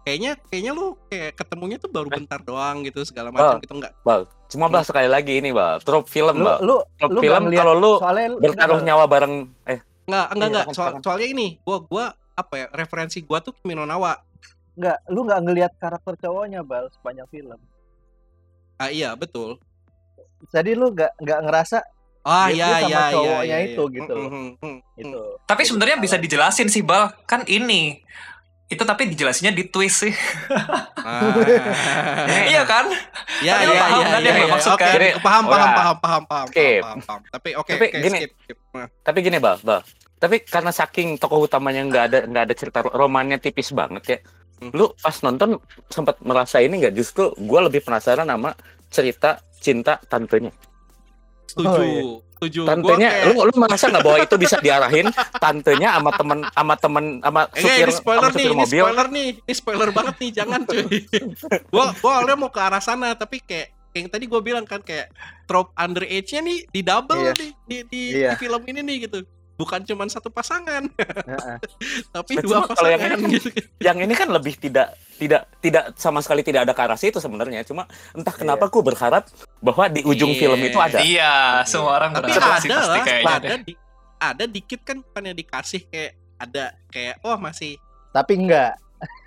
kayaknya 0.01 0.33
kayaknya 0.43 0.73
lu 0.73 0.97
kayak 1.07 1.37
ketemunya 1.37 1.77
tuh 1.77 1.89
baru 1.89 2.09
bentar 2.09 2.41
doang 2.41 2.81
gitu 2.83 3.01
segala 3.03 3.29
macam 3.29 3.61
gitu 3.61 3.75
enggak? 3.75 3.93
Bal, 4.01 4.25
cuma 4.47 4.67
bal 4.67 4.81
sekali 4.81 5.07
lagi 5.07 5.37
ini 5.37 5.51
bal, 5.51 5.77
trop 5.79 6.05
film 6.05 6.35
Lu 6.35 6.45
bal. 6.47 6.59
lu 6.59 6.77
Trop 6.97 7.11
lu 7.11 7.21
film 7.21 7.43
kalau 7.51 7.75
lu 7.75 7.93
soalnya 7.99 8.27
lu- 8.31 8.41
bertaruh 8.41 8.81
nyawa 8.81 9.05
bareng 9.05 9.35
eh. 9.67 9.81
Enggak 10.03 10.27
enggak 10.27 10.41
Iya, 10.41 10.47
enggak. 10.49 10.65
kan, 10.65 10.75
Soal- 10.75 10.97
soalnya 11.01 11.29
ini 11.29 11.47
gua 11.61 11.79
gua 11.83 12.05
apa 12.33 12.55
ya 12.57 12.67
referensi 12.71 13.21
gua 13.21 13.39
tuh 13.39 13.53
Kimi 13.53 13.73
no 13.73 13.85
Nawa 13.85 14.17
nggak 14.73 14.99
lu 15.09 15.21
nggak 15.23 15.41
ngelihat 15.45 15.73
karakter 15.77 16.15
cowoknya 16.19 16.61
bal 16.63 16.89
sepanjang 16.89 17.29
film. 17.29 17.61
ah 18.77 18.89
iya 18.89 19.13
betul. 19.13 19.61
Jadi 20.49 20.73
lu 20.73 20.89
nggak 20.89 21.21
nggak 21.21 21.41
ngerasa 21.45 21.79
ah 22.21 22.53
Dia- 22.53 22.57
iya 22.57 22.69
iya 22.69 22.85
iya 22.85 23.03
cowoknya 23.17 23.45
iya, 23.45 23.59
itu 23.73 23.83
iya. 23.89 23.95
gitu 23.97 24.13
loh. 24.13 24.29
Mm, 24.29 24.33
mm, 24.33 24.51
mm, 24.61 24.69
mm. 24.69 24.79
itu. 25.01 25.21
Tapi 25.49 25.61
Itu 25.65 25.69
sebenarnya 25.73 25.97
bisa 25.99 26.17
dijelasin 26.21 26.69
sih 26.69 26.83
Bal, 26.85 27.13
kan 27.25 27.45
ini. 27.49 28.05
Itu 28.71 28.87
tapi 28.87 29.11
dijelasinnya 29.11 29.51
di 29.51 29.67
twist 29.67 30.07
sih. 30.07 30.15
Ah. 31.03 31.35
iya 32.55 32.63
kan? 32.63 32.87
Ya, 33.43 33.59
Tapi 33.59 33.65
ya, 33.65 33.67
lu 33.67 33.73
paham 33.75 33.99
ya, 33.99 34.07
kan 34.07 34.21
ya, 34.21 34.31
yang 34.31 34.39
ya. 34.39 34.47
maksud 34.47 34.73
kan? 34.79 34.93
Jadi, 34.95 35.09
paham, 35.19 35.45
paham, 35.51 35.69
ya. 35.69 35.75
paham, 35.75 35.97
paham, 35.99 36.23
paham, 36.29 36.47
Skip. 36.55 36.83
paham, 36.87 36.99
paham. 37.03 37.21
Tapi 37.35 37.49
oke, 37.59 37.71
Tapi 37.75 37.87
oke, 37.91 37.99
gini. 37.99 38.19
skip, 38.23 38.33
skip. 38.47 38.59
Nah, 38.71 38.87
tapi 39.03 39.19
gini 39.27 39.39
bal, 39.43 39.57
bal. 39.67 39.81
Tapi 40.21 40.37
karena 40.45 40.71
saking 40.71 41.17
tokoh 41.19 41.49
utamanya 41.49 41.83
nggak 41.83 42.05
ada 42.13 42.19
nggak 42.29 42.45
ada 42.47 42.55
cerita 42.55 42.79
romannya 42.85 43.41
tipis 43.43 43.73
banget 43.75 44.03
ya. 44.07 44.19
Hmm. 44.61 44.71
Lu 44.77 44.93
pas 45.01 45.17
nonton 45.25 45.57
sempat 45.89 46.21
merasa 46.23 46.61
ini 46.61 46.79
nggak? 46.79 46.95
Justru 46.95 47.33
gue 47.35 47.61
lebih 47.67 47.81
penasaran 47.83 48.29
sama 48.29 48.53
cerita 48.93 49.41
cinta 49.59 49.97
tantenya. 50.07 50.53
Setuju, 51.51 51.69
Oh, 51.69 51.83
iya. 51.83 52.03
setuju. 52.33 52.61
Tantenya, 52.65 53.09
kayak- 53.11 53.27
lu 53.27 53.41
lu 53.43 53.53
merasa 53.57 53.85
nggak 53.87 54.03
bahwa 54.03 54.19
itu 54.21 54.37
bisa 54.37 54.57
diarahin 54.59 55.07
tantenya 55.37 55.89
sama 55.93 56.11
temen 56.13 56.39
sama 56.49 56.75
temen 56.77 57.05
sama 57.19 57.41
Eh, 57.49 57.61
supir 57.61 57.83
ini 57.83 57.93
spoiler 57.93 58.23
sama 58.23 58.31
nih, 58.31 58.35
supir 58.37 58.47
ini 58.49 58.59
mobil. 58.59 58.83
spoiler 58.83 59.07
nih, 59.09 59.29
ini 59.37 59.53
spoiler 59.53 59.91
banget 59.91 60.15
nih, 60.17 60.31
jangan 60.33 60.61
cuy. 60.63 60.85
gua 61.73 61.85
gua 61.95 62.11
awalnya 62.17 62.37
mau 62.37 62.49
ke 62.49 62.61
arah 62.61 62.81
sana, 62.81 63.13
tapi 63.13 63.39
kayak 63.41 63.69
kayak 63.91 63.99
yang 63.99 64.09
tadi 64.09 64.25
gua 64.25 64.41
bilang 64.41 64.65
kan 64.65 64.79
kayak 64.81 65.11
trope 65.45 65.75
underage-nya 65.75 66.41
nih 66.41 66.59
di 66.65 66.81
double 66.81 67.19
Iya. 67.21 67.33
nih 67.35 67.51
di, 67.61 67.77
di, 67.85 68.03
Iya. 68.17 68.31
di 68.31 68.37
film 68.39 68.63
ini 68.65 68.81
nih 68.81 68.97
gitu. 69.05 69.19
Bukan 69.61 69.85
cuma 69.85 70.09
satu 70.09 70.29
pasangan, 70.29 70.89
Heeh. 70.89 71.57
tapi 72.15 72.33
Nah, 72.33 72.43
dua 72.43 72.57
cuma 72.59 72.73
kalau 72.73 72.89
yang 72.89 72.97
pasangan 72.99 73.19
ini 73.19 73.29
kan- 73.29 73.35
gitu. 73.37 73.49
Yang 73.79 73.99
ini 74.01 74.15
kan 74.15 74.29
lebih 74.31 74.55
tidak 74.57 74.89
tidak 75.15 75.43
tidak 75.61 75.85
sama 75.95 76.19
sekali 76.19 76.41
tidak 76.41 76.65
ada 76.65 76.73
ke 76.73 76.81
arah 76.81 76.97
situ 76.97 77.19
sebenarnya. 77.19 77.61
Cuma 77.63 77.85
entah 78.11 78.33
kenapa 78.33 78.67
ku 78.67 78.81
berharap 78.81 79.29
bahwa 79.59 79.85
di 79.87 80.01
ujung 80.03 80.33
Iya. 80.33 80.41
film 80.41 80.61
itu 80.63 80.79
ada. 80.79 80.99
Iya, 80.99 81.35
semua 81.63 81.93
orang 81.95 82.11
Tapi 82.11 82.25
berharap 82.27 82.41
sih 82.59 82.69
ada 82.69 82.81
pasti 82.81 82.89
lah, 82.89 83.05
kayaknya 83.05 83.37
ada 83.37 83.57
di, 83.61 83.73
ada 84.19 84.45
dikit 84.47 84.81
kan 84.81 84.97
bukannya 84.99 85.33
dikasih 85.35 85.83
kayak 85.87 86.13
ada 86.37 86.65
kayak 86.89 87.21
oh 87.21 87.37
masih 87.37 87.77
Tapi 88.11 88.33
enggak. 88.35 88.73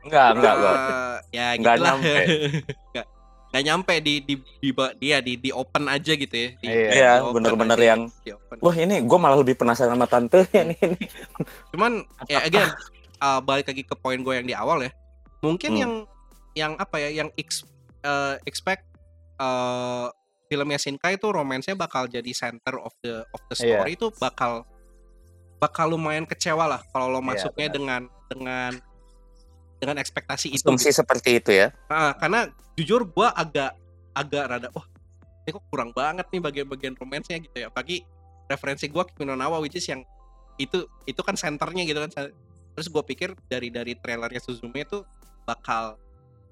Enggak, 0.01 0.27
enggak, 0.34 0.53
enggak. 0.55 0.75
eh, 0.75 1.17
ya 1.31 1.47
Nggak 1.55 1.73
gitulah. 1.73 1.93
nyampe. 1.93 2.13
nggak 2.91 3.05
nggak 3.54 3.64
nyampe 3.64 3.93
di 4.01 4.14
di 4.20 4.34
di 4.58 4.70
dia 4.97 5.22
di 5.22 5.38
di 5.38 5.54
open 5.54 5.86
aja 5.86 6.10
gitu 6.12 6.34
ya 6.34 6.49
di, 6.58 6.66
Iya. 6.66 6.89
di 6.89 6.97
Iya, 6.97 7.12
bener-bener 7.30 7.78
aja, 7.78 7.86
yang 7.86 8.01
di 8.20 8.34
open. 8.34 8.58
Wah 8.58 8.74
ini 8.74 8.95
gue 8.99 9.18
malah 9.18 9.38
lebih 9.38 9.54
penasaran 9.54 9.93
sama 9.93 10.10
tante 10.10 10.41
ini. 10.51 10.74
ini. 10.76 11.06
cuman 11.70 12.01
ya 12.26 12.41
again 12.41 12.66
uh, 13.22 13.38
balik 13.39 13.70
lagi 13.70 13.86
ke 13.86 13.93
poin 13.93 14.18
gue 14.18 14.34
yang 14.34 14.43
di 14.43 14.54
awal 14.54 14.82
ya 14.82 14.89
mungkin 15.39 15.70
Hmm. 15.70 15.80
yang 15.80 15.93
yang 16.54 16.72
apa 16.76 16.97
ya 16.97 17.10
yang 17.14 17.30
ex- 17.36 17.66
uh, 18.01 18.41
expect 18.43 18.89
uh, 19.38 20.10
filmnya 20.43 20.78
Shinkai 20.78 21.16
itu 21.16 21.30
romansnya 21.30 21.74
bakal 21.74 22.06
jadi 22.06 22.30
center 22.30 22.76
of 22.76 22.93
the 22.99 23.22
of 23.30 23.41
the 23.47 23.56
Iya. 23.56 23.80
story 23.80 23.91
itu 23.93 24.10
bakal 24.18 24.66
bakal 25.58 25.88
lumayan 25.88 26.26
kecewa 26.26 26.66
lah 26.68 26.82
kalau 26.89 27.08
lo 27.08 27.20
Iya, 27.20 27.28
masuknya 27.28 27.68
benar. 27.68 27.76
dengan 27.76 28.01
dengan 28.28 28.72
dengan 29.84 29.99
ekspektasi 29.99 30.55
itu 30.55 30.63
Asumsi 30.63 30.95
seperti 30.95 31.43
itu 31.43 31.51
ya. 31.51 31.75
Ah, 31.91 32.15
karena 32.15 32.47
jujur 32.79 33.03
gue 33.03 33.27
agak 33.27 33.75
agak 34.15 34.43
rada 34.47 34.69
wah 34.71 34.88
ini 35.43 35.51
kok 35.51 35.63
kurang 35.67 35.91
banget 35.91 36.23
nih 36.31 36.39
bagian-bagian 36.39 36.95
romansnya 36.95 37.43
gitu 37.43 37.57
ya. 37.59 37.67
Pagi 37.67 37.99
referensi 38.47 38.88
gue 38.88 39.03
Kimi 39.11 39.27
no 39.27 39.36
Nawa 39.36 39.59
which 39.59 39.75
is 39.75 39.84
yang 39.84 40.07
itu 40.55 40.88
itu 41.03 41.19
kan 41.19 41.36
senternya 41.36 41.84
gitu 41.84 41.99
kan. 41.99 42.31
Terus 42.73 42.88
gue 42.88 43.03
pikir 43.03 43.36
dari 43.51 43.67
dari 43.67 43.99
trailernya 43.99 44.39
Suzume 44.39 44.88
itu 44.88 45.03
bakal 45.43 45.99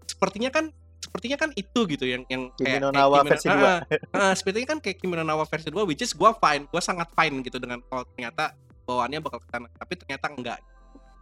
sepertinya 0.03 0.51
kan 0.51 0.67
sepertinya 1.01 1.37
kan 1.39 1.49
itu 1.55 1.79
gitu 1.87 2.05
yang 2.05 2.27
yang 2.27 2.51
Kimi 2.59 2.77
kayak, 2.77 2.79
no 2.83 2.91
kayak 2.91 3.07
Kimi 3.07 3.29
versi 3.31 3.47
Ah, 3.47 3.55
dua. 3.55 3.71
ah, 3.71 4.17
ah, 4.19 4.33
sepertinya 4.35 4.67
kan 4.75 4.79
kayak 4.83 4.97
Kimi 4.99 5.15
no 5.15 5.23
Nawa 5.23 5.47
versi 5.47 5.71
2 5.71 5.87
which 5.87 6.03
is 6.03 6.11
gue 6.11 6.31
fine 6.37 6.67
gue 6.67 6.81
sangat 6.83 7.07
fine 7.15 7.39
gitu 7.41 7.57
dengan 7.57 7.79
kalau 7.87 8.03
ternyata 8.13 8.53
bawaannya 8.85 9.23
bakal 9.23 9.39
ke 9.39 9.47
sana 9.49 9.71
tapi 9.79 9.93
ternyata 9.97 10.25
enggak. 10.29 10.59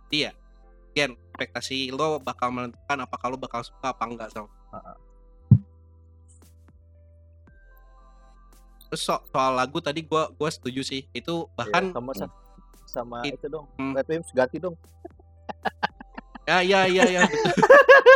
Dia 0.09 0.33
Gen, 0.91 1.13
ekspektasi 1.13 1.89
lo 1.89 2.17
bakal 2.17 2.49
menentukan 2.49 2.97
apakah 2.99 3.27
lo 3.29 3.37
bakal 3.37 3.61
suka 3.61 3.89
apa 3.89 4.03
enggak 4.03 4.29
sama 4.29 4.49
Terus 8.85 9.01
so- 9.03 9.21
soal 9.23 9.53
lagu 9.53 9.77
tadi 9.77 10.01
gua 10.01 10.33
gua 10.33 10.49
setuju 10.49 10.81
sih. 10.81 11.05
Itu 11.11 11.45
bahkan 11.53 11.89
Iya, 11.89 11.95
sama 11.95 12.11
sa- 12.11 12.33
sama 12.87 13.17
It- 13.21 13.37
itu 13.37 13.47
dong. 13.47 13.69
Hmm. 13.77 13.93
Red 13.93 14.07
Wimps 14.09 14.33
ganti 14.33 14.57
dong. 14.57 14.73
ya 16.43 16.59
ya 16.59 16.85
ya 16.85 17.05
ya. 17.05 17.21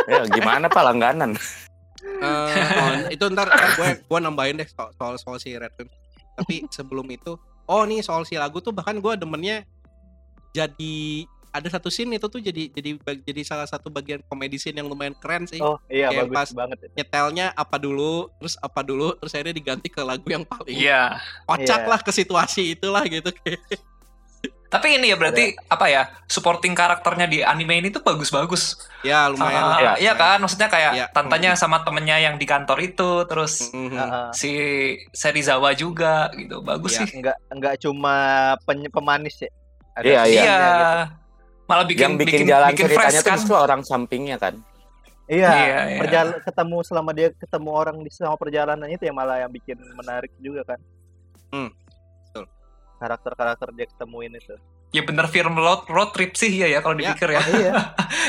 Ya 0.04 0.20
gimana 0.28 0.68
pak 0.68 0.84
langganan? 0.84 1.32
Eh, 2.04 2.52
oh, 2.76 2.92
itu 3.08 3.24
ntar, 3.32 3.48
ntar 3.48 3.70
gue 3.72 3.88
gua 4.04 4.20
nambahin 4.20 4.60
deh 4.60 4.68
soal 4.68 4.92
soal, 4.92 5.14
soal 5.16 5.36
si 5.38 5.54
Red 5.54 5.72
Wimps. 5.74 5.96
Tapi 6.34 6.66
sebelum 6.68 7.06
itu, 7.08 7.38
oh 7.64 7.82
nih 7.82 8.02
soal 8.02 8.26
si 8.26 8.34
lagu 8.34 8.58
tuh 8.58 8.68
bahkan 8.68 8.98
gua 8.98 9.14
demennya 9.14 9.62
jadi 10.50 11.24
ada 11.54 11.68
satu 11.70 11.86
scene 11.86 12.18
itu 12.18 12.26
tuh 12.26 12.42
jadi 12.42 12.66
jadi 12.68 12.98
jadi 13.22 13.40
salah 13.40 13.64
satu 13.64 13.86
bagian 13.86 14.18
komedi 14.26 14.58
scene 14.58 14.74
yang 14.74 14.86
lumayan 14.86 15.14
keren 15.14 15.46
sih. 15.46 15.62
Oh 15.62 15.78
iya 15.86 16.10
Kayak 16.10 16.26
bagus 16.26 16.34
pas- 16.34 16.54
banget. 16.56 16.78
ya. 16.80 16.88
Nyetelnya 16.96 17.46
apa 17.54 17.76
dulu, 17.78 18.26
terus 18.34 18.58
apa 18.58 18.80
dulu, 18.80 19.14
terus 19.14 19.30
akhirnya 19.32 19.54
diganti 19.54 19.86
ke 19.86 20.02
lagu 20.02 20.26
yang 20.26 20.42
paling 20.42 20.74
Iya. 20.74 21.22
kocak 21.44 21.80
Iya. 21.80 21.88
lah 21.88 22.00
ke 22.00 22.10
situasi 22.10 22.74
itulah 22.74 23.06
gitu. 23.06 23.30
Tapi 24.66 24.98
ini 24.98 25.06
ya 25.06 25.14
berarti 25.14 25.54
apa 25.64 25.86
ya? 25.86 26.10
Supporting 26.26 26.74
karakternya 26.74 27.30
di 27.30 27.38
anime 27.40 27.78
ini 27.78 27.88
tuh 27.88 28.02
bagus-bagus. 28.02 28.74
ya 29.00 29.28
lumayan. 29.28 29.62
Lah. 29.62 29.78
ya. 29.78 29.92
iya 30.00 30.12
kan? 30.12 30.40
Maksudnya 30.40 30.66
kayak 30.66 30.92
Iya. 30.92 31.06
tantenya 31.12 31.54
sama 31.54 31.78
temennya 31.80 32.18
yang 32.18 32.34
di 32.34 32.42
kantor 32.42 32.82
itu, 32.82 33.22
terus 33.24 33.70
Mhm. 33.70 33.92
Heeh. 33.92 34.26
si 34.32 34.50
Serizawa 35.12 35.70
juga 35.72 36.32
gitu. 36.34 36.58
Bagus 36.60 36.96
Iya. 36.96 37.06
sih. 37.06 37.14
Enggak 37.14 37.36
enggak 37.46 37.74
cuma 37.78 38.16
pen- 38.64 38.90
pemanis 38.90 39.38
ya. 39.38 39.50
Ada 39.94 40.02
Iya, 40.02 40.20
iya. 40.24 40.42
Iya. 40.42 40.56
gitu. 40.58 41.23
Malah 41.64 41.84
bikin 41.84 42.02
yang 42.02 42.14
bikin, 42.14 42.44
jalan 42.44 42.68
bikin 42.70 42.84
ceritanya 42.86 43.00
fresh 43.00 43.16
tuh 43.16 43.24
kan. 43.24 43.36
justru 43.36 43.54
orang 43.54 43.80
sampingnya 43.82 44.36
kan. 44.36 44.54
Iya. 45.24 45.48
Iya, 45.48 45.78
iya. 45.96 46.22
Ketemu 46.38 46.76
selama 46.80 47.10
dia 47.10 47.32
ketemu 47.32 47.70
orang 47.72 47.96
di 47.98 48.10
selama 48.10 48.36
perjalanan 48.36 48.84
itu 48.86 49.02
yang 49.02 49.16
malah 49.16 49.40
yang 49.40 49.48
bikin 49.48 49.80
menarik 49.94 50.28
juga 50.36 50.62
kan. 50.66 50.80
Hmm, 51.48 51.72
betul. 52.22 52.44
Karakter-karakter 52.98 53.68
dia 53.72 53.86
ketemuin 53.86 54.32
itu. 54.34 54.54
Ya 54.90 55.02
bener 55.02 55.26
film 55.26 55.56
road, 55.56 55.88
road 55.88 56.12
trip 56.12 56.36
sih 56.36 56.52
ya 56.54 56.68
ya 56.68 56.78
kalau 56.78 56.94
Ya. 56.94 57.10
dipikir 57.10 57.28
ya. 57.30 57.40
iya. 57.56 57.72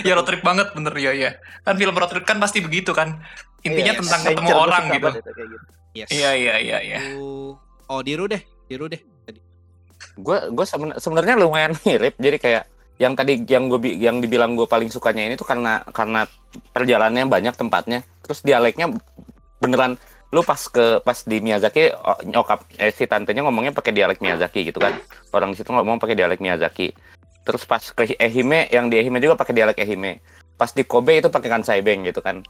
ya 0.02 0.12
road 0.16 0.26
trip 0.26 0.42
banget 0.42 0.72
bener 0.72 0.96
ya 0.96 1.12
ya. 1.12 1.32
Kan 1.62 1.76
film 1.76 1.94
road 1.94 2.10
trip 2.10 2.24
kan 2.24 2.40
pasti 2.40 2.58
begitu 2.58 2.90
kan. 2.90 3.20
Intinya 3.62 3.92
Iya, 3.92 4.00
tentang 4.00 4.22
adventure, 4.22 4.40
ketemu 4.40 4.50
gua 4.50 4.64
orang 4.64 4.84
suka 4.84 4.96
gitu. 4.96 5.10
kayak 5.28 5.48
gitu. 5.52 5.66
Yes. 5.94 6.10
Iya 6.10 6.32
iya 6.34 6.56
iya 6.58 6.78
iya. 6.82 6.98
Oh, 7.86 8.00
Diru 8.00 8.26
deh, 8.26 8.40
Diru 8.66 8.88
deh. 8.88 9.02
Tadi. 9.26 9.40
gue 10.16 10.38
gue 10.50 10.66
seben- 10.66 10.96
sebenarnya 10.96 11.36
lumayan 11.36 11.76
mirip 11.82 12.16
jadi 12.16 12.38
kayak 12.38 12.64
yang 12.96 13.14
tadi 13.14 13.44
yang 13.44 13.68
gue 13.68 13.80
yang 14.00 14.24
dibilang 14.24 14.56
gue 14.56 14.68
paling 14.68 14.88
sukanya 14.88 15.28
ini 15.28 15.36
tuh 15.36 15.44
karena 15.44 15.84
karena 15.92 16.24
perjalanannya 16.72 17.28
banyak 17.28 17.56
tempatnya. 17.60 18.08
Terus 18.24 18.40
dialeknya 18.42 18.92
beneran 19.60 20.00
lu 20.32 20.42
pas 20.44 20.60
ke 20.60 21.00
pas 21.04 21.16
di 21.24 21.38
Miyazaki 21.40 21.92
nyokap 22.28 22.68
eh, 22.80 22.92
si 22.92 23.08
tantenya 23.08 23.44
ngomongnya 23.44 23.76
pakai 23.76 23.92
dialek 23.92 24.24
Miyazaki 24.24 24.72
gitu 24.72 24.80
kan. 24.80 24.96
Orang 25.36 25.52
di 25.52 25.60
situ 25.60 25.72
ngomong 25.76 26.00
pakai 26.00 26.16
dialek 26.16 26.40
Miyazaki. 26.40 26.96
Terus 27.46 27.68
pas 27.68 27.84
ke 27.84 28.16
Ehime 28.18 28.72
yang 28.72 28.88
di 28.88 29.04
Ehime 29.04 29.20
juga 29.20 29.36
pakai 29.36 29.54
dialek 29.54 29.78
Ehime. 29.84 30.24
Pas 30.56 30.72
di 30.72 30.88
Kobe 30.88 31.20
itu 31.20 31.28
pakai 31.28 31.52
Kansai 31.52 31.84
Beng 31.84 32.08
gitu 32.08 32.24
kan. 32.24 32.42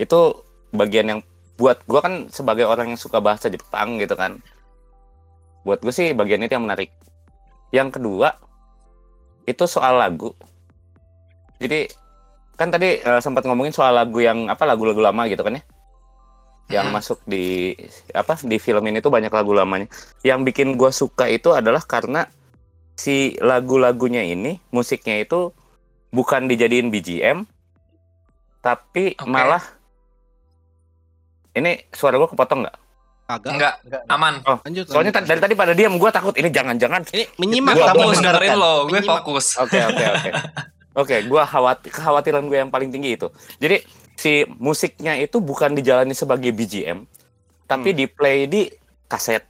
Itu 0.00 0.48
bagian 0.72 1.06
yang 1.12 1.20
buat 1.54 1.84
gue 1.86 2.00
kan 2.02 2.26
sebagai 2.32 2.66
orang 2.66 2.96
yang 2.96 2.98
suka 2.98 3.20
bahasa 3.20 3.52
Jepang 3.52 4.00
gitu 4.00 4.16
kan. 4.16 4.40
Buat 5.62 5.84
gue 5.84 5.92
sih 5.92 6.16
bagian 6.16 6.40
itu 6.40 6.56
yang 6.56 6.66
menarik. 6.66 6.90
Yang 7.70 8.00
kedua 8.00 8.34
itu 9.44 9.64
soal 9.68 10.00
lagu 10.00 10.32
jadi 11.60 11.88
kan 12.54 12.70
tadi 12.70 13.02
eh, 13.02 13.20
sempat 13.20 13.44
ngomongin 13.46 13.74
soal 13.74 13.94
lagu 13.94 14.22
yang 14.22 14.46
apa 14.48 14.62
lagu-lagu 14.64 15.00
lama 15.02 15.26
gitu 15.26 15.42
kan 15.42 15.58
ya 15.60 15.64
yang 16.64 16.88
Hmm. 16.88 16.96
masuk 16.96 17.20
di 17.28 17.76
apa 18.16 18.40
di 18.40 18.56
film 18.56 18.88
ini 18.88 19.04
tuh 19.04 19.12
banyak 19.12 19.28
lagu 19.28 19.52
lamanya 19.52 19.84
yang 20.24 20.48
bikin 20.48 20.80
gue 20.80 20.88
suka 20.88 21.28
itu 21.28 21.52
adalah 21.52 21.84
karena 21.84 22.24
si 22.96 23.36
lagu-lagunya 23.36 24.24
ini 24.24 24.64
musiknya 24.72 25.20
itu 25.20 25.52
bukan 26.08 26.48
dijadiin 26.48 26.88
BGM 26.88 27.44
tapi 28.64 29.12
Oke. 29.20 29.28
malah 29.28 29.60
ini 31.52 31.84
suara 31.92 32.16
gue 32.16 32.32
kepotong 32.32 32.64
nggak 32.64 32.76
Kagak. 33.24 33.50
Enggak, 33.50 33.74
Enggak. 33.80 34.02
aman. 34.06 34.34
Lanjut. 34.60 34.84
soalnya 34.84 35.10
lanjut. 35.10 35.24
dari 35.26 35.40
tadi 35.40 35.54
pada 35.54 35.72
diam 35.72 35.94
gue 35.94 36.10
takut 36.10 36.34
ini 36.34 36.48
jangan-jangan 36.48 37.00
ini 37.08 37.24
menyimak 37.36 37.72
Gue 37.72 37.80
Gua 37.80 37.88
fokus 37.90 38.04
mendengarkan. 38.14 38.40
dengerin 38.44 38.58
lo, 38.58 38.74
gue 38.84 39.00
fokus. 39.02 39.46
Oke 39.58 39.78
oke 39.80 40.04
oke. 40.06 40.30
Oke, 40.94 41.26
gua 41.26 41.42
khawatir 41.42 41.90
kekhawatiran 41.90 42.46
gue 42.46 42.54
yang 42.56 42.70
paling 42.70 42.86
tinggi 42.88 43.18
itu. 43.18 43.26
Jadi 43.58 43.82
si 44.14 44.32
musiknya 44.54 45.18
itu 45.18 45.42
bukan 45.42 45.74
dijalani 45.74 46.14
sebagai 46.14 46.54
BGM, 46.54 47.02
tapi 47.64 47.90
Hmm. 47.90 47.98
di 47.98 48.06
play 48.06 48.46
di 48.46 48.62
kaset. 49.04 49.42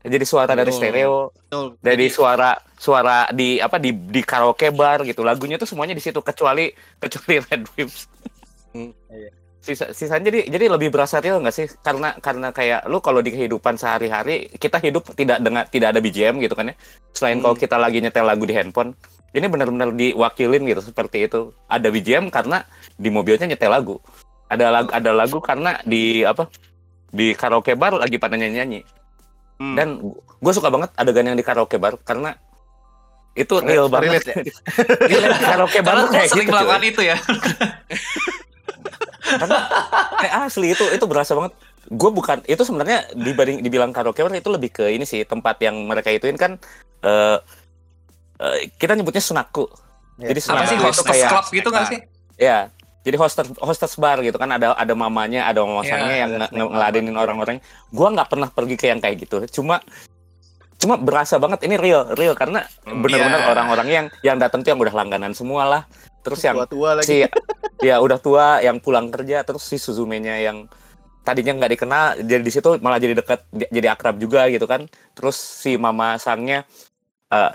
Jadi 0.00 0.22
suara 0.22 0.54
dari 0.54 0.70
Oh. 0.70 0.76
stereo, 0.76 1.16
Betul. 1.34 1.66
dari 1.76 2.06
Jadi, 2.06 2.14
suara 2.14 2.50
suara 2.72 3.26
di 3.28 3.58
apa 3.58 3.76
di 3.76 3.90
di 3.90 4.22
karaoke 4.22 4.70
bar 4.70 5.02
gitu. 5.02 5.20
Lagunya 5.20 5.58
tuh 5.58 5.66
semuanya 5.66 5.92
di 5.92 6.00
situ 6.00 6.22
kecuali 6.22 6.70
kecuali 6.96 7.34
Red 7.42 7.62
Wimps. 7.74 8.00
Hmm. 8.70 8.94
Iya. 9.10 9.30
Sisa, 9.60 9.92
sisanya 9.92 10.32
jadi 10.32 10.48
jadi 10.48 10.72
lebih 10.72 10.88
berasa 10.88 11.20
real 11.20 11.36
nggak 11.44 11.52
sih? 11.52 11.68
Karena 11.84 12.16
karena 12.16 12.48
kayak 12.48 12.88
lu 12.88 12.96
kalau 13.04 13.20
di 13.20 13.28
kehidupan 13.28 13.76
sehari-hari 13.76 14.48
kita 14.56 14.80
hidup 14.80 15.12
tidak 15.12 15.36
dengan 15.44 15.68
tidak 15.68 15.92
ada 15.92 16.00
BGM 16.00 16.40
gitu 16.40 16.56
kan 16.56 16.72
ya. 16.72 16.74
Selain 17.12 17.36
Hmm. 17.36 17.44
kalau 17.44 17.56
kita 17.60 17.76
lagi 17.76 18.00
nyetel 18.00 18.24
lagu 18.24 18.48
di 18.48 18.56
handphone, 18.56 18.96
ini 19.36 19.44
benar-benar 19.52 19.92
diwakilin 19.92 20.64
gitu 20.64 20.80
seperti 20.80 21.28
itu. 21.28 21.52
Ada 21.68 21.92
BGM 21.92 22.32
karena 22.32 22.64
di 22.96 23.12
mobilnya 23.12 23.44
nyetel 23.52 23.68
lagu. 23.68 24.00
Ada 24.48 24.72
lagu 24.72 24.88
ada 24.96 25.10
lagu 25.12 25.38
karena 25.44 25.76
di 25.84 26.24
apa? 26.24 26.48
Di 27.12 27.36
karaoke 27.36 27.76
bar 27.76 28.00
lagi 28.00 28.16
pada 28.16 28.40
nyanyi-nyanyi. 28.40 28.80
hmm. 29.60 29.74
Dan 29.76 29.88
gue 30.40 30.52
suka 30.56 30.72
banget 30.72 30.88
adegan 30.96 31.28
yang 31.28 31.36
di 31.36 31.44
karaoke 31.44 31.76
bar 31.76 32.00
karena 32.00 32.32
itu 33.36 33.60
real 33.60 33.92
banget. 33.92 34.24
Relate 34.24 34.28
ya? 34.32 34.36
Di 35.10 35.14
karaoke 35.38 35.80
bar 35.86 36.08
kayak 36.10 36.28
sering 36.32 36.48
gitu. 36.48 36.50
cuy. 36.50 36.56
melakukan 36.56 36.82
itu 36.82 37.00
ya. 37.04 37.16
karena 39.32 39.58
kayak 40.16 40.34
asli 40.44 40.66
itu 40.70 40.84
itu 40.86 41.04
berasa 41.04 41.32
banget 41.32 41.52
gue 41.86 42.10
bukan 42.10 42.38
itu 42.44 42.60
sebenarnya 42.60 43.08
dibanding 43.12 43.60
dibilang 43.60 43.90
karaoke 43.90 44.20
itu 44.20 44.50
lebih 44.50 44.70
ke 44.70 44.88
ini 44.88 45.02
sih 45.02 45.22
tempat 45.22 45.58
yang 45.58 45.74
mereka 45.82 46.08
ituin 46.08 46.34
kan 46.34 46.58
eh 47.00 47.38
eh, 48.38 48.56
kita 48.74 48.94
nyebutnya 48.94 49.20
sunaku 49.20 49.66
Iya. 50.16 50.28
jadi 50.28 50.40
Apa 50.40 50.46
sunaku 50.46 50.66
sih 50.66 50.76
itu 50.76 50.84
hostess 50.84 51.08
kayak 51.08 51.30
club 51.30 51.46
gitu 51.50 51.68
nggak 51.68 51.86
sih? 51.88 52.00
ya 52.36 52.58
jadi 53.00 53.16
hostess 53.16 53.48
hostess 53.56 53.96
bar 53.96 54.20
gitu 54.20 54.36
kan 54.36 54.52
ada 54.52 54.76
ada 54.76 54.92
mamanya 54.92 55.48
ada 55.48 55.64
Iya, 55.64 55.72
yang 55.88 56.00
ada 56.28 56.36
nge- 56.36 56.50
snack 56.52 56.68
ngeladenin 56.68 57.16
orang-orang 57.16 57.56
gue 57.88 58.08
nggak 58.10 58.28
pernah 58.28 58.48
pergi 58.48 58.76
ke 58.76 58.86
yang 58.86 59.00
kayak 59.00 59.16
gitu 59.18 59.48
cuma 59.50 59.80
cuma 60.76 60.96
berasa 60.96 61.36
banget 61.36 61.64
ini 61.64 61.76
real 61.76 62.12
real 62.12 62.32
karena 62.32 62.64
Hmm. 62.84 63.00
benar-benar 63.00 63.40
Iya. 63.40 63.48
orang-orang 63.48 63.88
yang 63.88 64.06
yang 64.20 64.36
datang 64.36 64.60
tuh 64.60 64.72
yang 64.72 64.80
udah 64.80 64.92
langganan 64.94 65.32
semua 65.32 65.64
lah 65.64 65.82
terus 66.20 66.40
yang 66.44 66.56
tua-tua 66.60 66.90
lagi. 67.00 67.06
si 67.08 67.16
ya 67.80 67.96
udah 68.00 68.18
tua 68.20 68.60
yang 68.60 68.76
pulang 68.78 69.08
kerja 69.08 69.40
terus 69.44 69.64
si 69.64 69.80
Suzume-nya 69.80 70.36
yang 70.40 70.68
tadinya 71.20 71.52
nggak 71.56 71.72
dikenal 71.76 72.04
jadi 72.24 72.42
di 72.42 72.52
situ 72.52 72.80
malah 72.80 72.96
jadi 72.96 73.12
dekat 73.16 73.44
jadi 73.52 73.92
akrab 73.92 74.16
juga 74.20 74.48
gitu 74.52 74.64
kan. 74.68 74.88
Terus 75.16 75.36
si 75.36 75.76
mama 75.76 76.16
sangnya 76.20 76.64
eh, 77.32 77.52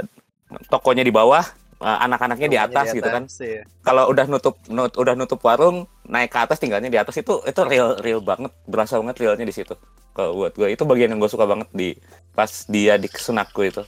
tokonya 0.69 1.05
di 1.05 1.13
bawah 1.13 1.45
eh, 1.81 1.97
anak-anaknya 2.05 2.47
di 2.49 2.57
Rumahnya 2.57 2.73
atas 2.73 2.87
gitu 2.93 3.09
kan. 3.09 3.23
iya. 3.41 3.63
kalau 3.85 4.09
udah 4.09 4.25
nutup 4.29 4.55
nut- 4.69 4.97
udah 4.97 5.13
nutup 5.17 5.41
warung 5.41 5.85
naik 6.05 6.33
ke 6.33 6.39
atas 6.41 6.57
tinggalnya 6.61 6.89
di 6.89 6.99
atas 7.01 7.17
itu 7.17 7.41
itu 7.45 7.61
real 7.65 7.97
real 8.01 8.21
banget 8.21 8.53
berasa 8.69 8.97
banget 9.01 9.17
realnya 9.21 9.45
di 9.45 9.53
situ. 9.53 9.73
Kalau 10.15 10.31
buat 10.39 10.55
gue 10.55 10.71
itu 10.71 10.83
bagian 10.87 11.11
yang 11.11 11.19
gue 11.19 11.27
suka 11.27 11.43
banget 11.43 11.67
di 11.75 11.91
pas 12.31 12.47
dia 12.71 12.95
di 12.95 13.11
sunakku 13.11 13.61
itu. 13.67 13.83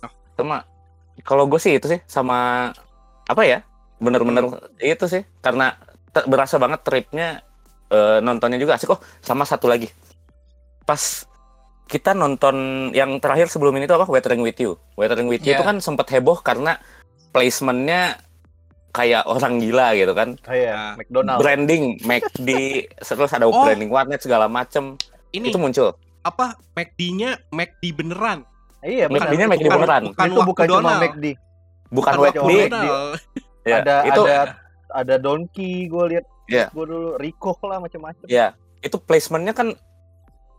Oh. 0.00 0.12
sama 0.38 0.64
kalau 1.20 1.44
gue 1.44 1.60
sih 1.60 1.76
itu 1.76 1.86
sih 1.92 2.00
sama 2.08 2.70
apa 3.30 3.42
ya 3.46 3.58
bener-bener 3.96 4.42
itu 4.82 5.06
sih 5.06 5.22
karena 5.38 5.78
berasa 6.26 6.58
banget 6.58 6.82
tripnya 6.82 7.46
eh, 7.88 8.18
nontonnya 8.18 8.58
juga 8.58 8.74
asik 8.74 8.90
oh 8.90 9.00
sama 9.22 9.46
satu 9.46 9.70
lagi 9.70 9.86
pas 10.82 11.22
kita 11.86 12.10
nonton 12.10 12.56
yang 12.90 13.22
terakhir 13.22 13.46
sebelum 13.46 13.78
ini 13.78 13.86
tuh 13.86 13.98
apa 13.98 14.10
Weathering 14.10 14.42
with 14.42 14.58
You 14.58 14.74
Weathering 14.94 15.30
with 15.30 15.42
You 15.42 15.54
Iya. 15.54 15.58
itu 15.58 15.64
kan 15.64 15.76
sempat 15.78 16.10
heboh 16.10 16.42
karena 16.42 16.78
placementnya 17.30 18.18
kayak 18.90 19.22
orang 19.22 19.62
gila 19.62 19.94
gitu 19.94 20.12
kan 20.14 20.34
Oh 20.46 20.54
iya, 20.54 20.74
Nah, 20.74 20.98
McDonald. 20.98 21.38
branding 21.38 21.84
McD 22.02 22.48
terus 23.06 23.30
ada 23.30 23.46
Oh. 23.46 23.62
branding 23.62 23.90
warnet 23.90 24.18
segala 24.18 24.50
macem 24.50 24.98
ini 25.30 25.54
itu 25.54 25.58
muncul 25.58 25.94
apa 26.20 26.58
McD-nya 26.76 27.40
McD 27.48 27.96
beneran. 27.96 28.44
Iya, 28.84 29.08
McD-nya. 29.08 29.48
McD 29.48 29.66
beneran. 29.68 30.02
Bukan 30.12 30.26
itu 30.28 30.40
bukan 30.44 30.64
cuma. 30.68 30.92
McD. 31.00 31.26
Bukan. 31.90 32.12
McDonald. 32.16 33.18
ya, 33.66 33.76
ada 33.82 33.96
itu 34.06 34.22
ada 34.24 34.42
ada 34.90 35.14
Donkey 35.18 35.86
gue 35.86 36.04
lihat. 36.16 36.26
Iya. 36.50 36.66
Gue 36.74 36.82
dulu 36.82 37.14
Rico 37.14 37.54
lah 37.62 37.78
macam-macam. 37.78 38.26
ya 38.26 38.54
itu 38.80 38.96
placementnya 38.98 39.52
kan 39.54 39.70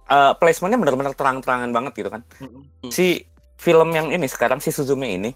eh, 0.07 0.31
placementnya 0.37 0.77
benar-benar 0.79 1.13
terang-terangan 1.17 1.69
banget 1.73 1.91
gitu 1.99 2.09
kan 2.13 2.21
Mm-mm. 2.39 2.63
Hmm. 2.85 2.91
si 2.93 3.25
film 3.57 3.89
yang 3.91 4.09
ini 4.13 4.25
sekarang 4.29 4.61
si 4.61 4.69
Suzume 4.69 5.09
ini 5.09 5.33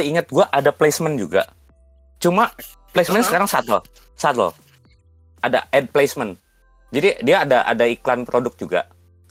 ingat 0.00 0.26
gua 0.32 0.48
ada 0.48 0.72
placement 0.74 1.14
juga 1.14 1.46
cuma 2.18 2.50
placementnya 2.90 3.22
Uh-huh. 3.22 3.30
sekarang 3.30 3.48
subtle 3.48 3.82
subtle 4.16 4.52
ada 5.44 5.68
ad 5.70 5.92
placement 5.92 6.34
jadi 6.90 7.20
dia 7.22 7.44
ada 7.44 7.62
ada 7.62 7.84
iklan 7.86 8.24
produk 8.24 8.52
juga 8.56 8.80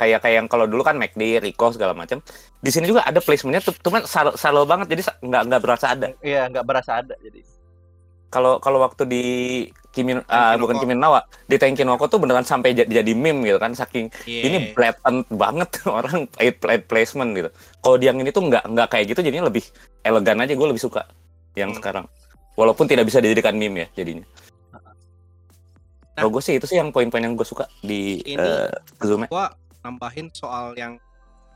kayak 0.02 0.20
kayak 0.20 0.36
yang 0.36 0.47
kalau 0.49 0.66
dulu 0.66 0.82
kan 0.82 0.97
McD, 0.97 1.22
Rico 1.39 1.70
segala 1.70 1.93
macam 1.93 2.18
di 2.58 2.70
sini 2.70 2.89
juga 2.89 3.06
ada 3.06 3.22
placementnya 3.22 3.62
cuman 3.78 4.02
subtle, 4.04 4.34
subtle 4.34 4.66
banget 4.66 4.89
jadi 4.89 5.02
nggak 5.22 5.41
nggak 5.45 5.62
berasa 5.62 5.86
ada 5.93 6.10
Iya, 6.20 6.49
nggak 6.49 6.66
berasa 6.66 6.91
ada 6.97 7.14
jadi. 7.16 7.45
kalau 8.28 8.58
kalau 8.58 8.82
waktu 8.82 9.04
di 9.06 9.24
Kimin 9.91 10.24
ah, 10.24 10.56
Tenkinoko. 10.56 10.62
bukan 10.64 10.76
Kimin 10.80 10.97
Nawa 10.97 11.20
di 11.45 11.56
Tenkinoko 11.56 12.08
tuh 12.08 12.18
beneran 12.18 12.41
sampai 12.41 12.72
jadi, 12.72 12.88
jadi 12.89 13.12
meme 13.12 13.43
gitu 13.45 13.60
kan 13.60 13.72
saking 13.72 14.08
Iya. 14.24 14.41
ini 14.41 14.58
blatant 14.72 15.28
banget 15.30 15.70
orang 15.86 16.26
paid 16.32 16.56
paid 16.58 16.82
placement 16.86 17.36
gitu. 17.36 17.49
Kalau 17.78 17.95
di 17.95 18.08
yang 18.08 18.18
ini 18.18 18.32
tuh 18.32 18.41
nggak 18.41 18.66
nggak 18.66 18.88
kayak 18.88 19.06
gitu 19.08 19.20
jadinya 19.22 19.45
lebih 19.45 19.68
elegan 20.02 20.39
aja 20.39 20.52
gue 20.52 20.64
lebih 20.66 20.80
suka 20.80 21.04
yang 21.54 21.70
Hmm. 21.70 21.78
sekarang. 21.78 22.06
Walaupun 22.56 22.88
tidak 22.88 23.06
bisa 23.06 23.20
dijadikan 23.20 23.52
meme 23.54 23.84
ya 23.84 23.88
jadinya. 23.93 24.24
Nah. 24.72 24.80
Kalau 26.18 26.32
gue 26.32 26.41
sih 26.41 26.56
itu 26.56 26.66
sih 26.66 26.76
yang 26.76 26.89
poin-poin 26.89 27.20
yang 27.20 27.36
gue 27.36 27.43
suka 27.43 27.68
di 27.82 28.20
Ini- 28.22 28.39
eh, 28.39 28.72
Suzume. 28.95 29.28
gua 29.28 29.52
nambahin 29.82 30.30
soal 30.34 30.74
yang 30.78 30.98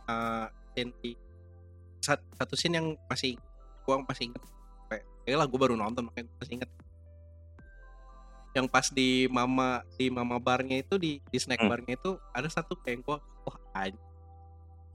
uh, 0.10 0.50
di 0.76 1.16
sat- 2.04 2.26
satu 2.36 2.54
scene 2.60 2.78
yang 2.78 2.88
masih 3.08 3.40
gua 3.88 4.02
masih 4.04 4.30
inget 4.30 4.44
kayak 5.24 5.38
lah 5.40 5.48
gua 5.48 5.60
baru 5.70 5.76
nonton 5.80 6.06
makanya 6.10 6.28
gua 6.30 6.38
masih 6.44 6.54
inget 6.60 6.72
yang 8.56 8.68
pas 8.72 8.88
di 8.88 9.28
mama 9.28 9.84
di 10.00 10.08
mama 10.08 10.40
barnya 10.40 10.80
itu 10.80 10.96
di 10.96 11.20
di 11.28 11.38
snack 11.40 11.60
Hmm. 11.60 11.72
barnya 11.72 11.94
itu 12.00 12.16
ada 12.32 12.48
satu 12.48 12.76
kayak 12.80 13.04
gua 13.04 13.18
wah 13.44 13.58
anjing 13.76 14.00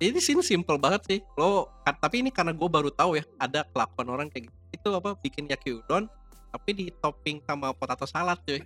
ini 0.01 0.17
scene 0.17 0.41
simple 0.41 0.81
banget 0.81 1.05
sih. 1.05 1.21
Lo 1.37 1.69
tapi 1.85 2.25
ini 2.25 2.33
karena 2.33 2.57
gua 2.57 2.73
baru 2.73 2.89
tahu 2.89 3.21
ya 3.21 3.25
ada 3.37 3.69
kelakuan 3.69 4.09
orang 4.09 4.27
kayak 4.33 4.49
gitu. 4.49 4.57
Itu 4.73 4.89
apa 4.97 5.13
bikin 5.21 5.45
yaki 5.45 5.77
udon 5.77 6.09
tapi 6.51 6.71
di 6.73 6.87
topping 6.89 7.45
sama 7.45 7.77
potato 7.77 8.09
salad 8.09 8.41
cuy. 8.49 8.65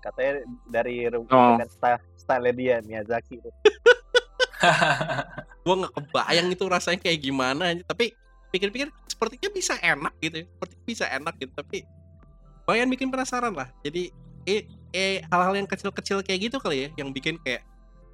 Katanya 0.00 0.40
dari 0.72 1.04
Oh. 1.12 1.60
Style 2.26 2.50
dia 2.50 2.82
Miyazaki. 2.82 3.38
gue 5.62 5.74
nggak 5.76 5.94
kebayang 5.94 6.48
itu 6.48 6.64
rasanya 6.66 6.98
kayak 6.98 7.18
gimana 7.20 7.62
aja. 7.70 7.82
tapi 7.84 8.14
pikir-pikir 8.48 8.88
sepertinya 9.04 9.50
bisa 9.52 9.74
enak 9.78 10.14
gitu 10.18 10.42
ya. 10.42 10.46
seperti 10.48 10.74
bisa 10.82 11.04
enak 11.06 11.34
gitu 11.36 11.52
tapi 11.52 11.84
lumayan 12.64 12.88
bikin 12.88 13.08
penasaran 13.08 13.52
lah 13.52 13.68
jadi 13.80 14.10
eh, 14.44 14.62
eh 14.90 15.20
hal-hal 15.28 15.54
yang 15.54 15.66
kecil-kecil 15.66 16.22
kayak 16.22 16.50
gitu 16.50 16.56
kali 16.56 16.86
ya 16.86 16.88
yang 16.96 17.10
bikin 17.10 17.36
kayak 17.38 17.62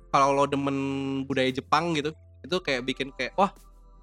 kalau 0.09 0.35
lo 0.35 0.45
demen 0.45 0.77
budaya 1.25 1.49
Jepang 1.49 1.95
gitu 1.95 2.11
itu 2.43 2.57
kayak 2.59 2.83
bikin 2.85 3.09
kayak 3.15 3.33
wah 3.33 3.53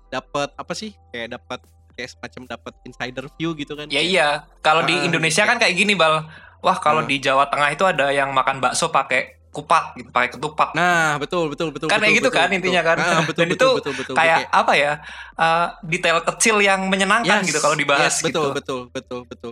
dapat 0.10 0.50
apa 0.56 0.74
sih 0.74 0.96
kayak 1.12 1.36
dapat 1.36 1.60
kayak 1.94 2.10
semacam 2.10 2.42
dapat 2.50 2.74
insider 2.84 3.26
view 3.36 3.52
gitu 3.54 3.76
kan 3.76 3.92
Ya 3.92 4.00
iya, 4.00 4.28
kalau 4.62 4.88
di 4.88 4.96
Ah, 4.96 5.06
Indonesia 5.06 5.44
kan 5.44 5.60
kayak 5.60 5.76
gini 5.76 5.94
bal. 5.94 6.24
Wah 6.60 6.80
kalau 6.80 7.04
Ah. 7.04 7.08
di 7.08 7.20
Jawa 7.20 7.46
Tengah 7.46 7.70
itu 7.70 7.84
ada 7.84 8.08
yang 8.10 8.32
makan 8.32 8.60
bakso 8.60 8.88
pakai 8.88 9.36
kupat 9.50 9.84
gitu, 9.96 10.10
pakai 10.10 10.30
ketupat. 10.30 10.70
nah 10.72 11.18
betul 11.18 11.50
betul 11.50 11.74
betul 11.74 11.88
Kan 11.88 11.98
betul, 11.98 12.06
kayak 12.06 12.16
gitu 12.16 12.30
betul, 12.30 12.38
kan 12.38 12.46
betul. 12.46 12.58
intinya 12.62 12.82
kan. 12.84 12.96
Nah, 12.96 13.22
betul, 13.24 13.42
Dan 13.42 13.50
betul, 13.50 13.66
itu 13.66 13.78
betul, 13.82 13.94
betul, 13.96 14.14
kayak 14.14 14.38
Kayak- 14.40 14.52
apa 14.54 14.74
ya? 14.74 14.94
eh, 15.36 15.68
detail 15.84 16.18
kecil 16.24 16.56
yang 16.60 16.82
menyenangkan 16.86 17.40
Yes, 17.40 17.48
gitu 17.48 17.60
kalau 17.60 17.74
dibahas 17.74 18.04
yes, 18.06 18.18
betul 18.22 18.30
gitu. 18.46 18.56
betul 18.56 18.80
betul 18.90 19.22
betul 19.26 19.52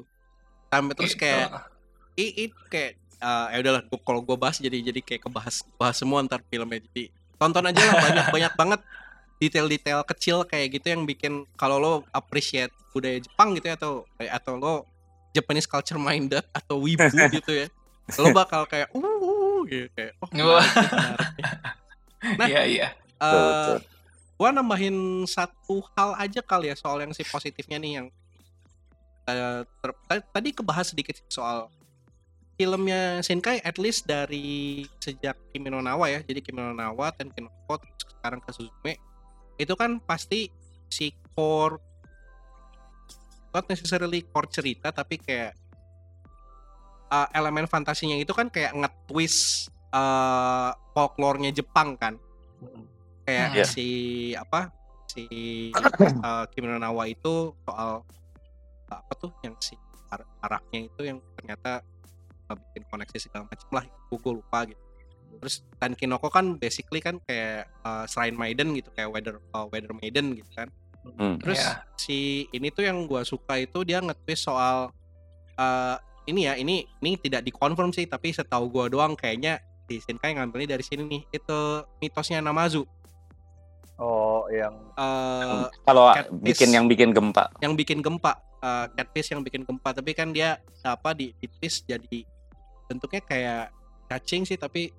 sampai 0.67 0.93
terus 0.93 1.11
Gitu. 1.11 1.21
kayak 1.23 1.47
i, 2.15 2.25
i- 2.43 2.57
kayak 2.67 2.91
eh, 3.17 3.45
ya 3.49 3.57
udahlah 3.57 3.81
kalau 3.99 4.21
gue 4.21 4.35
bahas 4.35 4.57
jadi 4.57 4.77
jadi 4.83 4.99
kayak 4.99 5.21
kebahas 5.23 5.55
bahas 5.73 5.95
semua 5.95 6.21
ntar 6.21 6.45
filmnya 6.45 6.77
jadi 6.83 7.09
tonton 7.35 7.65
aja 7.65 7.81
lah 7.83 7.95
banyak 7.99 8.25
banyak 8.29 8.53
banget 8.61 8.81
detail-detail 9.35 10.01
kecil 10.03 10.37
kayak 10.43 10.73
gitu 10.73 10.87
yang 10.89 11.03
bikin 11.03 11.33
kalau 11.53 11.77
lo 11.77 11.93
appreciate 12.11 12.69
budaya 12.89 13.17
Jepang 13.17 13.53
gitu 13.53 13.65
ya 13.65 13.75
atau 13.75 13.93
atau 14.19 14.53
lo 14.53 14.73
Japanese 15.31 15.65
culture 15.65 15.97
minded 15.97 16.41
atau 16.51 16.77
wibu 16.77 17.05
gitu 17.35 17.53
ya 17.55 17.67
lo 18.15 18.31
bakal 18.31 18.65
kayak 18.65 18.89
uh, 18.89 18.99
uh 18.99 19.36
gitu 19.67 19.87
kayak 19.93 20.13
oh 20.23 20.29
Wah. 20.31 20.63
menarik 20.63 20.91
menarik. 20.91 21.45
Nah, 22.17 22.49
Iya 22.49 22.63
iya. 22.65 22.87
Eh, 23.21 23.29
betul. 23.29 23.77
gua 24.41 24.49
nambahin 24.49 24.97
satu 25.29 25.85
hal 25.93 26.17
aja 26.17 26.41
kali 26.41 26.69
ya 26.69 26.75
soal 26.75 26.97
yang 26.99 27.13
si 27.13 27.21
positifnya 27.21 27.77
nih 27.77 28.01
yang 28.01 28.07
ter- 29.25 30.01
ta- 30.09 30.27
tadi 30.33 30.49
kebahas 30.49 30.91
sedikit 30.91 31.13
soal 31.29 31.69
filmnya 32.57 33.21
Shinkai 33.21 33.61
at 33.61 33.77
least 33.77 34.09
dari 34.09 34.81
sejak 34.97 35.37
Kimi 35.53 35.69
no 35.69 35.77
Nawa 35.77 36.09
ya 36.09 36.19
jadi 36.25 36.41
Kimi 36.41 36.57
no 36.57 36.73
Nawa 36.73 37.13
dan 37.13 37.29
Kimi 37.29 37.45
no 37.45 37.77
sekarang 38.01 38.41
ke 38.41 38.49
Suzume 38.49 38.97
itu 39.61 39.73
kan 39.77 40.01
pasti 40.01 40.49
si 40.89 41.13
core 41.37 41.77
not 43.53 43.69
necessarily 43.69 44.25
core 44.25 44.49
cerita 44.49 44.89
tapi 44.89 45.21
kayak 45.21 45.53
uh, 47.07 47.27
elemen 47.31 47.65
fantasinya 47.65 48.15
itu 48.15 48.31
kan 48.31 48.47
kayak 48.47 48.73
nge-twist 48.73 49.67
uh, 49.91 50.71
folklore-nya 50.91 51.51
Jepang 51.51 51.95
kan 51.95 52.15
kayak. 53.23 53.47
Iya. 53.53 53.65
si 53.67 53.87
apa 54.33 54.71
si 55.07 55.27
uh, 56.23 56.45
Kimi 56.47 56.67
no 56.67 56.77
Nawa 56.77 57.07
itu 57.07 57.51
soal 57.63 58.03
uh, 58.87 58.99
apa 58.99 59.13
tuh 59.15 59.31
yang 59.41 59.55
si 59.59 59.75
ar- 60.07 60.27
araknya 60.41 60.87
itu 60.87 61.01
yang 61.03 61.19
ternyata 61.35 61.83
uh, 62.47 62.55
bikin 62.55 62.83
koneksi 62.87 63.17
segala 63.19 63.43
macam 63.45 63.69
lah 63.73 63.85
gue 63.85 64.31
lupa 64.31 64.59
gitu 64.63 64.79
terus 65.37 65.59
dan 65.77 65.91
Kinoko 65.91 66.31
kan 66.31 66.55
basically 66.55 67.03
kan 67.03 67.19
kayak 67.21 67.67
uh, 67.83 68.07
shrine 68.07 68.33
maiden 68.33 68.71
gitu 68.73 68.87
kayak 68.95 69.11
weather 69.11 69.43
uh, 69.51 69.67
weather 69.67 69.91
maiden 69.93 70.35
gitu 70.35 70.51
kan 70.55 70.71
Hmm. 71.07 71.39
terus 71.39 71.63
Iya. 71.63 71.87
si 71.95 72.17
ini 72.51 72.67
tuh 72.67 72.83
yang 72.83 73.07
gua 73.07 73.23
suka 73.23 73.55
itu 73.55 73.79
dia 73.87 74.03
nge-twist 74.03 74.43
soal 74.43 74.91
uh, 75.55 75.95
ini 76.27 76.45
ya 76.45 76.53
ini 76.59 76.83
ini 77.01 77.15
tidak 77.17 77.47
dikonfirm 77.47 77.95
sih 77.95 78.05
tapi 78.05 78.35
setahu 78.35 78.67
gua 78.67 78.91
doang 78.91 79.15
kayaknya 79.15 79.57
di 79.87 80.03
Shinkai 80.03 80.35
ngambilnya 80.35 80.75
dari 80.75 80.83
sini 80.83 81.07
nih 81.07 81.21
itu 81.31 81.59
mitosnya 82.03 82.43
Namazu 82.43 82.83
Oh, 83.97 84.45
yang 84.53 84.77
uh, 84.93 85.73
Kalau 85.81 86.13
Catfish. 86.13 86.37
bikin 86.45 86.69
yang 86.69 86.85
bikin 86.85 87.09
gempa. 87.17 87.49
yang 87.65 87.73
bikin 87.73 88.05
gempa 88.05 88.37
uh, 88.61 88.85
catfish 88.93 89.33
yang 89.33 89.41
bikin 89.41 89.65
gempa 89.65 89.89
tapi 89.89 90.13
kan 90.13 90.29
dia 90.29 90.61
apa 90.85 91.17
di, 91.17 91.33
di 91.41 91.49
twist 91.49 91.89
jadi 91.89 92.21
bentuknya 92.85 93.21
kayak 93.25 93.63
cacing 94.05 94.45
sih 94.45 94.53
tapi 94.53 94.93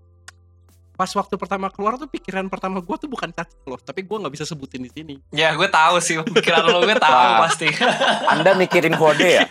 pas 0.98 1.06
waktu 1.08 1.38
pertama 1.38 1.70
keluar 1.70 1.94
tuh 1.94 2.04
pikiran 2.04 2.50
pertama 2.50 2.82
gua 2.82 2.98
tuh 2.98 3.06
bukan 3.06 3.30
cacing 3.30 3.62
loh 3.64 3.78
tapi 3.78 4.02
gua 4.02 4.18
nggak 4.18 4.34
bisa 4.34 4.44
sebutin 4.44 4.82
di 4.82 4.90
sini 4.90 5.14
Ya 5.30 5.54
gue 5.54 5.68
tahu 5.68 6.02
sih 6.02 6.18
pikiran 6.18 6.66
lo 6.66 6.82
gue 6.82 6.96
tahu 6.96 7.14
Wah. 7.14 7.46
pasti. 7.46 7.70
Anda 8.34 8.52
mikirin 8.52 8.92
kode 8.92 9.28
ya? 9.30 9.46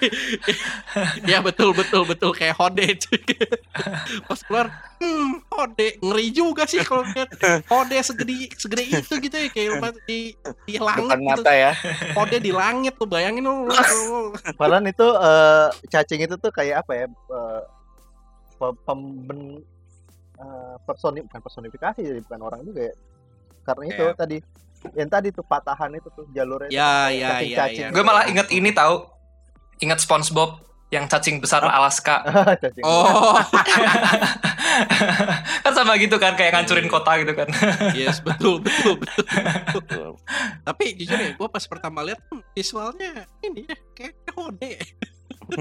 ya 1.32 1.39
betul 1.39 1.72
betul 1.72 2.04
betul 2.04 2.32
kayak 2.32 2.58
hode 2.58 2.84
pas 4.26 4.39
keluar 4.41 4.68
hmm 4.98 5.45
hode 5.48 5.88
ngeri 6.00 6.28
juga 6.30 6.66
sih 6.66 6.82
kalau 6.82 7.06
lihat 7.06 7.30
hode 7.66 7.95
segede 8.02 8.36
segede 8.58 8.84
itu 8.89 9.14
gitu 9.18 9.36
ya 9.38 9.48
kayak 9.48 9.72
pas 9.78 9.95
di 10.04 10.34
di 10.66 10.76
langit 10.76 11.08
Depan 11.08 11.20
gitu. 11.22 11.30
mata 11.39 11.54
ya. 11.54 11.72
hode 12.12 12.38
di 12.38 12.52
langit 12.52 12.93
tuh 12.95 13.08
bayangin 13.08 13.45
lu- 13.45 13.70
padahal 14.56 14.84
itu 14.84 15.08
eh, 15.08 15.68
cacing 15.88 16.26
itu 16.26 16.36
tuh 16.36 16.50
kayak 16.50 16.84
apa 16.84 16.91
ya? 16.93 17.06
eh, 17.08 17.62
pe- 18.58 18.78
pemben 18.84 19.62
eh, 20.38 20.76
personi 20.86 21.20
bukan 21.26 21.42
personifikasi 21.42 22.00
jadi 22.00 22.20
bukan 22.24 22.42
orang 22.42 22.62
juga 22.64 22.82
ya. 22.90 22.96
Karena 23.66 23.84
itu 23.90 24.04
Iya. 24.06 24.14
tadi 24.16 24.38
yang 24.94 25.10
tadi 25.10 25.28
tuh 25.34 25.44
patahan 25.44 25.92
itu 25.98 26.08
tuh 26.14 26.26
jalurnya 26.32 26.70
ya 26.70 27.10
ya 27.10 27.42
ya, 27.42 27.66
ya. 27.68 27.88
gue 27.90 28.04
malah 28.06 28.30
inget 28.30 28.48
ini 28.54 28.70
tahu. 28.72 29.10
Ingat 29.78 30.02
SpongeBob 30.02 30.58
yang 30.90 31.06
cacing 31.06 31.38
besar 31.44 31.62
Alaska. 31.68 32.24
Cacing. 32.64 32.82
oh 32.86 33.36
kan 35.66 35.74
sama 35.76 36.00
gitu 36.00 36.16
kan 36.16 36.34
kayak 36.40 36.56
ngancurin 36.56 36.88
kota 36.88 37.20
gitu 37.20 37.34
kan. 37.36 37.50
yes 37.98 38.24
betul 38.24 38.64
betul 38.64 38.96
betul 38.96 39.26
Betul. 39.76 40.10
tapi 40.64 40.96
jujur 40.96 41.18
ya 41.18 41.32
gue 41.36 41.48
pas 41.50 41.66
pertama 41.68 42.06
lihat 42.08 42.22
hmm, 42.32 42.42
visualnya 42.56 43.28
ini 43.44 43.68
ya 43.68 43.78
kayak 43.94 44.16
hode 44.38 44.74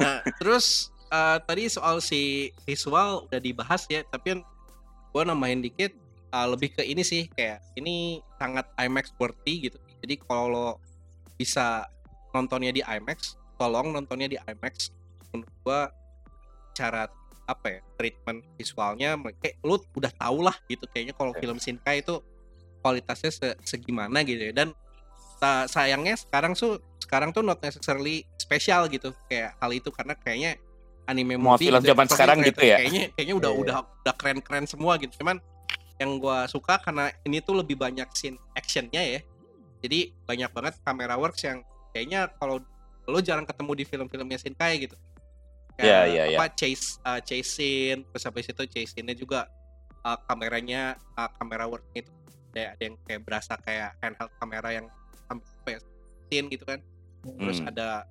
nah 0.00 0.20
terus 0.38 0.90
eh, 1.10 1.38
tadi 1.42 1.66
soal 1.66 1.98
si 1.98 2.54
visual 2.64 3.26
udah 3.26 3.40
dibahas 3.42 3.84
ya 3.90 4.06
tapi 4.06 4.40
gue 5.10 5.22
nambahin 5.26 5.60
dikit 5.60 5.92
eh, 6.30 6.46
lebih 6.46 6.72
ke 6.78 6.82
ini 6.86 7.02
sih 7.02 7.26
kayak 7.34 7.58
ini 7.74 8.22
sangat 8.38 8.66
IMAX 8.78 9.10
worthy 9.18 9.68
gitu. 9.70 9.78
Jadi 10.00 10.14
kalau 10.24 10.46
lo 10.48 10.68
bisa 11.36 11.84
nontonnya 12.32 12.70
di 12.70 12.80
IMAX 12.80 13.36
tolong 13.58 13.92
nontonnya 13.92 14.30
di 14.30 14.38
IMAX. 14.40 14.94
Menurut 15.34 15.52
gue 15.66 15.80
cara 16.74 17.04
apa 17.50 17.66
ya 17.66 17.80
treatment 17.98 18.46
visualnya 18.54 19.18
kayak 19.42 19.58
lu 19.66 19.74
udah 19.98 20.12
tau 20.14 20.38
lah 20.38 20.54
gitu 20.70 20.86
kayaknya 20.94 21.12
kalau 21.18 21.34
film 21.34 21.58
Shinkai 21.58 21.98
itu 22.06 22.22
kualitasnya 22.80 23.30
se- 23.34 23.58
segimana 23.66 24.22
gitu 24.22 24.48
ya. 24.48 24.52
Dan 24.54 24.72
sa- 25.42 25.66
sayangnya 25.66 26.14
sekarang 26.16 26.54
tuh 26.54 26.78
sekarang 27.02 27.34
tuh 27.34 27.42
not 27.42 27.58
necessarily 27.60 28.22
spesial 28.38 28.86
gitu 28.86 29.10
kayak 29.26 29.58
hal 29.58 29.70
itu. 29.74 29.90
Karena 29.90 30.14
kayaknya 30.16 30.56
anime 31.10 31.34
Mau 31.34 31.52
movie 31.52 31.66
film 31.66 31.78
gitu 31.78 31.90
zaman 31.90 32.06
Tapi 32.06 32.14
sekarang 32.14 32.38
kayak- 32.38 32.48
gitu 32.48 32.62
ya? 32.62 32.76
kayaknya 32.78 33.02
kayaknya 33.12 33.34
udah 33.36 33.50
iya. 33.50 33.60
udah 33.60 33.76
udah 34.00 34.14
keren-keren 34.14 34.64
semua 34.64 34.92
gitu 34.96 35.12
cuman 35.18 35.36
yang 35.98 36.16
gua 36.16 36.46
suka 36.46 36.78
karena 36.78 37.10
ini 37.22 37.38
tuh 37.38 37.54
lebih 37.56 37.74
banyak 37.74 38.06
scene 38.10 38.38
actionnya 38.52 39.02
ya 39.02 39.20
jadi 39.80 39.98
banyak 40.24 40.50
banget 40.50 40.74
kamera 40.80 41.14
works 41.14 41.42
yang 41.42 41.60
kayaknya 41.90 42.30
kalau 42.32 42.62
lo 43.04 43.18
jarang 43.18 43.42
ketemu 43.42 43.72
di 43.74 43.84
film-filmnya 43.84 44.38
Shinkai 44.38 44.78
gitu 44.80 44.94
Iya, 45.76 46.04
iya, 46.06 46.22
iya. 46.26 46.36
apa 46.36 46.52
chase 46.52 47.00
uh, 47.00 47.18
chase 47.18 47.48
scene 47.50 48.04
terus 48.04 48.22
habis 48.22 48.44
itu 48.44 48.62
chase 48.68 48.92
scene-nya 48.92 49.16
juga 49.16 49.48
uh, 50.02 50.18
kameranya 50.22 50.92
uh, 51.16 51.30
kamera 51.34 51.64
work 51.64 51.88
itu 51.90 52.12
ada, 52.52 52.76
ada 52.76 52.82
yang 52.82 52.96
kayak 53.00 53.24
berasa 53.24 53.56
kayak 53.58 53.96
handheld 53.98 54.28
kamera 54.36 54.68
yang 54.74 54.86
sampai 55.24 55.80
scene 56.26 56.46
gitu 56.48 56.64
kan 56.64 56.84
terus 57.40 57.58
Hmm. 57.58 57.68
ada 57.68 58.04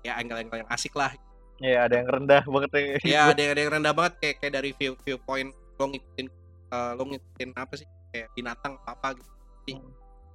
ya 0.00 0.16
angle-angle 0.16 0.58
yang 0.58 0.68
asik 0.68 0.92
lah 0.92 1.16
Iya, 1.56 1.86
ada 1.86 1.94
yang 1.96 2.08
rendah 2.08 2.42
banget 2.44 2.70
ya. 2.72 2.82
ya 3.04 3.20
ada 3.28 3.38
yang 3.38 3.52
ada 3.52 3.60
yang 3.60 3.72
rendah 3.72 3.92
banget 3.92 4.12
kayak 4.18 4.36
kayak 4.38 4.52
dari 4.54 4.70
view 4.72 4.92
viewpoint 4.98 5.50
lo 5.74 5.84
ngikutin 5.86 6.26
uh, 6.68 6.92
lo 6.92 7.02
ngikutin 7.04 7.50
apa 7.54 7.74
sih 7.74 7.86
kayak 8.08 8.28
binatang 8.32 8.74
apa 8.80 8.90
apa 8.92 9.08
gitu 9.14 9.30
Jadi, 9.60 9.72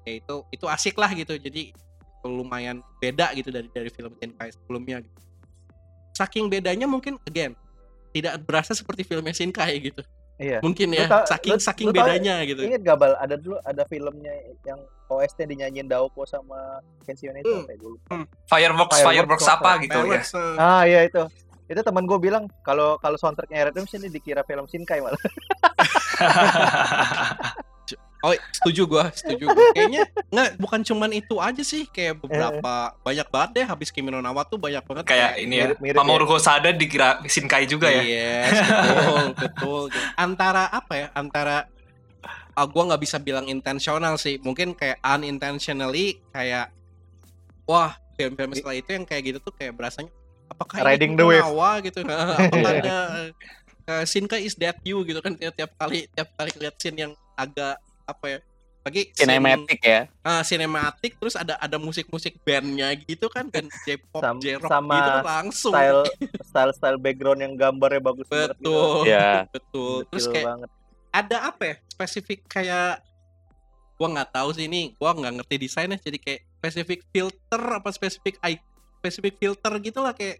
ya 0.01 0.13
itu 0.15 0.35
itu 0.49 0.65
asik 0.65 0.95
lah 0.95 1.11
gitu 1.11 1.35
jadi 1.35 1.71
lumayan 2.21 2.79
beda 2.97 3.31
gitu 3.31 3.47
dari 3.47 3.67
dari 3.69 3.87
film 3.87 4.11
Shinkai 4.13 4.49
sebelumnya 4.49 4.99
gitu. 4.99 5.19
saking 6.13 6.47
bedanya 6.47 6.83
mungkin 6.83 7.15
again 7.23 7.55
tidak 8.09 8.41
berasa 8.41 8.73
seperti 8.73 9.03
filmnya 9.03 9.31
Shinkai 9.31 9.79
gitu 9.81 10.03
Iya. 10.35 10.63
mungkin 10.63 10.87
Lu 10.87 10.95
ya 10.95 11.05
tau- 11.05 11.27
saking 11.27 11.51
lu- 11.51 11.59
saking 11.61 11.87
lu 11.87 11.93
bedanya 11.93 12.39
gitu 12.43 12.63
Ingat 12.63 12.79
gak 12.81 12.97
Bal, 12.97 13.11
ada 13.17 13.35
dulu 13.35 13.59
ada 13.59 13.83
filmnya 13.83 14.31
yang 14.63 14.79
OST 15.09 15.43
dinyanyiin 15.43 15.85
Daoko 15.85 16.23
sama 16.23 16.77
Kenshin 17.03 17.33
itu 17.33 17.49
Hmm. 17.49 17.65
apa 17.65 17.71
ya, 17.71 17.77
gua 17.77 17.89
lupa. 17.89 18.07
Fireworks, 18.45 18.97
Fireworks 18.97 19.03
fireworks 19.03 19.47
apa? 19.47 19.69
apa 19.69 19.81
gitu 19.81 19.99
ya. 20.05 20.21
Uh, 20.31 20.55
Ah 20.55 20.83
iya 20.85 21.01
itu. 21.03 21.23
Itu 21.65 21.81
teman 21.81 22.05
gue 22.05 22.17
bilang 22.17 22.45
kalau 22.61 22.97
kalau 22.97 23.13
soundtracknya 23.15 23.65
Red 23.65 23.75
Wimps 23.75 23.93
ini 23.93 24.07
dikira 24.07 24.41
film 24.41 24.65
Shinkai 24.65 25.01
malah. 25.01 25.17
Oh 28.19 28.35
setuju 28.51 28.83
gua, 28.83 29.07
setuju 29.15 29.47
gua. 29.47 29.71
Kayaknya 29.71 30.03
nggak 30.27 30.59
bukan 30.59 30.83
cuman 30.83 31.07
itu 31.15 31.39
aja 31.39 31.63
sih, 31.63 31.87
kayak 31.87 32.19
beberapa 32.19 32.91
banyak 32.99 33.23
banget 33.31 33.49
deh 33.55 33.63
habis 33.63 33.95
Kimi 33.95 34.11
no 34.11 34.19
Nawa 34.19 34.43
tuh 34.43 34.59
banyak 34.59 34.83
banget 34.83 35.07
kayak 35.07 35.39
ini 35.39 35.55
ya. 35.55 35.65
mirip-mirip 35.71 35.95
Mamoru 35.95 36.27
Hosoda 36.27 36.67
dikira 36.69 37.23
Shinkai 37.23 37.63
juga 37.63 37.87
ya. 37.87 38.03
Yes, 38.03 38.51
betul, 38.59 39.23
betul. 39.39 39.83
Antara 40.19 40.67
apa 40.67 40.93
ya? 40.99 41.07
Antara 41.15 41.71
ah, 42.59 42.67
gua 42.67 42.83
nggak 42.85 42.99
bisa 42.99 43.17
bilang 43.17 43.47
intensional 43.47 44.19
sih, 44.19 44.35
mungkin 44.37 44.75
kayak 44.75 44.99
unintentionally 44.99 46.19
kayak 46.29 46.75
wah 47.63 47.95
film-film 48.13 48.51
setelah 48.51 48.75
itu 48.75 48.89
yang 48.91 49.05
kayak 49.07 49.23
gitu 49.25 49.39
tuh 49.39 49.55
kayak 49.55 49.71
berasanya 49.71 50.11
apakah 50.49 50.83
Riding 50.83 51.15
ini 51.15 51.19
the 51.19 51.25
wave. 51.25 51.39
Kuronawa 51.39 51.71
gitu 51.79 51.99
apakah 52.09 52.71
ada 52.75 52.97
uh, 53.87 54.03
Shinkai 54.03 54.43
is 54.43 54.57
that 54.57 54.75
you 54.83 54.99
gitu 55.01 55.21
kan 55.21 55.33
tiap, 55.33 55.55
tiap 55.55 55.71
kali 55.73 56.03
tiap 56.11 56.27
kali 56.35 56.51
lihat 56.57 56.75
scene 56.75 56.99
yang 56.99 57.11
agak 57.33 57.79
apa 58.03 58.25
ya 58.27 58.39
lagi 58.79 59.01
scene- 59.13 59.29
Cinematic 59.29 59.79
ya. 59.79 60.01
ah, 60.19 60.41
sinematik 60.41 61.15
terus 61.15 61.35
ada 61.35 61.55
ada 61.55 61.77
musik-musik 61.77 62.41
bandnya 62.41 62.89
gitu 62.97 63.29
kan 63.29 63.47
dan 63.47 63.67
J-pop, 63.85 64.19
Sam- 64.19 64.41
J-rock 64.41 64.67
sama 64.67 64.95
gitu 64.97 65.11
langsung 65.21 65.73
style 65.75 66.03
style 66.43 66.71
style 66.73 66.97
background 66.97 67.39
yang 67.39 67.53
gambarnya 67.53 68.01
bagus 68.01 68.25
banget 68.25 68.57
gitu. 68.57 68.71
betul 68.73 69.03
Ya. 69.05 69.45
betul 69.47 69.93
terus 70.07 70.25
Detail 70.25 70.33
kayak 70.33 70.47
banget. 70.49 70.69
Ada 71.09 71.37
apa 71.45 71.63
ya 71.63 71.75
spesifik 71.87 72.45
kayak 72.45 73.01
gua 73.95 74.07
nggak 74.09 74.31
tahu 74.31 74.49
sih 74.51 74.65
ini 74.65 74.93
gua 74.95 75.11
nggak 75.11 75.33
ngerti 75.37 75.55
desainnya 75.59 75.97
jadi 75.97 76.17
kayak 76.17 76.41
spesifik 76.55 76.99
filter 77.09 77.61
apa 77.71 77.89
spesifik 77.89 78.35
eye 78.39 78.59
spesifik 78.97 79.35
filter 79.37 79.71
gitu 79.79 79.99
lah 79.99 80.11
kayak 80.11 80.39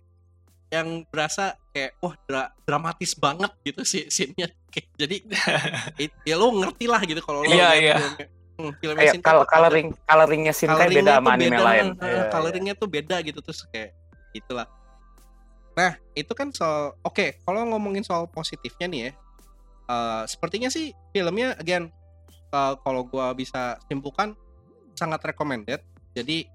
yang 0.70 1.02
berasa 1.06 1.58
kayak 1.70 1.98
wah 1.98 2.14
dra- 2.24 2.54
dramatis 2.62 3.14
banget 3.14 3.50
gitu 3.64 3.82
sih 3.84 4.06
scene-nya 4.06 4.54
Kayak, 4.70 4.88
jadi 4.96 5.16
it- 6.04 6.20
ya 6.24 6.36
lo 6.36 6.54
ngerti 6.54 6.86
lah 6.86 7.02
gitu 7.02 7.18
kalau 7.20 7.42
lo 7.42 7.50
Iya, 7.50 7.74
lihat 7.74 7.82
iya. 7.82 7.96
filmnya. 7.98 8.28
Hmm, 8.54 8.72
filmnya 8.76 9.02
Kayak 9.02 9.14
kalau 9.20 9.42
tuh 9.42 9.42
ada- 9.42 9.54
coloring 9.56 9.88
coloringnya 10.04 10.54
Shinkai 10.54 10.76
coloringnya 10.78 11.02
beda 11.02 11.14
sama 11.16 11.26
tuh 11.26 11.34
anime 11.34 11.50
beda, 11.50 11.66
lain. 11.66 11.86
eh, 11.88 11.90
Iya, 11.98 12.06
iya. 12.06 12.24
coloringnya 12.30 12.74
tuh 12.76 12.88
beda 12.88 13.16
gitu 13.20 13.40
terus 13.40 13.60
kayak 13.66 13.92
itulah 14.32 14.68
nah 15.72 15.92
itu 16.12 16.32
kan 16.32 16.52
soal 16.52 16.94
oke 17.02 17.40
kalau 17.40 17.64
ngomongin 17.66 18.04
soal 18.04 18.28
positifnya 18.28 18.86
nih 18.86 19.02
ya 19.02 19.12
eh, 19.90 20.24
sepertinya 20.30 20.70
sih 20.70 20.94
filmnya 21.10 21.58
again 21.58 21.90
eh, 22.54 22.74
kalau 22.86 23.04
gua 23.04 23.34
bisa 23.34 23.82
simpulkan 23.90 24.38
sangat 24.94 25.20
recommended. 25.26 25.82
Jadi 26.14 26.46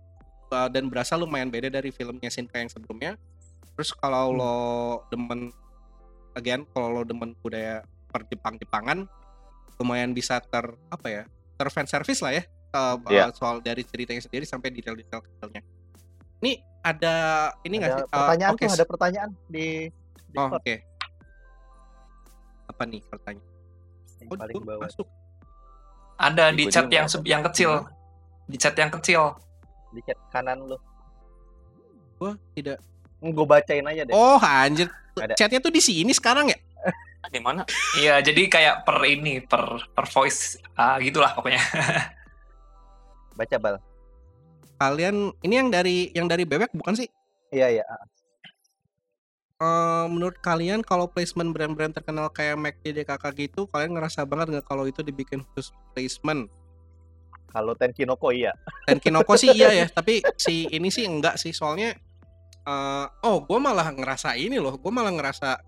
eh, 0.50 0.68
dan 0.70 0.86
berasa 0.86 1.18
lumayan 1.18 1.50
beda 1.50 1.66
dari 1.68 1.90
filmnya 1.90 2.30
Shinkai 2.30 2.64
yang 2.64 2.72
sebelumnya. 2.72 3.18
Terus 3.74 3.90
kalau 3.92 4.30
Hmm. 4.30 4.38
lo 4.38 4.54
demen 5.10 5.50
again 6.32 6.62
kalau 6.70 6.90
lo 6.90 7.02
demen 7.02 7.34
budaya 7.42 7.82
per 8.10 8.22
Jepang 8.26 8.54
Jepangan 8.58 9.06
lumayan 9.74 10.14
bisa 10.14 10.38
ter 10.38 10.62
apa 10.86 11.06
ya 11.10 11.22
ter 11.58 11.66
fan 11.70 11.86
service 11.86 12.22
lah 12.22 12.30
ya 12.30 12.42
eh, 12.46 12.96
Iya. 13.10 13.30
eh, 13.30 13.34
soal 13.34 13.58
dari 13.58 13.82
ceritanya 13.82 14.22
sendiri 14.22 14.46
sampai 14.46 14.70
detail-detail 14.70 15.18
kecilnya 15.22 15.62
ini 16.38 16.58
ada 16.84 17.50
ini 17.66 17.82
nggak 17.82 17.90
sih? 17.96 18.04
Pertanyaan 18.06 18.52
oke, 18.54 18.62
tuh, 18.62 18.74
ada 18.74 18.84
pertanyaan 18.86 19.30
di 19.50 19.66
oh, 20.38 20.46
Discord. 20.46 20.58
oke 20.62 20.74
apa 22.64 22.82
nih 22.84 23.00
pertanyaan 23.06 23.52
yang 24.20 24.28
oh, 24.30 24.36
paling 24.38 24.56
bawah. 24.62 24.80
masuk 24.86 25.08
Ada 26.14 26.54
di 26.54 26.64
Gua 26.64 26.72
chat 26.72 26.86
yang 26.88 27.06
se- 27.10 27.26
yang 27.26 27.42
kecil. 27.42 27.70
Di 28.46 28.54
chat 28.54 28.74
yang 28.78 28.90
kecil. 28.94 29.34
Di 29.90 30.00
chat 30.06 30.18
kanan 30.30 30.62
lu. 30.64 30.78
gua 32.14 32.38
tidak 32.54 32.78
Gue 33.18 33.46
bacain 33.48 33.82
aja 33.82 34.04
deh. 34.04 34.12
oh 34.14 34.38
anjir 34.38 34.86
Ada. 35.16 35.34
chatnya 35.34 35.58
tuh 35.58 35.72
di 35.72 35.80
sini 35.80 36.12
sekarang 36.14 36.52
ya 36.52 36.58
Di 37.34 37.40
mana? 37.40 37.64
Iya, 37.96 38.20
jadi 38.20 38.52
kayak 38.52 38.84
per 38.84 39.00
ini, 39.08 39.40
per 39.40 39.64
per 39.90 40.04
voice 40.06 40.60
ah, 40.76 41.00
gitulah 41.00 41.32
pokoknya. 41.32 41.56
Baca 43.38 43.56
bal. 43.58 43.76
kalian 44.74 45.32
ini 45.40 45.54
yang 45.56 45.68
dari 45.72 46.10
yang 46.12 46.26
dari 46.28 46.44
bebek 46.44 46.70
bukan 46.76 46.94
sih 46.94 47.08
Iya 47.48 47.80
iya. 47.80 47.84
Menurut 50.10 50.34
kalian 50.42 50.82
kalau 50.82 51.06
placement 51.06 51.54
brand-brand 51.54 51.94
terkenal 51.94 52.26
kayak 52.34 52.58
McD 52.58 53.02
DKK 53.02 53.24
gitu 53.38 53.70
kalian 53.70 53.94
ngerasa 53.94 54.26
banget 54.26 54.58
nggak 54.58 54.66
kalau 54.66 54.84
itu 54.84 55.00
dibikin 55.00 55.46
khusus 55.54 55.70
placement 55.94 56.50
Kalau 57.54 57.70
Tenkinoko 57.78 58.34
iya. 58.34 58.50
dan 58.82 58.98
Kinoko 58.98 59.38
sih 59.38 59.54
iya 59.54 59.70
ya 59.70 59.86
tapi 59.86 60.18
si 60.42 60.66
ini 60.74 60.90
sih 60.90 61.06
enggak 61.06 61.38
sih 61.38 61.54
soalnya 61.54 61.94
eh, 62.66 63.06
oh 63.22 63.46
gue 63.46 63.58
malah 63.62 63.94
ngerasa 63.94 64.34
ini 64.34 64.58
loh 64.58 64.74
gue 64.74 64.90
malah 64.90 65.14
ngerasa 65.14 65.62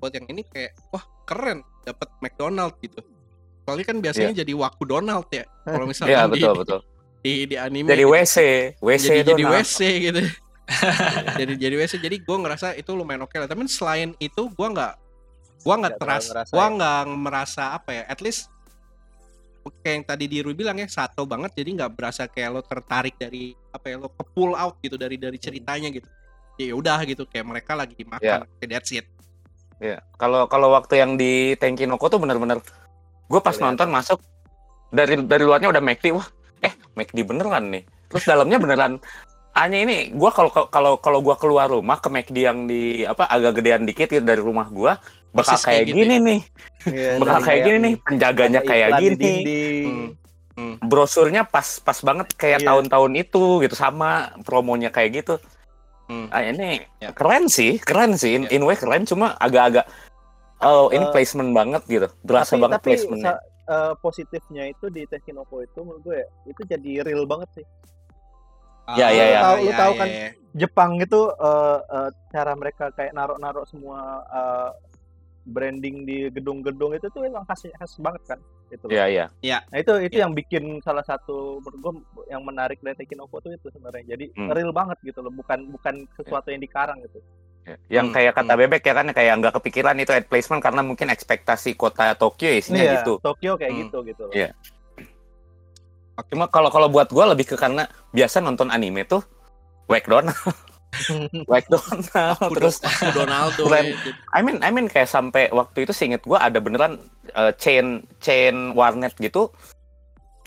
buat 0.00 0.16
yang 0.16 0.32
ini 0.32 0.40
kayak 0.48 0.72
wah 0.88 1.04
keren 1.28 1.60
dapat 1.84 2.08
McDonald 2.24 2.72
gitu 2.80 3.04
soalnya 3.66 3.84
kan 3.84 3.98
biasanya 3.98 4.32
jadi 4.32 4.52
Waku 4.54 4.84
Donald 4.88 5.28
ya 5.28 5.44
kalau 5.66 5.84
misalnya 5.90 6.30
di, 6.30 6.40
betul 6.40 6.54
betul. 6.62 6.80
di 7.20 7.32
di 7.50 7.56
anime 7.58 7.90
Jadi 7.90 8.04
gitu. 8.06 8.14
WC, 8.14 8.36
WC 8.78 9.08
jadi 9.26 9.32
jadi. 9.34 9.44
WC 9.44 9.78
gitu 10.08 10.20
jadi 11.40 11.52
jadi 11.54 11.74
WC 11.78 12.02
jadi 12.02 12.16
gue 12.18 12.36
ngerasa 12.36 12.74
itu 12.74 12.90
lumayan 12.92 13.22
oke 13.24 13.36
lah 13.38 13.46
tapi 13.46 13.66
selain 13.70 14.12
itu 14.18 14.50
gue 14.50 14.68
nggak 14.68 14.94
gue 15.62 15.74
nggak 15.74 15.94
ngerasa 15.98 16.50
gue 16.50 16.58
ya? 16.58 16.74
nggak 16.74 17.00
merasa 17.14 17.62
apa 17.74 17.90
ya 17.94 18.02
at 18.10 18.18
least 18.18 18.50
kayak 19.82 19.94
yang 19.98 20.06
tadi 20.06 20.24
Diru 20.30 20.50
bilang 20.54 20.78
ya 20.78 20.86
satu 20.86 21.26
banget 21.26 21.54
jadi 21.58 21.70
nggak 21.82 21.92
berasa 21.94 22.30
kayak 22.30 22.50
lo 22.54 22.62
tertarik 22.62 23.18
dari 23.18 23.54
apa 23.74 23.86
ya 23.90 23.96
lo 23.98 24.10
ke 24.10 24.22
pull 24.34 24.54
out 24.54 24.78
gitu 24.82 24.94
dari 24.94 25.18
dari 25.18 25.38
ceritanya 25.38 25.90
gitu 25.90 26.06
ya 26.56 26.74
udah 26.74 27.02
gitu 27.06 27.26
kayak 27.26 27.46
mereka 27.46 27.74
lagi 27.74 27.98
makan 28.06 28.46
kayak 28.58 28.70
that's 28.70 28.94
it 28.94 29.06
Iya. 29.80 30.00
Kalau 30.16 30.48
kalau 30.48 30.72
waktu 30.72 31.00
yang 31.00 31.20
di 31.20 31.52
Tenkinoko 31.60 32.08
tuh 32.08 32.20
bener-bener 32.20 32.60
gue 33.26 33.40
pas 33.42 33.52
Kelihatan. 33.52 33.76
nonton 33.76 33.88
masuk 33.92 34.18
dari 34.94 35.18
dari 35.26 35.44
luarnya 35.44 35.68
udah 35.68 35.82
McD 35.82 36.14
wah 36.14 36.26
eh 36.64 36.72
McD 36.96 37.26
beneran 37.26 37.68
nih. 37.68 37.84
Terus 38.08 38.24
dalamnya 38.24 38.56
beneran 38.56 38.92
hanya 39.56 39.78
ini 39.80 39.96
gue 40.12 40.30
kalau 40.30 40.50
kalau 40.68 41.00
kalau 41.00 41.18
gue 41.24 41.36
keluar 41.36 41.66
rumah 41.66 41.96
ke 41.96 42.06
McD 42.06 42.36
yang 42.36 42.68
di 42.68 43.02
apa 43.02 43.24
agak 43.24 43.56
gedean 43.56 43.88
dikit 43.88 44.06
gitu 44.06 44.20
dari 44.20 44.38
rumah 44.38 44.68
gue 44.68 44.92
bakal 45.32 45.56
Persis 45.56 45.64
kayak, 45.64 45.72
kayak 45.80 45.86
gitu 45.88 45.96
gini 45.96 46.16
nih 46.20 46.40
Iya, 46.86 47.10
bakal 47.18 47.40
kayak 47.42 47.60
gini 47.64 47.78
nih 47.80 47.94
penjaganya 47.98 48.60
kayak 48.62 48.88
iklan 48.88 49.00
di 49.00 49.08
gini 49.08 49.16
dinding. 49.16 49.96
Hmm. 50.56 50.76
brosurnya 50.80 51.42
pas 51.44 51.80
pas 51.80 51.98
banget 52.00 52.32
kayak 52.32 52.60
Iya. 52.60 52.68
tahun-tahun 52.68 53.12
itu 53.16 53.44
gitu 53.60 53.74
sama 53.74 54.10
promonya 54.44 54.88
kayak 54.88 55.24
gitu 55.24 55.36
Hmm. 56.06 56.30
ah, 56.30 56.38
ini 56.38 56.86
Ya. 57.02 57.10
keren 57.10 57.50
sih 57.50 57.82
keren 57.82 58.14
sih 58.14 58.38
in, 58.38 58.46
Ya. 58.46 58.54
in 58.54 58.62
way 58.62 58.78
keren 58.78 59.02
cuma 59.02 59.34
agak-agak 59.36 59.90
oh 60.62 60.88
ini 60.88 61.02
Eh, 61.02 61.10
placement 61.10 61.50
banget 61.50 61.82
gitu 61.84 62.06
berasa 62.22 62.54
tapi, 62.54 62.62
banget 62.62 62.78
tapi 62.78 62.88
placementnya 62.94 63.34
eh, 63.66 63.92
positifnya 63.98 64.62
itu 64.70 64.86
di 64.86 65.02
Tenkinoko 65.04 65.58
itu 65.60 65.82
menurut 65.82 66.02
gue 66.06 66.16
ya, 66.22 66.26
itu 66.46 66.62
jadi 66.62 66.90
real 67.02 67.26
banget 67.26 67.50
sih. 67.58 67.66
Ya, 68.94 69.08
ya, 69.10 69.24
ya. 69.26 69.38
Lu 69.38 69.42
tahu- 69.42 69.60
lu 69.60 69.72
tahu 69.74 69.92
kan 69.96 70.08
ya. 70.08 70.28
Jepang 70.56 70.90
itu 70.96 71.20
eh, 71.32 71.78
eh, 71.90 72.10
cara 72.30 72.52
mereka 72.54 72.84
kayak 72.90 73.12
naruh-naruh 73.12 73.66
semua 73.66 73.98
eh, 74.24 74.70
branding 75.44 76.02
di 76.02 76.26
gedung-gedung 76.28 76.90
itu 76.92 77.06
tuh 77.08 77.22
emang 77.22 77.42
khas 77.44 77.66
khas 77.68 77.92
banget 77.96 78.22
kan 78.26 78.38
itu. 78.66 78.86
Iya 78.88 79.26
iya. 79.38 79.58
Nah 79.70 79.78
itu 79.78 79.92
itu 80.00 80.16
Ya. 80.16 80.26
yang 80.26 80.32
bikin 80.32 80.82
salah 80.82 81.02
satu 81.02 81.58
menurut 81.60 81.78
gue 81.78 81.92
yang 82.26 82.42
menarik 82.42 82.78
dari 82.80 82.94
Tenkinoko 82.96 83.38
tuh 83.38 83.54
itu 83.54 83.66
sebenarnya. 83.68 84.16
Jadi 84.16 84.34
Hmm. 84.34 84.50
real 84.50 84.70
banget 84.70 84.98
gitu 85.04 85.22
loh, 85.22 85.30
bukan 85.30 85.66
bukan 85.68 85.94
sesuatu 86.14 86.50
yang 86.50 86.58
dikarang 86.58 86.98
gitu. 87.00 87.22
iya. 87.62 87.74
Yang 87.92 88.06
Hmm, 88.06 88.14
kayak 88.14 88.32
kata 88.34 88.52
hmm. 88.52 88.60
bebek 88.60 88.82
ya 88.82 88.94
kan 88.94 89.06
kayak 89.08 89.34
nggak 89.36 89.54
kepikiran 89.54 89.96
itu 89.96 90.10
ad 90.10 90.26
placement 90.26 90.62
karena 90.62 90.82
mungkin 90.82 91.08
ekspektasi 91.08 91.74
kota 91.74 92.14
Tokyo 92.14 92.46
isinya 92.48 92.78
Iya, 92.80 92.92
gitu. 92.96 93.18
Tokyo 93.18 93.54
kayak 93.54 93.70
Hmm. 93.70 93.80
gitu 93.82 93.98
gitu 94.02 94.22
loh. 94.22 94.34
Iya. 94.34 94.50
Cuma 96.32 96.48
kalau 96.48 96.72
kalau 96.72 96.88
buat 96.88 97.12
gua 97.12 97.32
lebih 97.36 97.52
ke 97.52 97.56
karena 97.60 97.84
biasa 98.16 98.40
nonton 98.40 98.72
anime 98.72 99.04
tuh 99.04 99.20
Wake 99.86 100.08
Donald, 100.08 100.34
Wake 101.52 101.68
Donald, 101.68 102.08
Aku 102.40 102.56
terus 102.56 102.80
Aku 102.80 103.12
Donaldo 103.12 103.62
Keren. 103.70 103.92
ya. 103.92 104.12
I 104.32 104.40
mean, 104.40 104.58
I 104.64 104.72
mean 104.72 104.88
kayak 104.88 105.06
sampai 105.12 105.52
waktu 105.52 105.84
itu 105.84 105.92
seinget 105.92 106.24
gua 106.24 106.42
ada 106.42 106.58
beneran 106.58 106.98
uh, 107.36 107.52
chain 107.60 108.02
chain 108.18 108.72
warnet 108.74 109.12
gitu, 109.20 109.52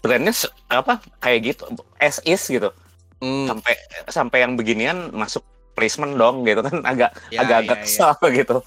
brandnya 0.02 0.34
apa 0.74 1.00
kayak 1.22 1.54
gitu, 1.56 1.64
as 2.02 2.18
is 2.26 2.44
gitu, 2.50 2.74
Hmm, 3.20 3.52
sampai 3.52 3.74
sampai 4.08 4.38
yang 4.48 4.56
beginian 4.56 5.12
masuk 5.12 5.44
placement 5.76 6.16
dong 6.16 6.48
gitu 6.48 6.64
kan 6.64 6.84
agak 6.92 7.12
ya, 7.32 7.44
agak-agak 7.44 7.80
ya, 7.80 7.84
ya. 7.84 7.86
kesal 7.88 8.16
gitu. 8.32 8.58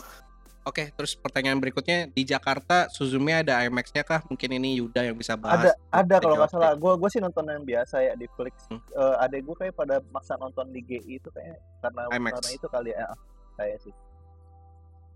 Oke, 0.62 0.94
terus 0.94 1.14
pertanyaan 1.14 1.58
berikutnya 1.58 2.06
di 2.06 2.22
Jakarta 2.22 2.86
Suzume 2.86 3.34
ada 3.34 3.58
IMAX-nya 3.60 4.00
kah? 4.00 4.22
Mungkin 4.24 4.46
ini 4.52 4.78
Yuda 4.78 5.02
yang 5.02 5.18
bisa 5.18 5.34
ada 5.34 5.42
bahas. 5.42 5.74
ada 5.90 6.16
kalau 6.16 6.38
nggak 6.38 6.50
salah 6.50 6.72
gue 6.72 6.92
gue 6.96 7.08
sih 7.08 7.18
nonton 7.18 7.42
yang 7.44 7.62
biasa 7.62 7.98
ya 8.00 8.14
di 8.14 8.30
Flix 8.30 8.70
Hmm. 8.70 8.78
Eh, 8.78 9.16
adek 9.20 9.42
gue 9.42 9.56
kayak 9.58 9.74
pada 9.74 9.98
maksa 10.08 10.38
nonton 10.38 10.70
di 10.70 10.78
GI 10.80 11.18
itu 11.18 11.28
kayak 11.28 11.58
karena 11.80 12.06
IMAX. 12.08 12.32
karena 12.38 12.50
itu 12.52 12.66
kali 12.68 12.90
ya 12.90 13.06
kayak 13.52 13.78
sih 13.80 13.94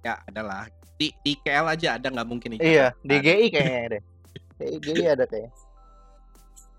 Ya, 0.03 0.19
adalah 0.23 0.67
di 0.95 1.11
di 1.21 1.35
KL 1.37 1.67
aja 1.69 1.95
ada 1.95 2.07
nggak 2.09 2.27
mungkin 2.27 2.51
nih? 2.53 2.61
iya 2.61 2.87
di 3.01 3.11
Ada. 3.13 3.23
GI 3.25 3.47
kayaknya 3.49 3.83
deh 3.89 4.03
Kayak 4.57 4.75
GI 4.81 5.05
ada 5.09 5.25
kayak 5.25 5.51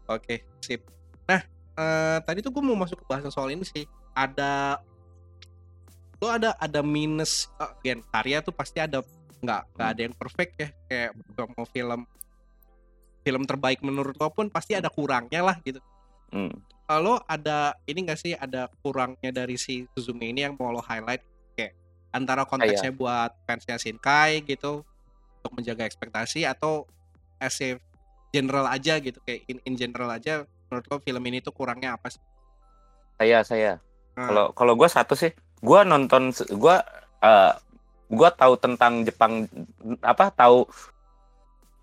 Oke, 0.08 0.36
sip. 0.60 0.82
Nah, 1.26 1.44
eh, 1.74 2.18
tadi 2.22 2.40
tuh 2.40 2.48
gue 2.50 2.64
mau 2.64 2.76
masuk 2.76 2.96
ke 2.98 3.06
bahasan 3.06 3.28
soal 3.28 3.48
ini 3.50 3.64
sih. 3.64 3.84
Ada 4.14 4.80
lo 6.18 6.28
ada 6.34 6.58
ada 6.58 6.82
minus 6.82 7.50
eh, 7.62 7.72
gen 7.86 8.02
karya 8.10 8.42
tuh 8.42 8.54
pasti 8.54 8.82
ada 8.82 9.06
nggak 9.38 9.62
nggak 9.78 9.90
ada 9.94 10.02
yang 10.02 10.16
perfect 10.18 10.54
ya 10.58 10.70
kayak 10.90 11.12
mau 11.54 11.66
film 11.70 12.02
film 13.22 13.44
terbaik 13.46 13.84
menurut 13.86 14.18
lo 14.18 14.32
pun 14.34 14.50
pasti 14.50 14.74
ada 14.74 14.90
kurangnya 14.90 15.44
lah 15.44 15.58
gitu. 15.62 15.84
Hmm. 16.32 16.56
Lo 16.88 17.22
ada 17.28 17.76
ini 17.86 18.08
nggak 18.08 18.20
sih 18.20 18.34
ada 18.34 18.72
kurangnya 18.82 19.30
dari 19.30 19.60
si 19.60 19.86
Suzume 19.94 20.32
ini 20.32 20.48
yang 20.48 20.56
mau 20.56 20.72
lo 20.72 20.82
highlight 20.82 21.22
kayak 21.54 21.76
antara 22.16 22.48
konteksnya 22.48 22.96
buat 22.96 23.36
fansnya 23.44 23.78
Shinkai 23.78 24.42
gitu 24.48 24.82
untuk 25.44 25.52
menjaga 25.54 25.86
ekspektasi 25.86 26.48
atau 26.48 26.88
as 27.38 27.60
a 27.62 27.78
general 28.34 28.66
aja 28.66 28.98
gitu 28.98 29.20
kayak 29.28 29.46
in, 29.52 29.60
in 29.68 29.76
general 29.78 30.10
aja 30.10 30.48
menurut 30.72 30.86
lo 30.88 30.98
film 31.04 31.24
ini 31.28 31.44
tuh 31.44 31.54
kurangnya 31.54 32.00
apa 32.00 32.10
sih? 32.10 32.24
Saya 33.20 33.44
saya 33.44 33.72
Nah, 34.18 34.34
kalau 34.34 34.46
kalau 34.58 34.74
gua 34.74 34.90
satu 34.90 35.14
sih 35.14 35.30
gua 35.62 35.82
nonton 35.84 36.34
gua 36.58 36.82
eh, 37.22 37.54
gua 38.12 38.30
tahu 38.34 38.54
tentang 38.60 39.04
Jepang 39.04 39.46
apa 40.02 40.32
tahu 40.34 40.68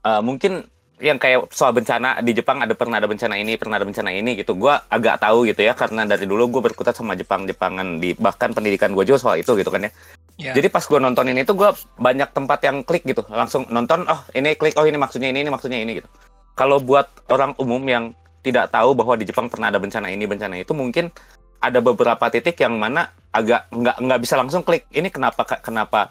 eh, 0.04 0.22
mungkin 0.22 0.66
yang 1.02 1.18
kayak 1.18 1.50
soal 1.50 1.74
bencana 1.74 2.22
di 2.22 2.30
Jepang 2.32 2.62
ada 2.62 2.70
pernah 2.72 3.02
ada 3.02 3.10
bencana 3.10 3.34
ini 3.34 3.58
pernah 3.58 3.82
ada 3.82 3.86
bencana 3.86 4.14
ini 4.14 4.38
gitu. 4.38 4.54
Gua 4.54 4.78
agak 4.86 5.18
tahu 5.18 5.44
gitu 5.50 5.66
ya 5.66 5.74
karena 5.74 6.06
dari 6.06 6.24
dulu 6.24 6.58
gue 6.58 6.62
berkutat 6.70 6.94
sama 6.94 7.18
Jepang 7.18 7.50
Jepangan 7.50 7.98
di 7.98 8.14
bahkan 8.14 8.54
pendidikan 8.54 8.94
gue 8.94 9.02
juga 9.02 9.18
soal 9.18 9.42
itu 9.42 9.52
gitu 9.58 9.68
kan 9.74 9.90
ya. 9.90 9.92
Ya. 10.34 10.50
jadi 10.50 10.66
pas 10.66 10.82
gue 10.82 10.98
nontonin 10.98 11.38
itu 11.38 11.54
gue 11.54 11.70
banyak 11.94 12.30
tempat 12.34 12.58
yang 12.66 12.82
klik 12.86 13.02
gitu. 13.06 13.26
Langsung 13.26 13.66
nonton 13.70 14.06
oh 14.06 14.22
ini 14.34 14.54
klik 14.54 14.74
oh 14.78 14.86
ini 14.86 14.98
maksudnya 14.98 15.30
ini 15.30 15.46
ini 15.46 15.50
maksudnya 15.50 15.78
ini 15.82 16.02
gitu. 16.02 16.08
Kalau 16.54 16.78
buat 16.78 17.10
orang 17.30 17.58
umum 17.58 17.82
yang 17.86 18.14
tidak 18.44 18.70
tahu 18.70 18.94
bahwa 18.94 19.18
di 19.18 19.24
Jepang 19.26 19.50
pernah 19.50 19.72
ada 19.72 19.80
bencana 19.80 20.12
ini 20.12 20.28
bencana 20.28 20.60
itu 20.60 20.76
mungkin 20.76 21.10
ada 21.58 21.80
beberapa 21.80 22.28
titik 22.28 22.60
yang 22.60 22.76
mana 22.76 23.08
agak 23.34 23.66
nggak 23.74 23.96
nggak 23.98 24.20
bisa 24.22 24.38
langsung 24.38 24.62
klik 24.62 24.86
ini 24.94 25.10
kenapa 25.10 25.42
kenapa 25.58 26.06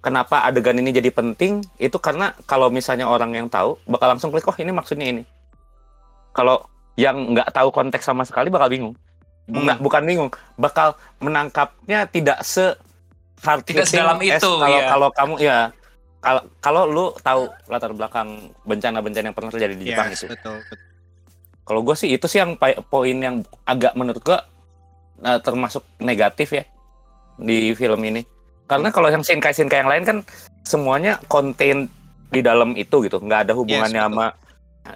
kenapa 0.00 0.48
adegan 0.48 0.80
ini 0.80 0.96
jadi 0.96 1.12
penting 1.12 1.60
itu 1.76 2.00
karena 2.00 2.32
kalau 2.48 2.72
misalnya 2.72 3.04
orang 3.04 3.36
yang 3.36 3.46
tahu 3.52 3.76
bakal 3.84 4.08
langsung 4.16 4.32
klik 4.32 4.48
oh 4.48 4.56
ini 4.56 4.72
maksudnya 4.72 5.06
ini 5.12 5.22
kalau 6.32 6.64
yang 6.96 7.36
nggak 7.36 7.52
tahu 7.52 7.68
konteks 7.68 8.08
sama 8.08 8.24
sekali 8.24 8.48
bakal 8.48 8.72
bingung 8.72 8.96
Hmm. 9.48 9.64
Nggak, 9.64 9.78
bukan 9.80 10.02
bingung 10.04 10.30
bakal 10.60 10.92
menangkapnya 11.24 12.04
tidak 12.12 12.44
se 12.44 12.76
Tidak 13.38 13.86
sedalam 13.86 14.18
itu, 14.18 14.34
kalau 14.42 14.78
iya. 14.82 14.88
kalau 14.90 15.08
kamu 15.14 15.34
ya 15.38 15.58
kalau 16.18 16.42
kalau 16.58 16.82
lu 16.90 17.06
tahu 17.22 17.46
latar 17.70 17.94
belakang 17.94 18.50
bencana-bencana 18.66 19.30
yang 19.30 19.36
pernah 19.38 19.54
terjadi 19.54 19.74
di 19.78 19.84
Jepang 19.86 20.10
Yes, 20.10 20.26
itu 20.26 20.34
betul, 20.34 20.58
betul. 20.58 20.78
kalau 21.62 21.80
gue 21.86 21.94
sih 21.94 22.10
itu 22.10 22.26
sih 22.26 22.42
yang 22.42 22.58
poin 22.90 23.14
yang 23.14 23.46
agak 23.62 23.94
menurut 23.94 24.18
gue 24.18 24.38
eh, 25.24 25.40
termasuk 25.42 25.82
negatif 26.02 26.54
ya 26.54 26.64
di 27.38 27.72
film 27.74 28.02
ini. 28.04 28.22
Karena 28.68 28.92
kalau 28.92 29.08
yang 29.08 29.24
shinkai 29.24 29.54
shinkai 29.56 29.80
yang 29.80 29.90
lain 29.90 30.04
kan 30.04 30.18
semuanya 30.60 31.16
konten 31.30 31.88
di 32.28 32.40
dalam 32.44 32.76
itu 32.76 33.00
gitu, 33.08 33.16
nggak 33.16 33.48
ada 33.48 33.52
hubungannya 33.56 34.02
betul. 34.04 34.12
sama. 34.12 34.26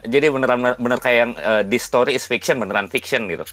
Jadi 0.08 0.26
beneran 0.28 0.60
bener 0.76 0.98
kayak 1.00 1.18
yang 1.18 1.32
eh, 1.36 1.62
this 1.64 1.84
story 1.84 2.16
is 2.16 2.24
fiction 2.28 2.60
beneran 2.60 2.88
fiction 2.92 3.24
gitu. 3.28 3.44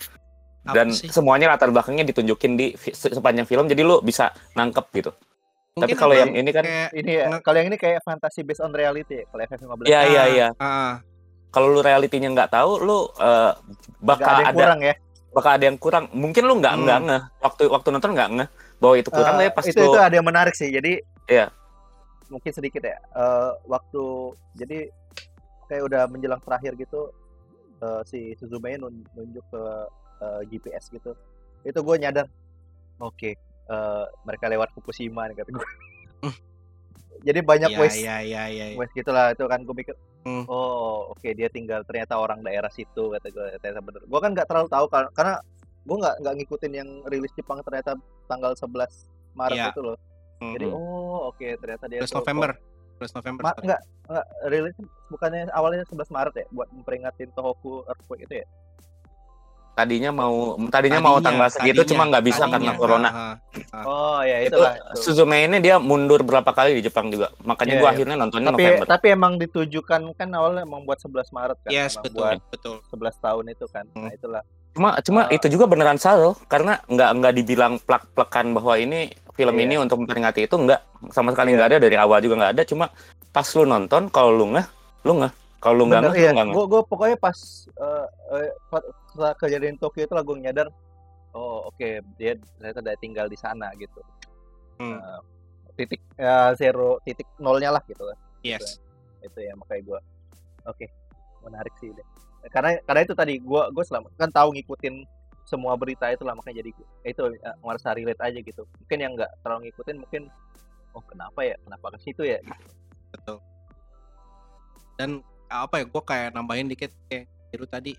Dan 0.70 0.92
semuanya 0.92 1.50
latar 1.56 1.72
belakangnya 1.72 2.06
ditunjukin 2.06 2.54
di 2.60 2.76
sepanjang 2.78 3.48
film, 3.48 3.66
jadi 3.66 3.82
lu 3.82 4.04
bisa 4.04 4.30
nangkep 4.54 4.86
gitu. 5.02 5.12
Mungkin 5.80 5.96
kalau 5.96 6.14
apa 6.14 6.22
yang 6.28 6.34
ini 6.36 6.50
kan- 6.52 6.66
kayak, 6.68 6.90
Ini 6.92 7.12
ya, 7.16 7.26
kalau 7.40 7.58
yang 7.64 7.68
ini 7.72 7.78
kayak 7.80 8.00
fantasi 8.04 8.44
based 8.44 8.60
on 8.60 8.76
reality 8.76 9.24
ya, 9.24 9.26
kalau 9.32 9.42
FF15 9.48 9.86
Iya 9.88 10.02
iya 10.04 10.20
ah, 10.20 10.28
iya. 10.28 10.48
ah, 10.60 10.94
Kalau 11.50 11.74
lu 11.74 11.80
realitinya 11.82 12.30
nggak 12.30 12.52
tahu, 12.54 12.72
lu 12.84 12.98
nggak 13.10 13.56
bakal 14.04 14.30
ada 14.30 14.42
yang 14.44 14.50
ada 14.52 14.58
kurang 14.60 14.80
ya. 14.84 14.94
Bakal 15.30 15.52
ada 15.54 15.66
yang 15.66 15.78
kurang. 15.78 16.10
Mungkin 16.12 16.44
lu 16.44 16.58
nggak 16.58 16.74
Hmm. 16.74 16.84
nggak 16.84 17.00
ngeh 17.06 17.22
waktu 17.40 17.64
waktu 17.68 17.88
nonton 17.90 18.12
nggak 18.14 18.30
ngeh 18.32 18.48
bahwa 18.78 18.96
itu 18.96 19.10
kurang 19.10 19.36
Eh, 19.38 19.46
ya 19.46 19.52
pas 19.52 19.66
itu 19.66 19.78
lu 19.78 19.88
itu 19.88 20.00
ada 20.00 20.16
yang 20.16 20.26
menarik 20.26 20.54
sih. 20.54 20.68
Jadi 20.68 21.00
Iya. 21.26 21.54
Mungkin 22.28 22.52
sedikit 22.52 22.82
ya. 22.82 22.98
Eh, 22.98 23.52
waktu 23.66 24.04
jadi 24.56 24.90
kayak 25.66 25.84
udah 25.86 26.02
menjelang 26.06 26.42
terakhir 26.42 26.74
gitu 26.76 27.14
eh, 27.80 28.02
si 28.04 28.34
Suzume 28.36 28.76
nun- 28.76 29.08
nunjuk 29.14 29.46
ke 29.46 29.64
eh, 30.20 30.42
GPS 30.48 30.90
gitu. 30.90 31.16
Itu 31.62 31.80
gue 31.80 31.96
nyadar. 31.98 32.28
Oke, 33.00 33.38
eh, 33.66 34.06
mereka 34.22 34.46
lewat 34.46 34.74
Fukushima 34.74 35.26
nih 35.26 35.38
kata 35.38 35.52
gue. 35.52 35.70
Hmm. 37.20 37.26
jadi 37.26 37.40
banyak 37.42 37.70
Iya, 37.70 37.80
waste 37.80 38.00
iya, 38.00 38.16
iya, 38.22 38.44
iya. 38.48 38.66
iya. 38.70 38.76
waste 38.76 38.96
gitulah 38.96 39.30
itu 39.30 39.44
kan 39.44 39.60
gue 39.60 39.76
mikir. 39.76 39.96
Hmm. 40.22 40.44
Oh, 40.46 41.12
oke 41.12 41.28
dia 41.30 41.48
tinggal 41.48 41.84
ternyata 41.84 42.16
orang 42.16 42.40
daerah 42.40 42.68
situ 42.70 42.88
kata 43.10 43.28
gue 43.28 43.46
ternyata 43.58 43.82
bener. 43.82 44.02
Gue 44.02 44.20
kan 44.20 44.32
nggak 44.32 44.46
terlalu 44.46 44.68
tahu 44.68 44.86
kar- 44.88 45.12
karena 45.12 45.36
gue 45.82 45.98
nggak 45.98 46.16
nggak 46.18 46.36
ngikutin 46.38 46.74
yang 46.74 46.90
rilis 47.06 47.32
Jepang 47.34 47.60
ternyata 47.60 47.96
tanggal 48.26 48.52
11 48.54 48.88
Maret 49.34 49.58
Iya. 49.58 49.68
itu 49.70 49.82
loh. 49.82 49.98
Hmm. 50.40 50.54
Jadi 50.56 50.66
oh 50.66 51.20
oke 51.30 51.48
ternyata 51.58 51.86
dia 51.86 52.00
11 52.00 52.08
tuh- 52.08 52.20
November. 52.20 52.50
11 52.96 53.16
November. 53.16 53.42
Ma 53.42 53.52
enggak, 53.58 53.82
enggak 54.06 54.26
rilis 54.46 54.76
bukannya 55.08 55.42
awalnya 55.50 55.84
11 55.84 56.08
Maret 56.10 56.36
ya 56.36 56.46
buat 56.50 56.68
memperingatin 56.70 57.30
Tohoku 57.32 57.84
earthquake 57.86 58.24
itu 58.24 58.44
ya? 58.44 58.48
Tadinya 59.74 60.12
mau 60.12 60.36
tadinya, 60.68 61.00
mau 61.00 61.18
tanggal 61.18 61.48
segitu 61.48 61.82
tadinya, 61.82 61.90
cuma 61.90 62.04
nggak 62.08 62.24
bisa 62.24 62.40
tadinya. 62.42 62.54
karena 62.54 62.72
corona. 62.76 63.10
Ah, 63.10 63.36
ah. 63.72 63.84
Oh 63.84 64.20
ya 64.22 64.38
itu 64.42 64.54
itulah. 64.54 64.74
itu. 64.76 65.00
Suzume 65.00 65.38
ini 65.42 65.58
dia 65.58 65.76
mundur 65.78 66.22
berapa 66.22 66.50
kali 66.50 66.78
di 66.78 66.84
Jepang 66.84 67.08
juga. 67.08 67.32
Makanya 67.42 67.74
Iya, 67.74 67.80
gua 67.80 67.88
iya. 67.88 67.96
akhirnya 67.96 68.16
nontonnya 68.16 68.50
Tapi 68.50 68.62
November. 68.62 68.86
tapi 68.86 69.08
emang 69.10 69.34
ditujukan 69.38 70.02
kan 70.14 70.30
awalnya 70.32 70.62
emang 70.64 70.82
buat 70.84 70.98
11 70.98 71.30
Maret 71.30 71.58
kan. 71.62 71.70
Yes, 71.70 71.94
emang 71.94 72.04
betul, 72.04 72.20
buat 72.20 72.40
betul. 72.50 72.76
11 72.90 73.16
tahun 73.20 73.44
itu 73.50 73.66
kan. 73.68 73.86
Nah, 73.90 74.02
Hmm. 74.02 74.10
itulah. 74.12 74.42
Cuma 74.70 74.90
cuma 75.02 75.22
Ah. 75.24 75.34
itu 75.34 75.48
juga 75.48 75.66
beneran 75.66 75.98
salah 75.98 76.38
karena 76.46 76.78
nggak 76.86 77.10
nggak 77.16 77.34
dibilang 77.36 77.74
plak-plekan 77.80 78.54
bahwa 78.54 78.74
ini 78.76 79.10
film 79.34 79.56
Iya. 79.56 79.64
ini 79.66 79.76
untuk 79.78 79.98
memperingati 79.98 80.44
itu 80.44 80.56
nggak 80.56 80.82
sama 81.10 81.32
sekali 81.32 81.52
Iya. 81.52 81.56
nggak 81.58 81.70
ada 81.72 81.78
dari 81.80 81.96
awal 81.96 82.20
juga 82.20 82.36
nggak 82.38 82.54
ada. 82.54 82.64
Cuma 82.64 82.86
pas 83.30 83.48
lu 83.48 83.64
nonton 83.64 84.10
kalau 84.10 84.32
lu 84.32 84.46
nggak 84.50 84.68
lu 85.04 85.14
nggak 85.16 85.34
kalau 85.58 85.76
lu 85.76 85.84
nggak 85.88 86.02
iya. 86.14 86.32
lu 86.32 86.36
nggak. 86.38 86.46
Gue 86.54 86.66
gue 86.68 86.82
pokoknya 86.86 87.18
pas 87.18 87.38
eh, 87.72 88.06
eh, 88.36 88.52
pas 88.68 88.84
setelah 89.20 89.36
kejadian 89.36 89.76
Tokyo 89.76 90.08
itu 90.08 90.14
lah 90.16 90.24
gue 90.24 90.40
nyadar 90.40 90.68
oh 91.36 91.68
oke 91.68 92.00
dia 92.16 92.40
ternyata 92.56 92.80
udah 92.80 92.96
tinggal 93.04 93.28
di 93.28 93.36
sana 93.36 93.68
gitu. 93.76 94.00
Hmm. 94.80 94.96
Eh, 94.96 95.22
titik 95.76 96.00
ya 96.16 96.56
zero 96.56 97.04
titik 97.04 97.28
nolnya 97.36 97.76
lah 97.76 97.84
gitu 97.84 98.08
kan. 98.08 98.18
Yes. 98.48 98.80
itu 99.20 99.36
ya 99.44 99.52
makanya 99.52 99.84
gue 99.84 100.00
oke 100.64 100.88
menarik 101.44 101.76
sih 101.84 101.92
deh 101.92 102.08
karena 102.48 102.80
karena 102.88 103.02
itu 103.04 103.12
tadi 103.12 103.36
gue 103.36 103.64
gue 103.76 103.84
selama 103.84 104.08
kan 104.16 104.32
tahu 104.32 104.56
ngikutin 104.56 105.04
semua 105.44 105.76
berita 105.76 106.08
itu 106.08 106.24
lah 106.24 106.38
makanya 106.40 106.64
jadi 106.64 106.72
itu 107.04 107.24
eh, 107.36 107.56
ngerasa 107.60 108.00
relate 108.00 108.22
aja 108.24 108.40
gitu 108.40 108.64
mungkin 108.64 109.00
yang 109.04 109.12
nggak 109.20 109.32
terlalu 109.44 109.68
ngikutin 109.68 109.98
mungkin 110.00 110.24
oh 110.96 111.04
kenapa 111.04 111.40
ya 111.44 111.56
kenapa 111.68 111.86
ke 111.92 112.00
situ 112.00 112.24
ya 112.24 112.40
gitu. 112.40 112.64
betul 113.12 113.38
dan 114.96 115.10
apa 115.50 115.84
ya 115.84 115.86
gue 115.90 116.04
kayak 116.06 116.30
nambahin 116.32 116.72
dikit 116.72 116.92
kayak 117.12 117.28
Biru 117.50 117.66
tadi 117.66 117.98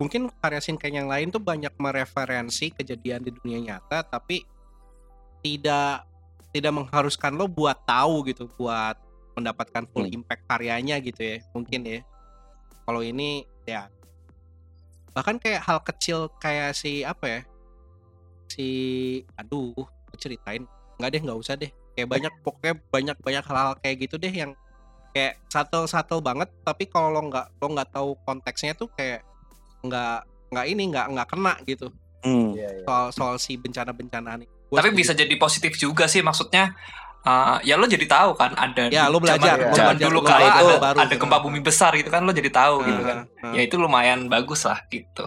mungkin 0.00 0.32
karya 0.40 0.64
Shinkai 0.64 0.96
yang 0.96 1.12
lain 1.12 1.28
tuh 1.28 1.44
banyak 1.44 1.76
mereferensi 1.76 2.72
kejadian 2.72 3.20
di 3.20 3.36
dunia 3.36 3.60
nyata 3.60 4.00
tapi 4.00 4.48
tidak 5.44 6.08
tidak 6.50 6.72
mengharuskan 6.72 7.36
lo 7.36 7.46
buat 7.46 7.84
tahu 7.84 8.26
gitu 8.32 8.48
buat 8.56 8.96
mendapatkan 9.36 9.86
full 9.92 10.08
Hmm. 10.08 10.16
impact 10.20 10.42
karyanya 10.48 10.98
gitu 11.04 11.20
ya 11.20 11.36
mungkin 11.54 11.80
ya. 11.86 12.00
Kalau 12.84 13.04
ini 13.04 13.46
ya. 13.68 13.86
Bahkan 15.14 15.38
kayak 15.38 15.62
hal 15.62 15.78
kecil 15.84 16.32
kayak 16.42 16.74
si 16.74 17.06
apa 17.06 17.24
ya 17.28 17.40
si 18.50 18.68
aduh 19.38 19.76
ceritain. 20.18 20.66
Nggak 20.98 21.10
deh 21.14 21.22
nggak 21.22 21.38
usah 21.38 21.54
deh. 21.54 21.70
Kayak 21.94 22.08
banyak 22.10 22.32
pokoknya 22.42 22.74
banyak 22.90 23.16
banyak 23.22 23.44
hal-hal 23.46 23.74
kayak 23.78 23.96
gitu 24.08 24.18
deh 24.18 24.32
yang 24.32 24.52
kayak 25.14 25.38
satu 25.50 25.86
satu 25.90 26.22
banget 26.22 26.46
tapi 26.62 26.86
kalau 26.86 27.10
lo 27.10 27.20
nggak 27.30 27.46
lo 27.58 27.66
nggak 27.74 27.90
tahu 27.90 28.14
konteksnya 28.26 28.78
tuh 28.78 28.86
kayak 28.94 29.26
nggak 29.82 30.18
nggak 30.50 30.66
ini 30.66 30.82
nggak 30.88 31.06
nggak 31.08 31.28
kena 31.28 31.54
gitu 31.64 31.88
Hmm. 32.20 32.52
Iya, 32.52 32.68
iya. 32.70 32.84
soal 32.84 33.06
soal 33.10 33.34
si 33.36 33.56
bencana 33.56 33.90
bencana 33.90 34.36
nih 34.36 34.44
Gua 34.68 34.78
Tapi 34.78 34.92
setuju. 34.92 35.00
bisa 35.00 35.12
jadi 35.16 35.34
positif 35.34 35.72
juga 35.74 36.04
sih 36.04 36.20
maksudnya. 36.20 36.76
uh, 37.20 37.56
ya 37.60 37.74
lo 37.74 37.84
jadi 37.84 38.04
tahu 38.04 38.32
kan 38.34 38.52
ada 38.54 38.86
Ya, 38.86 39.08
lo 39.08 39.18
belajar, 39.18 39.56
zaman, 39.56 39.66
lo 39.66 39.72
zaman 39.72 39.94
belajar, 39.94 40.04
dulu 40.06 40.20
kala 40.22 40.36
belajar 40.38 40.60
ada, 40.62 40.76
baru 40.78 40.96
ada 40.98 41.08
gitu. 41.08 41.16
gempa 41.18 41.38
bumi 41.38 41.60
besar 41.60 41.92
gitu 41.92 42.06
kan 42.06 42.20
lo 42.20 42.30
jadi 42.30 42.50
tahu 42.50 42.76
gitu 42.82 43.02
kan. 43.02 43.18
Ah, 43.34 43.42
ah. 43.42 43.52
Ya 43.52 43.60
itu 43.62 43.74
lumayan 43.74 44.20
bagus 44.26 44.60
lah 44.62 44.84
gitu. 44.86 45.24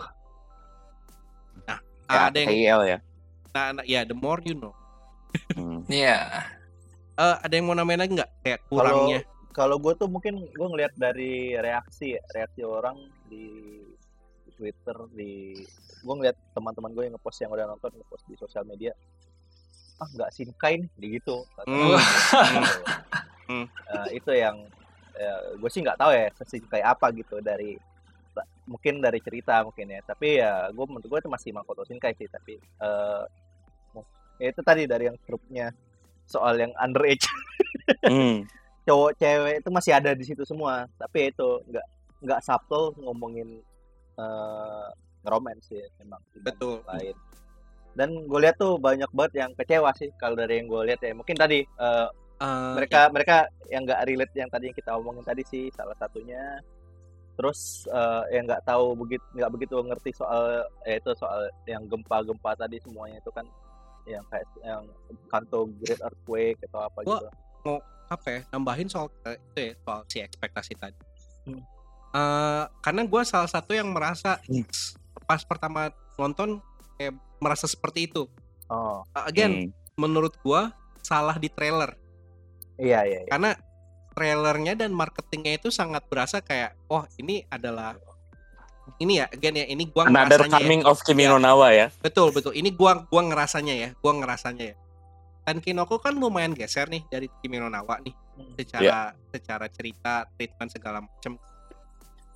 Ah, 1.65 1.79
Ya, 2.07 2.19
ada 2.29 2.37
yang 2.37 2.49
KIL 2.51 2.81
ya. 2.87 2.97
nah, 3.49 3.67
nah, 3.71 3.85
ya 3.85 4.01
the 4.03 4.13
more 4.13 4.37
you 4.39 4.53
know 4.53 4.73
Hmm. 5.49 5.81
Iya. 5.87 6.45
Eh, 7.11 7.35
ada 7.39 7.49
yang 7.51 7.65
mau 7.65 7.73
namain 7.73 7.97
lagi 7.97 8.13
nggak 8.13 8.31
kayak 8.39 8.59
kurangnya 8.67 9.25
kalau 9.49 9.77
gue 9.77 9.93
tuh 9.93 10.05
mungkin 10.05 10.45
gue 10.45 10.67
ngelihat 10.67 10.93
dari 10.93 11.53
reaksi 11.55 12.13
ya, 12.13 12.21
reaksi 12.31 12.61
orang 12.61 12.97
di 13.25 13.81
Twitter 14.63 14.95
di 15.11 15.59
gue 15.99 16.13
ngeliat 16.15 16.39
teman-teman 16.55 16.95
gue 16.95 17.03
yang 17.11 17.15
ngepost 17.19 17.43
yang 17.43 17.51
udah 17.51 17.67
nonton 17.67 17.91
ngepost 17.99 18.23
di 18.31 18.35
sosial 18.39 18.63
media 18.63 18.95
ah 19.99 20.07
nggak 20.07 20.31
sinkai 20.31 20.79
nih 20.79 20.89
di 20.95 21.07
gitu. 21.19 21.43
Hmm. 21.67 21.99
Eh, 23.67 24.07
itu 24.23 24.31
yang 24.31 24.63
gue 25.59 25.69
sih 25.69 25.83
nggak 25.83 25.99
tahu 25.99 26.11
ya 26.15 26.31
sesinkai 26.39 26.81
apa 26.81 27.11
gitu 27.11 27.43
dari 27.43 27.75
mungkin 28.65 29.03
dari 29.03 29.19
cerita 29.19 29.61
mungkin 29.61 29.91
ya 29.91 30.01
tapi 30.01 30.39
ya 30.39 30.71
gue 30.71 30.85
menurut 30.87 31.05
gue 31.05 31.19
itu 31.19 31.29
masih 31.29 31.51
Makoto 31.53 31.83
Shinkai 31.85 32.15
sih 32.17 32.25
tapi 32.31 32.57
ya 34.41 34.47
itu 34.49 34.61
tadi 34.65 34.89
dari 34.89 35.11
yang 35.11 35.17
grupnya 35.27 35.69
soal 36.25 36.55
yang 36.57 36.71
underage 36.79 37.27
Hmm. 38.07 38.47
cowok 38.87 39.11
cewek 39.19 39.55
itu 39.59 39.69
masih 39.69 39.91
ada 39.91 40.15
di 40.15 40.23
situ 40.23 40.47
semua 40.47 40.87
tapi 40.95 41.27
ya 41.27 41.27
itu 41.35 41.49
nggak 41.67 41.87
nggak 42.23 42.39
subtle 42.39 42.95
ngomongin 42.95 43.59
eh 44.13 44.87
romance 45.23 45.71
sih 45.71 45.83
memang 45.99 46.19
Betul. 46.39 46.83
lain 46.85 47.15
dan 47.93 48.09
gue 48.25 48.39
lihat 48.41 48.57
tuh 48.57 48.75
banyak 48.77 49.07
banget 49.13 49.33
yang 49.45 49.51
kecewa 49.53 49.93
sih 49.93 50.09
kalau 50.17 50.33
dari 50.33 50.59
yang 50.59 50.67
gue 50.67 50.81
lihat 50.89 50.99
ya 50.99 51.13
mungkin 51.13 51.37
tadi 51.37 51.61
eh, 51.63 52.09
Eh, 52.43 52.73
mereka 52.75 53.07
mereka 53.07 53.37
yang 53.71 53.87
nggak 53.87 54.03
relate 54.03 54.35
yang 54.35 54.51
tadi 54.51 54.67
yang 54.67 54.75
kita 54.75 54.91
omongin 54.99 55.23
tadi 55.23 55.47
sih 55.47 55.71
salah 55.71 55.95
satunya 55.95 56.59
terus 57.39 57.87
eh, 57.87 58.35
yang 58.35 58.43
nggak 58.43 58.67
tahu 58.67 58.99
begitu 58.99 59.23
nggak 59.31 59.51
begitu 59.53 59.75
ngerti 59.79 60.11
soal 60.11 60.67
eh, 60.83 60.99
itu 60.99 61.15
soal 61.15 61.47
yang 61.63 61.87
gempa-gempa 61.87 62.51
tadi 62.59 62.83
semuanya 62.83 63.23
itu 63.23 63.31
kan 63.31 63.47
yang 64.03 64.25
kayak 64.27 64.43
yang 64.59 64.83
Kanto 65.31 65.71
Great 65.79 66.03
Earthquake 66.03 66.59
atau 66.67 66.83
apa 66.83 66.99
Gua- 67.07 67.21
gitu. 67.23 67.79
apa 68.11 68.27
ya 68.27 68.41
nambahin 68.51 68.91
soal 68.91 69.07
itu 69.23 69.59
ya 69.71 69.73
soal 69.87 70.01
si 70.11 70.17
ekspektasi 70.19 70.73
tadi 70.75 70.99
Hmm. 71.43 71.59
Eh, 72.13 72.63
karena 72.79 73.01
gue 73.03 73.21
salah 73.25 73.49
satu 73.49 73.73
yang 73.73 73.89
merasa 73.89 74.37
Hmm. 74.45 74.61
pas 75.25 75.41
pertama 75.41 75.89
nonton 76.13 76.61
kayak 76.93 77.13
merasa 77.41 77.65
seperti 77.65 78.05
itu 78.05 78.29
Oh, 78.65 79.01
Uh, 79.11 79.25
again 79.25 79.51
Hmm. 79.65 79.69
menurut 79.97 80.37
gue 80.37 80.61
salah 81.01 81.33
di 81.35 81.49
trailer 81.49 81.97
iya 82.75 83.01
iya. 83.01 83.19
iya. 83.19 83.29
karena 83.29 83.57
trailernya 84.11 84.73
dan 84.75 84.93
marketingnya 84.93 85.57
itu 85.57 85.67
sangat 85.67 86.05
berasa 86.05 86.37
kayak 86.37 86.77
oh 86.85 87.01
ini 87.17 87.41
adalah 87.47 87.97
ini 88.97 89.17
ya 89.17 89.25
again 89.27 89.55
ya 89.55 89.65
ini 89.65 89.83
gua 89.85 90.05
Another 90.05 90.37
ngerasanya 90.37 90.53
ya. 90.53 90.57
coming 90.59 90.81
of 90.85 91.01
Kimi 91.01 91.25
no 91.25 91.37
Nawa 91.37 91.73
ya. 91.73 91.87
betul 91.97 92.29
betul 92.29 92.53
ini 92.53 92.69
gua 92.69 93.03
gua 93.03 93.21
ngerasanya 93.23 93.73
ya 93.73 93.89
gua 93.97 94.13
ngerasanya 94.13 94.63
ya 94.69 94.75
dan 95.43 95.57
Kinoko 95.59 95.97
kan 95.97 96.13
lumayan 96.13 96.53
geser 96.53 96.85
nih 96.87 97.01
dari 97.07 97.25
Kimi 97.41 97.57
no 97.57 97.67
Nawa 97.67 97.97
nih 97.99 98.13
Hmm. 98.33 98.53
secara 98.53 99.13
secara 99.29 99.65
cerita 99.67 100.25
treatment 100.31 100.69
segala 100.69 101.01
macam 101.01 101.37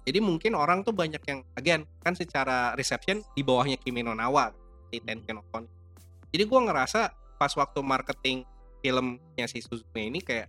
jadi 0.07 0.23
mungkin 0.23 0.55
orang 0.55 0.87
tuh 0.87 0.95
banyak 0.95 1.19
yang 1.27 1.43
again 1.59 1.83
kan 1.99 2.15
secara 2.15 2.71
reception 2.79 3.19
di 3.35 3.43
bawahnya 3.43 3.75
Kimi 3.75 3.99
no 3.99 4.15
Nawa 4.15 4.55
di 4.87 5.03
no 5.03 5.43
Kon 5.51 5.67
jadi 6.31 6.47
gua 6.47 6.63
ngerasa 6.63 7.11
pas 7.35 7.51
waktu 7.51 7.83
marketing 7.83 8.47
filmnya 8.79 9.45
si 9.51 9.59
Suzume 9.59 10.07
ini 10.07 10.23
kayak 10.23 10.47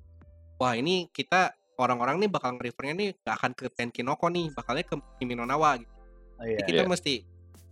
wah 0.63 0.79
ini 0.79 1.11
kita 1.11 1.59
orang-orang 1.79 2.23
nih 2.23 2.31
bakal 2.31 2.55
nge-refernya 2.55 2.95
nih 2.95 3.09
gak 3.23 3.35
akan 3.39 3.53
ke 3.55 3.67
Tenkinoko 3.71 4.27
nih 4.31 4.51
bakalnya 4.55 4.85
ke 4.87 4.95
Kimi 5.19 5.35
no 5.35 5.43
Nawa 5.47 5.79
gitu. 5.79 5.95
Oh, 6.39 6.47
iya. 6.47 6.63
Jadi 6.63 6.71
kita 6.71 6.83
Iya. 6.87 6.91
mesti 6.91 7.15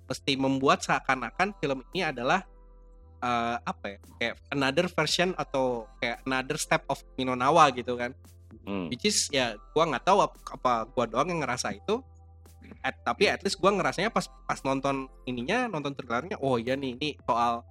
mesti 0.07 0.33
membuat 0.39 0.83
seakan-akan 0.87 1.59
film 1.59 1.83
ini 1.95 2.07
adalah 2.07 2.43
eh, 3.23 3.57
apa 3.63 3.87
ya 3.95 3.99
kayak 4.19 4.35
another 4.55 4.87
version 4.87 5.35
atau 5.35 5.87
kayak 5.99 6.23
another 6.27 6.59
step 6.59 6.83
of 6.91 6.99
Kimi 7.15 7.27
no 7.27 7.35
Nawa 7.39 7.71
gitu 7.75 7.95
kan 7.95 8.15
Hmm. 8.63 8.87
which 8.89 9.05
is 9.05 9.29
ya 9.29 9.45
gua 9.71 9.85
nggak 9.87 10.05
tahu 10.05 10.19
apa, 10.23 10.37
apa 10.51 10.73
gua 10.89 11.05
doang 11.05 11.29
yang 11.29 11.41
ngerasa 11.41 11.73
itu 11.73 12.01
At- 12.81 12.99
tapi 13.01 13.27
at 13.27 13.41
least 13.41 13.57
gua 13.57 13.71
ngerasanya 13.71 14.09
pas 14.09 14.27
pas 14.43 14.59
nonton 14.61 15.07
ininya 15.23 15.67
nonton 15.67 15.93
trailernya 15.93 16.39
oh 16.39 16.57
iya 16.57 16.75
nih 16.75 16.95
ini 16.95 17.15
soal 17.21 17.63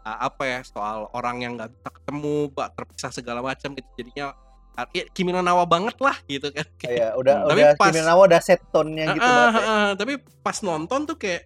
uh, 0.00 0.18
apa 0.20 0.42
ya 0.42 0.58
soal 0.62 1.06
orang 1.12 1.36
yang 1.38 1.52
nggak 1.54 1.70
bisa 1.70 1.88
ketemu 1.92 2.34
bak 2.50 2.68
terpisah 2.72 3.10
segala 3.10 3.38
macam 3.38 3.70
gitu 3.70 3.86
jadinya 3.94 4.34
uh, 4.74 4.86
ya, 4.90 5.06
Kimi 5.08 5.30
no 5.30 5.40
Nawa 5.40 5.62
banget 5.62 5.94
lah 5.98 6.18
gitu 6.26 6.48
kan 6.48 6.66
Iya, 6.82 7.14
udah 7.14 7.34
Tapi 7.44 7.60
udah 7.60 7.70
pas- 7.76 7.86
Kimi 7.88 7.98
no 7.98 8.06
Nawa 8.08 8.22
udah 8.26 8.40
set 8.40 8.60
tone-nya 8.68 9.04
gitu 9.12 9.22
Ah, 9.22 9.30
banget. 9.30 9.54
ah, 9.54 9.62
ya. 9.62 9.70
ah, 9.70 9.90
tapi 9.94 10.12
pas 10.40 10.58
nonton 10.60 11.00
tuh 11.04 11.16
kayak 11.16 11.42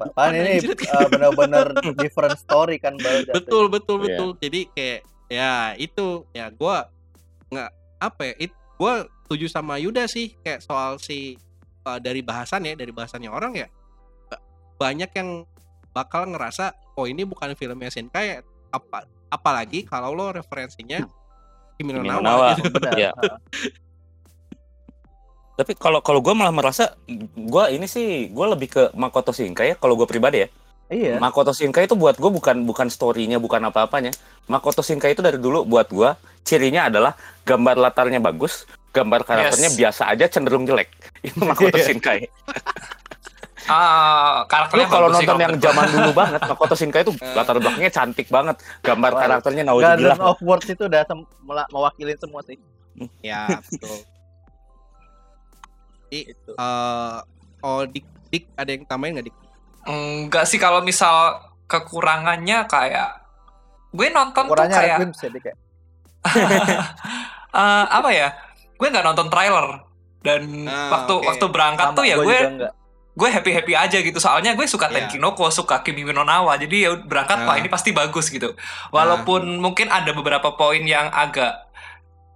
Kan 0.00 0.32
ini 0.32 0.64
uh, 0.64 1.06
benar-benar 1.06 1.66
different 1.94 2.34
story 2.34 2.80
kan 2.80 2.96
baru 2.96 3.20
betul 3.36 3.68
betul 3.68 4.00
Iya. 4.00 4.04
betul 4.08 4.28
jadi 4.40 4.60
kayak 4.72 5.00
ya 5.28 5.54
itu 5.76 6.06
ya 6.32 6.48
gua 6.50 6.88
nggak 7.46 7.70
apa 8.00 8.32
ya 8.32 8.48
it, 8.48 8.52
gua 8.80 9.04
setuju 9.28 9.46
sama 9.46 9.76
Yuda 9.76 10.08
sih 10.08 10.34
kayak 10.40 10.64
soal 10.64 10.96
si 10.96 11.36
uh, 11.84 12.00
dari 12.00 12.24
bahasan 12.24 12.66
ya 12.66 12.74
dari 12.74 12.90
bahasannya 12.90 13.30
orang 13.30 13.52
ya 13.54 13.68
ba- 14.26 14.42
banyak 14.80 15.10
yang 15.14 15.44
bakal 15.92 16.24
ngerasa 16.26 16.72
oh 16.96 17.06
ini 17.06 17.22
bukan 17.22 17.52
filmnya 17.54 17.92
Shinkai 17.92 18.40
apa 18.72 19.06
apalagi 19.30 19.86
kalau 19.86 20.14
lo 20.16 20.32
referensinya 20.34 21.04
Kimi 21.78 21.94
no 21.94 22.02
Kimi 22.02 22.10
no 22.10 22.18
Nawa 22.18 22.24
Nawa. 22.24 22.48
gitu. 22.58 22.70
Benar. 22.76 23.14
Ah. 23.14 23.38
Tapi 25.60 25.76
kalau 25.76 26.00
kalau 26.00 26.24
gue 26.24 26.32
malah 26.32 26.54
merasa 26.54 26.96
gue 27.36 27.64
ini 27.76 27.84
sih 27.84 28.32
gue 28.32 28.46
lebih 28.48 28.68
ke 28.72 28.82
Makoto 28.96 29.30
Shinkai 29.30 29.72
ya 29.72 29.76
kalau 29.76 29.92
gue 29.92 30.08
pribadi 30.08 30.44
ya. 30.44 30.48
Iya. 30.90 31.16
Makoto 31.16 31.50
Shinkai 31.50 31.86
itu 31.86 31.94
buat 31.94 32.14
gue 32.14 32.26
bukan 32.28 32.66
bukan 32.66 32.86
storynya 32.86 33.38
bukan 33.38 33.62
apa-apanya. 33.64 34.10
Makoto 34.44 34.82
Shinkai 34.82 35.14
itu 35.14 35.22
dari 35.22 35.38
dulu 35.38 35.62
buat 35.62 35.86
gue 35.86 36.10
cirinya 36.42 36.84
adalah 36.84 37.14
gambar 37.40 37.78
latarnya 37.80 38.18
bagus, 38.18 38.66
gambar 38.90 39.22
karakternya 39.22 39.70
Yes. 39.70 39.78
biasa 39.78 40.02
aja 40.08 40.26
cenderung 40.26 40.66
jelek. 40.66 40.90
Itu 41.22 41.38
Makoto 41.40 41.72
Iya. 41.72 41.86
Shinkai. 41.86 42.20
Ah, 43.62 44.42
Lu 44.42 44.50
karakternya 44.50 44.88
kalau 44.88 45.06
nonton 45.06 45.36
yang 45.38 45.54
zaman 45.54 45.86
dulu 45.86 46.10
banget, 46.20 46.42
Makoto 46.42 46.74
Shinkai 46.74 47.06
itu 47.06 47.14
Eh. 47.14 47.34
latar 47.38 47.54
belakangnya 47.54 47.92
cantik 47.92 48.26
banget, 48.26 48.58
gambar 48.82 49.12
Wah, 49.14 49.20
karakternya 49.20 49.62
Garden 49.62 49.78
naudzubillah. 50.10 50.18
of 50.26 50.38
Words 50.42 50.66
itu 50.66 50.82
udah 50.82 51.06
sem- 51.06 51.28
mewakili 51.70 52.18
semua 52.18 52.42
sih. 52.42 52.58
ya 53.22 53.46
betul 53.62 54.02
Itu. 56.10 56.50
Eh, 56.52 57.16
oh 57.60 57.82
dik 57.84 58.02
dik 58.28 58.44
ada 58.56 58.70
yang 58.70 58.82
tambahin 58.84 59.12
nggak 59.14 59.26
dik 59.30 59.36
Enggak 59.84 60.44
sih 60.44 60.56
kalau 60.56 60.80
misal 60.80 61.40
kekurangannya 61.64 62.66
kayak 62.66 63.16
gue 63.90 64.06
nonton 64.08 64.44
tuh 64.46 64.66
kayak 64.66 64.98
sih 65.12 65.30
kayak. 65.32 65.58
eh, 67.52 67.84
apa 67.86 68.10
ya? 68.10 68.28
Gue 68.76 68.88
nggak 68.88 69.04
nonton 69.04 69.28
trailer 69.28 69.66
dan 70.20 70.42
Ah, 70.68 70.92
waktu 70.92 71.14
oke. 71.16 71.26
waktu 71.26 71.46
berangkat 71.48 71.86
Sama, 71.90 71.96
tuh 71.96 72.04
ya 72.04 72.16
gue 72.16 72.38
gue 73.10 73.28
happy 73.28 73.50
happy 73.52 73.72
aja 73.72 73.98
gitu 74.00 74.16
soalnya 74.16 74.52
gue 74.52 74.64
suka 74.64 74.88
Iya. 74.88 75.04
Tenkinoko 75.04 75.48
suka 75.48 75.80
Kimi 75.80 76.04
no 76.06 76.24
Nawa 76.24 76.56
jadi 76.56 76.76
ya 76.76 76.90
berangkat 76.96 77.44
wah 77.44 77.56
Ah. 77.56 77.60
ini 77.60 77.68
pasti 77.68 77.90
bagus 77.90 78.28
gitu 78.28 78.52
walaupun 78.88 79.58
mungkin 79.58 79.88
ada 79.88 80.12
beberapa 80.12 80.54
poin 80.54 80.80
yang 80.84 81.08
agak 81.08 81.69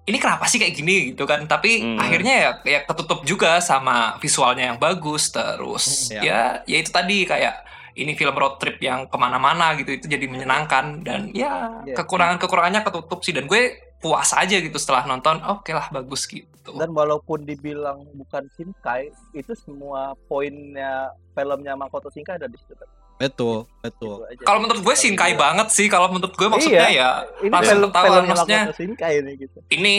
ini 0.05 0.17
kenapa 0.17 0.45
sih 0.45 0.57
kayak 0.57 0.75
gini 0.75 0.95
gitu 1.11 1.25
kan 1.25 1.45
tapi 1.45 1.81
Hmm. 1.81 1.97
akhirnya 1.97 2.35
ya 2.35 2.51
ya 2.63 2.81
ketutup 2.85 3.25
juga 3.25 3.59
sama 3.59 4.17
visualnya 4.19 4.69
yang 4.69 4.79
bagus 4.79 5.29
terus 5.29 6.09
Iya. 6.09 6.21
ya 6.21 6.41
ya 6.65 6.77
itu 6.79 6.91
tadi 6.91 7.25
kayak 7.25 7.55
ini 7.95 8.13
film 8.13 8.35
road 8.35 8.59
trip 8.59 8.77
yang 8.79 9.07
ke 9.07 9.17
mana-mana 9.17 9.73
gitu 9.75 9.91
itu 9.93 10.05
jadi 10.05 10.27
menyenangkan 10.27 11.01
dan 11.01 11.31
ya 11.31 11.81
Iya. 11.83 11.95
kekurangan 11.97 12.37
kekurangannya 12.37 12.83
ketutup 12.83 13.21
sih 13.21 13.33
dan 13.33 13.47
gue 13.47 13.63
puas 13.97 14.37
aja 14.37 14.61
gitu 14.61 14.77
setelah 14.77 15.09
nonton 15.09 15.41
oke 15.41 15.73
lah 15.73 15.89
bagus 15.89 16.29
gitu 16.29 16.77
Dan 16.77 16.93
walaupun 16.93 17.45
dibilang 17.45 18.05
bukan 18.15 18.45
Shinkai, 18.51 19.09
itu 19.33 19.53
semua 19.55 20.13
poinnya 20.27 21.09
filmnya 21.33 21.73
Makoto 21.73 22.09
Shinkai 22.09 22.37
ada 22.37 22.49
di 22.49 22.57
situ 22.57 22.73
kan. 22.73 22.89
Betul 23.15 23.65
betul 23.79 24.27
Gitu. 24.31 24.43
Kalau 24.43 24.59
menurut 24.59 24.83
gue 24.83 24.95
Shinkai 24.95 25.39
banget 25.39 25.69
sih. 25.71 25.87
Kalau 25.87 26.11
menurut 26.11 26.35
gue 26.35 26.49
maksudnya 26.51 26.89
ya 26.91 27.11
Ini 27.41 27.51
langsung 27.53 27.79
film, 27.79 27.91
ketahuan, 27.95 28.25
maksudnya. 28.27 28.63
Shinkai 28.75 29.13
ini 29.23 29.33
gitu. 29.39 29.59
ini 29.71 29.95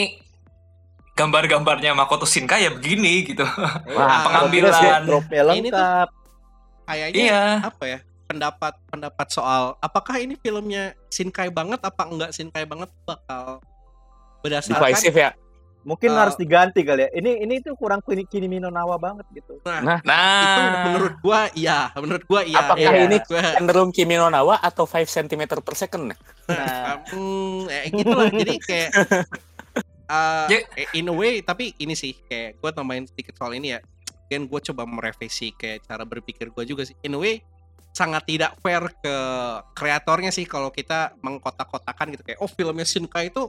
gambar-gambarnya 1.16 1.96
Makoto 1.96 2.28
Shinkai 2.28 2.68
ya 2.68 2.70
begini 2.76 3.24
gitu. 3.24 3.42
Wah, 3.96 4.20
pengambilan. 4.28 5.00
dropnya 5.08 5.42
Ini 5.56 5.68
tuh- 5.72 5.80
lengkap. 5.80 6.08
kayaknya 6.86 7.18
iya. 7.26 7.42
apa 7.66 7.84
ya 7.88 7.98
pendapat 8.26 8.78
pendapat 8.86 9.26
soal 9.34 9.74
apakah 9.82 10.22
ini 10.22 10.38
filmnya 10.38 10.94
Shinkai 11.10 11.50
banget 11.50 11.82
apa 11.82 12.02
enggak 12.06 12.30
Shinkai 12.30 12.62
banget 12.62 12.90
bakal 13.02 13.58
berdasarkan 14.44 14.78
Divisive 14.82 15.16
ya. 15.18 15.30
Mungkin 15.86 16.10
Eh, 16.10 16.18
harus 16.18 16.34
diganti 16.34 16.82
kali 16.82 17.06
ya. 17.06 17.10
Ini 17.14 17.46
ini 17.46 17.62
tuh 17.62 17.78
kurang 17.78 18.02
kini 18.02 18.26
kini 18.26 18.50
Mino 18.50 18.66
Nawa 18.68 18.98
banget 18.98 19.22
gitu. 19.30 19.62
nah, 19.62 20.02
Nah, 20.02 20.42
itu 20.42 20.60
menurut 20.84 21.14
gua 21.22 21.40
iya 21.54 21.94
menurut 21.94 22.24
gua 22.26 22.42
iya. 22.42 22.58
Apakah 22.60 22.90
Iya. 22.90 23.06
ini 23.06 23.18
Gua- 23.22 23.54
cenderung 23.54 23.94
Kimi 23.94 24.18
no 24.18 24.26
Nawa 24.26 24.58
atau 24.58 24.82
5 24.82 25.06
cm 25.06 25.46
per 25.46 25.74
second? 25.74 26.10
Nah, 26.10 27.06
hmm, 27.06 27.70
ya 27.70 27.80
gitu 27.88 28.10
lah. 28.10 28.28
Jadi 28.28 28.54
kayak 28.58 28.90
uh, 30.06 30.46
in 30.98 31.06
a 31.06 31.14
way 31.14 31.38
tapi 31.40 31.70
ini 31.78 31.94
sih 31.94 32.18
kayak 32.20 32.58
gue 32.58 32.70
tambahin 32.70 33.06
sedikit 33.06 33.38
soal 33.38 33.54
ini 33.54 33.74
ya. 33.74 33.80
Kan 34.26 34.50
gue 34.50 34.60
coba 34.60 34.82
merevisi 34.84 35.54
kayak 35.54 35.86
cara 35.86 36.02
berpikir 36.02 36.50
gue 36.50 36.64
juga 36.66 36.82
sih. 36.82 36.98
In 37.00 37.14
a 37.14 37.20
way 37.20 37.38
sangat 37.94 38.26
tidak 38.26 38.58
fair 38.60 38.82
ke 38.92 39.16
kreatornya 39.72 40.28
sih 40.28 40.44
kalau 40.44 40.68
kita 40.68 41.14
mengkotak-kotakan 41.22 42.10
gitu. 42.10 42.26
Kayak 42.26 42.42
oh 42.42 42.50
filmnya 42.50 42.82
Shinkai 42.82 43.30
itu 43.30 43.46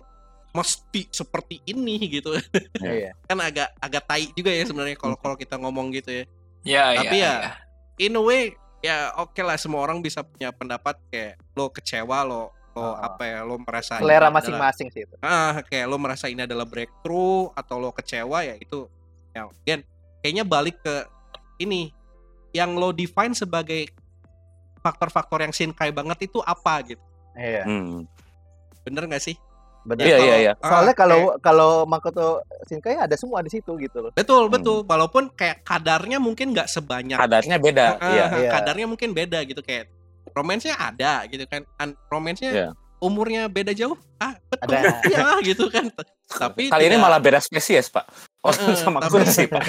mesti 0.51 1.05
seperti 1.11 1.61
ini 1.65 1.97
gitu 2.09 2.33
iya. 2.81 3.13
kan 3.27 3.37
agak 3.39 3.69
agak 3.77 4.03
tai 4.05 4.25
juga 4.33 4.49
ya 4.49 4.63
sebenarnya 4.65 4.97
kalau 4.97 5.13
kalau 5.19 5.35
kita 5.37 5.59
ngomong 5.59 5.93
gitu 5.93 6.09
ya 6.11 6.25
ya, 6.65 6.83
Tapi 7.03 7.17
ya, 7.17 7.23
ya, 7.23 7.33
ya. 7.37 7.51
in 8.01 8.17
a 8.17 8.21
way 8.21 8.43
ya 8.81 9.11
oke 9.17 9.37
lah 9.41 9.57
semua 9.57 9.81
orang 9.81 10.01
bisa 10.01 10.21
punya 10.21 10.49
pendapat 10.49 10.97
kayak 11.09 11.37
lo 11.53 11.69
kecewa 11.69 12.25
lo 12.25 12.49
lo 12.73 12.93
Ah. 12.93 13.09
apa 13.09 13.23
ya 13.25 13.39
lo 13.41 13.57
merasa 13.57 13.97
ini 13.97 14.05
Selera 14.05 14.29
masing-masing 14.29 14.87
sih 14.93 15.01
itu. 15.05 15.15
ah 15.21 15.65
kayak 15.65 15.85
lo 15.89 15.97
merasa 15.97 16.29
ini 16.29 16.45
adalah 16.45 16.65
breakthrough 16.65 17.49
atau 17.57 17.81
lo 17.81 17.89
kecewa 17.89 18.45
ya 18.45 18.53
itu 18.53 18.85
ya 19.33 19.49
again 19.65 19.81
kayaknya 20.21 20.45
balik 20.45 20.77
ke 20.81 20.95
ini 21.57 21.89
yang 22.53 22.77
lo 22.77 22.93
define 22.93 23.33
sebagai 23.33 23.89
faktor-faktor 24.79 25.41
yang 25.41 25.53
Shinkai 25.53 25.89
banget 25.89 26.29
itu 26.29 26.37
apa 26.41 26.81
gitu 26.85 27.01
Iya. 27.33 27.65
Hmm. 27.65 28.05
bener 28.81 29.05
nggak 29.05 29.21
sih 29.21 29.35
Benar. 29.87 30.03
Iya, 30.03 30.17
iya, 30.19 30.35
iya. 30.37 30.53
ah, 30.57 30.67
Soalnya 30.67 30.91
kalau 30.93 31.15
kayak- 31.31 31.39
kalau 31.39 31.71
Makoto 31.83 32.27
Shinkai 32.63 32.99
ada 32.99 33.15
semua 33.15 33.39
di 33.39 33.47
situ 33.47 33.71
gitu 33.77 33.97
loh. 33.99 34.11
betul 34.11 34.47
betul 34.47 34.83
walaupun 34.83 35.31
kayak 35.31 35.63
kadarnya 35.63 36.19
mungkin 36.19 36.51
nggak 36.51 36.67
sebanyak 36.67 37.15
Kadarnya 37.15 37.55
beda. 37.57 37.85
Ah, 37.95 38.11
Iya. 38.11 38.25
Iya. 38.37 38.49
kadarnya 38.51 38.85
mungkin 38.85 39.09
beda 39.11 39.39
gitu 39.43 39.61
kayak 39.61 39.87
romansnya 40.29 40.75
ada 40.75 41.23
gitu 41.25 41.43
kan 41.45 41.63
An- 41.77 41.95
romansnya 42.05 42.51
Iya. 42.51 42.69
umurnya 42.99 43.47
beda 43.47 43.71
jauh 43.71 43.95
ah 44.17 44.35
betul 44.45 44.75
Ada. 44.75 44.91
ya 45.13 45.25
gitu 45.41 45.65
kan 45.67 45.87
tapi 46.27 46.67
Kali 46.67 46.83
ini 46.83 46.91
tidak- 46.91 47.03
malah 47.03 47.17
beda 47.17 47.39
spesies, 47.39 47.87
Pak. 47.87 48.03
Orang 48.47 48.71
Eh, 48.71 48.79
sama 48.79 48.99
kursi 49.03 49.43
pak. 49.51 49.63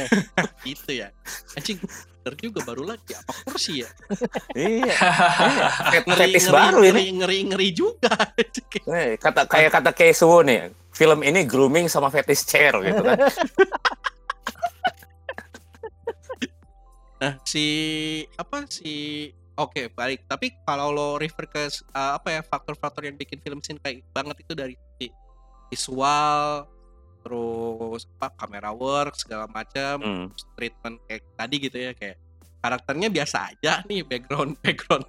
gitu 0.63 0.91
ya. 0.95 1.11
Anjing 1.59 1.83
bener 1.83 2.35
juga 2.39 2.61
baru 2.63 2.85
lagi 2.85 3.13
apa 3.17 3.33
kursi 3.43 3.83
ya. 3.83 3.91
Iya. 4.55 4.95
Ngeri 5.91 6.01
fetis 6.15 6.45
ngeri, 6.47 6.55
baru 6.55 6.79
ngeri, 6.79 6.91
ini. 6.93 7.03
ngeri 7.19 7.39
ngeri 7.51 7.69
juga. 7.75 8.15
Eh, 8.89 9.19
kata 9.19 9.45
kayak 9.45 9.71
kata 9.75 9.91
Keisuo 9.93 10.41
nih 10.41 10.71
film 10.93 11.21
ini 11.21 11.45
grooming 11.45 11.91
sama 11.91 12.09
fetish 12.09 12.47
chair 12.47 12.73
gitu 12.81 13.03
kan. 13.03 13.19
Nah 17.19 17.35
si 17.43 17.67
apa 18.39 18.63
si 18.71 19.27
oke 19.55 19.91
baik. 19.93 20.25
Tapi 20.25 20.55
kalau 20.63 20.95
lo 20.95 21.09
refer 21.19 21.51
ke 21.51 21.67
uh, 21.93 22.15
apa 22.15 22.29
ya 22.31 22.41
faktor-faktor 22.41 23.03
yang 23.05 23.19
bikin 23.19 23.43
film 23.43 23.59
Shinkai 23.59 24.07
banget 24.15 24.47
itu 24.47 24.55
dari 24.55 24.75
visual 25.69 26.65
terus 27.29 28.09
apa 28.17 28.33
kamera 28.35 28.73
work 28.73 29.13
segala 29.15 29.45
macam 29.47 30.01
Hmm. 30.01 30.27
treatment 30.55 30.97
kayak 31.05 31.23
tadi 31.35 31.57
gitu 31.61 31.77
ya 31.77 31.93
kayak 31.93 32.17
karakternya 32.59 33.09
biasa 33.09 33.53
aja 33.53 33.85
nih 33.85 34.01
background 34.03 34.57
background 34.65 35.05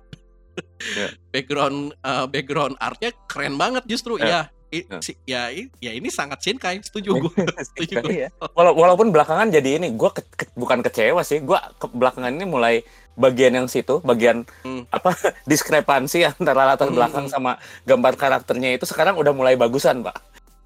Ya. 0.92 1.08
background 1.32 1.96
uh, 2.02 2.28
background 2.28 2.76
artnya 2.78 3.16
keren 3.26 3.56
banget 3.56 3.88
justru 3.88 4.20
Ya. 4.20 4.28
ya 4.28 4.42
I- 4.70 4.86
Ya. 4.86 5.00
si- 5.02 5.18
ya 5.26 5.42
i- 5.50 5.72
ya 5.80 5.92
ini 5.92 6.08
sangat 6.10 6.44
Shinkai 6.44 6.78
setuju 6.80 7.16
gue 7.26 7.32
setuju 7.66 8.04
gue. 8.04 8.28
Wala- 8.54 8.76
walaupun 8.76 9.10
belakangan 9.10 9.50
jadi 9.50 9.80
ini 9.80 9.90
gue 9.92 10.10
bukan 10.54 10.80
kecewa 10.80 11.24
sih 11.24 11.40
gue 11.40 11.56
ke 11.56 11.86
belakangan 11.90 12.30
ini 12.30 12.46
mulai 12.46 12.84
bagian 13.16 13.56
yang 13.56 13.66
situ 13.66 13.98
bagian 14.02 14.44
Hmm. 14.62 14.84
apa 14.90 15.16
diskrepansi 15.50 16.28
antara 16.30 16.68
latar 16.68 16.88
Hmm. 16.88 16.98
belakang 16.98 17.26
sama 17.26 17.56
gambar 17.84 18.14
karakternya 18.14 18.70
itu 18.74 18.84
sekarang 18.84 19.16
udah 19.16 19.32
mulai 19.32 19.56
bagusan 19.56 20.04
pak 20.04 20.20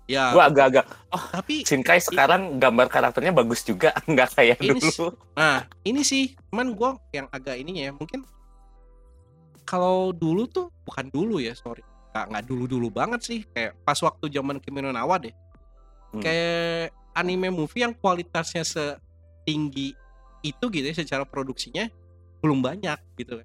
ya 0.03 0.35
gue 0.35 0.43
agak-agak 0.43 0.83
tapi 1.31 1.63
Shinkai 1.63 2.03
sekarang 2.03 2.59
gambar 2.59 2.91
karakternya 2.91 3.31
bagus 3.31 3.63
juga 3.63 3.95
nggak 4.11 4.29
kayak 4.35 4.57
Ini 4.59 4.75
dulu 4.75 5.15
Nah, 5.33 5.63
ini 5.87 6.01
sih, 6.03 6.35
cuman 6.51 6.75
gue 6.75 6.89
yang 7.15 7.27
agak 7.31 7.55
ininya 7.57 7.89
ya, 7.89 7.93
mungkin 7.95 8.21
kalau 9.63 10.11
dulu 10.11 10.43
tuh 10.45 10.67
bukan 10.83 11.07
dulu 11.07 11.39
ya, 11.39 11.55
sorry, 11.55 11.81
nggak 12.11 12.25
nggak 12.29 12.43
dulu 12.45 12.63
dulu 12.67 12.87
banget 12.91 13.21
sih, 13.23 13.39
kayak 13.55 13.79
pas 13.81 13.95
waktu 13.97 14.27
zaman 14.29 14.59
Kimi 14.59 14.83
no 14.83 14.91
Na 14.91 15.07
wa 15.07 15.15
deh, 15.17 15.31
Hmm. 16.13 16.21
kayak 16.21 16.93
anime 17.17 17.49
movie 17.49 17.81
yang 17.81 17.95
kualitasnya 17.97 18.61
setinggi 18.61 19.97
itu 20.43 20.65
gitu 20.69 20.85
ya, 20.85 20.93
secara 20.93 21.23
produksinya 21.25 21.87
belum 22.43 22.59
banyak 22.59 22.99
gitu. 23.15 23.39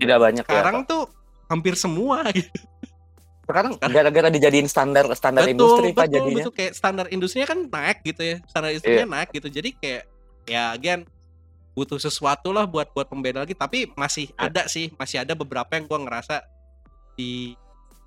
tidak 0.00 0.18
banyak 0.18 0.44
Sekarang 0.48 0.82
ya 0.82 0.88
tuh 0.88 1.02
hampir 1.46 1.76
semua 1.76 2.24
gitu. 2.34 2.48
Sekarang 3.48 3.72
gara-gara 3.80 4.28
dijadiin 4.28 4.68
standar 4.68 5.08
standar 5.16 5.48
industri 5.48 5.96
pak 5.96 6.04
betul, 6.06 6.14
jadinya. 6.20 6.44
betul. 6.44 6.52
kayak 6.52 6.72
standar 6.76 7.06
industrinya 7.08 7.46
kan 7.48 7.58
naik 7.64 7.98
gitu 8.04 8.22
ya. 8.22 8.36
Standar 8.44 8.70
industrinya 8.76 9.08
naik 9.08 9.28
gitu. 9.32 9.48
Jadi 9.48 9.70
kayak 9.80 10.02
ya 10.44 10.76
again 10.76 11.08
butuh 11.72 11.96
sesuatu 11.96 12.52
lah 12.52 12.68
buat 12.68 12.92
buat 12.92 13.08
pembeda 13.08 13.40
lagi. 13.42 13.56
Tapi 13.56 13.88
masih 13.96 14.28
Ya. 14.36 14.52
ada 14.52 14.68
sih 14.68 14.92
masih 15.00 15.24
ada 15.24 15.32
beberapa 15.32 15.72
yang 15.80 15.88
gua 15.88 15.96
ngerasa 16.04 16.44
di 17.16 17.56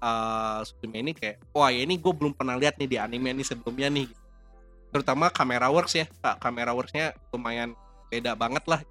uh, 0.01 0.61
ini 0.93 1.11
kayak 1.17 1.41
wah 1.53 1.69
ya 1.73 1.85
ini 1.85 1.97
gue 1.97 2.13
belum 2.13 2.33
pernah 2.33 2.57
lihat 2.57 2.77
nih 2.77 2.89
di 2.89 2.97
anime 3.01 3.33
nih 3.41 3.45
sebelumnya 3.45 3.89
nih. 3.89 4.07
Terutama 4.91 5.31
kamera 5.31 5.71
works 5.71 5.95
ya 5.95 6.05
Kak, 6.21 6.37
kamera 6.37 6.75
worksnya 6.75 7.15
lumayan 7.31 7.73
beda 8.11 8.35
banget 8.35 8.63
lah. 8.67 8.81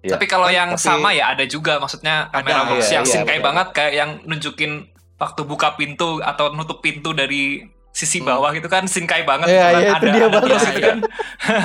Iya. 0.00 0.14
Tapi 0.14 0.24
kalau 0.30 0.48
yang 0.48 0.78
Tapi- 0.78 0.84
sama 0.86 1.10
ya 1.12 1.34
ada 1.34 1.44
juga. 1.44 1.76
Maksudnya 1.82 2.30
Ada, 2.30 2.40
kamera 2.40 2.60
box 2.70 2.80
iya, 2.86 2.94
yang 3.00 3.04
iya, 3.04 3.22
betul. 3.26 3.42
banget 3.42 3.66
kayak 3.74 3.92
yang 3.98 4.10
nunjukin 4.24 4.72
waktu 5.16 5.40
buka 5.42 5.72
pintu 5.72 6.18
atau 6.20 6.50
nutup 6.50 6.78
pintu 6.78 7.10
dari 7.10 7.62
sisi 7.90 8.18
Hmm. 8.18 8.26
bawah 8.28 8.50
gitu 8.50 8.66
kan 8.66 8.84
Shinkai 8.84 9.22
banget 9.22 9.46
Iya, 9.46 9.54
gitu 9.54 9.62
kan 9.64 9.70
iya, 9.72 9.78
itu 9.78 9.94
ada, 9.94 10.02
dia 10.04 10.14
ada 10.16 10.26
banget. 10.28 10.42
terus 10.44 10.62
gitu 10.64 10.74
Iya, 10.74 10.82
kan. 10.84 10.98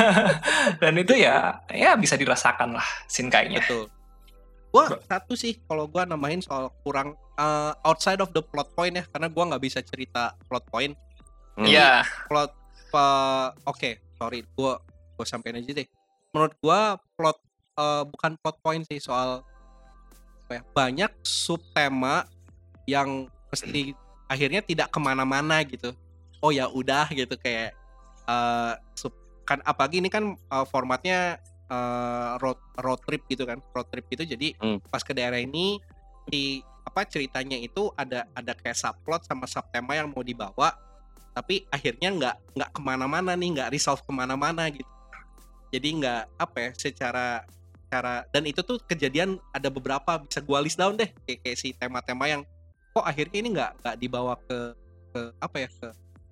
Dan 0.82 0.94
itu 0.96 1.14
ya 1.16 1.36
ya 1.68 1.92
bisa 1.96 2.16
dirasakan 2.16 2.70
lah 2.74 2.88
Shinkainya. 3.06 3.60
betul 3.60 3.90
gua 4.70 4.86
satu 5.02 5.34
sih 5.34 5.58
kalau 5.64 5.86
gua 5.86 6.06
nambahin 6.06 6.40
soal 6.40 6.70
kurang 6.80 7.18
uh, 7.36 7.74
outside 7.82 8.20
of 8.20 8.30
the 8.30 8.44
plot 8.44 8.70
point 8.72 8.94
ya 8.94 9.04
karena 9.04 9.26
gua 9.26 9.50
nggak 9.50 9.64
bisa 9.64 9.82
cerita 9.82 10.38
plot 10.46 10.66
point 10.68 10.94
Hmm. 11.58 11.66
Iya. 11.66 12.06
plot 12.26 12.54
uh, 12.92 13.50
oke 13.66 13.90
sorry 14.16 14.46
gua 14.54 14.78
gua 15.18 15.26
sampein 15.26 15.58
aja 15.58 15.74
deh 15.74 15.90
menurut 16.30 16.54
gua 16.60 16.80
plot 17.18 17.42
uh, 17.76 18.06
bukan 18.06 18.38
plot 18.38 18.58
point 18.62 18.86
sih 18.86 18.96
soal 18.98 19.42
apa 20.46 20.52
ya, 20.52 20.62
banyak 20.70 21.12
subtema 21.20 22.30
yang 22.86 23.26
mesti 23.50 23.94
akhirnya 24.30 24.62
tidak 24.62 24.94
ke 24.94 25.00
mana-mana 25.02 25.62
gitu. 25.66 25.94
Oh 26.40 26.54
ya 26.54 26.70
udah 26.70 27.10
gitu 27.12 27.36
kayak 27.36 27.76
uh, 28.30 28.78
kan 29.44 29.60
apalagi 29.66 29.98
ini 29.98 30.14
kan 30.14 30.38
uh, 30.54 30.66
formatnya 30.70 31.42
uh, 31.74 32.38
road 32.38 32.62
road 32.78 33.02
trip 33.10 33.26
gitu 33.26 33.50
kan 33.50 33.58
road 33.74 33.90
trip 33.90 34.06
gitu. 34.14 34.24
Jadi 34.24 34.54
Hmm. 34.62 34.78
pas 34.88 35.02
ke 35.02 35.12
daerah 35.12 35.42
ini 35.42 35.82
di 36.30 36.62
apa 36.86 37.06
ceritanya 37.06 37.58
itu 37.58 37.90
ada 37.98 38.26
ada 38.34 38.54
kayak 38.54 38.78
subplot 38.78 39.26
sama 39.26 39.46
subtema 39.46 39.94
yang 39.98 40.10
mau 40.10 40.26
dibawa 40.26 40.74
tapi 41.34 41.66
akhirnya 41.70 42.10
nggak 42.10 42.36
nggak 42.58 42.70
ke 42.74 42.82
mana-mana 42.82 43.32
nih 43.38 43.50
nggak 43.56 43.70
resolve 43.74 44.02
ke 44.04 44.12
mana-mana 44.14 44.68
gitu. 44.70 44.90
Jadi 45.70 45.88
nggak 46.02 46.24
apa 46.42 46.58
ya 46.60 46.72
secara 46.74 47.46
cara 47.90 48.26
dan 48.30 48.46
itu 48.46 48.62
tuh 48.62 48.78
kejadian 48.86 49.42
ada 49.50 49.70
beberapa 49.74 50.22
bisa 50.22 50.42
gua 50.46 50.62
list 50.62 50.78
down 50.78 50.94
deh 50.98 51.10
kayak, 51.26 51.40
kayak 51.42 51.58
si 51.58 51.74
tema-tema 51.74 52.30
yang 52.30 52.42
kok 52.90 53.04
akhirnya 53.04 53.38
ini 53.38 53.50
nggak 53.52 53.72
nggak 53.80 53.96
dibawa 53.96 54.34
ke 54.42 54.58
ke 55.10 55.22
apa 55.38 55.56
ya 55.58 55.70
ke 55.70 55.88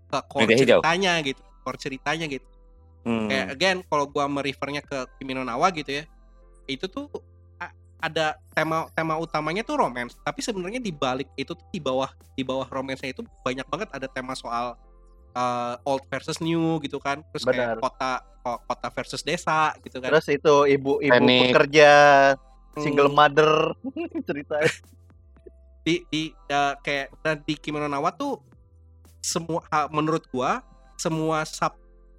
ke 0.07 0.17
core 0.25 0.41
Media 0.43 0.57
hijau. 0.57 0.79
ceritanya 0.79 1.13
gitu 1.21 1.41
core 1.61 1.79
ceritanya 1.79 2.25
gitu 2.27 2.47
Hmm. 3.01 3.31
kayak 3.31 3.47
again 3.49 3.77
kalau 3.83 4.03
gua 4.03 4.27
merefernya 4.27 4.83
ke 4.83 5.07
Kimi 5.15 5.31
no 5.31 5.39
Na 5.41 5.55
wa 5.55 5.71
gitu 5.71 5.87
ya 5.89 6.03
itu 6.65 6.85
tuh 6.85 7.07
ada 7.97 8.35
tema 8.51 8.85
tema 8.91 9.15
utamanya 9.15 9.63
tuh 9.63 9.79
romance 9.79 10.13
tapi 10.19 10.43
sebenarnya 10.43 10.77
di 10.77 10.91
balik 10.91 11.31
itu 11.33 11.49
tuh 11.49 11.65
di 11.67 11.79
bawah 11.79 12.05
di 12.35 12.43
bawah 12.43 12.67
romansnya 12.67 13.09
itu 13.09 13.23
banyak 13.41 13.65
banget 13.65 13.89
ada 13.89 14.05
tema 14.05 14.35
soal 14.35 14.77
uh, 15.33 15.75
old 15.81 16.05
versus 16.05 16.37
new 16.37 16.77
gitu 16.77 16.99
kan 16.99 17.23
terus 17.31 17.41
kayak 17.41 17.73
Benar. 17.73 17.77
kota 17.79 18.11
ko- 18.43 18.61
kota 18.61 18.87
versus 18.91 19.23
desa 19.23 19.73
gitu 19.81 19.97
kan 19.97 20.11
Terus 20.11 20.27
itu 20.29 20.55
ibu-ibu 20.69 21.09
Teknik. 21.09 21.41
pekerja 21.49 21.91
Hmm. 22.75 22.83
single 22.83 23.09
mother 23.09 23.73
cerita 24.27 24.61
di 25.87 26.03
di 26.11 26.23
uh, 26.51 26.75
kayak 26.83 27.15
dan 27.23 27.39
di 27.47 27.55
Kimi 27.55 27.79
no 27.79 27.87
Na 27.87 28.03
wa 28.03 28.11
tuh 28.11 28.43
semua 29.23 29.63
menurut 29.87 30.27
gua 30.27 30.59
semua 30.99 31.47
sub 31.47 31.71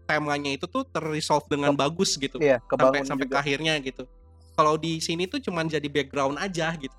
temanya 0.08 0.56
itu 0.56 0.64
tuh 0.64 0.88
terresolve 0.88 1.44
dengan 1.52 1.76
bagus 1.76 2.16
gitu 2.16 2.40
iya 2.40 2.56
sampai 2.64 3.04
sampai 3.04 3.28
ke 3.28 3.36
akhirnya 3.36 3.76
gitu. 3.84 4.08
Kalau 4.56 4.80
di 4.80 4.98
sini 5.04 5.28
tuh 5.28 5.38
cuman 5.38 5.68
jadi 5.68 5.84
background 5.86 6.40
aja 6.40 6.72
gitu. 6.80 6.96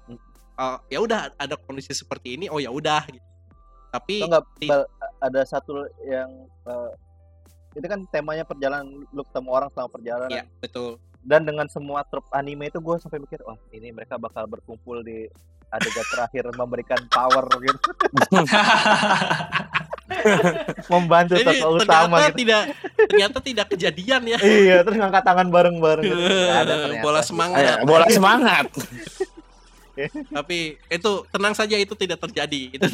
Uh, 0.55 0.77
ya 0.93 1.01
udah 1.01 1.33
ada 1.35 1.55
kondisi 1.57 1.91
seperti 1.91 2.37
ini, 2.37 2.45
oh 2.47 2.61
ya 2.61 2.69
udah 2.69 3.03
gitu. 3.09 3.25
Tapi 3.89 4.21
Tau 4.21 4.29
nggak, 4.29 4.43
di- 4.61 4.69
ada 5.19 5.41
satu 5.43 5.89
yang 6.05 6.29
eh, 6.69 6.91
itu 7.75 7.87
kan 7.89 8.05
temanya 8.13 8.45
perjalanan 8.45 9.03
lu 9.11 9.21
ketemu 9.25 9.49
orang 9.51 9.69
selama 9.73 9.89
perjalanan 9.91 10.29
ya 10.29 10.43
betul. 10.61 11.01
Dan 11.23 11.43
dengan 11.43 11.67
semua 11.67 12.03
trup 12.07 12.25
anime 12.31 12.71
itu 12.71 12.79
gue 12.79 12.95
sampai 12.99 13.19
mikir 13.19 13.43
wah 13.43 13.59
ini 13.75 13.91
mereka 13.91 14.15
bakal 14.15 14.47
berkumpul 14.47 15.03
di 15.03 15.27
adegan 15.69 16.07
terakhir 16.09 16.43
memberikan 16.57 16.97
power 17.11 17.45
gitu 17.61 17.89
membantu 20.89 21.37
Jadi 21.37 21.45
tokoh 21.61 21.77
ternyata 21.77 21.85
utama 21.85 22.17
gitu 22.27 22.37
tidak 22.43 22.61
ternyata 22.97 23.37
tidak 23.39 23.65
kejadian 23.69 24.21
ya. 24.25 24.37
iya 24.41 24.75
terus 24.81 24.97
ngangkat 24.97 25.23
tangan 25.23 25.47
bareng-bareng 25.53 26.03
gitu. 26.03 26.17
Ada 26.49 26.73
ternyata. 26.89 27.03
Bola 27.05 27.21
Eh, 27.21 27.25
semangat. 27.25 27.77
bola 27.85 28.05
semangat 28.09 28.65
Tapi 30.35 30.79
itu 30.87 31.11
tenang 31.27 31.51
saja 31.51 31.75
itu 31.75 31.91
tidak 31.91 32.23
terjadi. 32.23 32.71
Itu. 32.79 32.87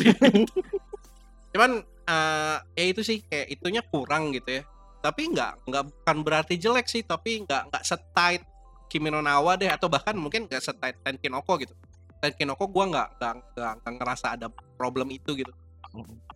Cuman 1.53 1.85
eh, 1.85 2.57
ya 2.73 2.85
itu 2.89 3.05
sih 3.05 3.21
kayak 3.29 3.47
itunya 3.53 3.81
kurang 3.85 4.33
gitu 4.33 4.61
ya. 4.61 4.63
Tapi 5.05 5.21
nggak 5.29 5.69
nggak 5.69 5.83
bukan 5.85 6.17
berarti 6.25 6.57
jelek 6.57 6.89
sih, 6.89 7.05
tapi 7.05 7.45
nggak 7.45 7.69
nggak 7.69 7.83
setight 7.85 8.41
Kimi 8.89 9.09
no 9.13 9.21
deh 9.21 9.69
atau 9.69 9.85
bahkan 9.85 10.17
mungkin 10.17 10.49
nggak 10.49 10.61
setight 10.65 10.97
Tenkinoko 11.05 11.61
gitu. 11.61 11.73
Tenkinoko 12.17 12.65
gua 12.65 12.85
nggak 12.89 13.07
nggak 13.21 13.93
ngerasa 14.01 14.33
ada 14.33 14.49
problem 14.81 15.13
itu 15.13 15.37
gitu. 15.37 15.53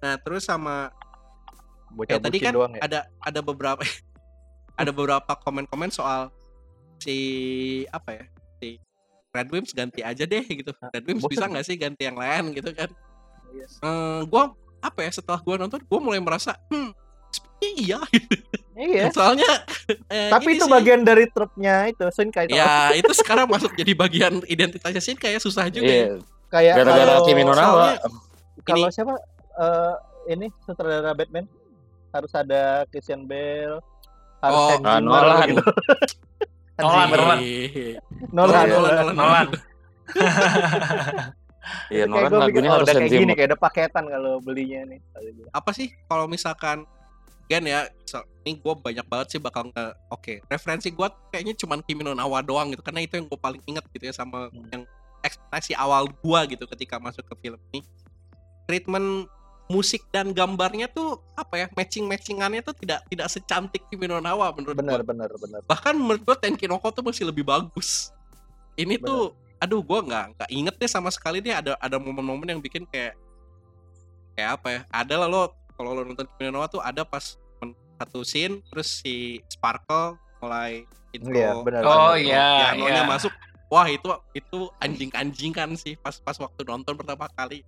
Nah 0.01 0.21
terus 0.21 0.45
sama 0.45 0.93
bocah 1.89 2.13
ya 2.13 2.21
tadi 2.21 2.37
kan 2.37 2.53
doang 2.53 2.73
ya 2.77 2.81
ada 2.85 2.99
ada 3.17 3.41
beberapa 3.41 3.81
ada 4.81 4.93
beberapa 4.93 5.33
komen-komen 5.41 5.89
soal 5.89 6.29
si 7.01 7.17
apa 7.89 8.13
ya 8.13 8.25
si 8.61 8.77
Red 9.33 9.49
Wimps 9.49 9.73
ganti 9.73 10.05
aja 10.05 10.29
deh 10.29 10.45
gitu 10.45 10.69
Red 10.69 11.05
Wimps 11.09 11.25
bosen. 11.25 11.33
bisa 11.33 11.45
nggak 11.49 11.65
sih 11.65 11.75
ganti 11.81 12.05
yang 12.05 12.17
lain 12.21 12.53
gitu 12.53 12.69
kan 12.77 12.93
Yes. 13.53 13.81
Eh, 13.81 14.21
gua 14.29 14.53
apa 14.79 14.99
ya 15.03 15.11
setelah 15.11 15.41
gua 15.41 15.59
nonton 15.59 15.81
gua 15.89 15.99
mulai 15.99 16.21
merasa 16.21 16.55
hmm 16.69 17.08
iya 17.61 17.99
iya 18.75 19.05
soalnya 19.15 19.47
eh, 20.07 20.29
tapi 20.29 20.55
itu 20.55 20.63
sih, 20.63 20.71
bagian 20.71 21.01
dari 21.01 21.27
trupnya 21.27 21.87
itu 21.87 22.03
Shinkai 22.07 22.47
ya 22.47 22.91
itu 22.91 23.11
sekarang 23.13 23.45
masuk 23.45 23.73
jadi 23.73 23.91
bagian 23.93 24.39
identitasnya 24.45 24.99
sih 24.99 25.13
kayak 25.13 25.39
susah 25.39 25.67
juga 25.67 25.87
ya. 25.87 25.95
Iya, 25.95 26.09
kayak 26.47 26.73
gara-gara 26.79 27.03
kalau- 27.13 27.25
Kimi 27.25 27.41
no 27.43 27.51
Na 27.51 27.55
wa 27.55 27.63
soalnya- 27.65 27.99
kalau 28.61 28.87
Ini- 28.87 28.93
siapa 28.93 29.13
eh, 29.55 29.93
ini 30.29 30.45
sutradara 30.61 31.11
Batman 31.11 31.45
harus 32.09 32.31
ada 32.31 32.61
Christian 32.87 33.25
Bale 33.25 33.81
harus 34.39 34.57
Oh, 34.57 34.79
Nolan. 34.79 35.47
gitu. 35.49 35.63
Nolan. 36.79 37.07
Nolan. 37.11 37.11
Nolan, 37.11 37.39
Iya. 37.39 37.99
Nolan. 38.31 38.65
Nolan, 38.65 39.07
Nolan. 39.13 39.47
Iya, 41.89 42.05
Kayak 42.05 42.07
Nolan 42.09 42.31
lagunya 42.39 42.69
oh, 42.71 42.75
harus 42.81 42.87
kayak 42.87 43.11
gini 43.11 43.33
kayak 43.35 43.49
ada 43.53 43.57
paketan 43.59 44.05
kalau 44.07 44.39
belinya 44.39 44.81
nih. 44.87 44.99
Apa 45.51 45.69
sih 45.69 45.91
kalau 46.05 46.25
misalkan 46.25 46.87
Gen 47.49 47.65
ya, 47.65 47.89
so, 48.05 48.21
ini 48.45 48.61
gue 48.61 48.73
banyak 48.77 49.05
banget 49.09 49.27
sih 49.33 49.39
bakal 49.41 49.73
nge 49.73 49.85
oke 50.13 50.33
referensi 50.47 50.93
gue 50.93 51.07
kayaknya 51.33 51.57
cuman 51.57 51.81
Kimi 51.81 52.05
no 52.05 52.13
Nawa 52.13 52.45
doang 52.45 52.69
gitu 52.69 52.85
karena 52.85 53.01
itu 53.01 53.17
yang 53.17 53.25
gue 53.25 53.39
paling 53.41 53.61
inget 53.65 53.81
gitu 53.89 54.05
ya 54.05 54.13
sama 54.13 54.53
Hmm. 54.53 54.69
yang 54.69 54.83
ekspektasi 55.25 55.73
awal 55.73 56.05
gue 56.07 56.39
gitu 56.53 56.63
ketika 56.69 57.01
masuk 57.01 57.25
ke 57.25 57.33
film 57.41 57.59
ini 57.73 57.81
treatment 58.69 59.25
musik 59.69 60.01
dan 60.09 60.33
gambarnya 60.33 60.89
tuh 60.89 61.21
apa 61.33 61.65
ya 61.65 61.67
matching 61.73 62.05
matchingannya 62.05 62.61
tuh 62.61 62.73
tidak 62.77 63.01
tidak 63.09 63.27
secantik 63.33 63.81
Kimi 63.89 64.05
no 64.05 64.21
Nawa 64.21 64.53
menurut 64.53 64.77
Bener, 64.77 65.01
gue 65.01 65.09
bener, 65.09 65.29
bener. 65.37 65.61
bahkan 65.65 65.93
menurut 65.97 66.21
gue 66.21 66.35
Tenkinoko 66.37 66.89
tuh 66.93 67.01
masih 67.01 67.29
lebih 67.29 67.45
bagus 67.45 68.13
ini 68.77 69.01
tuh 69.01 69.33
aduh 69.57 69.81
gue 69.81 69.99
nggak 70.05 70.25
nggak 70.37 70.49
inget 70.53 70.75
deh 70.77 70.89
sama 70.89 71.09
sekali 71.09 71.41
deh 71.41 71.53
ada 71.53 71.73
ada 71.81 71.97
momen-momen 71.97 72.45
yang 72.45 72.61
bikin 72.61 72.85
kayak 72.89 73.17
kayak 74.37 74.55
apa 74.61 74.67
ya 74.69 74.81
ada 74.93 75.13
lah 75.25 75.27
lo 75.27 75.41
kalau 75.75 75.95
lo 75.95 76.01
nonton 76.03 76.29
Kimi 76.37 76.49
no 76.49 76.61
Nawa 76.61 76.67
tuh 76.71 76.79
ada 76.79 77.03
pas 77.03 77.38
satu 77.99 78.23
scene 78.23 78.63
terus 78.65 79.03
si 79.03 79.15
Sparkle 79.45 80.15
mulai 80.39 80.87
intro 81.11 81.35
Iya, 81.35 81.51
benar. 81.59 81.81
Oh, 81.83 82.15
iya. 82.15 82.71
pianonya 82.71 83.03
iya. 83.03 83.03
masuk 83.03 83.33
wah 83.67 83.85
itu 83.85 84.07
itu 84.33 84.57
anjing-anjing 84.79 85.51
kan 85.51 85.69
sih 85.75 85.93
pas 85.95 86.15
pas 86.17 86.33
waktu 86.35 86.63
nonton 86.63 86.95
pertama 86.95 87.27
kali 87.29 87.61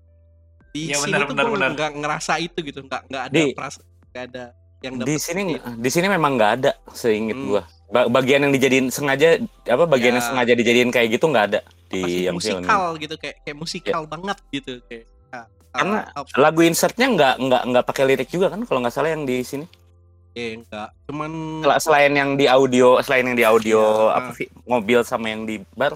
di 0.71 0.87
Iya, 0.87 0.97
sini 0.97 1.11
benar, 1.11 1.19
tuh 1.21 1.27
benar, 1.29 1.45
gue 1.45 1.53
benar. 1.53 1.71
nggak 1.75 1.91
ngerasa 1.99 2.33
itu 2.39 2.59
gitu 2.63 2.79
nggak 2.81 3.01
nggak 3.05 3.23
ada 3.27 3.35
Di- 3.35 3.51
perasa 3.51 3.79
nggak 4.09 4.23
ada 4.25 4.43
yang 4.81 4.93
Di 4.97 5.15
sini 5.15 5.41
gitu. 5.51 5.67
di 5.77 5.89
sini 5.91 6.07
memang 6.07 6.31
nggak 6.33 6.51
ada 6.57 6.71
seinget 6.89 7.35
Hmm. 7.35 7.47
gua. 7.49 7.61
Ba- 7.91 8.07
bagian 8.09 8.39
yang 8.41 8.55
dijadiin 8.55 8.87
sengaja 8.87 9.35
apa 9.67 9.83
bagian 9.83 10.15
Ya. 10.15 10.17
yang 10.17 10.25
sengaja 10.25 10.53
dijadiin 10.55 10.89
kayak 10.89 11.11
gitu 11.11 11.27
nggak 11.27 11.45
ada 11.45 11.59
di 11.85 11.99
sih, 11.99 12.23
yang 12.23 12.39
film 12.39 12.63
musikal 12.63 12.83
gitu 12.95 13.15
kayak 13.19 13.35
kayak 13.43 13.57
musikal 13.59 14.01
banget 14.07 14.37
gitu 14.49 14.73
kayak 14.87 15.05
ah, 15.29 15.45
Karena 15.71 15.97
ah, 16.09 16.23
ah, 16.23 16.39
Lagu 16.39 16.63
insertnya 16.63 17.07
nggak 17.09 17.33
nggak 17.37 17.61
nggak 17.67 17.83
pakai 17.85 18.03
lirik 18.05 18.27
juga 18.27 18.47
kan 18.47 18.63
kalau 18.63 18.79
nggak 18.79 18.91
salah 18.91 19.11
yang 19.11 19.21
di 19.21 19.43
sini. 19.43 19.67
Eh, 20.33 20.57
enggak 20.57 20.89
cuman 21.05 21.31
Sel- 21.61 21.81
Selain 21.81 22.11
yang 22.11 22.29
di 22.33 22.45
audio, 22.45 22.99
selain 22.99 23.25
yang 23.25 23.37
di 23.37 23.43
audio 23.43 23.79
Iya. 24.07 24.17
apa 24.17 24.29
sih 24.33 24.47
mobil 24.63 24.99
sama 25.01 25.27
yang 25.27 25.43
di 25.43 25.59
bar, 25.73 25.95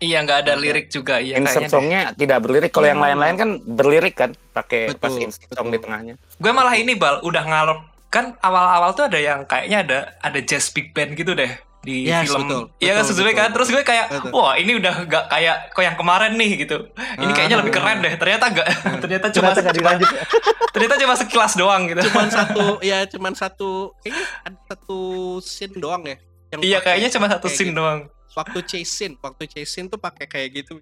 Iya 0.00 0.24
nggak 0.24 0.48
ada 0.48 0.56
lirik 0.56 0.88
juga. 0.88 1.20
Iya 1.20 1.36
insert 1.36 1.68
deh. 1.68 1.68
songnya 1.68 2.16
tidak 2.16 2.40
berlirik. 2.40 2.72
Kalau 2.72 2.88
yang 2.88 2.96
Hmm. 2.96 3.12
lain-lain 3.12 3.36
kan 3.36 3.50
berlirik 3.60 4.16
kan, 4.16 4.32
pakai 4.50 4.96
pas 4.96 5.12
insert 5.12 5.44
song 5.52 5.68
betul. 5.68 5.76
di 5.76 5.78
tengahnya. 5.84 6.14
Gue 6.40 6.52
malah 6.56 6.72
ini 6.72 6.96
bal 6.96 7.20
udah 7.20 7.44
ngalor 7.44 7.78
kan 8.08 8.32
awal-awal 8.40 8.90
tuh 8.90 9.06
ada 9.06 9.20
yang 9.20 9.44
kayaknya 9.44 9.78
ada 9.84 9.98
ada 10.18 10.40
jazz 10.40 10.72
big 10.72 10.90
band 10.90 11.14
gitu 11.14 11.36
deh 11.36 11.52
di 11.80 12.04
Yes, 12.04 12.28
film. 12.28 12.44
betul, 12.44 12.62
Iya 12.76 12.92
kan 12.92 13.04
sesuai 13.04 13.24
betul, 13.26 13.40
kan. 13.40 13.48
Terus 13.50 13.68
gue 13.70 13.82
kayak 13.82 14.06
Betul. 14.10 14.30
wah 14.32 14.52
ini 14.54 14.72
udah 14.76 14.94
nggak 15.02 15.24
kayak 15.26 15.56
kok 15.70 15.80
yang 15.80 15.96
kemarin 15.96 16.32
nih 16.34 16.50
gitu. 16.60 16.78
Ini 17.16 17.32
kayaknya 17.32 17.56
Ah. 17.56 17.60
lebih 17.60 17.72
keren 17.72 17.98
deh. 17.98 18.12
Ternyata 18.14 18.44
enggak. 18.46 18.66
ternyata 19.02 19.26
cuma 19.30 19.48
Ternyata 19.50 19.72
cuma, 19.72 19.90
ya. 19.94 20.22
ternyata 20.74 20.94
cuma 20.98 21.14
sekilas 21.16 21.52
doang 21.54 21.82
gitu. 21.86 22.00
cuman 22.04 22.28
satu 22.36 22.64
ya 22.80 22.98
cuman 23.06 23.32
satu 23.32 23.70
kayaknya 23.98 24.24
ada 24.44 24.58
satu 24.66 24.98
scene 25.40 25.74
doang 25.74 26.02
ya 26.04 26.16
yang 26.50 26.60
iya 26.60 26.78
kayaknya 26.78 27.08
cuma 27.10 27.26
satu 27.26 27.46
kayak 27.46 27.56
scene 27.56 27.72
gitu. 27.72 27.80
doang. 27.80 28.00
waktu 28.30 28.58
chase 28.62 28.86
scene 28.88 29.14
waktu 29.18 29.42
chase 29.44 29.66
scene 29.68 29.86
tuh 29.86 29.96
pakai 29.96 30.24
kayak 30.24 30.48
gitu 30.54 30.78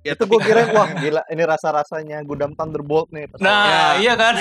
ya 0.00 0.14
Itu 0.14 0.24
gue 0.24 0.40
kira 0.40 0.72
wah 0.72 0.88
gila 0.94 1.20
ini 1.26 1.42
rasa-rasanya 1.42 2.24
Gundam 2.24 2.56
Thunderbolt 2.56 3.10
nih. 3.10 3.28
Nah, 3.36 3.68
Ya. 3.68 3.84
iya 4.00 4.12
kan. 4.16 4.34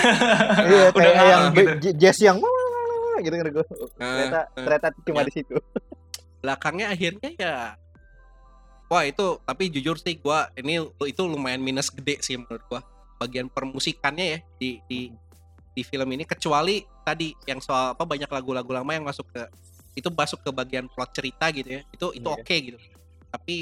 iya 0.63 0.88
udah 0.88 0.93
kayak 0.95 1.15
yang 1.19 1.43
ngalor 1.45 1.76
gitu. 1.76 1.89
jazz 1.97 2.19
yang 2.21 2.38
gitu 3.25 3.35
kan 3.35 3.47
gue. 3.51 3.65
Ternyata 3.97 4.39
eh. 4.47 4.63
ternyata 4.65 4.87
cuma 5.03 5.21
Ya. 5.21 5.27
di 5.27 5.33
situ. 5.33 5.55
belakangnya 6.39 6.87
akhirnya 6.95 7.29
ya 7.35 7.55
wah 8.87 9.03
itu 9.03 9.43
tapi 9.43 9.67
jujur 9.67 9.99
sih 9.99 10.15
gua 10.17 10.47
ini 10.55 10.79
itu 11.03 11.21
lumayan 11.27 11.59
minus 11.59 11.91
gede 11.91 12.23
sih 12.23 12.39
menurut 12.39 12.63
gua 12.71 12.79
bagian 13.19 13.51
permusikannya 13.51 14.25
ya 14.25 14.39
di 14.55 14.79
di 14.87 14.99
di 15.75 15.81
film 15.83 16.07
ini 16.15 16.23
kecuali 16.23 16.79
tadi 17.03 17.35
yang 17.43 17.59
soal 17.59 17.91
apa 17.91 18.07
banyak 18.07 18.31
lagu-lagu 18.31 18.71
lama 18.71 18.87
yang 18.87 19.03
masuk 19.03 19.27
ke 19.29 19.43
itu 19.99 20.07
masuk 20.07 20.39
ke 20.39 20.49
bagian 20.55 20.87
plot 20.87 21.11
cerita 21.11 21.51
gitu 21.51 21.67
ya 21.67 21.81
itu 21.91 22.07
itu 22.15 22.29
Iya. 22.31 22.39
oke 22.39 22.55
gitu 22.55 22.77
tapi 23.29 23.55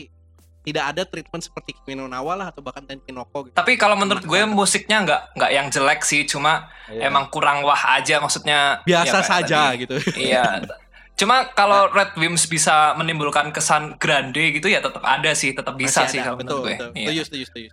tidak 0.68 0.84
ada 0.92 1.08
treatment 1.08 1.40
seperti 1.40 1.72
Kimi 1.74 1.96
no 1.96 2.06
Nawa 2.06 2.36
lah 2.36 2.48
atau 2.52 2.60
bahkan 2.60 2.84
Tenkinoko 2.84 3.48
gitu. 3.48 3.56
Tapi 3.56 3.80
kalau 3.80 3.96
menurut 3.96 4.20
gue 4.20 4.42
musiknya 4.44 5.00
nggak 5.00 5.22
nggak 5.34 5.52
yang 5.54 5.68
jelek 5.72 6.04
sih, 6.04 6.28
cuma 6.28 6.68
Iya. 6.88 7.08
emang 7.08 7.32
kurang 7.32 7.64
wah 7.64 7.96
aja 7.96 8.20
maksudnya. 8.20 8.84
biasa 8.84 9.18
ya 9.18 9.24
saja 9.24 9.60
tadi. 9.72 9.88
gitu. 9.88 9.96
Iya. 10.28 10.68
Cuma 11.16 11.50
kalau 11.50 11.88
Red 11.90 12.14
Wimps 12.14 12.46
bisa 12.46 12.94
menimbulkan 12.94 13.50
kesan 13.50 13.96
grande 13.96 14.52
gitu 14.52 14.68
ya 14.68 14.78
tetap 14.78 15.02
ada 15.02 15.32
sih, 15.32 15.50
tetap 15.50 15.74
bisa 15.74 16.04
Masih 16.04 16.12
sih 16.12 16.20
ada, 16.20 16.26
kalau 16.28 16.38
betul, 16.38 16.48
menurut 16.52 16.62
gue. 16.62 16.76
betul. 16.76 16.90
Iya. 16.92 17.06
Setuju, 17.08 17.22
setuju, 17.24 17.44
setuju. 17.48 17.70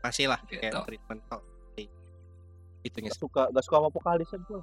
Masih 0.00 0.24
lah 0.26 0.38
kayak 0.40 0.62
Gitu. 0.62 0.78
treatment 0.86 1.20
kok. 1.26 1.40
Itunya. 2.86 3.10
Gak 3.10 3.18
suka 3.18 3.42
gak 3.48 3.62
suka 3.62 3.76
sama 3.76 3.88
vokalisnya 3.90 4.38
gue. 4.40 4.60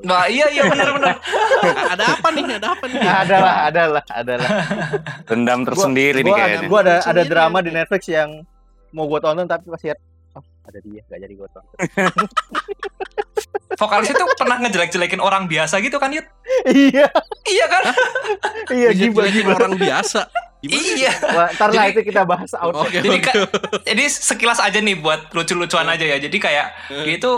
Nah, 0.00 0.24
iya 0.26 0.46
iya 0.48 0.62
benar-benar. 0.64 1.18
ada 1.92 2.04
apa 2.08 2.28
nih? 2.30 2.42
Ada 2.54 2.68
apa 2.70 2.84
nih? 2.86 2.98
ada 3.00 3.36
lah, 3.36 3.54
ada 3.64 3.82
lah, 3.88 4.04
ada 4.08 4.34
lah. 4.36 4.50
Dendam 5.28 5.60
tersendiri 5.62 6.20
nih 6.20 6.28
Gua 6.28 6.36
ada, 6.36 6.46
kayaknya. 6.46 6.68
gua 6.68 6.80
ada 6.80 6.94
ada 7.02 7.22
drama 7.22 7.58
di 7.58 7.70
Netflix 7.70 8.02
yang 8.06 8.30
mau 8.90 9.04
gue 9.04 9.18
tonton 9.18 9.44
tapi 9.44 9.66
pas 9.66 9.82
lihat 9.82 9.98
oh 10.32 10.44
ada 10.64 10.78
dia 10.80 11.02
gak 11.04 11.18
jadi 11.18 11.34
gue 11.34 11.48
tonton. 11.50 11.76
Vokalis 13.76 14.08
itu 14.08 14.24
pernah 14.38 14.56
ngejelek-jelekin 14.58 15.20
orang 15.20 15.44
biasa 15.44 15.84
gitu 15.84 15.98
kan, 15.98 16.08
Yud? 16.08 16.24
iya, 16.66 17.04
Iya 17.44 17.66
kan? 17.68 17.82
iya 18.72 18.88
gibah 18.90 19.28
gibah. 19.28 19.52
orang 19.54 19.76
biasa. 19.76 20.24
Gimana? 20.56 20.80
Iya. 20.96 21.12
Wah, 21.28 21.48
ntar 21.52 21.68
lah 21.68 21.84
Jadi- 21.84 21.92
itu 21.92 22.00
kita 22.08 22.22
bahas 22.24 22.56
out. 22.56 22.72
Oke. 22.74 22.96
Jadi 22.96 23.18
ka- 23.20 23.36
jadi 23.84 24.04
sekilas 24.08 24.56
aja 24.58 24.80
nih 24.80 24.96
buat 24.96 25.28
lucu-lucuan 25.30 25.84
aja 25.86 26.02
ya. 26.02 26.16
Jadi 26.16 26.36
kayak 26.38 26.66
dia 27.04 27.14
itu 27.14 27.32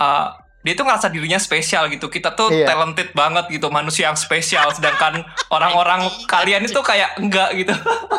uh, 0.00 0.34
dia 0.60 0.76
itu 0.76 0.84
ngerasa 0.84 1.08
dirinya 1.08 1.40
spesial 1.40 1.88
gitu. 1.88 2.12
Kita 2.12 2.36
tuh 2.36 2.52
Iya. 2.52 2.68
talented 2.68 3.16
banget 3.16 3.48
gitu, 3.48 3.72
manusia 3.72 4.12
yang 4.12 4.18
spesial. 4.18 4.68
Sedangkan 4.76 5.24
orang-orang 5.48 6.04
kalian 6.28 6.64
itu 6.68 6.80
kayak 6.84 7.16
enggak 7.16 7.48
gitu. 7.56 7.72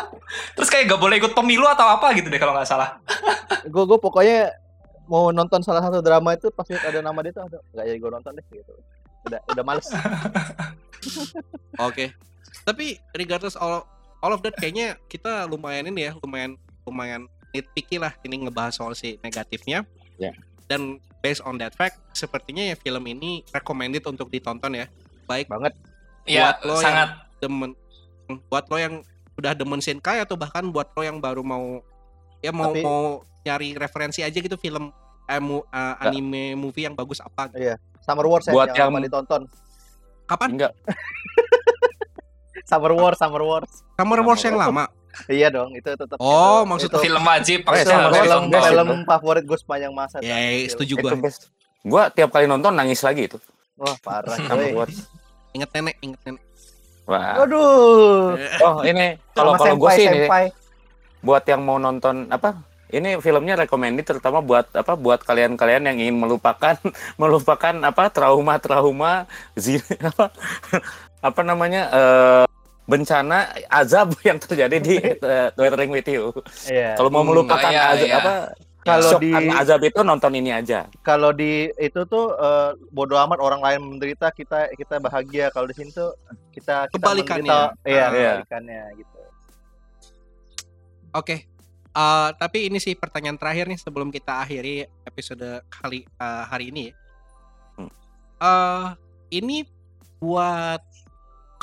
Terus 0.58 0.68
kayak 0.72 0.90
gak 0.90 1.00
boleh 1.02 1.20
ikut 1.20 1.36
pemilu 1.36 1.68
atau 1.68 1.86
apa 1.86 2.10
gitu 2.16 2.32
deh 2.32 2.40
kalau 2.40 2.56
nggak 2.56 2.66
salah. 2.66 2.98
gue 3.62 3.84
gue 3.84 3.98
pokoknya 4.00 4.50
mau 5.06 5.30
nonton 5.30 5.62
salah 5.62 5.84
satu 5.84 6.02
drama 6.02 6.34
itu 6.34 6.50
pas 6.50 6.66
lihat 6.66 6.82
ada 6.88 6.98
nama 7.04 7.20
dia 7.22 7.30
tuh 7.36 7.44
ada 7.46 7.58
nggak 7.76 7.84
jadi 7.84 7.98
gue 8.00 8.10
nonton 8.10 8.32
deh 8.34 8.46
gitu. 8.50 8.72
Udah 9.28 9.40
udah 9.54 9.62
males. 9.62 9.86
Oke. 11.86 12.10
Tapi 12.66 12.98
regardless 13.14 13.54
all 13.54 13.86
all 14.18 14.32
of 14.34 14.42
that 14.42 14.54
kayaknya 14.58 14.98
kita 15.06 15.46
lumayan 15.46 15.86
ini 15.86 16.10
ya, 16.10 16.12
lumayan 16.18 16.58
lumayan 16.82 17.22
nitpicky 17.54 18.02
lah 18.02 18.10
ini 18.26 18.48
ngebahas 18.48 18.74
soal 18.74 18.98
si 18.98 19.20
negatifnya. 19.22 19.86
Ya. 20.18 20.34
Dan 20.66 20.98
based 21.22 21.40
on 21.40 21.56
that 21.56 21.72
fact, 21.72 22.02
sepertinya 22.12 22.60
ya 22.64 22.74
film 22.74 23.06
ini 23.06 23.46
recommended 23.48 24.02
untuk 24.04 24.26
ditonton 24.26 24.74
ya. 24.74 24.86
Baik 25.24 25.46
Banget. 25.46 25.72
Iya, 26.22 26.52
Buat 26.52 26.58
lo 26.60 26.74
yang- 26.74 26.82
sangat 26.82 27.08
demen 27.38 27.70
buat 28.48 28.64
lo 28.66 28.76
yang 28.76 28.94
udah 29.32 29.52
demen 29.52 29.78
Shinkai 29.78 30.18
atau 30.18 30.34
bahkan 30.34 30.62
buat 30.66 30.90
lo 30.90 31.02
yang 31.02 31.18
baru 31.18 31.40
mau 31.40 31.82
ya 32.38 32.50
mau 32.50 32.70
Tapi- 32.70 32.82
mau 32.82 33.02
nyari 33.42 33.74
referensi 33.74 34.20
aja 34.20 34.34
gitu 34.34 34.54
film 34.54 34.90
eh, 35.24 35.38
mu- 35.38 35.64
eh, 35.64 35.94
anime 36.00 36.54
movie 36.54 36.82
yang 36.82 36.94
bagus 36.94 37.18
apa 37.18 37.50
gitu. 37.50 37.74
Summer 38.00 38.22
Wars 38.24 38.44
ya, 38.44 38.52
Buat 38.52 38.70
yang, 38.70 38.90
yang- 38.90 38.90
apa 38.92 38.98
ditonton. 39.00 39.42
kapan 40.24 40.48
Enggak, 40.52 40.72
Summer 42.64 42.92
Wars, 42.92 43.18
Summer 43.18 43.42
Wars. 43.42 43.70
Summer 43.92 44.20
Wars 44.20 44.40
yang 44.40 44.56
lama 44.56 44.84
Iya 45.28 45.48
dong, 45.52 45.76
itu 45.76 45.88
tetap. 45.92 46.16
Oh, 46.18 46.64
itu, 46.64 46.70
maksud 46.72 46.90
itu, 46.90 46.98
film 46.98 47.22
wajib 47.22 47.58
Oh, 47.64 47.70
harus 47.70 47.84
Summer 47.84 48.10
Wars 48.10 48.24
film, 48.24 48.42
best 48.48 48.68
film 48.68 48.88
itu. 48.88 48.96
favorit 49.04 49.44
gue 49.44 49.58
sepanjang 49.60 49.92
masa. 49.92 50.16
ya 50.18 50.24
tuh, 50.24 50.28
ya, 50.28 50.38
film. 50.40 50.70
setuju 50.72 50.94
best. 51.20 51.40
Gua 51.82 52.02
tiap 52.08 52.30
kali 52.30 52.46
nonton 52.46 52.72
nangis 52.72 53.02
lagi 53.02 53.26
itu. 53.26 53.38
Wah 53.76 53.96
parah. 54.00 54.36
Coy. 54.38 54.72
Wars. 54.72 55.08
inget 55.52 55.68
nenek 55.76 55.96
inget 56.00 56.20
nenek 56.24 56.42
Wah. 57.04 57.44
Aduh. 57.44 58.38
Oh, 58.62 58.80
ini 58.86 59.18
kalau 59.34 59.58
kalau 59.58 59.74
gue 59.76 59.90
sih 59.92 60.06
ini 60.06 60.28
buat 61.20 61.44
yang 61.46 61.62
mau 61.62 61.76
nonton 61.76 62.30
apa 62.30 62.62
ini 62.92 63.16
filmnya 63.18 63.56
recommended 63.56 64.04
terutama 64.04 64.38
buat 64.40 64.68
apa 64.72 64.94
buat 64.94 65.24
kalian-kalian 65.24 65.88
yang 65.88 65.96
ingin 65.98 66.16
melupakan 66.18 66.76
melupakan 67.20 67.74
apa 67.82 68.08
trauma-trauma 68.12 69.26
zi- 69.54 69.82
apa 70.12 70.30
apa 71.22 71.40
namanya 71.42 71.82
eh, 71.90 72.44
bencana 72.84 73.38
azab 73.68 74.12
yang 74.28 74.36
terjadi 74.36 74.76
di 74.78 74.96
uh, 75.22 75.54
Weathering 75.54 75.90
with 75.90 76.06
You. 76.06 76.34
Iya. 76.66 76.94
Kalau 76.94 77.08
mau 77.08 77.22
melupakan 77.22 77.62
oh 77.62 77.70
iya, 77.70 77.92
azab 77.92 78.06
iya. 78.06 78.18
apa 78.18 78.34
Kalau 78.82 79.14
di- 79.16 79.30
azab 79.30 79.78
itu 79.80 80.00
nonton 80.02 80.34
ini 80.34 80.50
aja. 80.50 80.90
Kalau 81.00 81.30
di 81.30 81.70
itu 81.72 82.02
tuh 82.02 82.34
eh, 82.34 82.74
bodo 82.90 83.14
amat 83.14 83.38
orang 83.38 83.62
lain 83.62 83.78
menderita 83.80 84.26
kita 84.28 84.74
kita 84.74 84.98
bahagia. 84.98 85.48
Kalau 85.48 85.64
di 85.64 85.76
sini 85.76 85.88
tuh 85.88 86.10
kita 86.50 86.90
kita 86.90 86.98
Kebalikannya. 86.98 87.46
menderita- 87.46 87.78
Iya, 87.86 88.02
Ah, 88.02 88.10
iya. 88.10 88.32
kebalikannya 88.42 88.82
gitu. 88.98 89.18
Oke. 91.12 91.36
Eh, 91.92 92.28
tapi 92.34 92.66
ini 92.66 92.80
sih 92.80 92.96
pertanyaan 92.96 93.36
terakhir 93.36 93.68
nih 93.68 93.76
sebelum 93.76 94.08
kita 94.08 94.42
akhiri 94.42 94.82
episode 95.04 95.44
kali 95.70 96.02
eh, 96.02 96.44
hari 96.44 96.72
ini. 96.72 96.90
Hmm. 97.76 97.92
Eh, 98.40 98.86
ini 99.32 99.62
buat 100.18 100.82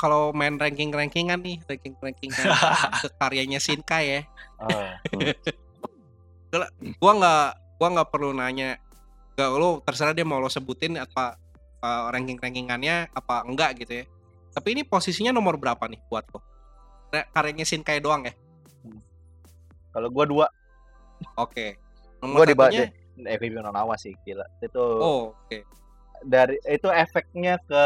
kalau 0.00 0.32
main 0.32 0.56
ranking-rankingan 0.56 1.44
nih, 1.44 1.60
ranking-rankingan 1.68 2.40
ke 3.04 3.08
karyanya 3.20 3.60
Shinkai 3.60 4.04
ya. 4.08 4.20
Oh. 4.56 4.88
Gua 6.96 7.12
nggak 7.20 7.46
gua 7.76 7.88
nggak 8.00 8.08
perlu 8.08 8.32
nanya 8.32 8.80
gak 9.36 9.56
lo 9.56 9.80
terserah 9.80 10.12
dia 10.12 10.24
mau 10.24 10.36
lo 10.36 10.52
sebutin 10.52 11.00
apa 11.00 11.36
uh, 11.80 12.12
ranking-rankingannya 12.12 13.12
apa 13.12 13.44
enggak 13.44 13.76
gitu 13.84 14.00
ya. 14.00 14.04
Tapi 14.50 14.72
ini 14.76 14.82
posisinya 14.82 15.36
nomor 15.36 15.60
berapa 15.60 15.84
nih 15.84 16.00
buat 16.08 16.24
lo? 16.32 16.40
Karyanya 17.12 17.68
Shinkai 17.68 18.00
doang 18.00 18.24
ya? 18.24 18.32
Kalau 19.90 20.08
gua 20.08 20.24
dua, 20.24 20.46
Oke. 21.36 21.76
gua 22.20 22.24
Nomor 22.24 22.46
di 22.48 22.56
bawah 22.56 22.72
satunya? 22.72 22.88
eh 23.20 23.36
Review 23.36 23.60
Nonawa 23.60 24.00
sih 24.00 24.16
gila. 24.24 24.48
Itu 24.64 24.80
Oh, 24.80 25.36
oke. 25.36 25.60
dari 26.24 26.56
itu 26.68 26.88
efeknya 26.88 27.56
ke 27.68 27.84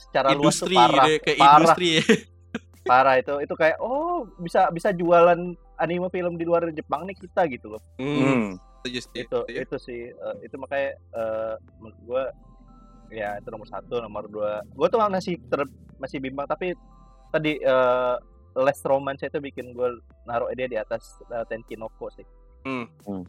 secara 0.00 0.32
luas 0.32 0.56
tuh 0.56 0.66
Industri 0.66 0.76
parah, 0.76 1.04
deh, 1.04 1.16
ke 1.18 1.30
parah, 1.36 1.52
industri 1.54 1.88
ya. 1.92 2.02
parah 2.90 3.14
itu 3.16 3.34
itu 3.38 3.54
kayak 3.54 3.76
oh 3.78 4.24
bisa 4.36 4.66
bisa 4.68 4.88
jualan 4.90 5.38
anime 5.76 6.08
film 6.08 6.34
di 6.34 6.42
luar 6.42 6.64
Jepang 6.70 7.04
nih 7.04 7.14
kita 7.14 7.44
gitu 7.46 7.70
loh. 7.70 7.82
Hmm, 7.96 8.16
Hmm. 8.16 8.46
setuju, 8.80 8.98
itu 9.14 9.38
itu 9.46 9.76
sih 9.78 10.00
eh, 10.08 10.36
itu 10.40 10.56
makanya 10.56 10.90
eh, 10.96 11.54
menurut 11.76 11.98
gua 12.02 12.24
ya 13.08 13.36
itu 13.36 13.48
nomor 13.48 13.66
satu 13.66 14.00
nomor 14.00 14.24
dua 14.26 14.64
gua 14.72 14.86
tuh 14.86 14.98
masih 15.02 15.36
ter, 15.46 15.60
masih 15.96 16.18
bimbang 16.18 16.46
tapi 16.46 16.72
tadi 17.28 17.58
eh 17.58 18.16
Last 18.50 18.82
Romance 18.82 19.22
itu 19.22 19.38
bikin 19.38 19.70
gue 19.70 19.88
naruh 20.26 20.50
dia 20.50 20.66
di 20.66 20.74
atas 20.74 21.22
uh, 21.28 21.46
Tenkinoko 21.46 22.10
sih 22.10 22.26
Hmm. 22.66 22.90
Hmm. 23.06 23.22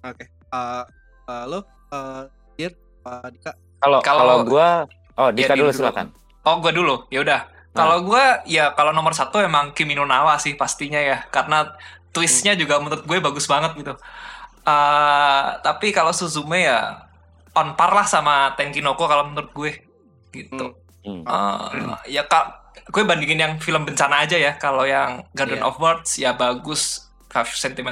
Oke. 0.00 0.28
Eh, 0.28 0.84
eh, 1.26 1.44
lo 1.48 1.64
eh 1.90 2.22
Dir, 2.54 2.72
Pak 3.00 3.32
Dika. 3.32 3.52
Kalau 3.80 3.98
Kalau- 3.98 4.20
kalau 4.20 4.36
gua 4.44 4.68
oh 5.16 5.30
Dika 5.30 5.54
Dir 5.54 5.64
dulu 5.64 5.70
dulu. 5.70 5.78
silakan. 5.78 6.06
Oh, 6.40 6.58
gue 6.58 6.72
dulu. 6.72 7.04
Ya 7.08 7.20
udah. 7.20 7.40
Kalau 7.70 8.02
gue 8.02 8.24
ya 8.50 8.74
kalau 8.74 8.90
nomor 8.90 9.14
satu 9.14 9.38
emang 9.38 9.70
Kimi 9.70 9.94
no 9.94 10.02
Nawa 10.02 10.36
sih 10.36 10.58
pastinya 10.58 10.98
ya, 10.98 11.22
karena 11.30 11.70
twistnya 12.10 12.58
juga 12.58 12.82
menurut 12.82 13.06
gue 13.06 13.18
bagus 13.22 13.46
banget 13.46 13.72
gitu. 13.78 13.94
Eh, 14.60 15.46
tapi 15.62 15.94
kalau 15.94 16.10
Suzume 16.10 16.66
ya 16.66 17.06
on 17.54 17.78
par 17.78 17.94
lah 17.94 18.04
sama 18.04 18.52
Tenkinoko 18.58 19.06
kalau 19.06 19.30
menurut 19.30 19.50
gue 19.54 19.72
gitu. 20.34 20.74
Hmm. 21.06 21.22
Eh, 21.24 22.10
ya 22.18 22.26
kak, 22.26 22.74
gue 22.90 23.02
bandingin 23.06 23.38
yang 23.38 23.54
film 23.58 23.86
bencana 23.86 24.26
aja 24.26 24.34
ya. 24.34 24.58
Kalau 24.58 24.82
yang 24.82 25.22
Garden 25.32 25.62
Iya. 25.62 25.66
of 25.66 25.78
Words 25.78 26.10
ya 26.18 26.34
bagus, 26.34 27.06
5 27.30 27.54
cm 27.54 27.88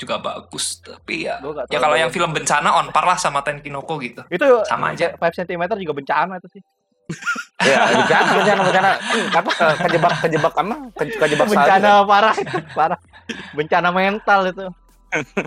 juga 0.00 0.16
bagus. 0.16 0.80
Tapi 0.80 1.28
ya, 1.28 1.36
ya 1.68 1.76
kalau 1.76 1.92
yang 1.94 2.08
film 2.08 2.32
bencana 2.32 2.72
on 2.74 2.88
par 2.88 3.04
lah 3.04 3.14
sama 3.14 3.40
Tenkinoko 3.40 4.00
gitu. 4.00 4.24
itu 4.26 4.44
Sama 4.64 4.90
aja. 4.90 5.12
5 5.12 5.20
cm 5.20 5.62
juga 5.76 5.92
bencana 5.94 6.34
itu 6.34 6.48
sih 6.50 6.62
Ya, 7.68 7.84
bencana 7.92 8.30
bencana 8.32 8.60
bencana 8.64 8.90
apa 9.30 9.50
ke- 9.50 9.78
kejebak 9.84 10.12
kejebak 10.22 10.54
apa? 10.54 10.74
Ke- 10.94 11.12
Kejebak 11.12 11.44
salju. 11.44 11.54
bencana 11.54 11.90
parah 12.02 12.36
parah 12.72 12.98
bencana 13.52 13.88
mental 13.90 14.40
itu 14.46 14.64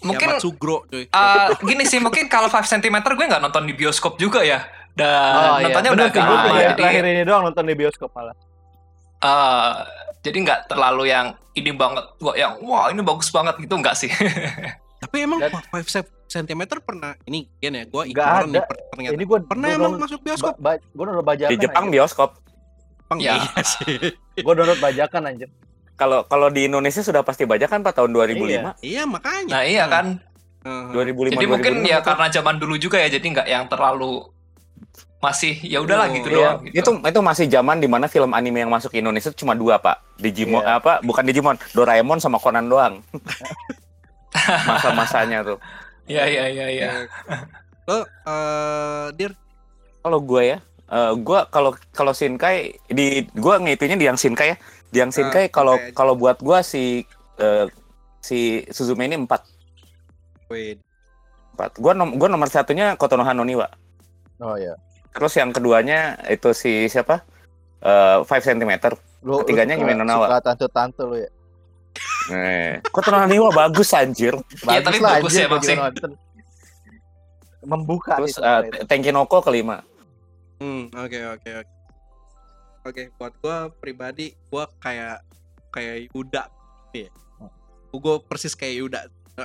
Mungkin 0.00 0.26
ya, 0.26 0.34
Matsugro 0.34 0.88
cuy. 0.88 1.04
Eh, 1.04 1.46
gini 1.60 1.84
sih 1.84 1.98
mungkin 1.98 2.24
kalau 2.26 2.46
5 2.46 2.64
cm 2.64 2.96
gue 2.96 3.26
nggak 3.26 3.42
nonton 3.42 3.64
di 3.64 3.74
bioskop 3.74 4.16
juga 4.16 4.40
ya 4.40 4.64
dan 4.90 5.32
oh 5.32 5.56
iya 5.56 5.64
nontonnya 5.68 5.90
bener 5.90 6.00
udah 6.00 6.08
agak 6.10 6.24
lama 6.24 6.48
jadi 6.50 6.72
terakhir 6.74 7.04
ini 7.06 7.22
doang 7.22 7.42
nonton 7.44 7.64
di 7.64 7.74
bioskop 7.74 8.10
malah 8.10 8.32
eh, 9.20 9.72
jadi 10.20 10.36
nggak 10.38 10.60
terlalu 10.66 11.08
yang 11.08 11.26
ini 11.52 11.70
banget 11.70 12.04
gua 12.16 12.32
yang 12.34 12.56
wah 12.60 12.88
ini 12.88 13.00
bagus 13.00 13.28
banget 13.28 13.56
gitu 13.58 13.74
nggak 13.74 13.94
sih 13.94 14.10
Tapi 15.00 15.24
emang 15.24 15.40
Dan- 15.40 15.56
5 15.72 15.80
cm 16.28 16.60
pernah 16.78 17.16
ini 17.24 17.48
kan 17.56 17.72
ya, 17.72 17.84
gua 17.86 18.02
Nggak 18.02 18.12
ignoran 18.12 18.46
nih 18.46 18.62
ternyata. 18.86 19.14
ini 19.16 19.24
gue 19.24 19.38
Pernah 19.42 19.68
emang 19.72 19.92
masuk 19.96 20.20
bioskop? 20.20 20.54
ba, 20.56 20.76
gue 20.76 21.02
download 21.02 21.24
bajakan 21.24 21.50
Di 21.50 21.56
Jepang 21.58 21.84
anjir. 21.84 21.94
bioskop. 21.96 22.30
Bang, 23.08 23.18
Ya. 23.18 23.34
iya 23.34 23.62
sih. 23.64 23.96
gue 24.44 24.52
download 24.54 24.76
bajakan 24.78 25.22
anjir 25.26 25.48
Kalau 25.96 26.24
kalau 26.24 26.48
di 26.48 26.64
Indonesia 26.64 27.00
sudah 27.00 27.20
pasti 27.20 27.44
bajakan 27.44 27.80
Pak 27.80 27.92
tahun 27.94 28.12
2005. 28.12 28.76
iya, 28.80 29.02
makanya. 29.04 29.50
nah 29.50 29.62
iya 29.62 29.84
kan 29.86 30.20
Heeh. 30.60 30.84
2005 30.92 31.32
jadi 31.32 31.46
mungkin 31.48 31.72
2006 31.80 31.88
ya 31.88 31.98
karena 32.00 32.26
zaman 32.30 32.54
dulu 32.56 32.74
juga 32.76 32.96
ya 32.96 33.08
jadi 33.08 33.26
nggak 33.26 33.48
yang 33.48 33.64
terlalu 33.66 34.28
masih 35.20 35.52
ya 35.60 35.78
udahlah 35.78 36.08
Oh, 36.08 36.14
gitu 36.16 36.28
Iya, 36.28 36.36
doang 36.36 36.58
gitu. 36.64 36.80
itu 36.80 36.90
itu 37.06 37.20
masih 37.20 37.46
zaman 37.46 37.76
di 37.76 37.84
mana 37.84 38.08
film 38.08 38.32
anime 38.32 38.64
yang 38.64 38.72
masuk 38.72 38.88
ke 38.88 38.98
Indonesia 38.98 39.28
cuma 39.30 39.52
dua 39.52 39.76
pak, 39.76 40.00
Digimon 40.16 40.60
Iya. 40.60 40.80
apa 40.80 40.92
bukan 41.00 41.22
Digimon, 41.22 41.60
Doraemon 41.70 42.18
sama 42.18 42.36
Conan 42.36 42.66
doang. 42.66 43.04
Masa-masanya 44.66 45.44
tuh. 45.44 45.58
ya 46.06 46.24
ya 46.24 46.46
ya 46.46 46.66
ya 46.66 46.90
Lo 47.84 48.02
eh 48.02 49.06
Dir, 49.12 49.32
Kalau 50.00 50.18
gue 50.18 50.42
ya, 50.46 50.58
eh 50.88 51.12
gue 51.14 51.38
kalau 51.48 51.70
kalau 51.90 52.10
Shinkai 52.10 52.80
di 52.88 53.06
gue 53.26 53.54
ngitunya 53.60 53.94
di 53.94 54.06
yang 54.06 54.16
Shinkai 54.16 54.48
ya, 54.48 54.56
di 54.88 54.98
yang 54.98 55.12
Shinkai 55.12 55.46
Ah, 55.46 55.52
kalau 55.52 55.76
aja. 55.76 55.92
kalau 55.92 56.14
buat 56.14 56.38
gue 56.38 56.58
si 56.62 57.04
eh, 57.36 57.66
si 58.18 58.38
Suzume 58.68 59.04
ini 59.04 59.18
empat 59.18 59.44
wait. 60.48 60.80
empat. 61.52 61.76
Gue 61.76 61.92
nom 61.92 62.08
gue 62.10 62.26
nomor 62.26 62.48
satunya 62.48 62.96
Kotonoha 62.96 63.30
no 63.30 63.44
Niwa. 63.44 63.68
oh 64.40 64.56
iya 64.56 64.72
Terus 65.10 65.32
yang 65.36 65.50
keduanya 65.50 66.16
itu 66.30 66.54
si 66.54 66.86
siapa? 66.86 67.22
Eh 67.80 68.16
5 68.22 68.28
cm. 68.28 68.72
lu, 69.20 69.44
Ketiganya 69.44 69.76
lu 69.76 69.84
suka, 69.84 70.04
Nawa. 70.04 70.26
suka 70.32 70.38
tante-tante 70.40 71.02
lu 71.04 71.16
ya 71.20 71.30
Eh, 72.30 72.78
Kotonoha 72.94 73.26
no 73.26 73.34
Niwa 73.34 73.50
bagus 73.50 73.90
anjir. 73.90 74.32
Iya, 74.62 74.80
tapi 74.86 75.02
lah, 75.02 75.18
bagus 75.18 75.34
anjir, 75.34 75.44
ya, 75.44 75.48
Bang, 75.50 76.14
membuka 77.64 78.16
Terus 78.22 78.38
eh, 78.38 78.60
itu. 78.70 78.86
Tenkinoko 78.86 79.42
kelima. 79.44 79.82
Hmm, 80.60 80.88
oke 80.92 81.18
oke 81.36 81.50
oke. 81.64 81.72
Oke, 82.80 83.02
buat 83.20 83.34
gua 83.44 83.68
pribadi 83.68 84.32
gua 84.48 84.64
kayak 84.80 85.20
kayak 85.74 86.08
Yuda 86.14 86.48
ya. 86.96 87.10
Gua 87.92 88.22
persis 88.22 88.56
kayak 88.56 88.76
Yuda. 88.80 89.00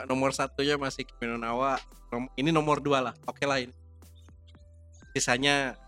Nomor 0.07 0.31
satunya 0.31 0.79
masih 0.79 1.03
Kimi 1.03 1.35
Nawa. 1.35 1.79
Nom- 2.13 2.31
ini 2.39 2.53
nomor 2.53 2.79
dua 2.79 3.01
lah. 3.11 3.13
Oke 3.27 3.43
lah 3.43 3.59
ini. 3.59 3.73
Sisanya 5.15 5.79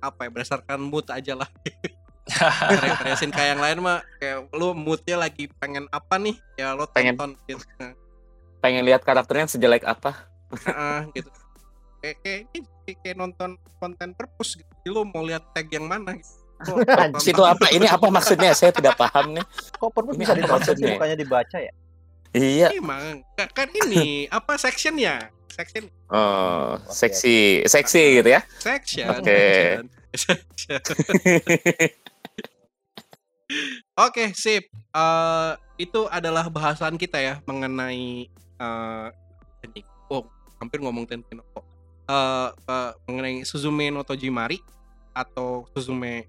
apa 0.00 0.24
ya 0.24 0.32
berdasarkan 0.32 0.80
mood 0.80 1.04
aja 1.12 1.36
lah. 1.36 1.48
Karya-karya 2.30 3.16
Shinkai 3.20 3.52
yang 3.52 3.60
lain 3.60 3.78
mah 3.84 4.00
kayak 4.16 4.48
lu 4.56 4.72
moodnya 4.72 5.20
lagi 5.20 5.52
pengen 5.60 5.84
apa 5.92 6.16
nih 6.16 6.40
ya 6.56 6.72
lo 6.72 6.88
Pengen. 6.88 7.20
tonton 7.20 7.36
gitu. 7.44 7.60
Pengen 8.64 8.88
lihat 8.88 9.04
karakternya 9.04 9.52
sejelek 9.52 9.84
apa? 9.84 10.24
Heeh, 10.64 10.98
gitu. 11.20 11.28
Kayak 12.00 12.16
kayak 12.24 12.40
ini 12.48 12.58
kayak, 12.88 12.98
kayak 13.04 13.16
nonton 13.20 13.50
konten 13.76 14.16
perpus 14.16 14.56
gitu. 14.56 14.72
Jadi 14.80 14.88
Lu 14.88 15.04
mau 15.04 15.20
lihat 15.20 15.44
tag 15.52 15.68
yang 15.68 15.84
mana 15.84 16.16
gitu. 16.16 16.32
Tonton. 16.88 17.20
Situ 17.20 17.42
apa? 17.44 17.68
Ini 17.68 17.88
apa 17.88 18.06
maksudnya? 18.08 18.52
Saya 18.56 18.72
tidak 18.72 18.96
paham 18.96 19.36
nih. 19.36 19.44
kok 19.76 19.90
perpus 19.92 20.14
Ini 20.16 20.20
bisa 20.24 20.32
ditonton 20.36 20.74
sih 20.76 20.86
bukannya 20.96 21.16
dibaca 21.16 21.56
ya 21.60 21.72
Iya. 22.30 22.70
Emang 22.78 23.26
Ka- 23.34 23.50
kan 23.50 23.68
ini 23.74 24.30
apa 24.30 24.54
sectionnya? 24.54 25.34
Section 25.50 25.84
Oh, 26.08 26.78
seksi, 26.86 27.66
seksi 27.66 28.22
gitu 28.22 28.30
ya. 28.30 28.40
section. 28.58 29.06
Oke. 29.12 29.42
section. 30.14 30.80
Oke, 33.98 34.30
sip. 34.32 34.64
Eh, 34.70 35.52
itu 35.76 36.06
adalah 36.06 36.46
bahasan 36.46 36.94
kita 36.94 37.18
ya 37.18 37.34
mengenai 37.44 38.30
eh 38.60 39.08
anjing. 39.62 39.86
oh, 40.08 40.26
hampir 40.58 40.78
ngomong 40.78 41.04
Tenkinoko. 41.04 41.62
Eh 42.06 42.48
eh, 42.54 42.90
mengenai 43.06 43.42
Suzume 43.42 43.90
no 43.90 44.02
Tojimari 44.02 44.58
atau 45.10 45.66
Suzume 45.74 46.26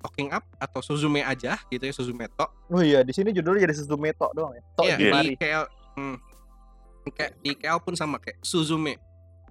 Talking 0.00 0.32
Up 0.32 0.44
atau 0.56 0.80
Suzume 0.80 1.20
aja 1.22 1.60
gitu 1.68 1.84
ya 1.84 1.92
Suzume 1.92 2.26
to. 2.32 2.48
oh 2.72 2.82
iya 2.82 3.04
di 3.04 3.12
sini 3.12 3.30
judulnya 3.30 3.68
jadi 3.68 3.76
Suzume 3.76 4.10
Tok 4.16 4.32
doang 4.34 4.56
ya 4.56 4.62
Tok 4.74 4.84
Iya, 4.88 4.96
di 4.96 5.04
di 5.04 5.12
mari 5.12 5.30
KL 5.36 5.64
hmm, 5.94 6.16
kayak 7.10 7.32
di 7.42 7.58
KL 7.58 7.82
pun 7.82 7.98
sama 7.98 8.22
kayak 8.22 8.38
Suzume. 8.44 9.00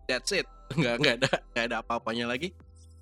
That's 0.08 0.32
it. 0.32 0.48
Nggak 0.80 0.96
nggak 1.04 1.16
ada 1.20 1.32
nggak 1.52 1.66
ada 1.68 1.76
apa-apanya 1.84 2.32
lagi. 2.32 2.56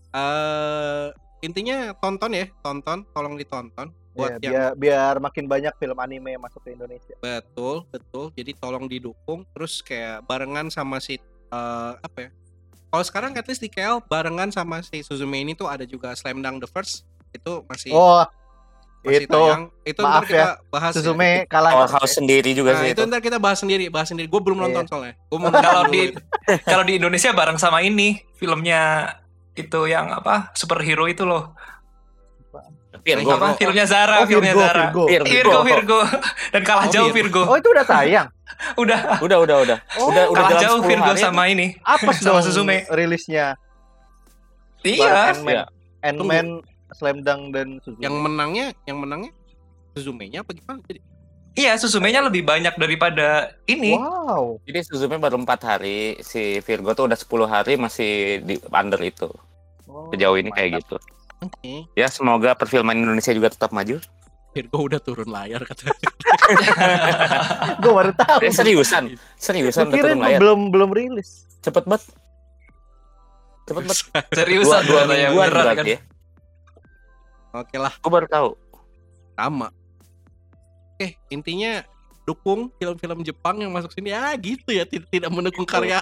Eh 0.10 1.08
intinya 1.46 1.94
tonton 2.02 2.34
ya, 2.34 2.50
tonton, 2.66 3.06
tolong 3.14 3.38
ditonton 3.38 3.94
buat 4.20 4.32
Iya, 4.36 4.42
yang 4.42 4.52
biar 4.52 4.72
biar 4.76 5.14
makin 5.22 5.46
banyak 5.46 5.74
film 5.78 5.98
anime 6.02 6.36
yang 6.36 6.44
masuk 6.44 6.60
ke 6.66 6.74
Indonesia 6.74 7.16
betul, 7.22 7.86
betul. 7.94 8.34
Jadi 8.34 8.52
tolong 8.58 8.86
didukung 8.90 9.46
terus 9.54 9.80
kayak 9.86 10.26
barengan 10.26 10.68
sama 10.74 10.98
si 11.00 11.22
eh, 11.54 11.94
apa 11.96 12.18
ya? 12.28 12.30
Kalau 12.90 13.06
sekarang 13.06 13.32
at 13.38 13.46
least 13.46 13.62
di 13.62 13.70
KL 13.70 14.02
barengan 14.02 14.50
sama 14.50 14.82
si 14.82 15.06
Suzume 15.06 15.46
ini 15.46 15.54
tuh 15.54 15.70
ada 15.70 15.86
juga 15.86 16.18
Slam 16.18 16.42
Dunk 16.42 16.66
the 16.66 16.70
First. 16.70 17.06
Itu 17.30 17.62
masih 17.70 17.94
oh 17.94 18.26
masih 19.02 19.24
itu 19.24 19.32
tayang. 19.32 19.62
Itu 19.82 20.02
maaf 20.02 20.12
ntar 20.12 20.24
kita 20.26 20.46
bahas 20.68 20.92
ya. 20.92 20.98
Suzume 20.98 21.32
kalah 21.46 21.72
Power 21.72 21.92
House 21.94 22.14
sendiri 22.14 22.52
juga 22.52 22.72
Nah, 22.72 22.80
sih 22.80 22.88
itu 22.90 23.00
itu. 23.00 23.08
ntar 23.08 23.20
kita 23.20 23.38
bahas 23.38 23.58
sendiri, 23.58 23.86
bahas 23.88 24.08
sendiri. 24.08 24.28
Gue 24.28 24.40
belum 24.40 24.58
Iya. 24.58 24.64
nonton 24.66 24.84
soalnya. 24.86 25.14
Gue 25.26 25.38
mau 25.38 25.50
kalau 25.50 25.84
di 25.88 26.02
kalau 26.70 26.84
di 26.84 26.94
Indonesia 26.96 27.32
bareng 27.32 27.56
sama 27.56 27.80
ini 27.80 28.20
filmnya 28.36 29.16
itu 29.54 29.80
yang 29.86 30.10
apa 30.10 30.52
superhero 30.54 31.04
itu 31.06 31.24
loh 31.24 31.56
Virgo. 33.00 33.32
apa 33.32 33.56
filmnya 33.56 33.86
Zara 33.86 34.20
oh 34.20 34.28
filmnya 34.28 34.52
Virgo 34.52 34.66
Zara 34.66 34.86
Virgo 34.92 35.04
Virgo. 35.08 35.24
Virgo 35.26 35.60
Virgo 35.64 36.00
dan 36.52 36.62
kalah 36.62 36.84
Oh, 36.84 36.92
jauh 36.92 37.12
Virgo. 37.12 37.42
Oh 37.46 37.56
itu 37.56 37.68
udah 37.68 37.86
tayang 37.86 38.28
udah 38.82 39.00
Udah, 39.20 39.38
udah, 39.40 39.58
udah. 39.64 39.78
Oh, 39.96 40.12
udah, 40.12 40.24
udah 40.28 40.44
kalah 40.46 40.62
jauh 40.62 40.80
10 40.82 40.90
Virgo 40.90 41.12
sama 41.16 41.48
ini 41.48 41.80
apa 41.80 42.12
Sama 42.12 42.42
Suzume. 42.42 42.84
rilisnya 42.90 43.56
Iya. 44.80 45.32
Ant-Man, 45.34 45.48
Iya. 45.50 45.64
Ant-Man, 46.02 46.46
Slam 46.92 47.22
Dunk 47.22 47.52
dan 47.52 47.78
Suzume. 47.80 48.02
Yang 48.02 48.16
menangnya, 48.18 48.66
yang 48.84 48.98
menangnya 48.98 49.32
Suzume-nya 49.92 50.42
apa 50.42 50.52
gimana? 50.52 50.80
Jadi, 50.86 51.02
Iya, 51.54 51.76
Suzume-nya 51.76 52.22
lebih 52.22 52.42
banyak 52.42 52.74
daripada 52.74 53.52
ini. 53.66 53.94
Wow. 53.94 54.62
Jadi 54.64 54.80
Suzume 54.86 55.18
baru 55.18 55.36
empat 55.38 55.60
hari, 55.66 56.16
si 56.20 56.62
Virgo 56.62 56.94
tuh 56.94 57.10
udah 57.10 57.18
10 57.18 57.26
hari 57.46 57.74
masih 57.76 58.12
di 58.42 58.56
under 58.70 59.02
itu. 59.02 59.28
Oh, 59.86 60.08
Sejauh 60.10 60.38
ini 60.38 60.50
kayak 60.50 60.80
gitu. 60.80 60.96
oke. 61.40 61.74
Ya 61.94 62.06
semoga 62.08 62.54
perfilman 62.54 62.96
Indonesia 62.96 63.34
juga 63.34 63.50
tetap 63.50 63.74
maju. 63.74 63.98
Virgo 64.50 64.78
udah 64.80 64.98
turun 64.98 65.28
layar 65.28 65.62
kata. 65.62 65.90
Gue 67.82 67.92
baru 67.92 68.12
tahu. 68.14 68.40
Eh, 68.42 68.54
seriusan, 68.54 69.14
seriusan 69.36 69.90
udah 69.90 69.98
turun 69.98 70.20
layar. 70.20 70.40
belum 70.40 70.60
belum 70.70 70.90
rilis. 70.90 71.46
Cepet 71.60 71.84
banget. 71.84 72.06
Cepet 73.66 73.84
banget. 73.84 74.00
Dua, 74.06 74.22
Seriusan 74.34 74.82
dua 74.86 75.02
katanya, 75.04 75.28
mingguan 75.28 75.48
kan. 75.48 75.58
berarti 75.66 75.90
ya. 75.90 76.00
Oke 77.52 77.76
lah, 77.76 77.94
Gue 77.96 78.12
baru 78.12 78.28
tahu. 78.28 78.50
sama. 79.34 79.72
Oke, 80.94 81.16
intinya 81.30 81.82
dukung 82.24 82.70
film-film 82.76 83.22
Jepang 83.22 83.58
yang 83.58 83.70
masuk 83.70 83.90
sini 83.90 84.12
ya 84.12 84.30
gitu 84.36 84.70
ya 84.70 84.84
tidak, 84.84 85.10
tidak 85.10 85.30
mendukung 85.30 85.66
karya 85.66 85.98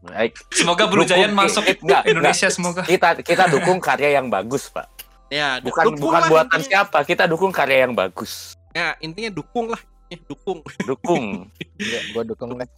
Baik. 0.00 0.32
Semoga 0.50 0.84
Blue 0.86 1.02
Dukung- 1.02 1.18
Giant 1.18 1.34
masuk 1.34 1.64
eh, 1.66 1.76
enggak, 1.76 2.02
Indonesia 2.06 2.48
semoga. 2.48 2.82
Kita 2.82 3.18
kita 3.18 3.44
dukung 3.48 3.78
karya 3.78 4.16
yang 4.16 4.28
bagus, 4.28 4.68
Pak. 4.68 4.88
ya 5.28 5.60
Bukan 5.60 5.94
dukung 5.94 6.02
bukan 6.04 6.20
lah 6.20 6.28
buatan 6.28 6.58
intinya. 6.58 6.68
siapa, 6.82 6.98
kita 7.02 7.24
dukung 7.24 7.50
karya 7.50 7.84
yang 7.84 7.94
bagus. 7.94 8.56
ya 8.70 8.94
intinya 8.98 9.30
dukung 9.30 9.66
lah 9.66 9.78
ya, 10.06 10.18
dukung 10.24 10.62
Dukung. 10.80 11.24
Iya, 11.80 12.00
gue 12.12 12.22
dukung 12.26 12.54
deh. 12.54 12.68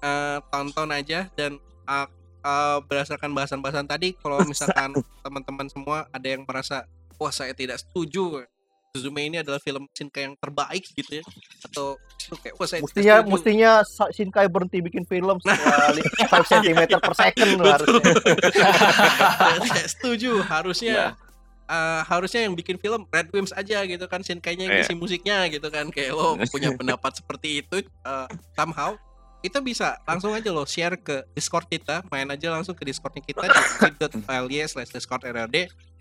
Eh, 0.00 0.38
tonton 0.48 0.88
aja 0.88 1.26
dan 1.32 1.56
eh, 1.84 2.06
eh, 2.42 2.78
berdasarkan 2.82 3.30
bahasan-bahasan 3.30 3.86
tadi 3.86 4.14
kalau 4.14 4.42
misalkan 4.50 4.92
teman-teman 5.22 5.66
semua 5.66 6.04
ada 6.08 6.26
yang 6.26 6.42
merasa 6.42 6.84
wah 7.16 7.30
saya 7.30 7.52
tidak 7.52 7.78
setuju. 7.78 8.42
Suzume 8.92 9.24
ini 9.24 9.40
adalah 9.40 9.56
film 9.56 9.88
Shinkai 9.88 10.20
yang 10.22 10.36
terbaik 10.36 10.84
gitu 10.84 11.16
ya. 11.16 11.24
Atau 11.64 11.96
itu 12.20 12.36
kayak 12.36 12.54
wah 12.54 12.68
saya 12.68 12.84
Mestinya 12.84 13.14
setuju. 13.16 13.32
mestinya 13.32 13.70
Shinkai 14.12 14.46
berhenti 14.46 14.78
bikin 14.78 15.04
film 15.06 15.40
setelah 15.40 15.96
5 15.96 16.52
cm 16.52 16.80
per 17.00 17.14
second 17.16 17.50
loh 17.56 17.72
harusnya. 17.72 18.12
Saya 19.64 19.86
setuju. 19.88 20.32
Harusnya 20.42 20.92
Nah. 20.92 21.12
eh, 21.72 22.00
harusnya 22.04 22.44
yang 22.44 22.52
bikin 22.52 22.76
film 22.76 23.08
Red 23.08 23.32
Wimps 23.32 23.56
aja 23.56 23.80
gitu 23.82 24.04
kan. 24.04 24.20
Shinkai-nya 24.20 24.68
yang 24.68 24.74
Iya. 24.74 24.84
ngisi 24.84 24.94
musiknya 24.94 25.48
gitu 25.48 25.68
kan. 25.68 25.88
Kayak 25.88 26.12
lo 26.12 26.36
punya 26.52 26.68
pendapat 26.76 27.16
seperti 27.16 27.64
itu 27.64 27.80
eh, 27.80 28.26
somehow 28.52 28.92
kita 29.42 29.58
bisa 29.58 29.98
langsung 30.06 30.30
aja 30.30 30.54
lo 30.54 30.62
share 30.62 30.94
ke 30.96 31.26
Discord 31.34 31.66
kita 31.66 32.06
main 32.08 32.30
aja 32.30 32.54
langsung 32.54 32.78
ke 32.78 32.86
Discordnya 32.86 33.26
kita 33.26 33.42
di 33.50 33.90
bit.ly 33.98 34.62
slash 34.70 34.94
Discord 34.94 35.26
Pa- 35.26 35.91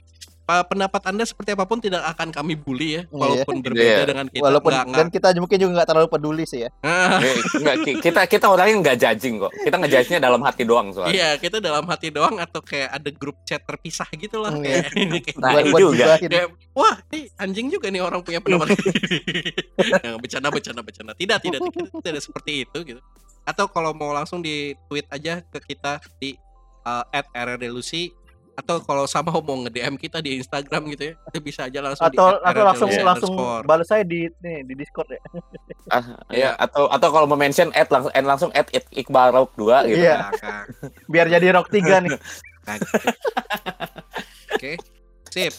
pendapat 0.64 1.02
anda 1.06 1.24
seperti 1.24 1.52
apa 1.52 1.64
pun 1.64 1.78
tidak 1.78 2.04
akan 2.06 2.30
kami 2.30 2.54
bully 2.54 2.90
ya 2.92 3.04
Iya. 3.04 3.14
walaupun 3.14 3.56
berbeda 3.60 3.94
Iya. 3.96 4.06
dengan 4.06 4.26
kita 4.28 4.42
Walaupun 4.42 4.72
nggak, 4.72 4.86
dan 4.94 5.08
kita 5.10 5.28
mungkin 5.36 5.58
juga 5.58 5.72
nggak 5.74 5.88
terlalu 5.88 6.08
peduli 6.08 6.44
sih 6.44 6.60
ya. 6.62 6.70
Ah, 6.82 7.18
enggak, 7.54 7.76
ki- 7.82 8.00
kita 8.02 8.22
kita 8.26 8.46
orangnya 8.46 8.76
nggak 8.82 8.98
judging 8.98 9.36
kok. 9.38 9.52
Kita 9.56 9.76
ngejudge-nya 9.78 10.20
dalam 10.20 10.42
hati 10.42 10.64
doang 10.64 10.88
soalnya. 10.90 11.12
iya 11.12 11.30
kita 11.36 11.58
dalam 11.58 11.84
hati 11.84 12.08
doang 12.10 12.36
atau 12.38 12.60
kayak 12.60 12.90
ada 12.92 13.10
grup 13.12 13.38
chat 13.42 13.62
terpisah 13.62 14.08
gitu 14.14 14.38
lah 14.38 14.52
Hmm, 14.52 14.62
kayak 14.62 14.84
ini 14.94 15.18
kayak 15.22 15.38
Nah, 15.38 15.52
buat 15.66 15.82
juga. 15.82 16.06
kayak 16.18 16.48
wah 16.72 16.96
ini 17.10 17.20
anjing 17.36 17.68
juga 17.68 17.88
nih 17.88 18.00
orang 18.00 18.20
punya 18.20 18.40
pendapat 18.40 18.68
yang 20.04 20.18
bercanda 20.18 20.50
bercanda 20.50 20.82
bercanda 20.82 21.14
tidak 21.14 21.38
tidak 21.40 21.60
tidak, 21.64 21.88
tidak 22.00 22.22
seperti 22.22 22.52
itu 22.64 22.78
gitu 22.86 23.02
atau 23.42 23.66
kalau 23.66 23.92
mau 23.92 24.12
langsung 24.12 24.40
di 24.40 24.56
tweet 24.86 25.06
aja 25.10 25.42
ke 25.44 25.60
kita 25.66 25.98
di 26.16 26.38
uh, 26.84 27.04
@rrdelusi 27.34 28.14
atau 28.52 28.84
kalau 28.84 29.08
sama 29.08 29.32
mau 29.32 29.58
nge-DM 29.64 29.96
kita 29.96 30.20
di 30.20 30.36
Instagram 30.36 30.92
gitu 30.92 31.04
ya 31.12 31.14
itu 31.32 31.40
bisa 31.40 31.72
aja 31.72 31.80
langsung 31.80 32.06
atau 32.12 32.36
di 32.36 32.44
atau 32.44 32.64
langsung 32.68 32.90
@rrdelusi 32.92 33.08
langsung 33.08 33.34
balas 33.64 33.88
saya 33.88 34.04
di 34.04 34.28
nih 34.44 34.68
di 34.68 34.74
Discord 34.76 35.10
ya. 35.12 35.22
Ah, 35.92 36.06
ya, 36.32 36.56
atau 36.56 36.88
atau 36.88 37.10
kalau 37.12 37.28
mau 37.28 37.36
mention 37.36 37.68
add 37.76 37.92
langsung 37.92 38.14
add 38.16 38.24
langsung 38.24 38.52
add 38.56 38.70
Iqbal 38.96 39.36
Rauk 39.36 39.52
2 39.60 39.92
gitu. 39.92 40.08
Iya. 40.08 40.24
Nah, 40.24 40.32
kan. 40.40 40.64
Biar 41.12 41.28
jadi 41.28 41.52
rock 41.52 41.68
3 41.68 42.06
nih. 42.08 42.16
Nah, 42.62 42.78
gitu. 42.78 42.94
Oke, 44.54 44.72
sip. 45.34 45.58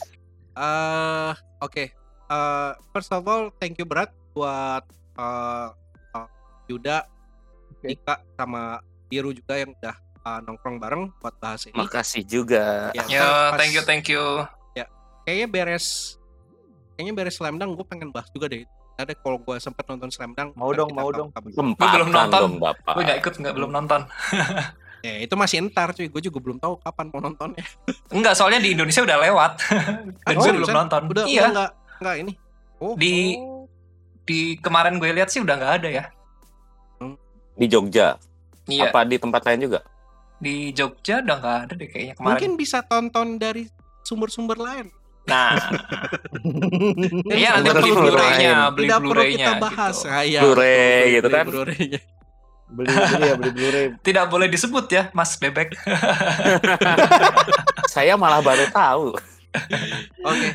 Eh, 0.54 1.32
oke. 1.58 1.84
Eh, 2.30 2.72
first 2.94 3.10
of 3.10 3.26
all, 3.26 3.50
thank 3.58 3.74
you 3.76 3.84
berat 3.84 4.14
buat 4.32 4.86
eh, 5.18 5.68
eh, 6.14 6.28
Yuda, 6.70 7.04
Oke. 7.74 7.98
Ika, 7.98 8.22
sama 8.38 8.78
Biru 9.10 9.34
juga 9.34 9.58
yang 9.58 9.74
udah 9.74 9.98
eh, 10.22 10.40
nongkrong 10.42 10.76
bareng 10.78 11.02
buat 11.16 11.34
bahas 11.36 11.66
ini. 11.66 11.74
Makasih 11.74 12.22
juga. 12.22 12.90
Ya, 12.92 13.02
Ya, 13.06 13.22
pas- 13.50 13.58
thank 13.58 13.72
you, 13.72 13.82
thank 13.82 14.06
you. 14.06 14.22
Kayaknya 15.22 15.46
beres, 15.46 16.18
kayaknya 16.98 17.14
beres 17.14 17.38
Slam 17.38 17.54
Dunk, 17.54 17.78
gue 17.78 17.86
pengen 17.86 18.10
bahas 18.10 18.26
juga 18.30 18.50
deh. 18.50 18.66
Ada 18.98 19.14
kalau 19.14 19.38
gue 19.38 19.54
sempet 19.56 19.86
nonton 19.86 20.10
Slam 20.10 20.34
Dunk. 20.34 20.50
Mau 20.52 20.74
ntar 20.74 20.82
dong, 20.82 20.90
mau 20.90 21.08
dong. 21.08 21.28
Sempatkan 21.48 21.94
belum 21.94 22.08
nonton. 22.10 22.40
dong, 22.42 22.54
Bapak. 22.58 22.92
Gue 22.92 23.02
gak 23.06 23.18
ikut, 23.22 23.32
nggak 23.38 23.54
belum 23.54 23.70
nonton. 23.70 24.00
Ya, 25.02 25.18
itu 25.18 25.34
masih 25.34 25.58
entar 25.58 25.90
cuy. 25.90 26.06
Gue 26.06 26.22
juga 26.22 26.38
belum 26.38 26.58
tahu 26.58 26.78
kapan 26.78 27.10
mau 27.10 27.18
nontonnya. 27.20 27.66
Enggak, 28.08 28.38
soalnya 28.38 28.58
di 28.58 28.70
Indonesia 28.70 29.02
udah 29.02 29.18
lewat. 29.20 29.52
Dan 30.26 30.34
Oh, 30.34 30.42
gue 30.42 30.54
belum 30.54 30.70
nonton. 30.72 31.00
Udah, 31.10 31.24
iya, 31.26 31.42
udah 31.42 31.50
nggak, 31.52 31.70
nggak 31.98 32.16
ini. 32.22 32.32
Oh, 32.78 32.94
di 32.94 33.14
di 34.22 34.38
kemarin 34.58 34.98
gue 34.98 35.10
lihat 35.10 35.26
sih 35.26 35.38
udah 35.38 35.54
nggak 35.54 35.72
ada 35.76 35.88
ya. 35.92 36.04
Di 37.52 37.66
Jogja. 37.66 38.14
Iya, 38.64 38.88
Apa 38.88 39.02
di 39.02 39.18
tempat 39.18 39.42
lain 39.42 39.66
juga? 39.66 39.82
Di 40.42 40.74
Jogja 40.74 41.22
udah 41.22 41.38
nggak 41.38 41.58
ada 41.70 41.74
deh 41.78 41.88
kayaknya 41.88 42.14
kemarin. 42.18 42.26
mungkin 42.34 42.50
bisa 42.58 42.82
tonton 42.82 43.38
dari 43.38 43.70
sumber-sumber 44.02 44.58
lain. 44.58 44.90
Nah, 45.22 45.54
iya 47.38 47.62
nanti 47.62 47.78
beli 47.78 47.94
Blu-ray-nya, 47.94 48.74
beli 48.74 48.86
Tidak 48.90 48.98
perlu 48.98 49.12
Blu-ray-nya 49.14 49.38
kita 49.38 49.52
bahas. 49.62 49.96
gitu. 50.02 50.10
Ah, 50.10 50.24
iya, 50.26 50.40
Blu-ray 50.42 51.02
gitu 51.14 51.28
kan. 51.30 51.44
Blu-ray-nya. 51.46 52.00
beli 52.72 52.88
beli 52.88 53.22
ya 53.22 53.34
beli 53.38 53.50
Blu-ray. 53.54 53.86
Tidak 54.10 54.24
boleh 54.26 54.48
disebut 54.50 54.86
ya, 54.90 55.02
Mas 55.14 55.38
Bebek. 55.38 55.78
Saya 57.94 58.18
malah 58.18 58.42
baru 58.42 58.66
tahu. 58.74 59.06
Oke. 60.26 60.48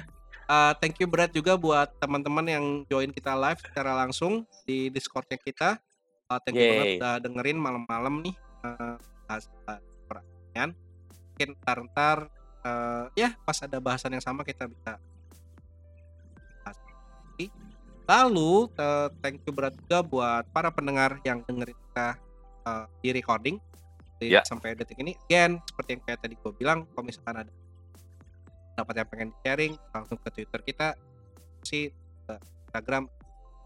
Uh, 0.47 0.71
thank 0.79 0.99
you 0.99 1.07
berat 1.07 1.31
juga 1.31 1.55
buat 1.55 1.91
teman-teman 1.99 2.43
yang 2.47 2.65
join 2.87 3.11
kita 3.11 3.35
live 3.35 3.59
secara 3.63 3.95
langsung 3.95 4.43
di 4.67 4.91
Discordnya 4.91 5.39
kita. 5.39 5.79
Uh, 6.27 6.39
thank 6.43 6.59
you 6.59 6.63
Yeay. 6.63 6.71
banget 6.75 6.91
udah 6.99 7.15
dengerin 7.23 7.59
malam-malam 7.59 8.19
nih 8.19 8.35
uh, 8.67 8.99
bahas 9.27 9.45
bahas 9.67 9.83
pertanyaan. 10.07 10.71
Mungkin 11.35 11.49
ntar-ntar 11.61 12.17
uh, 12.63 13.05
ya 13.13 13.35
pas 13.43 13.59
ada 13.61 13.77
bahasan 13.77 14.15
yang 14.15 14.23
sama 14.23 14.41
kita 14.41 14.65
bisa. 14.65 14.97
Lalu 18.07 18.71
uh, 18.79 19.11
thank 19.19 19.43
you 19.43 19.51
berat 19.51 19.75
juga 19.83 19.99
buat 19.99 20.47
para 20.55 20.71
pendengar 20.71 21.19
yang 21.27 21.43
dengerin 21.43 21.75
kita 21.75 22.15
uh, 22.63 22.87
di 23.03 23.11
recording 23.11 23.59
di- 24.15 24.31
Ya. 24.31 24.47
sampai 24.47 24.79
detik 24.79 24.95
ini. 25.03 25.11
Again, 25.27 25.59
seperti 25.67 25.99
yang 25.99 26.01
kayak 26.07 26.19
tadi 26.23 26.39
gue 26.39 26.51
bilang, 26.55 26.87
kalau 26.95 27.03
misalkan 27.03 27.43
ada 27.43 27.51
dapat 28.79 28.93
yang 29.03 29.07
pengen 29.11 29.29
sharing 29.43 29.73
langsung 29.91 30.17
ke 30.23 30.29
Twitter 30.31 30.59
kita 30.63 30.87
si 31.67 31.91
ke 32.23 32.33
Instagram 32.71 33.11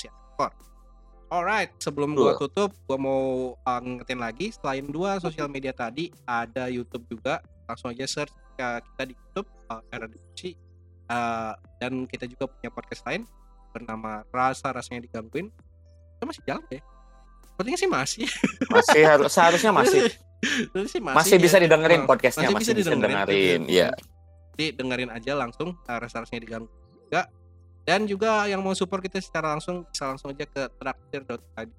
si 0.02 0.10
Anchor. 0.10 0.52
Alright, 1.32 1.72
sebelum 1.80 2.12
gua 2.12 2.36
Betul. 2.36 2.52
tutup, 2.52 2.70
gua 2.92 3.00
mau 3.00 3.24
uh, 3.56 3.80
ngingetin 3.80 4.20
lagi 4.20 4.52
selain 4.52 4.84
dua 4.92 5.16
sosial 5.24 5.48
media 5.48 5.72
tadi 5.72 6.12
ada 6.28 6.68
YouTube 6.68 7.08
juga. 7.08 7.40
Langsung 7.72 7.88
aja 7.96 8.04
search 8.04 8.36
uh, 8.60 8.84
kita 8.84 9.04
di 9.08 9.14
YouTube 9.16 9.48
uh, 9.72 9.80
Era 9.96 10.12
Diskusi. 10.12 10.60
Uh, 11.08 11.56
dan 11.80 12.04
kita 12.04 12.28
juga 12.28 12.52
punya 12.52 12.68
podcast 12.68 13.08
lain 13.08 13.24
bernama 13.72 14.28
Rasa 14.28 14.76
Rasanya 14.76 15.08
Digangguin. 15.08 15.48
Itu 16.20 16.24
masih 16.28 16.44
jalan 16.44 16.68
ya? 16.68 16.84
Sepertinya 17.48 17.80
sih 17.80 17.90
masih. 17.90 18.26
Masih 18.68 19.02
harus 19.08 19.32
seharusnya 19.32 19.72
masih 19.72 20.12
Sepertinya 20.68 20.92
sih 20.92 21.00
masih 21.00 21.38
ya. 21.40 21.44
bisa 21.48 21.58
didengerin 21.64 22.02
Uh, 22.04 22.08
podcastnya 22.12 22.52
masih, 22.52 22.60
bisa 22.60 22.72
didengerin. 22.76 23.72
Iya. 23.72 23.96
Jadi 24.60 24.66
dengerin 24.76 25.10
aja 25.16 25.32
langsung 25.40 25.80
uh, 25.80 25.96
rasa-rasanya 25.96 26.44
diganggu 26.44 26.68
juga. 27.08 27.24
Dan 27.82 28.06
juga 28.06 28.46
yang 28.46 28.62
mau 28.62 28.74
support 28.74 29.02
kita 29.02 29.18
secara 29.18 29.52
langsung 29.52 29.84
bisa 29.84 30.06
langsung 30.06 30.30
aja 30.30 30.46
ke 30.46 30.64
traktir.id. 30.78 31.72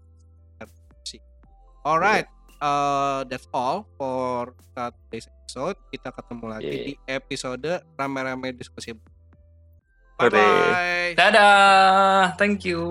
Alright, 1.82 2.30
uh, 2.58 3.26
that's 3.26 3.50
all 3.50 3.82
for 3.98 4.54
today's 4.70 5.26
episode. 5.26 5.74
Kita 5.90 6.14
ketemu 6.14 6.44
lagi 6.46 6.70
Yeah. 6.70 6.86
di 6.86 6.94
episode 7.10 7.66
rame-rame 7.98 8.54
diskusi. 8.54 8.94
Bye 10.14 10.30
bye. 10.30 11.10
Dadah, 11.18 12.38
thank 12.38 12.62
you. 12.62 12.82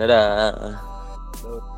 Dadah. 0.00 1.76